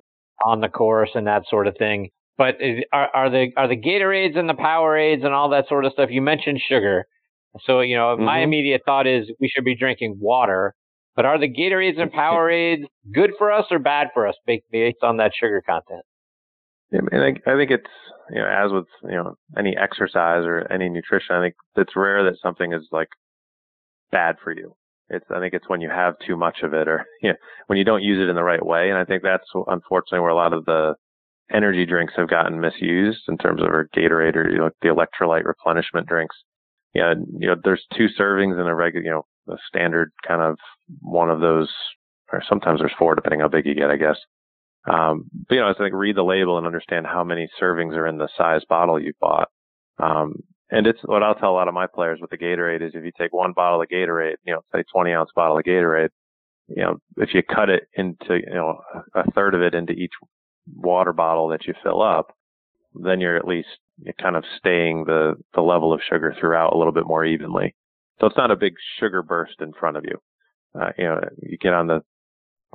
on 0.46 0.62
the 0.62 0.70
course 0.70 1.12
and 1.16 1.28
that 1.28 1.44
sort 1.50 1.68
of 1.68 1.76
thing. 1.78 2.10
But 2.38 2.56
is, 2.60 2.84
are, 2.92 3.10
are 3.14 3.30
the 3.30 3.52
are 3.58 3.68
the 3.68 3.78
Gatorades 3.78 4.38
and 4.38 4.50
the 4.50 4.54
Powerades 4.54 5.24
and 5.24 5.34
all 5.34 5.50
that 5.50 5.68
sort 5.68 5.86
of 5.86 5.94
stuff? 5.94 6.10
You 6.10 6.22
mentioned 6.22 6.60
sugar, 6.68 7.06
so 7.66 7.82
you 7.82 7.96
know 7.96 8.16
mm-hmm. 8.16 8.24
my 8.24 8.40
immediate 8.40 8.82
thought 8.86 9.06
is 9.06 9.32
we 9.40 9.50
should 9.50 9.66
be 9.66 9.76
drinking 9.76 10.18
water. 10.20 10.74
But 11.16 11.26
are 11.26 11.40
the 11.40 11.48
Gatorades 11.48 12.02
and 12.02 12.12
Powerades 12.14 12.86
good 13.14 13.32
for 13.38 13.52
us 13.52 13.66
or 13.70 13.78
bad 13.78 14.08
for 14.14 14.28
us 14.28 14.36
based 14.48 15.04
on 15.04 15.18
that 15.18 15.32
sugar 15.40 15.62
content? 15.64 16.02
Yeah, 16.94 17.02
I, 17.12 17.52
I 17.52 17.58
think 17.58 17.72
it's 17.72 17.90
you 18.32 18.40
know 18.40 18.48
as 18.48 18.72
with 18.72 18.86
you 19.04 19.18
know 19.18 19.36
any 19.58 19.76
exercise 19.78 20.46
or 20.46 20.72
any 20.72 20.90
nutrition, 20.90 21.36
I 21.36 21.42
think 21.42 21.56
it's 21.76 21.96
rare 21.96 22.24
that 22.26 22.40
something 22.42 22.74
is 22.74 22.88
like 22.92 23.10
bad 24.12 24.38
for 24.44 24.54
you. 24.54 24.76
It's 25.10 25.26
I 25.36 25.40
think 25.40 25.56
it's 25.56 25.68
when 25.70 25.82
you 25.82 25.90
have 25.90 26.16
too 26.26 26.38
much 26.38 26.60
of 26.64 26.74
it 26.74 26.88
or 26.88 27.06
you 27.22 27.30
know, 27.32 27.36
when 27.68 27.80
you 27.80 27.86
don't 27.86 28.04
use 28.04 28.22
it 28.22 28.30
in 28.30 28.36
the 28.36 28.44
right 28.44 28.66
way, 28.66 28.90
and 28.92 29.00
I 29.00 29.06
think 29.06 29.24
that's 29.24 29.50
unfortunately 29.68 30.22
where 30.22 30.30
a 30.30 30.36
lot 30.36 30.54
of 30.54 30.66
the 30.66 30.96
energy 31.54 31.86
drinks 31.86 32.14
have 32.18 32.30
gotten 32.30 32.62
misused 32.62 33.24
in 33.28 33.38
terms 33.38 33.62
of 33.62 33.70
our 33.70 33.90
Gatorade 33.96 34.36
or 34.36 34.50
you 34.50 34.58
know, 34.58 34.70
the 34.82 34.90
electrolyte 34.90 35.46
replenishment 35.46 36.08
drinks. 36.08 36.36
Yeah, 36.96 37.16
you 37.40 37.48
know, 37.48 37.56
there's 37.64 37.86
two 37.98 38.08
servings 38.20 38.60
in 38.60 38.68
a 38.68 38.76
regular, 38.76 39.04
you 39.04 39.12
know, 39.12 39.26
a 39.54 39.58
standard 39.68 40.12
kind 40.28 40.42
of 40.42 40.58
one 41.02 41.30
of 41.32 41.42
those, 41.42 41.70
or 42.32 42.44
sometimes 42.48 42.82
there's 42.82 42.94
four 43.00 43.16
depending 43.16 43.42
how 43.42 43.48
big 43.48 43.66
you 43.66 43.76
get, 43.76 43.90
I 43.90 43.98
guess. 43.98 44.18
Um, 44.86 45.30
but 45.48 45.56
you 45.56 45.62
know, 45.62 45.70
it's 45.70 45.80
like 45.80 45.94
read 45.94 46.18
the 46.18 46.24
label 46.24 46.58
and 46.58 46.68
understand 46.68 47.08
how 47.08 47.24
many 47.24 47.50
servings 47.62 47.96
are 47.96 48.08
in 48.08 48.18
the 48.18 48.30
size 48.38 48.64
bottle 48.68 49.00
you 49.00 49.14
bought. 49.20 49.50
Um, 49.98 50.36
and 50.70 50.88
it's 50.88 51.00
what 51.06 51.24
I'll 51.24 51.36
tell 51.36 51.52
a 51.52 51.54
lot 51.54 51.68
of 51.68 51.74
my 51.74 51.88
players 51.88 52.20
with 52.20 52.32
the 52.32 52.38
Gatorade 52.38 52.82
is 52.82 52.94
if 52.96 53.06
you 53.06 53.12
take 53.18 53.32
one 53.32 53.54
bottle 53.54 53.82
of 53.82 53.88
Gatorade, 53.88 54.36
you 54.44 54.54
know, 54.54 54.62
say 54.74 54.84
20 54.92 55.12
ounce 55.12 55.30
bottle 55.36 55.58
of 55.58 55.64
Gatorade, 55.64 56.10
you 56.68 56.82
know, 56.82 56.98
if 57.18 57.34
you 57.34 57.44
cut 57.44 57.70
it 57.70 57.84
into, 57.94 58.40
you 58.40 58.54
know, 58.54 58.80
a 59.14 59.30
third 59.32 59.54
of 59.54 59.62
it 59.62 59.74
into 59.74 59.94
each 59.94 60.14
water 60.76 61.14
bottle 61.14 61.50
that 61.50 61.68
you 61.68 61.74
fill 61.84 62.02
up, 62.02 62.36
then 62.96 63.20
you're 63.20 63.38
at 63.38 63.48
least 63.48 63.68
kind 64.20 64.36
of 64.36 64.44
staying 64.58 65.06
the, 65.06 65.36
the 65.54 65.62
level 65.62 65.94
of 65.94 66.02
sugar 66.10 66.36
throughout 66.40 66.74
a 66.74 66.78
little 66.78 66.94
bit 66.94 67.06
more 67.06 67.26
evenly. 67.26 67.76
So 68.20 68.28
it's 68.28 68.38
not 68.38 68.52
a 68.52 68.56
big 68.56 68.74
sugar 69.00 69.22
burst 69.22 69.56
in 69.60 69.74
front 69.74 69.98
of 69.98 70.06
you. 70.06 70.18
Uh, 70.80 70.92
you 70.98 71.04
know, 71.06 71.20
you 71.42 71.58
get 71.58 71.74
on 71.74 71.88
the, 71.88 72.02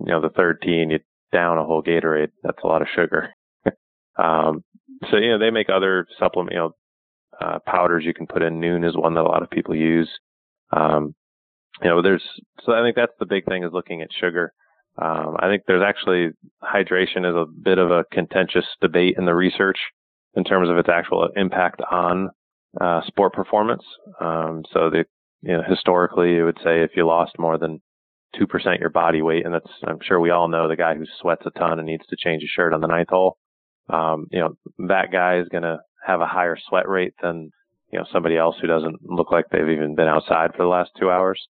you 0.00 0.12
know, 0.12 0.20
the 0.20 0.30
third 0.30 0.62
tee 0.62 0.80
and 0.80 0.92
you 0.92 0.98
down 1.32 1.58
a 1.58 1.64
whole 1.64 1.82
Gatorade. 1.82 2.30
That's 2.42 2.62
a 2.62 2.66
lot 2.66 2.82
of 2.82 2.88
sugar. 2.94 3.30
um, 4.18 4.64
so, 5.10 5.16
you 5.16 5.30
know, 5.30 5.38
they 5.38 5.50
make 5.50 5.68
other 5.68 6.06
supplement, 6.18 6.52
you 6.52 6.58
know, 6.58 6.70
uh, 7.40 7.58
powders 7.66 8.04
you 8.04 8.14
can 8.14 8.26
put 8.26 8.42
in. 8.42 8.60
Nuun 8.60 8.86
is 8.88 8.96
one 8.96 9.14
that 9.14 9.20
a 9.20 9.28
lot 9.28 9.42
of 9.42 9.50
people 9.50 9.74
use. 9.74 10.08
Um, 10.72 11.14
you 11.82 11.88
know, 11.88 12.02
there's, 12.02 12.24
so 12.64 12.72
I 12.72 12.82
think 12.82 12.96
that's 12.96 13.12
the 13.20 13.26
big 13.26 13.44
thing 13.44 13.62
is 13.62 13.72
looking 13.72 14.02
at 14.02 14.08
sugar. 14.18 14.52
Um, 15.00 15.36
I 15.38 15.46
think 15.46 15.62
there's 15.66 15.84
actually 15.86 16.30
hydration 16.62 17.28
is 17.28 17.36
a 17.36 17.46
bit 17.46 17.78
of 17.78 17.92
a 17.92 18.04
contentious 18.10 18.64
debate 18.80 19.14
in 19.16 19.26
the 19.26 19.34
research 19.34 19.78
in 20.34 20.42
terms 20.42 20.68
of 20.68 20.76
its 20.76 20.88
actual 20.88 21.28
impact 21.36 21.80
on 21.90 22.30
uh, 22.80 23.02
sport 23.06 23.32
performance. 23.32 23.84
Um, 24.20 24.64
so 24.72 24.90
the 24.90 25.04
you 25.42 25.52
know, 25.52 25.62
historically, 25.68 26.36
it 26.36 26.42
would 26.42 26.58
say 26.64 26.82
if 26.82 26.90
you 26.96 27.06
lost 27.06 27.38
more 27.38 27.58
than 27.58 27.80
two 28.36 28.46
percent 28.46 28.80
your 28.80 28.90
body 28.90 29.22
weight, 29.22 29.44
and 29.44 29.54
that's 29.54 29.70
I'm 29.84 29.98
sure 30.02 30.20
we 30.20 30.30
all 30.30 30.48
know 30.48 30.68
the 30.68 30.76
guy 30.76 30.94
who 30.94 31.04
sweats 31.20 31.46
a 31.46 31.50
ton 31.58 31.78
and 31.78 31.86
needs 31.86 32.06
to 32.08 32.16
change 32.16 32.42
his 32.42 32.50
shirt 32.50 32.72
on 32.72 32.80
the 32.80 32.86
ninth 32.86 33.10
hole. 33.10 33.36
Um, 33.88 34.26
you 34.30 34.40
know 34.40 34.56
that 34.88 35.12
guy 35.12 35.38
is 35.38 35.48
going 35.48 35.62
to 35.62 35.78
have 36.06 36.20
a 36.20 36.26
higher 36.26 36.56
sweat 36.68 36.88
rate 36.88 37.14
than 37.22 37.50
you 37.92 37.98
know 37.98 38.04
somebody 38.12 38.36
else 38.36 38.56
who 38.60 38.66
doesn't 38.66 38.96
look 39.02 39.30
like 39.30 39.46
they've 39.50 39.68
even 39.68 39.94
been 39.94 40.08
outside 40.08 40.52
for 40.52 40.62
the 40.62 40.68
last 40.68 40.90
two 40.98 41.10
hours. 41.10 41.40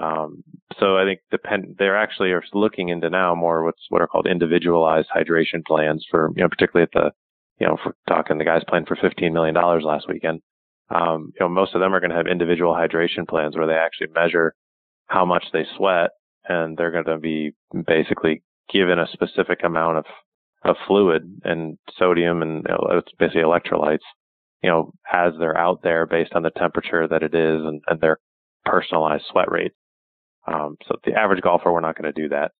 Um, 0.00 0.44
so 0.78 0.96
I 0.96 1.04
think 1.04 1.20
depend, 1.30 1.76
they're 1.78 1.96
actually 1.96 2.30
are 2.30 2.42
looking 2.52 2.88
into 2.88 3.10
now 3.10 3.34
more 3.34 3.64
what's 3.64 3.84
what 3.88 4.00
are 4.00 4.06
called 4.06 4.28
individualized 4.28 5.08
hydration 5.14 5.64
plans 5.66 6.06
for, 6.08 6.30
you 6.36 6.42
know, 6.42 6.48
particularly 6.48 6.84
at 6.84 6.92
the, 6.92 7.10
you 7.58 7.66
know, 7.66 7.76
for 7.82 7.96
talking 8.08 8.38
the 8.38 8.44
guys 8.44 8.62
playing 8.68 8.86
for 8.86 8.96
$15 8.96 9.32
million 9.32 9.54
last 9.54 10.06
weekend. 10.08 10.40
Um, 10.90 11.32
you 11.34 11.40
know, 11.40 11.48
most 11.48 11.74
of 11.74 11.80
them 11.80 11.94
are 11.94 12.00
going 12.00 12.10
to 12.10 12.16
have 12.16 12.28
individual 12.28 12.72
hydration 12.72 13.26
plans 13.28 13.56
where 13.56 13.66
they 13.66 13.74
actually 13.74 14.08
measure 14.14 14.54
how 15.08 15.24
much 15.24 15.44
they 15.52 15.64
sweat 15.76 16.10
and 16.48 16.76
they're 16.76 16.90
going 16.90 17.04
to 17.04 17.18
be 17.18 17.52
basically 17.86 18.42
given 18.72 18.98
a 18.98 19.08
specific 19.12 19.60
amount 19.64 19.98
of, 19.98 20.04
of 20.64 20.76
fluid 20.86 21.22
and 21.44 21.78
sodium 21.98 22.42
and 22.42 22.66
it's 22.90 23.12
basically 23.18 23.42
electrolytes, 23.42 24.06
you 24.62 24.70
know, 24.70 24.92
as 25.10 25.32
they're 25.38 25.56
out 25.56 25.82
there 25.82 26.06
based 26.06 26.32
on 26.34 26.42
the 26.42 26.50
temperature 26.50 27.08
that 27.08 27.22
it 27.22 27.34
is 27.34 27.60
and, 27.64 27.82
and 27.88 28.00
their 28.00 28.18
personalized 28.64 29.24
sweat 29.30 29.50
rate. 29.50 29.72
Um, 30.46 30.76
so 30.86 30.96
the 31.04 31.14
average 31.14 31.42
golfer, 31.42 31.72
we're 31.72 31.80
not 31.80 31.96
going 31.96 32.12
to 32.12 32.22
do 32.22 32.28
that. 32.30 32.52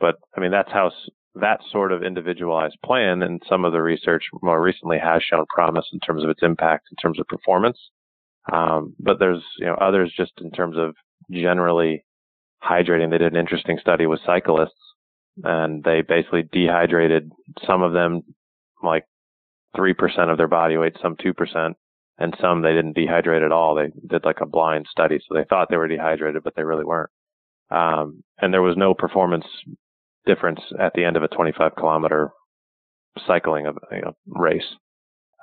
But 0.00 0.16
I 0.36 0.40
mean, 0.40 0.50
that's 0.50 0.72
how 0.72 0.90
that 1.34 1.60
sort 1.70 1.92
of 1.92 2.02
individualized 2.02 2.76
plan 2.84 3.22
and 3.22 3.42
some 3.48 3.64
of 3.64 3.72
the 3.72 3.82
research 3.82 4.24
more 4.42 4.60
recently 4.60 4.98
has 4.98 5.22
shown 5.22 5.44
promise 5.48 5.86
in 5.92 6.00
terms 6.00 6.24
of 6.24 6.30
its 6.30 6.42
impact 6.42 6.88
in 6.90 6.96
terms 6.96 7.18
of 7.18 7.26
performance. 7.26 7.78
Um, 8.52 8.94
but 8.98 9.18
there's, 9.18 9.42
you 9.58 9.66
know, 9.66 9.74
others 9.74 10.12
just 10.16 10.32
in 10.40 10.50
terms 10.50 10.76
of 10.78 10.94
generally 11.30 12.04
hydrating. 12.62 13.10
They 13.10 13.18
did 13.18 13.32
an 13.32 13.38
interesting 13.40 13.78
study 13.80 14.06
with 14.06 14.20
cyclists 14.26 14.72
and 15.44 15.84
they 15.84 16.02
basically 16.02 16.42
dehydrated 16.50 17.30
some 17.66 17.82
of 17.82 17.92
them 17.92 18.22
like 18.82 19.04
3% 19.76 19.94
of 20.30 20.38
their 20.38 20.48
body 20.48 20.76
weight, 20.76 20.96
some 21.00 21.16
2%, 21.16 21.74
and 22.18 22.36
some 22.40 22.62
they 22.62 22.72
didn't 22.72 22.96
dehydrate 22.96 23.44
at 23.44 23.52
all. 23.52 23.74
They 23.74 23.90
did 24.06 24.24
like 24.24 24.40
a 24.40 24.46
blind 24.46 24.86
study. 24.90 25.18
So 25.26 25.34
they 25.34 25.44
thought 25.44 25.68
they 25.70 25.76
were 25.76 25.88
dehydrated, 25.88 26.42
but 26.42 26.54
they 26.56 26.64
really 26.64 26.84
weren't. 26.84 27.10
Um, 27.70 28.24
and 28.40 28.52
there 28.52 28.62
was 28.62 28.76
no 28.76 28.94
performance 28.94 29.46
difference 30.26 30.60
at 30.80 30.92
the 30.94 31.04
end 31.04 31.16
of 31.16 31.22
a 31.22 31.28
25 31.28 31.72
kilometer 31.76 32.30
cycling 33.26 33.66
of 33.66 33.78
you 33.92 34.00
know, 34.02 34.12
race. 34.26 34.62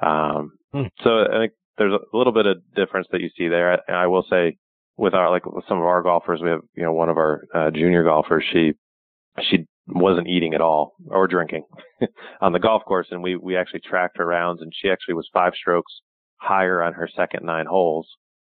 Um, 0.02 0.52
hmm. 0.74 0.84
So 1.04 1.22
I 1.22 1.40
think 1.40 1.54
there's 1.78 1.94
a 1.94 2.18
little 2.18 2.34
bit 2.34 2.46
of 2.46 2.58
difference 2.76 3.08
that 3.12 3.22
you 3.22 3.30
see 3.38 3.48
there. 3.48 3.80
I, 3.88 4.04
I 4.04 4.08
will 4.08 4.26
say 4.30 4.58
with 4.98 5.14
our 5.14 5.30
like 5.30 5.46
with 5.46 5.66
some 5.68 5.78
of 5.78 5.86
our 5.86 6.02
golfers, 6.02 6.42
we 6.42 6.50
have 6.50 6.62
you 6.76 6.84
know 6.84 6.94
one 6.94 7.10
of 7.10 7.18
our 7.18 7.44
uh, 7.54 7.72
junior 7.72 8.04
golfers. 8.04 8.44
She 8.52 8.74
she 9.50 9.66
wasn't 9.88 10.28
eating 10.28 10.54
at 10.54 10.62
all 10.62 10.96
or 11.08 11.28
drinking 11.28 11.64
on 12.42 12.54
the 12.54 12.60
golf 12.60 12.84
course, 12.86 13.08
and 13.12 13.22
we 13.22 13.36
we 13.36 13.58
actually 13.58 13.82
tracked 13.82 14.18
her 14.18 14.26
rounds, 14.26 14.62
and 14.62 14.72
she 14.76 14.90
actually 14.90 15.16
was 15.16 15.30
five 15.34 15.54
strokes 15.56 15.94
higher 16.38 16.82
on 16.82 16.94
her 16.94 17.10
second 17.16 17.46
nine 17.46 17.66
holes 17.66 18.08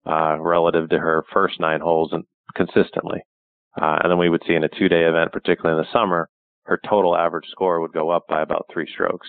uh, 0.06 0.36
relative 0.38 0.88
to 0.90 0.98
her 0.98 1.24
first 1.32 1.60
nine 1.60 1.80
holes 1.80 2.10
and 2.12 2.24
consistently. 2.54 3.20
Uh, 3.80 3.98
and 4.02 4.10
then 4.10 4.18
we 4.18 4.28
would 4.28 4.42
see 4.46 4.54
in 4.54 4.64
a 4.64 4.68
two 4.68 4.88
day 4.88 5.04
event, 5.04 5.32
particularly 5.32 5.78
in 5.78 5.84
the 5.84 5.98
summer, 5.98 6.28
her 6.64 6.80
total 6.88 7.16
average 7.16 7.46
score 7.50 7.80
would 7.80 7.92
go 7.92 8.10
up 8.10 8.26
by 8.28 8.42
about 8.42 8.66
three 8.72 8.88
strokes. 8.92 9.28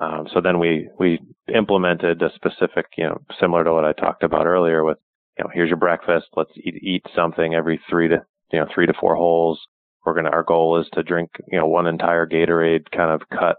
Um, 0.00 0.28
so 0.32 0.40
then 0.40 0.58
we, 0.58 0.88
we 0.98 1.20
implemented 1.54 2.22
a 2.22 2.30
specific, 2.34 2.86
you 2.96 3.04
know, 3.04 3.20
similar 3.40 3.64
to 3.64 3.72
what 3.72 3.84
I 3.84 3.92
talked 3.92 4.22
about 4.22 4.46
earlier 4.46 4.84
with, 4.84 4.98
you 5.40 5.44
know, 5.44 5.50
here's 5.54 5.70
your 5.70 5.78
breakfast. 5.78 6.26
Let's 6.36 6.50
eat, 6.56 6.74
eat 6.82 7.06
something 7.16 7.54
every 7.54 7.80
three 7.88 8.08
to, 8.08 8.22
you 8.52 8.58
know, 8.58 8.66
three 8.74 8.84
to 8.84 8.92
four 9.00 9.16
holes. 9.16 9.58
We're 10.04 10.12
going 10.12 10.26
to, 10.26 10.30
our 10.30 10.42
goal 10.42 10.78
is 10.78 10.86
to 10.92 11.02
drink, 11.02 11.30
you 11.50 11.58
know, 11.58 11.66
one 11.66 11.86
entire 11.86 12.26
Gatorade 12.26 12.90
kind 12.94 13.10
of 13.10 13.26
cut 13.30 13.56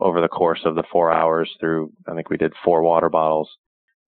over 0.00 0.22
the 0.22 0.28
course 0.28 0.60
of 0.64 0.76
the 0.76 0.82
four 0.90 1.12
hours 1.12 1.50
through, 1.60 1.92
I 2.08 2.14
think 2.14 2.30
we 2.30 2.38
did 2.38 2.54
four 2.64 2.82
water 2.82 3.10
bottles. 3.10 3.50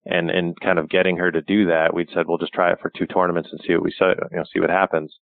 And, 0.06 0.30
and 0.30 0.58
kind 0.60 0.78
of 0.78 0.88
getting 0.88 1.18
her 1.18 1.30
to 1.30 1.42
do 1.42 1.66
that, 1.66 1.92
we'd 1.92 2.08
said, 2.14 2.24
we'll 2.26 2.38
just 2.38 2.54
try 2.54 2.72
it 2.72 2.78
for 2.80 2.90
two 2.96 3.06
tournaments 3.06 3.50
and 3.52 3.60
see 3.60 3.74
what 3.74 3.84
we 3.84 3.94
saw, 3.96 4.08
you 4.08 4.38
know, 4.38 4.44
see 4.50 4.60
what 4.60 4.70
happens. 4.70 5.14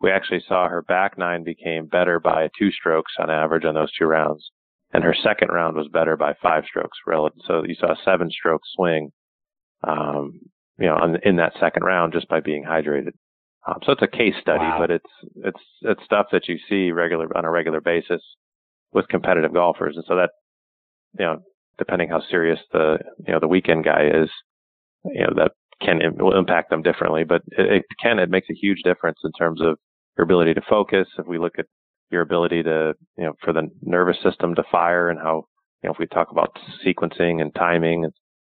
We 0.00 0.10
actually 0.10 0.42
saw 0.48 0.66
her 0.66 0.80
back 0.80 1.18
nine 1.18 1.44
became 1.44 1.86
better 1.86 2.20
by 2.20 2.48
two 2.58 2.70
strokes 2.72 3.12
on 3.18 3.28
average 3.28 3.66
on 3.66 3.74
those 3.74 3.92
two 3.92 4.06
rounds. 4.06 4.50
And 4.94 5.04
her 5.04 5.14
second 5.22 5.48
round 5.48 5.76
was 5.76 5.88
better 5.92 6.16
by 6.16 6.32
five 6.42 6.64
strokes 6.66 6.96
relative. 7.06 7.40
So 7.46 7.64
you 7.66 7.74
saw 7.74 7.92
a 7.92 8.02
seven 8.02 8.30
stroke 8.30 8.62
swing, 8.74 9.12
um, 9.86 10.40
you 10.78 10.86
know, 10.86 10.94
on, 10.94 11.16
in 11.24 11.36
that 11.36 11.52
second 11.60 11.84
round 11.84 12.12
just 12.12 12.28
by 12.28 12.40
being 12.40 12.64
hydrated. 12.64 13.12
Um, 13.66 13.78
so 13.84 13.92
it's 13.92 14.02
a 14.02 14.08
case 14.08 14.34
study, 14.40 14.58
wow. 14.58 14.78
but 14.78 14.90
it's, 14.90 15.10
it's, 15.36 15.60
it's 15.82 16.04
stuff 16.04 16.26
that 16.32 16.48
you 16.48 16.58
see 16.68 16.90
regular 16.90 17.26
on 17.36 17.44
a 17.44 17.50
regular 17.50 17.80
basis 17.80 18.20
with 18.92 19.08
competitive 19.08 19.54
golfers. 19.54 19.96
And 19.96 20.04
so 20.06 20.16
that, 20.16 20.30
you 21.18 21.24
know, 21.24 21.38
depending 21.78 22.08
how 22.08 22.20
serious 22.30 22.58
the, 22.72 22.98
you 23.26 23.32
know, 23.32 23.40
the 23.40 23.48
weekend 23.48 23.84
guy 23.84 24.06
is, 24.06 24.28
you 25.04 25.22
know, 25.22 25.32
that 25.36 25.52
can 25.80 26.00
will 26.18 26.38
impact 26.38 26.70
them 26.70 26.82
differently, 26.82 27.24
but 27.24 27.42
it, 27.52 27.76
it 27.76 27.84
can, 28.02 28.18
it 28.18 28.30
makes 28.30 28.48
a 28.50 28.54
huge 28.54 28.82
difference 28.84 29.18
in 29.24 29.32
terms 29.32 29.60
of 29.60 29.78
your 30.16 30.24
ability 30.24 30.54
to 30.54 30.62
focus. 30.68 31.08
If 31.18 31.26
we 31.26 31.38
look 31.38 31.58
at 31.58 31.66
your 32.10 32.22
ability 32.22 32.62
to, 32.62 32.94
you 33.16 33.24
know, 33.24 33.32
for 33.42 33.52
the 33.52 33.68
nervous 33.82 34.16
system 34.22 34.54
to 34.54 34.62
fire 34.70 35.08
and 35.08 35.18
how, 35.18 35.46
you 35.82 35.88
know, 35.88 35.92
if 35.92 35.98
we 35.98 36.06
talk 36.06 36.30
about 36.30 36.56
sequencing 36.86 37.40
and 37.40 37.54
timing, 37.54 38.06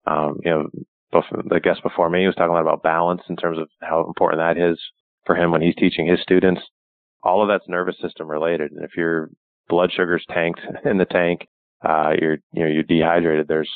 um, 0.07 0.39
you 0.45 0.51
know, 0.51 0.69
the 1.49 1.61
guest 1.61 1.83
before 1.83 2.11
me 2.11 2.27
was 2.27 2.35
talking 2.35 2.51
a 2.51 2.55
lot 2.55 2.63
about 2.63 2.83
balance 2.83 3.23
in 3.29 3.37
terms 3.37 3.59
of 3.59 3.69
how 3.83 4.05
important 4.07 4.41
that 4.41 4.59
is 4.59 4.79
for 5.27 5.37
him 5.37 5.51
when 5.51 5.63
he's 5.63 5.75
teaching 5.77 6.07
his 6.07 6.21
students. 6.21 6.61
All 7.23 7.43
of 7.43 7.49
that's 7.49 7.69
nervous 7.69 7.97
system 8.01 8.31
related. 8.31 8.73
And 8.73 8.85
if 8.85 8.97
your 8.97 9.31
blood 9.69 9.91
sugar's 9.93 10.25
tanked 10.31 10.61
in 10.85 10.99
the 10.99 11.05
tank, 11.05 11.47
uh, 11.85 12.13
you're, 12.21 12.39
you 12.53 12.65
know, 12.65 12.71
you're 12.71 12.83
dehydrated. 12.83 13.49
There's 13.49 13.71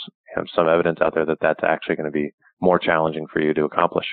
some 0.55 0.69
evidence 0.69 0.99
out 1.03 1.15
there 1.15 1.27
that 1.27 1.39
that's 1.41 1.63
actually 1.63 1.97
going 1.97 2.07
to 2.07 2.13
be 2.13 2.31
more 2.61 2.79
challenging 2.79 3.27
for 3.33 3.41
you 3.41 3.55
to 3.55 3.65
accomplish. 3.65 4.07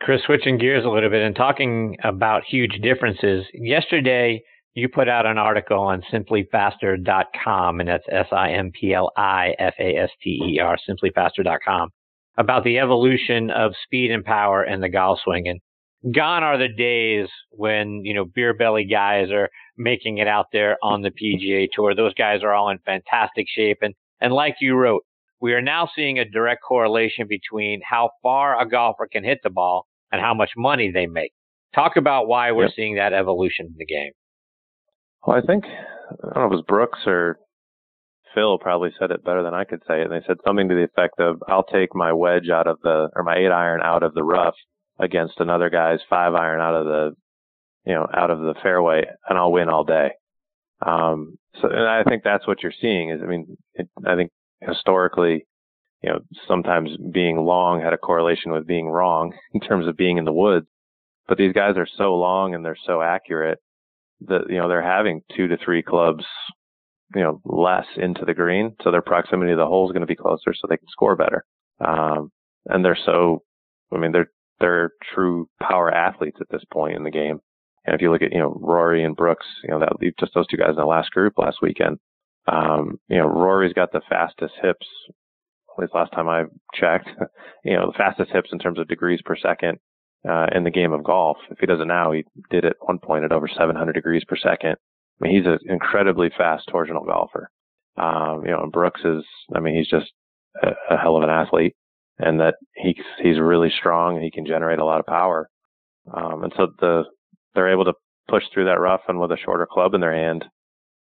Chris, 0.00 0.22
switching 0.26 0.58
gears 0.58 0.84
a 0.84 0.88
little 0.88 1.08
bit 1.08 1.22
and 1.22 1.34
talking 1.34 1.96
about 2.02 2.42
huge 2.44 2.80
differences. 2.82 3.46
Yesterday, 3.54 4.42
you 4.74 4.88
put 4.88 5.08
out 5.08 5.24
an 5.24 5.38
article 5.38 5.78
on 5.78 6.02
simplyfaster.com, 6.12 7.80
and 7.80 7.88
that's 7.88 8.04
S 8.10 8.26
I 8.32 8.50
M 8.50 8.72
P 8.72 8.92
L 8.92 9.10
I 9.16 9.54
F 9.58 9.74
A 9.78 9.96
S 9.96 10.10
T 10.22 10.40
E 10.44 10.58
R, 10.58 10.76
simplyfaster.com, 10.88 11.90
about 12.36 12.64
the 12.64 12.78
evolution 12.78 13.50
of 13.50 13.72
speed 13.84 14.10
and 14.10 14.24
power 14.24 14.64
in 14.64 14.80
the 14.80 14.88
golf 14.88 15.20
swing. 15.22 15.46
And 15.46 15.60
gone 16.12 16.42
are 16.42 16.58
the 16.58 16.68
days 16.68 17.28
when, 17.50 18.02
you 18.04 18.14
know, 18.14 18.24
beer 18.24 18.52
belly 18.52 18.84
guys 18.84 19.30
are 19.30 19.48
making 19.76 20.18
it 20.18 20.26
out 20.26 20.46
there 20.52 20.76
on 20.82 21.02
the 21.02 21.10
PGA 21.10 21.68
Tour. 21.72 21.94
Those 21.94 22.14
guys 22.14 22.42
are 22.42 22.52
all 22.52 22.68
in 22.70 22.78
fantastic 22.84 23.46
shape. 23.48 23.78
And, 23.80 23.94
and 24.20 24.32
like 24.32 24.56
you 24.60 24.74
wrote, 24.74 25.02
we 25.40 25.52
are 25.52 25.62
now 25.62 25.88
seeing 25.94 26.18
a 26.18 26.24
direct 26.28 26.62
correlation 26.66 27.26
between 27.28 27.80
how 27.88 28.10
far 28.22 28.60
a 28.60 28.68
golfer 28.68 29.06
can 29.10 29.22
hit 29.22 29.38
the 29.44 29.50
ball 29.50 29.86
and 30.10 30.20
how 30.20 30.34
much 30.34 30.50
money 30.56 30.90
they 30.90 31.06
make. 31.06 31.32
Talk 31.74 31.96
about 31.96 32.26
why 32.26 32.50
we're 32.52 32.64
yep. 32.64 32.72
seeing 32.74 32.96
that 32.96 33.12
evolution 33.12 33.66
in 33.66 33.74
the 33.76 33.86
game. 33.86 34.12
Well, 35.26 35.36
I 35.36 35.40
think, 35.40 35.64
I 35.64 36.34
don't 36.34 36.36
know 36.36 36.46
if 36.46 36.52
it 36.52 36.56
was 36.56 36.64
Brooks 36.66 37.00
or 37.06 37.38
Phil 38.34 38.58
probably 38.58 38.90
said 38.98 39.10
it 39.10 39.24
better 39.24 39.42
than 39.42 39.54
I 39.54 39.64
could 39.64 39.82
say 39.86 40.00
it. 40.00 40.10
And 40.10 40.12
they 40.12 40.26
said 40.26 40.36
something 40.44 40.68
to 40.68 40.74
the 40.74 40.84
effect 40.84 41.18
of, 41.18 41.42
I'll 41.48 41.64
take 41.64 41.94
my 41.94 42.12
wedge 42.12 42.50
out 42.50 42.66
of 42.66 42.78
the, 42.82 43.08
or 43.14 43.22
my 43.22 43.36
eight 43.36 43.50
iron 43.50 43.80
out 43.82 44.02
of 44.02 44.14
the 44.14 44.24
rough 44.24 44.54
against 44.98 45.40
another 45.40 45.70
guy's 45.70 46.00
five 46.10 46.34
iron 46.34 46.60
out 46.60 46.74
of 46.74 46.84
the, 46.84 47.16
you 47.86 47.94
know, 47.94 48.06
out 48.12 48.30
of 48.30 48.40
the 48.40 48.54
fairway 48.62 49.04
and 49.28 49.38
I'll 49.38 49.52
win 49.52 49.68
all 49.68 49.84
day. 49.84 50.10
Um, 50.84 51.38
so, 51.60 51.68
and 51.68 51.88
I 51.88 52.02
think 52.02 52.22
that's 52.24 52.46
what 52.46 52.62
you're 52.62 52.72
seeing 52.80 53.10
is, 53.10 53.20
I 53.22 53.26
mean, 53.26 53.56
it, 53.74 53.88
I 54.06 54.16
think 54.16 54.30
historically, 54.60 55.46
you 56.02 56.10
know, 56.10 56.18
sometimes 56.46 56.90
being 57.12 57.38
long 57.38 57.80
had 57.80 57.92
a 57.92 57.98
correlation 57.98 58.52
with 58.52 58.66
being 58.66 58.88
wrong 58.88 59.32
in 59.54 59.60
terms 59.60 59.86
of 59.86 59.96
being 59.96 60.18
in 60.18 60.24
the 60.24 60.32
woods. 60.32 60.66
But 61.26 61.38
these 61.38 61.54
guys 61.54 61.76
are 61.78 61.88
so 61.96 62.14
long 62.14 62.54
and 62.54 62.62
they're 62.62 62.76
so 62.86 63.00
accurate 63.00 63.58
that, 64.22 64.42
you 64.48 64.56
know, 64.56 64.68
they're 64.68 64.82
having 64.82 65.22
two 65.36 65.48
to 65.48 65.56
three 65.56 65.82
clubs, 65.82 66.24
you 67.14 67.22
know, 67.22 67.40
less 67.44 67.86
into 67.96 68.24
the 68.24 68.34
green. 68.34 68.74
So 68.82 68.90
their 68.90 69.02
proximity 69.02 69.52
to 69.52 69.56
the 69.56 69.66
hole 69.66 69.88
is 69.88 69.92
going 69.92 70.02
to 70.02 70.06
be 70.06 70.16
closer 70.16 70.54
so 70.54 70.66
they 70.68 70.76
can 70.76 70.88
score 70.88 71.16
better. 71.16 71.44
Um, 71.84 72.30
and 72.66 72.84
they're 72.84 72.98
so, 73.04 73.42
I 73.92 73.98
mean, 73.98 74.12
they're, 74.12 74.30
they're 74.60 74.90
true 75.14 75.48
power 75.60 75.92
athletes 75.92 76.38
at 76.40 76.48
this 76.50 76.64
point 76.72 76.96
in 76.96 77.04
the 77.04 77.10
game. 77.10 77.40
And 77.84 77.94
if 77.94 78.00
you 78.00 78.10
look 78.10 78.22
at, 78.22 78.32
you 78.32 78.38
know, 78.38 78.56
Rory 78.60 79.04
and 79.04 79.16
Brooks, 79.16 79.46
you 79.62 79.70
know, 79.70 79.80
that 79.80 79.92
just 80.18 80.32
those 80.34 80.46
two 80.46 80.56
guys 80.56 80.70
in 80.70 80.76
the 80.76 80.86
last 80.86 81.10
group 81.10 81.34
last 81.36 81.58
weekend, 81.60 81.98
um, 82.46 82.98
you 83.08 83.18
know, 83.18 83.26
Rory's 83.26 83.74
got 83.74 83.92
the 83.92 84.00
fastest 84.08 84.54
hips. 84.62 84.86
At 85.76 85.82
least 85.82 85.94
last 85.94 86.12
time 86.12 86.28
I 86.28 86.44
checked, 86.74 87.08
you 87.64 87.74
know, 87.74 87.86
the 87.86 87.98
fastest 87.98 88.30
hips 88.32 88.50
in 88.52 88.58
terms 88.58 88.78
of 88.78 88.88
degrees 88.88 89.20
per 89.24 89.36
second 89.36 89.78
uh, 90.28 90.46
in 90.54 90.64
the 90.64 90.70
game 90.70 90.92
of 90.92 91.04
golf. 91.04 91.36
If 91.50 91.58
he 91.58 91.66
does 91.66 91.80
it 91.80 91.86
now, 91.86 92.12
he 92.12 92.24
did 92.50 92.64
it 92.64 92.76
one 92.80 92.98
point 92.98 93.24
at 93.24 93.32
over 93.32 93.48
700 93.48 93.92
degrees 93.92 94.24
per 94.26 94.36
second. 94.36 94.76
I 95.20 95.24
mean, 95.24 95.36
he's 95.36 95.46
an 95.46 95.58
incredibly 95.66 96.30
fast 96.36 96.68
torsional 96.68 97.06
golfer. 97.06 97.50
Um, 97.96 98.42
you 98.44 98.50
know, 98.50 98.62
and 98.62 98.72
Brooks 98.72 99.00
is, 99.04 99.24
I 99.54 99.60
mean, 99.60 99.76
he's 99.76 99.88
just 99.88 100.12
a, 100.62 100.70
a 100.90 100.96
hell 100.96 101.16
of 101.16 101.22
an 101.22 101.30
athlete, 101.30 101.74
and 102.18 102.40
that 102.40 102.56
he 102.74 102.96
he's 103.22 103.38
really 103.38 103.70
strong 103.78 104.16
and 104.16 104.24
he 104.24 104.30
can 104.30 104.46
generate 104.46 104.80
a 104.80 104.84
lot 104.84 105.00
of 105.00 105.06
power. 105.06 105.48
Um, 106.12 106.42
and 106.42 106.52
so 106.56 106.68
the 106.80 107.04
they're 107.54 107.72
able 107.72 107.84
to 107.84 107.94
push 108.28 108.42
through 108.52 108.64
that 108.64 108.80
rough 108.80 109.02
and 109.06 109.20
with 109.20 109.30
a 109.30 109.36
shorter 109.36 109.66
club 109.70 109.94
in 109.94 110.00
their 110.00 110.14
hand 110.14 110.44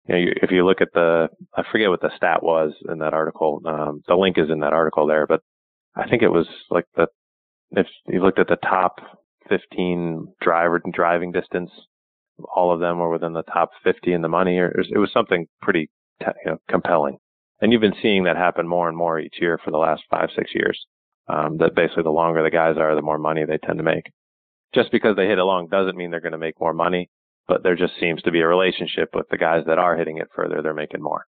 you 0.09 0.14
know, 0.14 0.32
if 0.43 0.51
you 0.51 0.64
look 0.64 0.80
at 0.80 0.93
the, 0.94 1.28
I 1.55 1.62
forget 1.70 1.90
what 1.90 2.01
the 2.01 2.10
stat 2.16 2.43
was 2.43 2.72
in 2.89 2.98
that 2.98 3.12
article. 3.12 3.60
Um, 3.66 4.02
the 4.09 4.14
link 4.14 4.39
is 4.39 4.51
in 4.51 4.60
that 4.60 4.72
article 4.72 5.06
there, 5.06 5.26
but 5.26 5.43
I 5.94 6.09
think 6.09 6.22
it 6.22 6.32
was 6.32 6.47
like 6.70 6.86
the, 6.97 7.09
if 7.73 7.86
you 8.07 8.23
looked 8.23 8.39
at 8.39 8.49
the 8.49 8.57
top 8.57 9.01
15 9.49 10.35
driver 10.40 10.81
driving 10.93 11.32
distance, 11.32 11.70
all 12.55 12.73
of 12.73 12.81
them 12.81 12.99
were 12.99 13.11
within 13.11 13.32
the 13.32 13.43
top 13.43 13.70
50 13.82 14.12
in 14.12 14.23
the 14.23 14.28
money, 14.28 14.59
or 14.59 14.69
it 14.69 14.99
was 14.99 15.11
something 15.12 15.47
pretty 15.61 15.90
you 16.20 16.27
know, 16.47 16.59
compelling. 16.69 17.19
And 17.61 17.73
you've 17.73 17.81
been 17.81 17.95
seeing 18.01 18.24
that 18.24 18.36
happen 18.36 18.69
more 18.69 18.89
and 18.89 18.97
more 18.97 19.19
each 19.19 19.36
year 19.40 19.59
for 19.65 19.70
the 19.70 19.78
last 19.78 20.03
five, 20.11 20.28
six 20.36 20.53
years. 20.55 20.86
Um, 21.28 21.59
that 21.59 21.74
basically 21.74 22.05
the 22.05 22.11
longer 22.11 22.43
the 22.43 22.51
guys 22.51 22.77
are, 22.78 22.95
the 22.95 23.03
more 23.03 23.19
money 23.19 23.45
they 23.45 23.59
tend 23.59 23.78
to 23.78 23.85
make. 23.85 24.11
Just 24.74 24.90
because 24.90 25.15
they 25.15 25.27
hit 25.27 25.39
it 25.39 25.43
long 25.43 25.69
doesn't 25.69 25.97
mean 25.97 26.11
they're 26.11 26.20
going 26.20 26.32
to 26.32 26.39
make 26.39 26.59
more 26.59 26.73
money 26.73 27.11
but 27.49 27.62
there 27.62 27.74
just 27.74 27.95
seems 27.99 28.23
to 28.23 28.31
be 28.31 28.40
a 28.40 28.47
relationship 28.47 29.15
with 29.15 29.27
the 29.31 29.39
guys 29.39 29.65
that 29.66 29.78
are 29.78 29.97
hitting 29.97 30.19
it 30.19 30.28
further. 30.36 30.61
They're 30.62 30.74
making 30.74 31.03
more. 31.03 31.27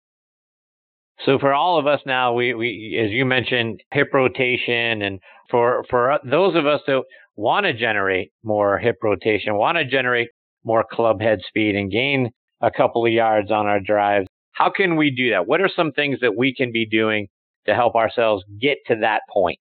So 1.24 1.38
for 1.38 1.54
all 1.54 1.78
of 1.78 1.86
us 1.86 2.00
now, 2.06 2.32
we, 2.32 2.54
we 2.54 3.00
as 3.02 3.10
you 3.10 3.24
mentioned, 3.24 3.80
hip 3.92 4.08
rotation, 4.12 5.02
and 5.02 5.20
for 5.50 5.84
for 5.88 6.18
those 6.24 6.56
of 6.56 6.66
us 6.66 6.80
that 6.86 7.02
want 7.36 7.66
to 7.66 7.72
generate 7.72 8.32
more 8.42 8.78
hip 8.78 8.96
rotation, 9.02 9.56
want 9.56 9.78
to 9.78 9.84
generate 9.84 10.28
more 10.64 10.84
club 10.90 11.20
head 11.20 11.38
speed, 11.46 11.76
and 11.76 11.90
gain 11.90 12.30
a 12.60 12.70
couple 12.70 13.04
of 13.04 13.12
yards 13.12 13.50
on 13.50 13.66
our 13.66 13.80
drives, 13.80 14.26
how 14.52 14.70
can 14.70 14.96
we 14.96 15.10
do 15.10 15.30
that? 15.30 15.46
What 15.46 15.60
are 15.60 15.70
some 15.74 15.92
things 15.92 16.18
that 16.20 16.36
we 16.36 16.54
can 16.54 16.72
be 16.72 16.86
doing 16.86 17.28
to 17.66 17.74
help 17.74 17.94
ourselves 17.94 18.44
get 18.60 18.78
to 18.86 18.96
that 19.00 19.20
point? 19.32 19.58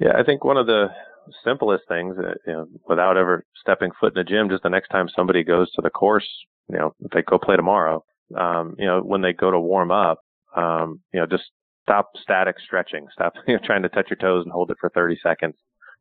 Yeah, 0.00 0.12
I 0.18 0.22
think 0.22 0.44
one 0.44 0.56
of 0.56 0.66
the 0.66 0.86
simplest 1.44 1.84
things, 1.88 2.16
uh, 2.18 2.34
you 2.46 2.52
know, 2.52 2.66
without 2.88 3.16
ever 3.16 3.44
stepping 3.60 3.90
foot 4.00 4.16
in 4.16 4.20
the 4.20 4.28
gym, 4.28 4.48
just 4.48 4.62
the 4.62 4.70
next 4.70 4.88
time 4.88 5.08
somebody 5.14 5.44
goes 5.44 5.70
to 5.72 5.82
the 5.82 5.90
course, 5.90 6.28
you 6.68 6.78
know, 6.78 6.94
if 7.00 7.10
they 7.10 7.22
go 7.22 7.38
play 7.38 7.56
tomorrow, 7.56 8.02
um, 8.36 8.74
you 8.78 8.86
know, 8.86 9.00
when 9.00 9.20
they 9.20 9.32
go 9.32 9.50
to 9.50 9.60
warm 9.60 9.90
up, 9.90 10.18
um, 10.56 11.00
you 11.12 11.20
know, 11.20 11.26
just 11.26 11.44
stop 11.82 12.10
static 12.22 12.56
stretching, 12.64 13.06
stop 13.12 13.34
you 13.46 13.54
know, 13.54 13.60
trying 13.64 13.82
to 13.82 13.88
touch 13.88 14.08
your 14.10 14.16
toes 14.16 14.44
and 14.44 14.52
hold 14.52 14.70
it 14.70 14.76
for 14.80 14.90
30 14.90 15.18
seconds. 15.22 15.54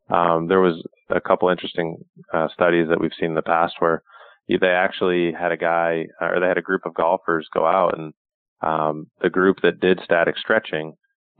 Um, 0.09 0.47
there 0.47 0.61
was 0.61 0.81
a 1.09 1.19
couple 1.19 1.49
interesting 1.49 1.97
uh, 2.33 2.47
studies 2.53 2.87
that 2.89 2.99
we've 2.99 3.11
seen 3.19 3.29
in 3.29 3.35
the 3.35 3.41
past 3.41 3.75
where 3.79 4.03
they 4.47 4.67
actually 4.67 5.33
had 5.33 5.51
a 5.51 5.57
guy 5.57 6.05
or 6.21 6.39
they 6.39 6.47
had 6.47 6.57
a 6.57 6.61
group 6.61 6.85
of 6.85 6.93
golfers 6.93 7.49
go 7.53 7.65
out 7.65 7.97
and 7.97 8.13
um, 8.61 9.07
the 9.21 9.29
group 9.29 9.57
that 9.61 9.81
did 9.81 9.99
static 10.03 10.37
stretching 10.37 10.93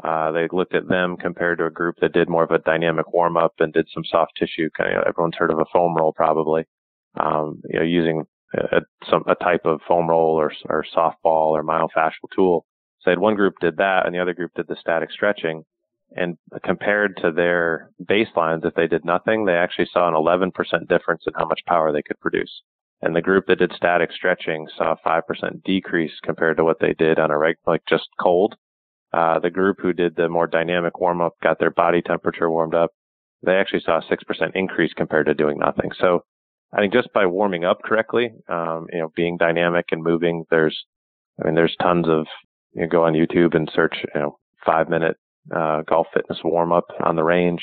uh, 0.04 0.32
they 0.32 0.48
looked 0.52 0.76
at 0.76 0.88
them 0.88 1.18
compared 1.18 1.58
to 1.58 1.66
a 1.66 1.72
group 1.72 1.96
that 2.02 2.14
did 2.14 2.30
more 2.30 2.44
of 2.44 2.52
a 2.52 2.60
dynamic 2.60 3.12
warm 3.14 3.36
up 3.36 3.54
and 3.60 3.74
did 3.74 3.88
some 3.92 4.04
soft 4.06 4.34
tissue. 4.38 4.70
Kind 4.78 4.96
of, 4.96 5.04
everyone's 5.08 5.36
heard 5.36 5.52
of 5.52 5.60
a 5.60 5.66
foam 5.74 5.96
roll 5.96 6.14
probably. 6.14 6.66
Um, 7.20 7.62
you 7.68 7.80
know, 7.80 7.86
using 7.86 8.24
a, 8.54 8.82
some 9.10 9.24
a 9.28 9.34
type 9.36 9.66
of 9.66 9.82
foam 9.88 10.08
roll 10.08 10.36
or 10.36 10.52
or 10.70 10.86
softball 10.96 11.52
or 11.52 11.64
myofascial 11.64 12.30
tool. 12.36 12.66
So 13.08 13.12
had 13.12 13.20
one 13.20 13.36
group 13.36 13.54
did 13.62 13.78
that, 13.78 14.06
and 14.06 14.14
the 14.14 14.20
other 14.20 14.34
group 14.34 14.52
did 14.54 14.68
the 14.68 14.76
static 14.78 15.12
stretching. 15.12 15.64
And 16.18 16.38
compared 16.62 17.16
to 17.22 17.32
their 17.32 17.90
baselines, 18.04 18.66
if 18.66 18.74
they 18.74 18.88
did 18.88 19.06
nothing, 19.06 19.46
they 19.46 19.54
actually 19.54 19.88
saw 19.94 20.10
an 20.10 20.14
11% 20.14 20.52
difference 20.90 21.24
in 21.26 21.32
how 21.38 21.46
much 21.46 21.62
power 21.66 21.94
they 21.94 22.02
could 22.02 22.20
produce. 22.20 22.64
And 23.02 23.16
the 23.16 23.22
group 23.22 23.46
that 23.48 23.60
did 23.60 23.72
static 23.74 24.12
stretching 24.12 24.68
saw 24.78 24.94
a 24.94 25.10
5% 25.10 25.64
decrease 25.64 26.20
compared 26.22 26.58
to 26.58 26.66
what 26.66 26.82
they 26.82 26.94
did 27.00 27.18
on 27.18 27.32
a 27.32 27.38
reg, 27.38 27.56
like 27.66 27.84
just 27.88 28.10
cold. 28.20 28.56
Uh, 29.14 29.40
the 29.40 29.52
group 29.52 29.78
who 29.82 29.94
did 29.94 30.18
the 30.18 30.28
more 30.28 30.48
dynamic 30.48 31.00
warm 31.00 31.22
up, 31.22 31.36
got 31.42 31.60
their 31.60 31.72
body 31.72 32.02
temperature 32.02 32.52
warmed 32.52 32.76
up, 32.76 32.92
they 33.42 33.54
actually 33.54 33.84
saw 33.86 34.00
a 34.00 34.02
6% 34.02 34.52
increase 34.54 34.92
compared 34.94 35.28
to 35.28 35.34
doing 35.34 35.60
nothing. 35.60 35.92
So 35.98 36.26
I 36.74 36.82
think 36.82 36.92
just 36.92 37.14
by 37.14 37.26
warming 37.26 37.64
up 37.64 37.84
correctly, 37.84 38.32
um, 38.50 38.88
you 38.92 39.00
know, 39.00 39.14
being 39.16 39.38
dynamic 39.38 39.86
and 39.92 40.04
moving, 40.04 40.44
there's, 40.50 40.78
I 41.42 41.46
mean, 41.46 41.56
there's 41.56 41.76
tons 41.82 42.10
of, 42.10 42.28
you 42.78 42.84
know, 42.84 42.90
go 42.90 43.04
on 43.04 43.14
YouTube 43.14 43.56
and 43.56 43.70
search, 43.74 43.96
you 44.14 44.22
know, 44.22 44.38
five 44.66 44.90
minute, 44.90 45.18
uh, 45.54 45.82
golf 45.82 46.08
fitness 46.14 46.40
warm 46.44 46.72
up 46.72 46.86
on 47.04 47.16
the 47.16 47.24
range. 47.24 47.62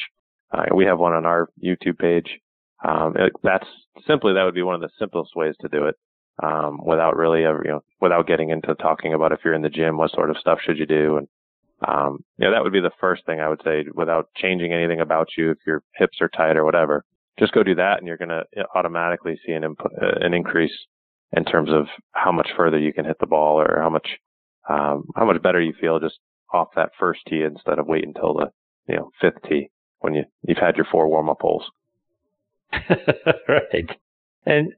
Uh, 0.53 0.65
we 0.75 0.85
have 0.85 0.99
one 0.99 1.15
on 1.15 1.25
our 1.25 1.49
YouTube 1.65 1.99
page. 1.99 2.41
Um, 2.87 3.15
it, 3.17 3.33
that's 3.43 3.67
simply, 4.07 4.35
that 4.35 4.45
would 4.45 4.55
be 4.55 4.63
one 4.63 4.75
of 4.75 4.81
the 4.81 4.91
simplest 4.99 5.35
ways 5.35 5.55
to 5.61 5.69
do 5.69 5.87
it. 5.87 5.97
Um, 6.43 6.81
without 6.85 7.17
really 7.17 7.45
ever, 7.45 7.63
you 7.65 7.71
know, 7.71 7.85
without 8.01 8.27
getting 8.27 8.51
into 8.51 8.75
talking 8.75 9.15
about 9.15 9.31
if 9.31 9.39
you're 9.45 9.55
in 9.55 9.63
the 9.63 9.69
gym, 9.69 9.97
what 9.97 10.11
sort 10.11 10.31
of 10.31 10.37
stuff 10.37 10.59
should 10.61 10.79
you 10.79 10.85
do? 10.85 11.19
And, 11.19 11.29
um, 11.87 12.25
you 12.39 12.45
know, 12.45 12.53
that 12.53 12.65
would 12.65 12.73
be 12.73 12.81
the 12.81 12.91
first 13.01 13.25
thing 13.25 13.39
I 13.39 13.49
would 13.49 13.61
say 13.65 13.85
without 13.95 14.31
changing 14.35 14.73
anything 14.73 15.01
about 15.01 15.29
you. 15.39 15.53
If 15.53 15.59
your 15.65 15.85
hips 15.95 16.19
are 16.21 16.29
tight 16.29 16.57
or 16.57 16.65
whatever, 16.65 17.05
just 17.39 17.53
go 17.53 17.63
do 17.63 17.77
that 17.77 17.99
and 17.99 18.09
you're 18.09 18.17
going 18.17 18.31
to 18.31 18.45
automatically 18.75 19.39
see 19.47 19.53
an 19.53 19.63
uh, 19.63 20.07
an 20.21 20.35
increase 20.35 20.75
in 21.37 21.45
terms 21.45 21.71
of 21.71 21.87
how 22.13 22.33
much 22.33 22.49
further 22.57 22.81
you 22.81 22.93
can 22.93 23.05
hit 23.05 23.19
the 23.21 23.27
ball 23.27 23.61
or 23.61 23.79
how 23.81 23.91
much, 23.91 24.09
um, 24.69 25.05
how 25.15 25.25
much 25.25 25.43
better 25.43 25.61
you 25.61 25.75
feel 25.81 26.01
just 26.01 26.19
off 26.53 26.69
that 26.77 26.91
first 26.99 27.21
tee 27.29 27.43
instead 27.43 27.79
of 27.79 27.87
waiting 27.87 28.13
until 28.15 28.35
the, 28.35 28.51
you 28.89 28.97
know, 28.97 29.11
fifth 29.21 29.43
tee 29.49 29.71
when 30.01 30.15
you, 30.15 30.25
you've 30.47 30.59
had 30.59 30.77
your 30.77 30.87
four 30.91 31.09
warm 31.09 31.29
up 31.29 31.39
holes. 31.41 31.65
right. 32.73 33.91
And 34.47 34.73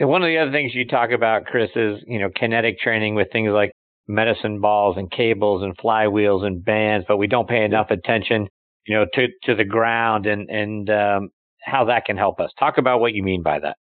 one 0.00 0.22
of 0.22 0.26
the 0.26 0.38
other 0.38 0.52
things 0.52 0.74
you 0.74 0.86
talk 0.86 1.10
about, 1.10 1.46
Chris, 1.46 1.70
is, 1.74 2.02
you 2.06 2.18
know, 2.18 2.30
kinetic 2.34 2.78
training 2.78 3.14
with 3.14 3.28
things 3.32 3.50
like 3.52 3.72
medicine 4.06 4.60
balls 4.60 4.96
and 4.98 5.10
cables 5.10 5.62
and 5.62 5.76
flywheels 5.76 6.44
and 6.44 6.64
bands, 6.64 7.06
but 7.08 7.16
we 7.16 7.26
don't 7.26 7.48
pay 7.48 7.64
enough 7.64 7.90
attention, 7.90 8.48
you 8.86 8.96
know, 8.96 9.06
to, 9.14 9.28
to 9.44 9.54
the 9.54 9.64
ground 9.64 10.26
and, 10.26 10.50
and, 10.50 10.90
um, 10.90 11.30
how 11.64 11.84
that 11.84 12.04
can 12.04 12.16
help 12.16 12.40
us. 12.40 12.50
Talk 12.58 12.78
about 12.78 13.00
what 13.00 13.14
you 13.14 13.22
mean 13.22 13.42
by 13.42 13.60
that. 13.60 13.76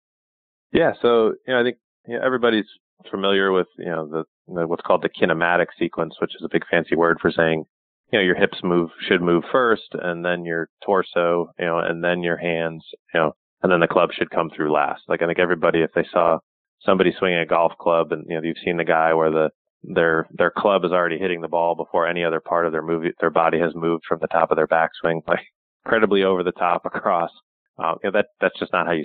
Yeah. 0.72 0.93
So, 1.01 1.35
you 1.47 1.55
know, 1.55 1.60
I 1.60 1.62
think 1.62 1.76
you 2.06 2.14
know, 2.18 2.24
everybody's 2.24 2.66
familiar 3.10 3.52
with, 3.52 3.68
you 3.78 3.86
know, 3.86 4.09
the, 4.09 4.24
what's 4.49 4.83
called 4.83 5.03
the 5.03 5.09
kinematic 5.09 5.66
sequence, 5.79 6.16
which 6.20 6.35
is 6.35 6.43
a 6.45 6.49
big 6.51 6.65
fancy 6.70 6.97
word 6.97 7.19
for 7.20 7.31
saying, 7.31 7.65
you 8.12 8.19
know, 8.19 8.25
your 8.25 8.37
hips 8.37 8.59
move, 8.62 8.91
should 9.07 9.20
move 9.20 9.45
first 9.53 9.89
and 9.93 10.25
then 10.25 10.45
your 10.45 10.69
torso, 10.85 11.51
you 11.59 11.66
know, 11.66 11.79
and 11.79 12.03
then 12.03 12.23
your 12.23 12.39
hands, 12.39 12.85
you 13.15 13.20
know, 13.20 13.33
and 13.62 13.70
then 13.70 13.81
the 13.81 13.87
club 13.89 14.11
should 14.12 14.31
come 14.31 14.51
through 14.51 14.73
last. 14.73 15.03
Like 15.09 15.23
I 15.23 15.27
think 15.27 15.39
everybody, 15.39 15.81
if 15.81 15.91
they 15.95 16.07
saw 16.11 16.39
somebody 16.81 17.12
swinging 17.19 17.41
a 17.41 17.47
golf 17.47 17.73
club 17.79 18.12
and, 18.12 18.25
you 18.29 18.37
know, 18.37 18.43
you've 18.43 18.57
seen 18.65 18.79
the 18.79 18.85
guy 18.85 19.12
where 19.12 19.31
the, 19.31 19.51
their, 19.83 20.27
their 20.33 20.51
club 20.51 20.85
is 20.85 20.93
already 20.93 21.19
hitting 21.19 21.41
the 21.41 21.49
ball 21.49 21.75
before 21.75 22.07
any 22.07 22.25
other 22.25 22.41
part 22.41 22.66
of 22.66 22.73
their 22.73 22.83
move, 22.83 23.05
their 23.20 23.31
body 23.31 23.59
has 23.61 23.75
moved 23.75 24.05
from 24.09 24.19
the 24.20 24.27
top 24.29 24.51
of 24.51 24.57
their 24.57 24.66
backswing, 24.66 25.20
like 25.29 25.47
incredibly 25.85 26.25
over 26.25 26.43
the 26.43 26.53
top 26.53 26.87
across. 26.87 27.31
Uh, 27.79 27.95
you 28.03 28.11
know, 28.11 28.19
that, 28.19 28.27
that's 28.41 28.59
just 28.59 28.73
not 28.73 28.87
how 28.87 28.93
you 28.93 29.05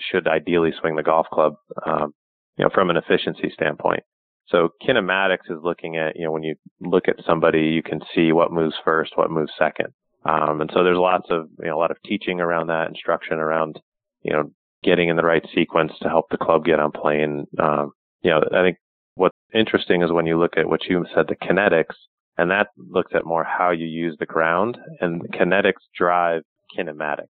should 0.00 0.26
ideally 0.26 0.72
swing 0.80 0.96
the 0.96 1.02
golf 1.02 1.26
club, 1.32 1.54
um, 1.84 2.14
you 2.56 2.64
know, 2.64 2.70
from 2.72 2.90
an 2.90 2.96
efficiency 2.96 3.50
standpoint. 3.52 4.02
So 4.50 4.70
kinematics 4.86 5.48
is 5.48 5.58
looking 5.62 5.96
at, 5.96 6.16
you 6.16 6.24
know, 6.24 6.32
when 6.32 6.42
you 6.42 6.56
look 6.80 7.08
at 7.08 7.24
somebody, 7.26 7.60
you 7.60 7.82
can 7.82 8.00
see 8.14 8.32
what 8.32 8.52
moves 8.52 8.74
first, 8.84 9.12
what 9.16 9.30
moves 9.30 9.52
second. 9.58 9.88
Um, 10.24 10.60
and 10.60 10.70
so 10.74 10.82
there's 10.84 10.98
lots 10.98 11.26
of, 11.30 11.48
you 11.60 11.66
know, 11.66 11.76
a 11.76 11.78
lot 11.78 11.90
of 11.90 11.96
teaching 12.04 12.40
around 12.40 12.66
that, 12.66 12.88
instruction 12.88 13.38
around, 13.38 13.80
you 14.22 14.32
know, 14.32 14.50
getting 14.82 15.08
in 15.08 15.16
the 15.16 15.24
right 15.24 15.44
sequence 15.54 15.92
to 16.02 16.08
help 16.08 16.26
the 16.30 16.36
club 16.36 16.64
get 16.64 16.80
on 16.80 16.90
plane. 16.90 17.46
Um, 17.58 17.92
you 18.22 18.30
know, 18.30 18.42
I 18.52 18.62
think 18.62 18.78
what's 19.14 19.36
interesting 19.54 20.02
is 20.02 20.12
when 20.12 20.26
you 20.26 20.38
look 20.38 20.56
at 20.56 20.68
what 20.68 20.84
you 20.84 21.04
said, 21.14 21.26
the 21.28 21.36
kinetics, 21.36 21.94
and 22.36 22.50
that 22.50 22.68
looks 22.76 23.12
at 23.14 23.24
more 23.24 23.44
how 23.44 23.70
you 23.70 23.86
use 23.86 24.16
the 24.18 24.26
ground, 24.26 24.78
and 25.00 25.20
the 25.20 25.28
kinetics 25.28 25.82
drive 25.96 26.42
kinematics. 26.76 27.28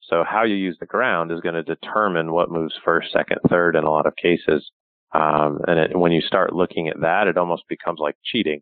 So 0.00 0.24
how 0.28 0.44
you 0.44 0.56
use 0.56 0.76
the 0.80 0.86
ground 0.86 1.30
is 1.30 1.40
going 1.40 1.54
to 1.54 1.62
determine 1.62 2.32
what 2.32 2.50
moves 2.50 2.74
first, 2.84 3.12
second, 3.12 3.38
third 3.48 3.76
in 3.76 3.84
a 3.84 3.90
lot 3.90 4.06
of 4.06 4.16
cases. 4.16 4.70
Um, 5.14 5.60
and 5.66 5.78
it, 5.78 5.98
when 5.98 6.12
you 6.12 6.22
start 6.22 6.54
looking 6.54 6.88
at 6.88 7.00
that, 7.00 7.26
it 7.26 7.36
almost 7.36 7.64
becomes 7.68 8.00
like 8.00 8.16
cheating. 8.24 8.60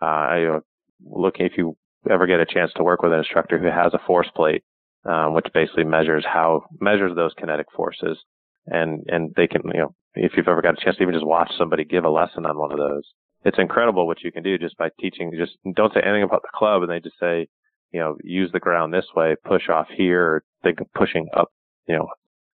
Uh, 0.00 0.04
I, 0.04 0.58
looking 1.04 1.46
if 1.46 1.52
you 1.56 1.76
ever 2.10 2.26
get 2.26 2.40
a 2.40 2.46
chance 2.46 2.72
to 2.76 2.84
work 2.84 3.02
with 3.02 3.12
an 3.12 3.18
instructor 3.18 3.58
who 3.58 3.66
has 3.66 3.92
a 3.92 4.00
force 4.06 4.28
plate, 4.34 4.62
um, 5.04 5.34
which 5.34 5.46
basically 5.52 5.84
measures 5.84 6.24
how 6.26 6.64
measures 6.80 7.14
those 7.14 7.34
kinetic 7.38 7.66
forces, 7.74 8.18
and 8.66 9.04
and 9.08 9.34
they 9.36 9.46
can 9.46 9.62
you 9.74 9.80
know 9.80 9.94
if 10.14 10.32
you've 10.36 10.48
ever 10.48 10.62
got 10.62 10.74
a 10.80 10.84
chance 10.84 10.96
to 10.96 11.02
even 11.02 11.14
just 11.14 11.26
watch 11.26 11.50
somebody 11.56 11.84
give 11.84 12.04
a 12.04 12.10
lesson 12.10 12.46
on 12.46 12.58
one 12.58 12.72
of 12.72 12.78
those, 12.78 13.04
it's 13.44 13.58
incredible 13.58 14.06
what 14.06 14.22
you 14.22 14.32
can 14.32 14.42
do 14.42 14.58
just 14.58 14.76
by 14.76 14.88
teaching. 15.00 15.32
Just 15.36 15.56
don't 15.74 15.92
say 15.94 16.00
anything 16.02 16.22
about 16.22 16.42
the 16.42 16.48
club, 16.54 16.82
and 16.82 16.90
they 16.90 17.00
just 17.00 17.18
say, 17.18 17.46
you 17.92 18.00
know, 18.00 18.16
use 18.22 18.50
the 18.52 18.60
ground 18.60 18.92
this 18.92 19.06
way, 19.14 19.36
push 19.44 19.68
off 19.68 19.86
here, 19.94 20.42
think 20.62 20.80
of 20.80 20.86
pushing 20.94 21.28
up, 21.36 21.48
you 21.86 21.96
know, 21.96 22.08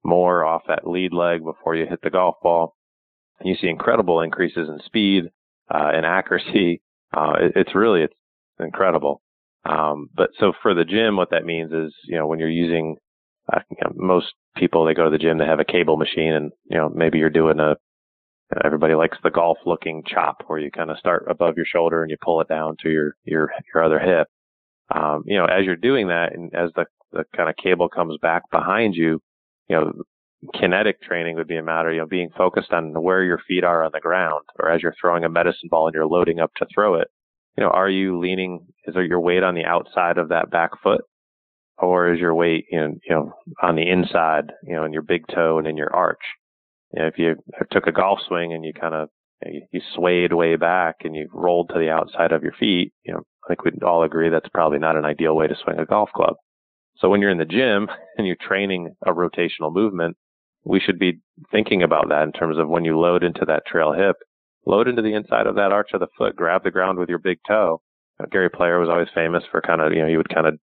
more 0.05 0.45
off 0.45 0.63
that 0.69 0.87
lead 0.87 1.13
leg 1.13 1.45
before 1.45 1.75
you 1.75 1.87
hit 1.87 2.01
the 2.03 2.11
golf 2.11 2.37
ball. 2.43 2.75
And 3.41 3.49
you 3.49 3.57
see 3.61 3.69
incredible 3.69 4.21
increases 4.21 4.69
in 4.69 4.81
speed 4.85 5.25
uh, 5.73 5.91
and 5.95 6.07
accuracy. 6.07 6.81
Uh, 7.15 7.35
it, 7.43 7.53
it's 7.57 7.75
really 7.75 8.01
it's 8.01 8.15
incredible. 8.59 9.21
Um, 9.65 10.09
but 10.15 10.31
so 10.39 10.53
for 10.63 10.73
the 10.75 10.85
gym, 10.85 11.17
what 11.17 11.31
that 11.31 11.45
means 11.45 11.71
is, 11.71 11.95
you 12.05 12.17
know, 12.17 12.27
when 12.27 12.39
you're 12.39 12.49
using, 12.49 12.97
uh, 13.53 13.61
you 13.71 13.77
know, 13.85 13.93
most 13.95 14.33
people, 14.57 14.85
they 14.85 14.95
go 14.95 15.05
to 15.05 15.11
the 15.11 15.19
gym, 15.19 15.37
they 15.37 15.45
have 15.45 15.61
a 15.61 15.65
cable 15.65 15.99
machine 15.99 16.33
and, 16.33 16.53
you 16.65 16.77
know, 16.77 16.89
maybe 16.89 17.19
you're 17.19 17.29
doing 17.29 17.61
a, 17.61 17.77
everybody 18.65 18.95
likes 18.95 19.19
the 19.23 19.31
golf 19.31 19.59
looking 19.67 20.03
chop 20.07 20.43
where 20.47 20.59
you 20.59 20.71
kind 20.71 20.91
of 20.91 20.99
start 20.99 21.27
above 21.29 21.57
your 21.57 21.67
shoulder 21.67 22.03
and 22.03 22.11
you 22.11 22.17
pull 22.23 22.41
it 22.41 22.49
down 22.49 22.77
to 22.83 22.91
your, 22.91 23.15
your, 23.25 23.53
your 23.75 23.85
other 23.85 23.99
hip. 23.99 24.27
Um, 24.95 25.25
you 25.27 25.39
know, 25.39 25.45
as 25.45 25.65
you're 25.65 25.77
doing 25.77 26.09
that 26.09 26.35
and 26.35 26.53
as 26.55 26.71
the, 26.75 26.87
the 27.13 27.25
kind 27.37 27.49
of 27.49 27.57
cable 27.57 27.89
comes 27.89 28.19
back 28.21 28.51
behind 28.51 28.95
you, 28.95 29.21
you 29.69 29.77
know, 29.77 29.93
kinetic 30.59 31.01
training 31.03 31.37
would 31.37 31.49
be 31.49 31.57
a 31.57 31.63
matter, 31.63 31.93
you 31.93 32.01
know, 32.01 32.07
being 32.07 32.31
focused 32.37 32.73
on 32.73 32.93
where 33.03 33.23
your 33.23 33.41
feet 33.47 33.65
are 33.65 33.85
on 33.85 33.91
the 33.95 34.01
ground 34.01 34.45
or 34.59 34.71
as 34.71 34.83
you're 34.83 34.95
throwing 35.01 35.25
a 35.25 35.29
medicine 35.29 35.69
ball 35.71 35.87
and 35.87 35.95
you're 35.95 36.07
loading 36.07 36.41
up 36.41 36.53
to 36.57 36.67
throw 36.75 36.95
it 36.97 37.09
you 37.57 37.63
know, 37.63 37.71
are 37.71 37.89
you 37.89 38.19
leaning, 38.19 38.67
is 38.87 38.95
there 38.95 39.05
your 39.05 39.21
weight 39.21 39.43
on 39.43 39.55
the 39.55 39.65
outside 39.65 40.19
of 40.19 40.31
that 40.31 40.51
back 40.51 40.71
foot? 40.83 41.03
Or 41.79 42.13
is 42.13 42.21
your 42.21 42.35
weight, 42.35 42.67
you 42.71 42.79
know, 42.79 42.95
you 43.09 43.15
know, 43.15 43.33
on 43.61 43.77
the 43.77 43.89
inside, 43.89 44.53
you 44.63 44.75
know, 44.75 44.85
in 44.85 44.93
your 44.93 45.03
big 45.03 45.25
toe 45.35 45.59
and 45.59 45.67
in 45.67 45.77
your 45.77 45.95
arch? 45.95 46.21
You 46.93 47.03
know, 47.03 47.09
if 47.09 47.19
you 47.19 47.35
took 47.73 47.87
a 47.87 47.93
golf 47.93 48.21
swing 48.27 48.53
and 48.53 48.65
you 48.65 48.73
kind 48.73 48.95
of, 48.95 49.09
you 49.45 49.81
swayed 49.95 50.33
way 50.33 50.55
back 50.57 50.97
and 51.03 51.17
you 51.17 51.29
rolled 51.33 51.71
to 51.71 51.79
the 51.79 51.91
outside 51.91 52.31
of 52.31 52.45
your 52.45 52.53
feet, 52.53 52.93
you 53.05 53.13
know, 53.13 53.23
I 53.45 53.49
think 53.49 53.65
we'd 53.65 53.83
all 53.83 54.05
agree 54.05 54.29
that's 54.29 54.49
probably 54.51 54.79
not 54.79 54.97
an 54.97 55.05
ideal 55.05 55.35
way 55.35 55.49
to 55.49 55.57
swing 55.65 55.81
a 55.81 55.87
golf 55.87 56.11
club. 56.15 56.35
So 56.99 57.09
when 57.09 57.21
you're 57.21 57.31
in 57.31 57.39
the 57.39 57.45
gym 57.45 57.89
and 58.17 58.27
you're 58.27 58.37
training 58.41 58.95
a 59.05 59.13
rotational 59.13 59.73
movement, 59.73 60.17
we 60.65 60.81
should 60.81 60.99
be 60.99 61.21
thinking 61.51 61.83
about 61.83 62.09
that 62.09 62.23
in 62.23 62.33
terms 62.33 62.59
of 62.59 62.69
when 62.69 62.85
you 62.85 62.99
load 62.99 63.25
into 63.25 63.45
that 63.47 63.67
trail 63.67 63.93
hip, 63.93 64.17
load 64.67 64.89
into 64.89 65.03
the 65.03 65.15
inside 65.15 65.47
of 65.47 65.57
that 65.57 65.73
arch 65.73 65.91
of 65.93 66.01
the 66.01 66.07
foot, 66.17 66.37
grab 66.37 66.63
the 66.63 66.71
ground 66.71 66.99
with 66.99 67.09
your 67.09 67.19
big 67.19 67.39
toe. 67.47 67.81
Gary 68.31 68.51
Player 68.51 68.79
was 68.79 68.89
always 68.89 69.09
famous 69.15 69.43
for 69.51 69.61
kind 69.61 69.81
of, 69.81 69.93
you 69.93 70.01
know, 70.01 70.09
he 70.09 70.17
would 70.17 70.29
kind 70.29 70.47
of, 70.47 70.55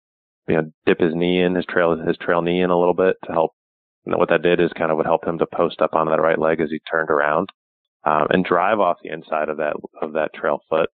you 0.47 0.55
know, 0.55 0.71
dip 0.87 1.01
his 1.01 1.15
knee 1.15 1.43
in, 1.43 1.55
his 1.55 1.65
trail, 1.67 1.97
his 1.97 2.17
trail 2.19 2.41
knee 2.41 2.63
in 2.63 2.71
a 2.71 2.79
little 2.79 2.95
bit 2.95 3.17
to 3.25 3.33
help. 3.33 3.53
And 4.07 4.17
what 4.17 4.29
that 4.29 4.43
did 4.43 4.61
is 4.61 4.71
kind 4.79 4.91
of 4.91 4.97
would 4.97 5.07
help 5.07 5.27
him 5.27 5.39
to 5.39 5.47
post 5.53 5.81
up 5.81 5.95
on 5.95 6.07
that 6.07 6.21
right 6.21 6.39
leg 6.39 6.61
as 6.61 6.71
he 6.71 6.81
turned 6.91 7.11
around, 7.11 7.49
um, 8.05 8.29
and 8.31 8.45
drive 8.45 8.79
off 8.79 8.99
the 9.03 9.13
inside 9.13 9.49
of 9.49 9.57
that, 9.57 9.75
of 10.01 10.13
that 10.13 10.33
trail 10.35 10.61
foot. 10.71 10.89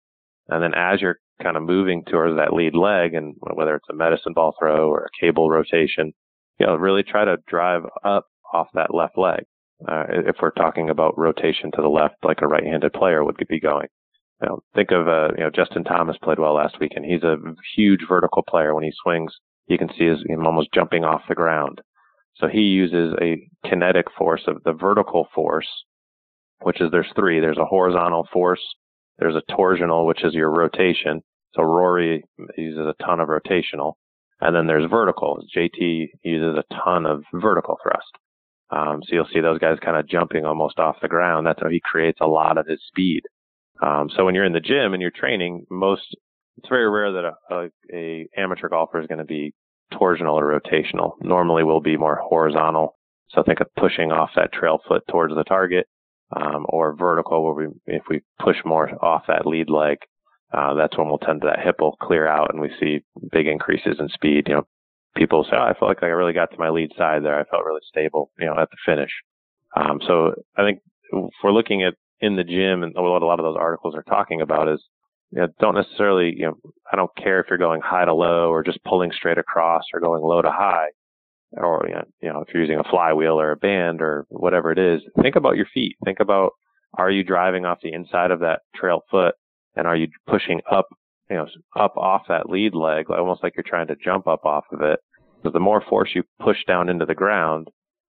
And 0.47 0.63
then 0.63 0.73
as 0.73 1.01
you're 1.01 1.17
kind 1.41 1.57
of 1.57 1.63
moving 1.63 2.03
towards 2.05 2.37
that 2.37 2.53
lead 2.53 2.75
leg 2.75 3.13
and 3.13 3.35
whether 3.41 3.75
it's 3.75 3.89
a 3.89 3.93
medicine 3.93 4.33
ball 4.33 4.55
throw 4.57 4.89
or 4.89 5.05
a 5.05 5.19
cable 5.19 5.49
rotation, 5.49 6.13
you 6.59 6.65
know, 6.65 6.75
really 6.75 7.03
try 7.03 7.25
to 7.25 7.37
drive 7.47 7.83
up 8.03 8.25
off 8.53 8.67
that 8.73 8.93
left 8.93 9.17
leg 9.17 9.45
uh, 9.87 10.05
if 10.09 10.37
we're 10.41 10.51
talking 10.51 10.89
about 10.89 11.17
rotation 11.17 11.71
to 11.71 11.81
the 11.81 11.89
left, 11.89 12.15
like 12.23 12.41
a 12.41 12.47
right-handed 12.47 12.93
player 12.93 13.23
would 13.23 13.37
be 13.49 13.59
going. 13.59 13.87
Think 14.75 14.91
of 14.91 15.07
uh, 15.07 15.29
you 15.37 15.43
know 15.43 15.49
Justin 15.49 15.85
Thomas 15.85 16.17
played 16.21 16.39
well 16.39 16.55
last 16.55 16.79
week, 16.79 16.91
and 16.95 17.05
he's 17.05 17.23
a 17.23 17.37
huge 17.77 18.01
vertical 18.09 18.43
player. 18.43 18.75
When 18.75 18.83
he 18.83 18.91
swings, 19.01 19.31
you 19.67 19.77
can 19.77 19.87
see 19.97 20.05
his, 20.05 20.19
him 20.27 20.45
almost 20.45 20.73
jumping 20.73 21.05
off 21.05 21.21
the 21.29 21.35
ground. 21.35 21.79
So 22.35 22.47
he 22.47 22.61
uses 22.61 23.15
a 23.21 23.47
kinetic 23.65 24.07
force 24.17 24.41
of 24.47 24.61
the 24.65 24.73
vertical 24.73 25.27
force, 25.33 25.67
which 26.61 26.81
is 26.81 26.91
there's 26.91 27.11
three. 27.15 27.39
There's 27.39 27.57
a 27.57 27.65
horizontal 27.65 28.27
force. 28.33 28.59
There's 29.17 29.35
a 29.35 29.51
torsional, 29.53 30.07
which 30.07 30.25
is 30.25 30.33
your 30.33 30.49
rotation. 30.49 31.21
So 31.55 31.61
Rory 31.61 32.23
uses 32.57 32.85
a 32.85 33.03
ton 33.03 33.21
of 33.21 33.29
rotational. 33.29 33.93
And 34.41 34.53
then 34.53 34.67
there's 34.67 34.89
vertical. 34.89 35.39
JT 35.55 36.07
uses 36.23 36.57
a 36.57 36.75
ton 36.83 37.05
of 37.05 37.23
vertical 37.33 37.77
thrust. 37.81 38.11
Um, 38.69 39.01
so 39.03 39.15
you'll 39.15 39.27
see 39.33 39.41
those 39.41 39.59
guys 39.59 39.77
kind 39.83 39.97
of 39.97 40.07
jumping 40.07 40.45
almost 40.45 40.79
off 40.79 41.01
the 41.01 41.07
ground. 41.07 41.45
That's 41.45 41.61
how 41.61 41.69
he 41.69 41.81
creates 41.83 42.19
a 42.21 42.27
lot 42.27 42.57
of 42.57 42.67
his 42.67 42.79
speed. 42.87 43.21
Um, 43.81 44.09
so 44.15 44.25
when 44.25 44.35
you're 44.35 44.45
in 44.45 44.53
the 44.53 44.59
gym 44.59 44.93
and 44.93 45.01
you're 45.01 45.11
training, 45.11 45.65
most 45.69 46.15
it's 46.57 46.69
very 46.69 46.89
rare 46.89 47.11
that 47.13 47.25
a, 47.25 47.55
a, 47.55 47.69
a 47.93 48.27
amateur 48.37 48.69
golfer 48.69 49.01
is 49.01 49.07
going 49.07 49.19
to 49.19 49.25
be 49.25 49.53
torsional 49.91 50.33
or 50.33 50.59
rotational. 50.59 51.13
Normally, 51.21 51.63
we'll 51.63 51.81
be 51.81 51.97
more 51.97 52.19
horizontal. 52.23 52.95
So 53.29 53.43
think 53.43 53.59
of 53.59 53.67
pushing 53.75 54.11
off 54.11 54.29
that 54.35 54.53
trail 54.53 54.79
foot 54.87 55.03
towards 55.09 55.33
the 55.35 55.43
target, 55.43 55.87
um, 56.35 56.65
or 56.69 56.95
vertical, 56.95 57.43
where 57.43 57.53
we 57.53 57.73
if 57.87 58.03
we 58.09 58.21
push 58.39 58.57
more 58.65 58.91
off 59.03 59.23
that 59.27 59.45
lead 59.45 59.69
leg, 59.69 59.97
uh, 60.53 60.75
that's 60.75 60.97
when 60.97 61.07
we'll 61.07 61.17
tend 61.17 61.41
to 61.41 61.47
that 61.47 61.63
hip 61.63 61.77
will 61.79 61.97
clear 62.01 62.27
out 62.27 62.51
and 62.53 62.61
we 62.61 62.69
see 62.79 63.03
big 63.31 63.47
increases 63.47 63.97
in 63.99 64.07
speed. 64.09 64.45
You 64.47 64.55
know, 64.55 64.67
people 65.15 65.43
say, 65.43 65.55
oh, 65.57 65.63
I 65.63 65.73
felt 65.73 65.89
like 65.89 66.03
I 66.03 66.07
really 66.07 66.33
got 66.33 66.51
to 66.51 66.59
my 66.59 66.69
lead 66.69 66.91
side 66.97 67.23
there. 67.23 67.39
I 67.39 67.43
felt 67.45 67.65
really 67.65 67.81
stable, 67.87 68.31
you 68.39 68.45
know, 68.45 68.55
at 68.59 68.69
the 68.69 68.77
finish. 68.85 69.11
Um, 69.75 69.99
so 70.05 70.33
I 70.57 70.63
think 70.63 70.79
if 71.11 71.31
we're 71.43 71.51
looking 71.51 71.83
at 71.83 71.95
in 72.19 72.35
the 72.35 72.43
gym 72.43 72.83
and 72.83 72.93
what 72.95 73.21
a 73.21 73.25
lot 73.25 73.39
of 73.39 73.45
those 73.45 73.57
articles 73.59 73.95
are 73.95 74.03
talking 74.03 74.41
about 74.41 74.69
is, 74.69 74.81
you 75.31 75.41
know, 75.41 75.47
don't 75.59 75.75
necessarily, 75.75 76.33
you 76.35 76.45
know, 76.45 76.57
I 76.91 76.95
don't 76.95 77.15
care 77.15 77.39
if 77.39 77.47
you're 77.49 77.57
going 77.57 77.81
high 77.81 78.05
to 78.05 78.13
low 78.13 78.49
or 78.49 78.63
just 78.63 78.83
pulling 78.83 79.11
straight 79.11 79.37
across 79.37 79.83
or 79.93 79.99
going 79.99 80.21
low 80.21 80.41
to 80.41 80.51
high 80.51 80.89
or, 81.57 81.87
you 82.21 82.31
know, 82.31 82.41
if 82.41 82.53
you're 82.53 82.63
using 82.63 82.79
a 82.79 82.89
flywheel 82.89 83.39
or 83.39 83.51
a 83.51 83.57
band 83.57 84.01
or 84.01 84.25
whatever 84.29 84.71
it 84.71 84.79
is, 84.79 85.01
think 85.21 85.35
about 85.35 85.55
your 85.55 85.67
feet. 85.73 85.95
Think 86.05 86.19
about, 86.19 86.51
are 86.95 87.11
you 87.11 87.23
driving 87.23 87.65
off 87.65 87.79
the 87.81 87.93
inside 87.93 88.31
of 88.31 88.39
that 88.39 88.61
trail 88.75 89.01
foot 89.09 89.35
and 89.75 89.87
are 89.87 89.95
you 89.95 90.07
pushing 90.27 90.61
up, 90.71 90.87
you 91.33 91.39
know, 91.39 91.47
up 91.75 91.97
off 91.97 92.23
that 92.29 92.49
lead 92.49 92.75
leg, 92.75 93.09
almost 93.09 93.43
like 93.43 93.53
you're 93.55 93.63
trying 93.67 93.87
to 93.87 93.95
jump 93.95 94.27
up 94.27 94.45
off 94.45 94.65
of 94.71 94.81
it? 94.81 94.99
Because 95.41 95.53
the 95.53 95.59
more 95.59 95.83
force 95.89 96.11
you 96.13 96.23
push 96.39 96.57
down 96.67 96.89
into 96.89 97.05
the 97.05 97.15
ground, 97.15 97.69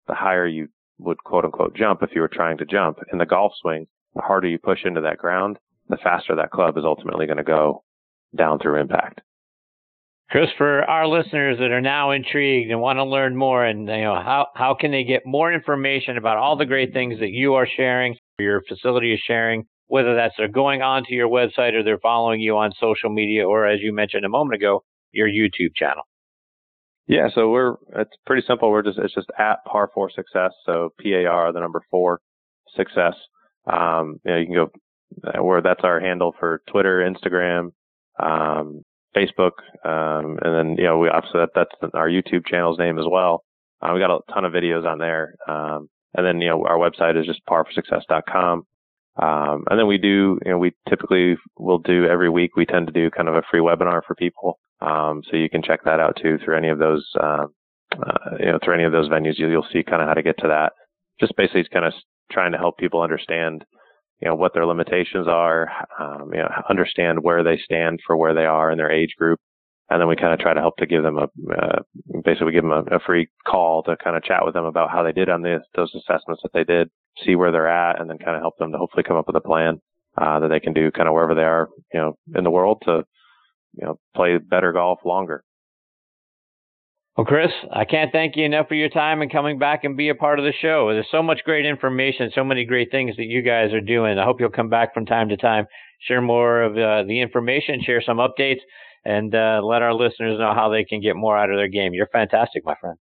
the 0.09 0.15
higher 0.15 0.47
you 0.47 0.69
would 0.99 1.19
quote 1.25 1.45
unquote 1.45 1.77
jump 1.77 2.03
if 2.03 2.11
you 2.15 2.21
were 2.21 2.29
trying 2.29 2.59
to 2.59 2.67
jump. 2.67 2.99
In 3.13 3.19
the 3.19 3.27
golf 3.27 3.53
swing, 3.61 3.87
the 4.15 4.23
harder 4.23 4.49
you 4.49 4.59
push 4.59 4.81
into 4.85 5.01
that 5.03 5.19
ground, 5.19 5.59
the 5.89 5.97
faster 5.97 6.35
that 6.37 6.51
club 6.51 6.77
is 6.77 6.85
ultimately 6.85 7.27
going 7.27 7.39
to 7.39 7.45
go 7.45 7.85
down 8.37 8.59
through 8.59 8.81
impact. 8.81 9.21
Chris, 10.31 10.49
for 10.57 10.83
our 10.85 11.07
listeners 11.07 11.59
that 11.59 11.71
are 11.71 11.83
now 11.83 12.11
intrigued 12.11 12.71
and 12.71 12.81
want 12.81 12.97
to 12.97 13.05
learn 13.05 13.37
more, 13.37 13.65
and 13.67 13.81
you 13.81 14.01
know 14.01 14.15
how 14.15 14.47
how 14.55 14.75
can 14.75 14.91
they 14.91 15.05
get 15.05 15.27
more 15.27 15.53
information 15.53 16.17
about 16.17 16.39
all 16.39 16.57
the 16.57 16.65
great 16.65 16.95
things 16.95 17.21
that 17.21 17.31
you 17.31 17.55
are 17.55 17.69
sharing, 17.77 18.17
your 18.39 18.63
facility 18.67 19.13
is 19.13 19.21
sharing, 19.27 19.67
whether 19.93 20.15
that's 20.15 20.33
they're 20.39 20.49
going 20.49 20.81
onto 20.81 21.13
your 21.13 21.29
website 21.29 21.75
or 21.75 21.83
they're 21.83 21.99
following 21.99 22.41
you 22.41 22.57
on 22.57 22.73
social 22.81 23.11
media, 23.11 23.47
or 23.47 23.69
as 23.69 23.81
you 23.83 23.93
mentioned 23.93 24.25
a 24.25 24.29
moment 24.31 24.55
ago, 24.55 24.83
your 25.13 25.29
YouTube 25.29 25.77
channel. 25.77 26.05
Yeah, 27.07 27.29
so 27.35 27.51
we're 27.51 27.75
it's 27.97 28.17
pretty 28.25 28.43
simple. 28.47 28.71
We're 28.71 28.85
just 28.85 28.99
it's 28.99 29.13
just 29.13 29.29
at 29.39 29.63
par 29.67 29.91
four 29.93 30.09
success. 30.09 30.53
So 30.65 30.95
P 30.99 31.13
A 31.13 31.27
R 31.27 31.53
the 31.53 31.61
number 31.61 31.83
four 31.91 32.21
success. 32.75 33.13
Um, 33.71 34.19
you 34.25 34.33
know, 34.33 34.39
you 34.39 34.47
can 34.47 34.55
go 34.55 34.71
uh, 35.29 35.45
where 35.45 35.61
that's 35.61 35.85
our 35.85 36.01
handle 36.01 36.35
for 36.41 36.63
Twitter, 36.71 37.07
Instagram, 37.07 37.73
um, 38.19 38.81
Facebook, 39.15 39.61
um, 39.85 40.39
and 40.43 40.55
then 40.57 40.77
you 40.79 40.85
know 40.85 41.01
we 41.01 41.11
obviously 41.11 41.41
that, 41.41 41.51
that's 41.55 41.93
our 41.93 42.09
YouTube 42.09 42.47
channel's 42.47 42.79
name 42.79 42.99
as 42.99 43.05
well. 43.07 43.45
Uh, 43.83 43.91
we 43.93 44.01
got 44.01 44.11
a 44.11 44.21
ton 44.33 44.47
of 44.47 44.55
videos 44.55 44.87
on 44.87 44.97
there, 44.97 45.35
um, 45.47 45.91
and 46.15 46.25
then 46.25 46.41
you 46.41 46.49
know 46.49 46.65
our 46.65 46.79
website 46.79 47.21
is 47.21 47.27
just 47.27 47.45
parforsuccess.com. 47.45 48.65
Um, 49.21 49.65
and 49.69 49.79
then 49.79 49.87
we 49.87 49.99
do, 49.99 50.39
you 50.45 50.53
know, 50.53 50.59
we 50.59 50.73
typically 50.89 51.37
will 51.59 51.79
do 51.79 52.07
every 52.07 52.31
week. 52.31 52.57
We 52.57 52.65
tend 52.65 52.87
to 52.87 52.93
do 52.93 53.11
kind 53.11 53.29
of 53.29 53.35
a 53.35 53.43
free 53.51 53.61
webinar 53.61 54.01
for 54.07 54.15
people, 54.15 54.59
um, 54.81 55.23
so 55.31 55.37
you 55.37 55.51
can 55.51 55.63
check 55.63 55.85
that 55.85 56.01
out 56.01 56.19
too 56.21 56.39
through 56.43 56.57
any 56.57 56.69
of 56.69 56.79
those, 56.79 57.07
uh, 57.21 57.47
uh, 57.93 58.37
you 58.39 58.47
know, 58.47 58.59
through 58.65 58.75
any 58.75 58.85
of 58.85 58.93
those 58.93 59.11
venues. 59.11 59.35
You'll, 59.37 59.51
you'll 59.51 59.67
see 59.73 59.83
kind 59.83 60.01
of 60.01 60.09
how 60.09 60.15
to 60.15 60.23
get 60.23 60.39
to 60.39 60.49
that. 60.49 60.73
Just 61.21 61.37
basically, 61.37 61.65
kind 61.71 61.85
of 61.85 61.93
trying 62.31 62.53
to 62.53 62.59
help 62.59 62.79
people 62.79 63.03
understand 63.03 63.65
you 64.23 64.29
know 64.29 64.37
what 64.37 64.55
their 64.55 64.67
limitations 64.67 65.27
are, 65.27 65.69
um, 65.99 66.31
you 66.33 66.39
know, 66.39 66.49
understand 66.71 67.23
where 67.23 67.43
they 67.43 67.59
stand 67.63 67.99
for 68.07 68.17
where 68.17 68.35
they 68.35 68.47
are 68.47 68.71
in 68.71 68.79
their 68.79 68.91
age 68.91 69.15
group, 69.19 69.41
and 69.91 70.01
then 70.01 70.09
we 70.09 70.15
kind 70.15 70.33
of 70.33 70.39
try 70.39 70.55
to 70.55 70.61
help 70.61 70.77
to 70.77 70.87
give 70.87 71.03
them 71.03 71.19
a 71.19 71.25
uh, 71.25 71.81
basically 72.25 72.47
we 72.47 72.53
give 72.53 72.63
them 72.63 72.73
a, 72.73 72.97
a, 72.97 73.01
free 73.01 73.29
call 73.47 73.83
to 73.83 73.97
kind 74.03 74.17
of 74.17 74.23
chat 74.23 74.45
with 74.45 74.55
them 74.55 74.65
about 74.65 74.91
how 74.91 75.03
they 75.03 75.13
did 75.13 75.29
on 75.29 75.43
the, 75.43 75.59
those 75.75 75.93
assessments 75.95 76.41
that 76.43 76.53
they 76.55 76.63
did, 76.63 76.89
see 77.25 77.37
where 77.37 77.53
they're 77.53 77.69
at, 77.69 78.01
and 78.01 78.09
then 78.09 78.19
kind 78.19 78.37
of 78.37 78.43
help 78.43 78.57
them 78.59 78.73
to 78.73 78.79
hopefully 78.79 79.03
come 79.03 79.17
up 79.17 79.27
with 79.27 79.37
a 79.37 79.41
plan 79.41 79.81
uh, 80.21 80.41
that 80.41 80.49
they 80.49 80.61
can 80.61 80.73
do 80.73 80.91
kind 80.91 81.09
of 81.09 81.15
wherever 81.15 81.35
they 81.35 81.43
are, 81.43 81.69
you 81.93 82.01
know, 82.01 82.15
in 82.35 82.45
the 82.45 82.51
world 82.51 82.83
to 82.85 83.03
you 83.75 83.87
know 83.87 83.99
play 84.15 84.39
better 84.39 84.73
golf 84.73 85.01
longer. 85.05 85.43
Well, 87.17 87.27
Chris, 87.27 87.51
I 87.71 87.85
can't 87.85 88.11
thank 88.11 88.37
you 88.37 88.45
enough 88.45 88.69
for 88.69 88.75
your 88.75 88.89
time 88.89 89.21
and 89.21 89.31
coming 89.31 89.59
back 89.59 89.85
and 89.85 89.99
be 89.99 90.09
a 90.09 90.15
part 90.15 90.39
of 90.39 90.47
the 90.47 90.53
show. 90.63 90.89
There's 90.91 91.07
so 91.11 91.23
much 91.23 91.41
great 91.45 91.67
information, 91.67 92.31
so 92.35 92.43
many 92.43 92.65
great 92.65 92.91
things 92.91 93.17
that 93.17 93.27
you 93.27 93.43
guys 93.43 93.71
are 93.75 93.83
doing. 93.83 94.19
I 94.19 94.25
hope 94.25 94.41
you'll 94.41 94.49
come 94.49 94.71
back 94.71 94.95
from 94.95 95.05
time 95.05 95.29
to 95.29 95.37
time, 95.37 95.67
share 96.01 96.23
more 96.23 96.63
of 96.63 96.73
uh, 96.73 97.07
the 97.07 97.21
information, 97.21 97.83
share 97.83 98.01
some 98.01 98.17
updates, 98.17 98.61
and 99.05 99.35
uh, 99.35 99.61
let 99.63 99.83
our 99.83 99.93
listeners 99.93 100.39
know 100.39 100.55
how 100.55 100.71
they 100.71 100.85
can 100.85 101.03
get 101.03 101.15
more 101.15 101.37
out 101.37 101.51
of 101.51 101.59
their 101.59 101.69
game. 101.69 101.93
You're 101.93 102.09
fantastic, 102.11 102.65
my 102.65 102.77
friend. 102.81 102.97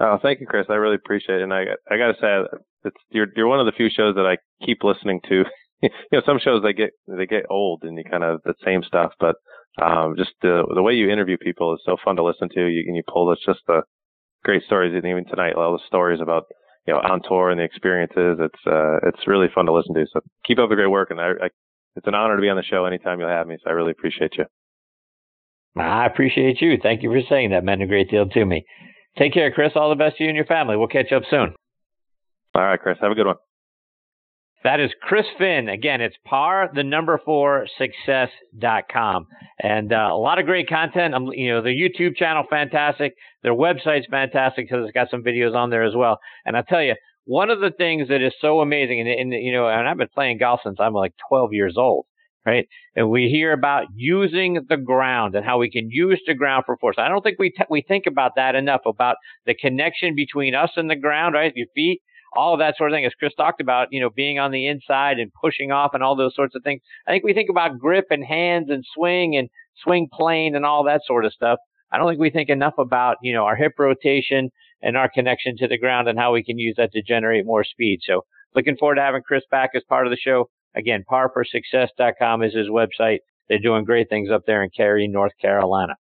Oh, 0.00 0.18
thank 0.20 0.40
you, 0.40 0.46
Chris. 0.46 0.66
I 0.68 0.74
really 0.74 0.96
appreciate 0.96 1.40
it. 1.40 1.42
And 1.42 1.52
I, 1.52 1.64
I 1.90 1.96
got 1.96 2.12
to 2.12 2.20
say, 2.20 2.58
it's 2.84 2.96
you're 3.10 3.28
you're 3.36 3.48
one 3.48 3.60
of 3.60 3.66
the 3.66 3.72
few 3.72 3.88
shows 3.88 4.14
that 4.16 4.26
I 4.26 4.38
keep 4.64 4.82
listening 4.82 5.20
to. 5.28 5.44
you 5.82 5.90
know, 6.12 6.22
some 6.26 6.38
shows 6.38 6.62
they 6.62 6.72
get 6.72 6.90
they 7.06 7.26
get 7.26 7.44
old 7.50 7.82
and 7.82 7.96
you 7.96 8.04
kind 8.04 8.24
of 8.24 8.40
the 8.44 8.54
same 8.64 8.82
stuff, 8.82 9.12
but 9.20 9.36
um, 9.80 10.14
just 10.16 10.32
the 10.42 10.64
the 10.74 10.82
way 10.82 10.92
you 10.94 11.10
interview 11.10 11.36
people 11.36 11.74
is 11.74 11.80
so 11.84 11.96
fun 12.04 12.16
to 12.16 12.24
listen 12.24 12.48
to. 12.54 12.66
You 12.66 12.84
and 12.86 12.96
you 12.96 13.02
pull 13.06 13.32
it's 13.32 13.44
just 13.44 13.60
the 13.66 13.82
great 14.44 14.64
stories. 14.64 14.94
And 14.94 15.04
even 15.04 15.24
tonight, 15.26 15.54
all 15.54 15.72
the 15.72 15.86
stories 15.86 16.20
about 16.20 16.44
you 16.86 16.94
know 16.94 17.00
on 17.00 17.20
tour 17.28 17.50
and 17.50 17.60
the 17.60 17.64
experiences. 17.64 18.38
It's 18.40 18.66
uh, 18.66 18.98
it's 19.08 19.26
really 19.26 19.48
fun 19.54 19.66
to 19.66 19.72
listen 19.72 19.94
to. 19.94 20.06
So 20.12 20.20
keep 20.44 20.58
up 20.58 20.68
the 20.68 20.76
great 20.76 20.90
work, 20.90 21.10
and 21.10 21.20
I, 21.20 21.30
I, 21.30 21.48
it's 21.96 22.06
an 22.06 22.14
honor 22.14 22.36
to 22.36 22.42
be 22.42 22.48
on 22.48 22.56
the 22.56 22.62
show 22.62 22.84
anytime 22.84 23.20
you'll 23.20 23.28
have 23.28 23.46
me. 23.46 23.56
So 23.62 23.70
I 23.70 23.74
really 23.74 23.92
appreciate 23.92 24.32
you. 24.36 24.44
I 25.76 26.06
appreciate 26.06 26.60
you. 26.60 26.76
Thank 26.82 27.02
you 27.02 27.10
for 27.10 27.20
saying 27.28 27.50
that. 27.50 27.64
Meant 27.64 27.82
a 27.82 27.86
great 27.86 28.10
deal 28.10 28.28
to 28.28 28.44
me. 28.44 28.64
Take 29.18 29.34
care, 29.34 29.50
Chris. 29.52 29.72
All 29.74 29.90
the 29.90 29.96
best 29.96 30.16
to 30.16 30.24
you 30.24 30.30
and 30.30 30.36
your 30.36 30.46
family. 30.46 30.76
We'll 30.76 30.88
catch 30.88 31.12
up 31.12 31.22
soon. 31.28 31.54
All 32.54 32.62
right, 32.62 32.80
Chris. 32.80 32.98
Have 33.00 33.12
a 33.12 33.14
good 33.14 33.26
one. 33.26 33.36
That 34.64 34.78
is 34.78 34.90
Chris 35.00 35.26
Finn. 35.38 35.68
Again, 35.68 36.00
it's 36.00 36.16
par 36.24 36.70
the 36.72 36.84
number 36.84 37.20
four 37.24 37.66
success.com. 37.78 39.26
And 39.58 39.92
uh, 39.92 40.10
a 40.12 40.16
lot 40.16 40.38
of 40.38 40.46
great 40.46 40.68
content. 40.68 41.14
Um, 41.14 41.32
you 41.32 41.50
know, 41.50 41.62
the 41.62 41.70
YouTube 41.70 42.16
channel, 42.16 42.44
fantastic. 42.48 43.14
Their 43.42 43.54
website's 43.54 44.06
fantastic 44.08 44.68
because 44.68 44.84
it's 44.84 44.94
got 44.94 45.10
some 45.10 45.24
videos 45.24 45.54
on 45.56 45.70
there 45.70 45.82
as 45.82 45.96
well. 45.96 46.20
And 46.46 46.56
I 46.56 46.62
tell 46.62 46.82
you, 46.82 46.94
one 47.24 47.50
of 47.50 47.60
the 47.60 47.72
things 47.76 48.08
that 48.08 48.24
is 48.24 48.32
so 48.40 48.60
amazing, 48.60 49.00
and, 49.00 49.08
and 49.08 49.32
you 49.32 49.52
know, 49.52 49.68
and 49.68 49.88
I've 49.88 49.96
been 49.96 50.08
playing 50.14 50.38
golf 50.38 50.60
since 50.64 50.78
I'm 50.78 50.94
like 50.94 51.14
12 51.28 51.52
years 51.52 51.74
old, 51.76 52.06
right? 52.44 52.66
And 52.96 53.10
we 53.10 53.28
hear 53.28 53.52
about 53.52 53.86
using 53.94 54.66
the 54.68 54.76
ground 54.76 55.34
and 55.34 55.44
how 55.44 55.58
we 55.58 55.70
can 55.70 55.90
use 55.90 56.20
the 56.26 56.34
ground 56.34 56.64
for 56.66 56.76
force. 56.76 56.96
I 56.98 57.08
don't 57.08 57.22
think 57.22 57.38
we 57.38 57.50
t- 57.50 57.64
we 57.70 57.82
think 57.82 58.04
about 58.06 58.32
that 58.36 58.54
enough 58.54 58.82
about 58.86 59.16
the 59.46 59.54
connection 59.54 60.14
between 60.14 60.54
us 60.54 60.70
and 60.76 60.90
the 60.90 60.96
ground, 60.96 61.34
right? 61.34 61.52
Your 61.54 61.68
feet 61.74 62.00
all 62.34 62.54
of 62.54 62.60
that 62.60 62.76
sort 62.76 62.90
of 62.90 62.96
thing, 62.96 63.04
as 63.04 63.12
Chris 63.18 63.34
talked 63.34 63.60
about, 63.60 63.88
you 63.90 64.00
know, 64.00 64.10
being 64.10 64.38
on 64.38 64.50
the 64.50 64.66
inside 64.66 65.18
and 65.18 65.30
pushing 65.40 65.70
off 65.70 65.92
and 65.94 66.02
all 66.02 66.16
those 66.16 66.34
sorts 66.34 66.54
of 66.54 66.62
things. 66.62 66.80
I 67.06 67.10
think 67.10 67.24
we 67.24 67.34
think 67.34 67.50
about 67.50 67.78
grip 67.78 68.06
and 68.10 68.24
hands 68.24 68.70
and 68.70 68.84
swing 68.94 69.36
and 69.36 69.48
swing 69.82 70.08
plane 70.12 70.54
and 70.56 70.64
all 70.64 70.84
that 70.84 71.02
sort 71.06 71.24
of 71.24 71.32
stuff. 71.32 71.58
I 71.90 71.98
don't 71.98 72.08
think 72.08 72.20
we 72.20 72.30
think 72.30 72.48
enough 72.48 72.74
about, 72.78 73.18
you 73.22 73.34
know, 73.34 73.44
our 73.44 73.56
hip 73.56 73.72
rotation 73.78 74.50
and 74.80 74.96
our 74.96 75.10
connection 75.10 75.56
to 75.58 75.68
the 75.68 75.78
ground 75.78 76.08
and 76.08 76.18
how 76.18 76.32
we 76.32 76.42
can 76.42 76.58
use 76.58 76.76
that 76.78 76.92
to 76.92 77.02
generate 77.02 77.44
more 77.44 77.64
speed. 77.64 78.00
So 78.02 78.24
looking 78.54 78.76
forward 78.76 78.94
to 78.94 79.02
having 79.02 79.22
Chris 79.22 79.44
back 79.50 79.70
as 79.74 79.82
part 79.88 80.06
of 80.06 80.10
the 80.10 80.16
show. 80.16 80.48
Again, 80.76 81.04
parforsuccess.com 81.10 82.42
is 82.42 82.54
his 82.54 82.68
website. 82.68 83.18
They're 83.48 83.58
doing 83.58 83.84
great 83.84 84.08
things 84.08 84.30
up 84.30 84.42
there 84.46 84.62
in 84.62 84.70
Cary, 84.74 85.08
North 85.08 85.32
Carolina. 85.40 85.94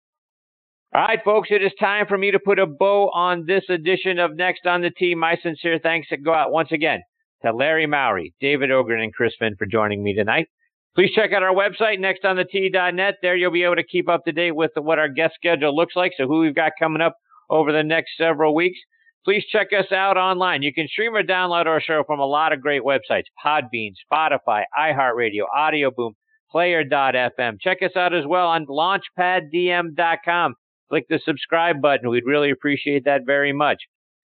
All 0.94 1.02
right, 1.02 1.20
folks, 1.24 1.48
it 1.50 1.62
is 1.62 1.72
time 1.78 2.06
for 2.08 2.18
me 2.18 2.32
to 2.32 2.40
put 2.40 2.58
a 2.58 2.66
bow 2.66 3.10
on 3.14 3.44
this 3.46 3.64
edition 3.68 4.18
of 4.18 4.36
Next 4.36 4.66
on 4.66 4.82
the 4.82 4.90
Tee. 4.90 5.14
My 5.14 5.36
sincere 5.40 5.78
thanks 5.80 6.08
go 6.24 6.34
out 6.34 6.50
once 6.50 6.72
again 6.72 7.00
to 7.42 7.52
Larry 7.52 7.86
Mowry, 7.86 8.34
David 8.40 8.70
Ogrin, 8.70 9.02
and 9.02 9.14
Chris 9.14 9.32
Finn 9.38 9.54
for 9.56 9.66
joining 9.66 10.02
me 10.02 10.14
tonight. 10.14 10.48
Please 10.96 11.12
check 11.14 11.32
out 11.32 11.44
our 11.44 11.54
website, 11.54 12.00
nextonthetee.net. 12.00 13.14
There 13.22 13.36
you'll 13.36 13.52
be 13.52 13.62
able 13.62 13.76
to 13.76 13.84
keep 13.84 14.08
up 14.08 14.24
to 14.24 14.32
date 14.32 14.56
with 14.56 14.72
what 14.74 14.98
our 14.98 15.08
guest 15.08 15.34
schedule 15.36 15.74
looks 15.74 15.94
like, 15.94 16.12
so 16.16 16.26
who 16.26 16.40
we've 16.40 16.54
got 16.54 16.72
coming 16.78 17.00
up 17.00 17.14
over 17.48 17.72
the 17.72 17.84
next 17.84 18.16
several 18.18 18.54
weeks. 18.54 18.78
Please 19.24 19.44
check 19.50 19.68
us 19.78 19.92
out 19.92 20.16
online. 20.16 20.62
You 20.62 20.72
can 20.72 20.88
stream 20.88 21.14
or 21.14 21.22
download 21.22 21.66
our 21.66 21.80
show 21.80 22.02
from 22.06 22.20
a 22.20 22.26
lot 22.26 22.52
of 22.52 22.60
great 22.60 22.82
websites 22.82 23.24
Podbean, 23.44 23.92
Spotify, 24.10 24.62
iHeartRadio, 24.78 25.42
Audioboom, 25.54 26.12
Player.fm. 26.50 27.60
Check 27.60 27.78
us 27.82 27.96
out 27.96 28.14
as 28.14 28.24
well 28.26 28.48
on 28.48 28.66
LaunchpadDM.com 28.66 30.54
click 30.90 31.06
the 31.08 31.20
subscribe 31.24 31.80
button. 31.80 32.10
We'd 32.10 32.26
really 32.26 32.50
appreciate 32.50 33.04
that 33.06 33.22
very 33.24 33.52
much. 33.52 33.78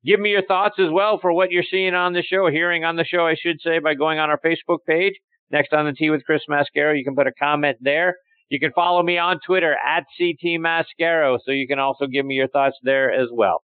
Give 0.05 0.19
me 0.19 0.31
your 0.31 0.45
thoughts 0.45 0.77
as 0.79 0.91
well 0.91 1.19
for 1.21 1.33
what 1.33 1.51
you're 1.51 1.65
seeing 1.71 1.95
on 1.95 2.13
the 2.13 2.23
show, 2.23 2.51
hearing 2.51 2.85
on 2.85 2.97
the 2.97 3.05
show, 3.05 3.27
I 3.27 3.35
should 3.35 3.61
say, 3.61 3.79
by 3.79 3.95
going 3.95 4.19
on 4.19 4.31
our 4.31 4.41
Facebook 4.45 4.79
page. 4.87 5.15
Next 5.51 5.73
on 5.73 5.85
the 5.85 5.93
Tee 5.93 6.11
with 6.11 6.25
Chris 6.25 6.43
Mascaro. 6.51 6.97
You 6.97 7.05
can 7.05 7.15
put 7.15 7.27
a 7.27 7.33
comment 7.33 7.77
there. 7.81 8.17
You 8.49 8.59
can 8.59 8.73
follow 8.73 9.03
me 9.03 9.19
on 9.19 9.39
Twitter 9.45 9.73
at 9.75 10.05
CT 10.19 10.61
Mascaro, 10.61 11.39
so 11.45 11.51
you 11.51 11.67
can 11.67 11.79
also 11.79 12.07
give 12.07 12.25
me 12.25 12.35
your 12.35 12.49
thoughts 12.49 12.77
there 12.83 13.13
as 13.13 13.29
well. 13.33 13.63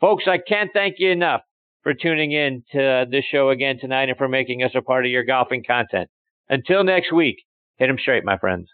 Folks, 0.00 0.24
I 0.26 0.38
can't 0.38 0.70
thank 0.72 0.96
you 0.98 1.10
enough 1.10 1.42
for 1.82 1.92
tuning 1.94 2.32
in 2.32 2.64
to 2.72 3.06
this 3.10 3.24
show 3.30 3.50
again 3.50 3.78
tonight 3.78 4.08
and 4.08 4.16
for 4.16 4.28
making 4.28 4.62
us 4.62 4.72
a 4.74 4.82
part 4.82 5.04
of 5.04 5.10
your 5.10 5.24
golfing 5.24 5.62
content. 5.62 6.08
Until 6.48 6.84
next 6.84 7.12
week, 7.12 7.36
hit 7.76 7.88
'em 7.90 7.98
straight, 7.98 8.24
my 8.24 8.38
friends. 8.38 8.68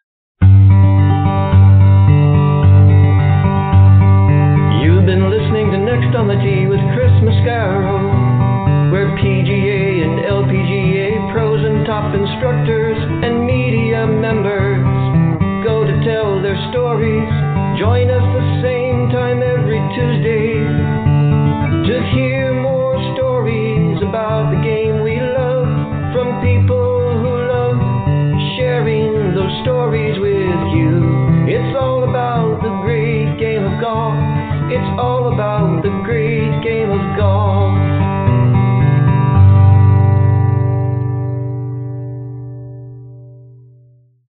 all 34.98 35.32
about 35.32 35.75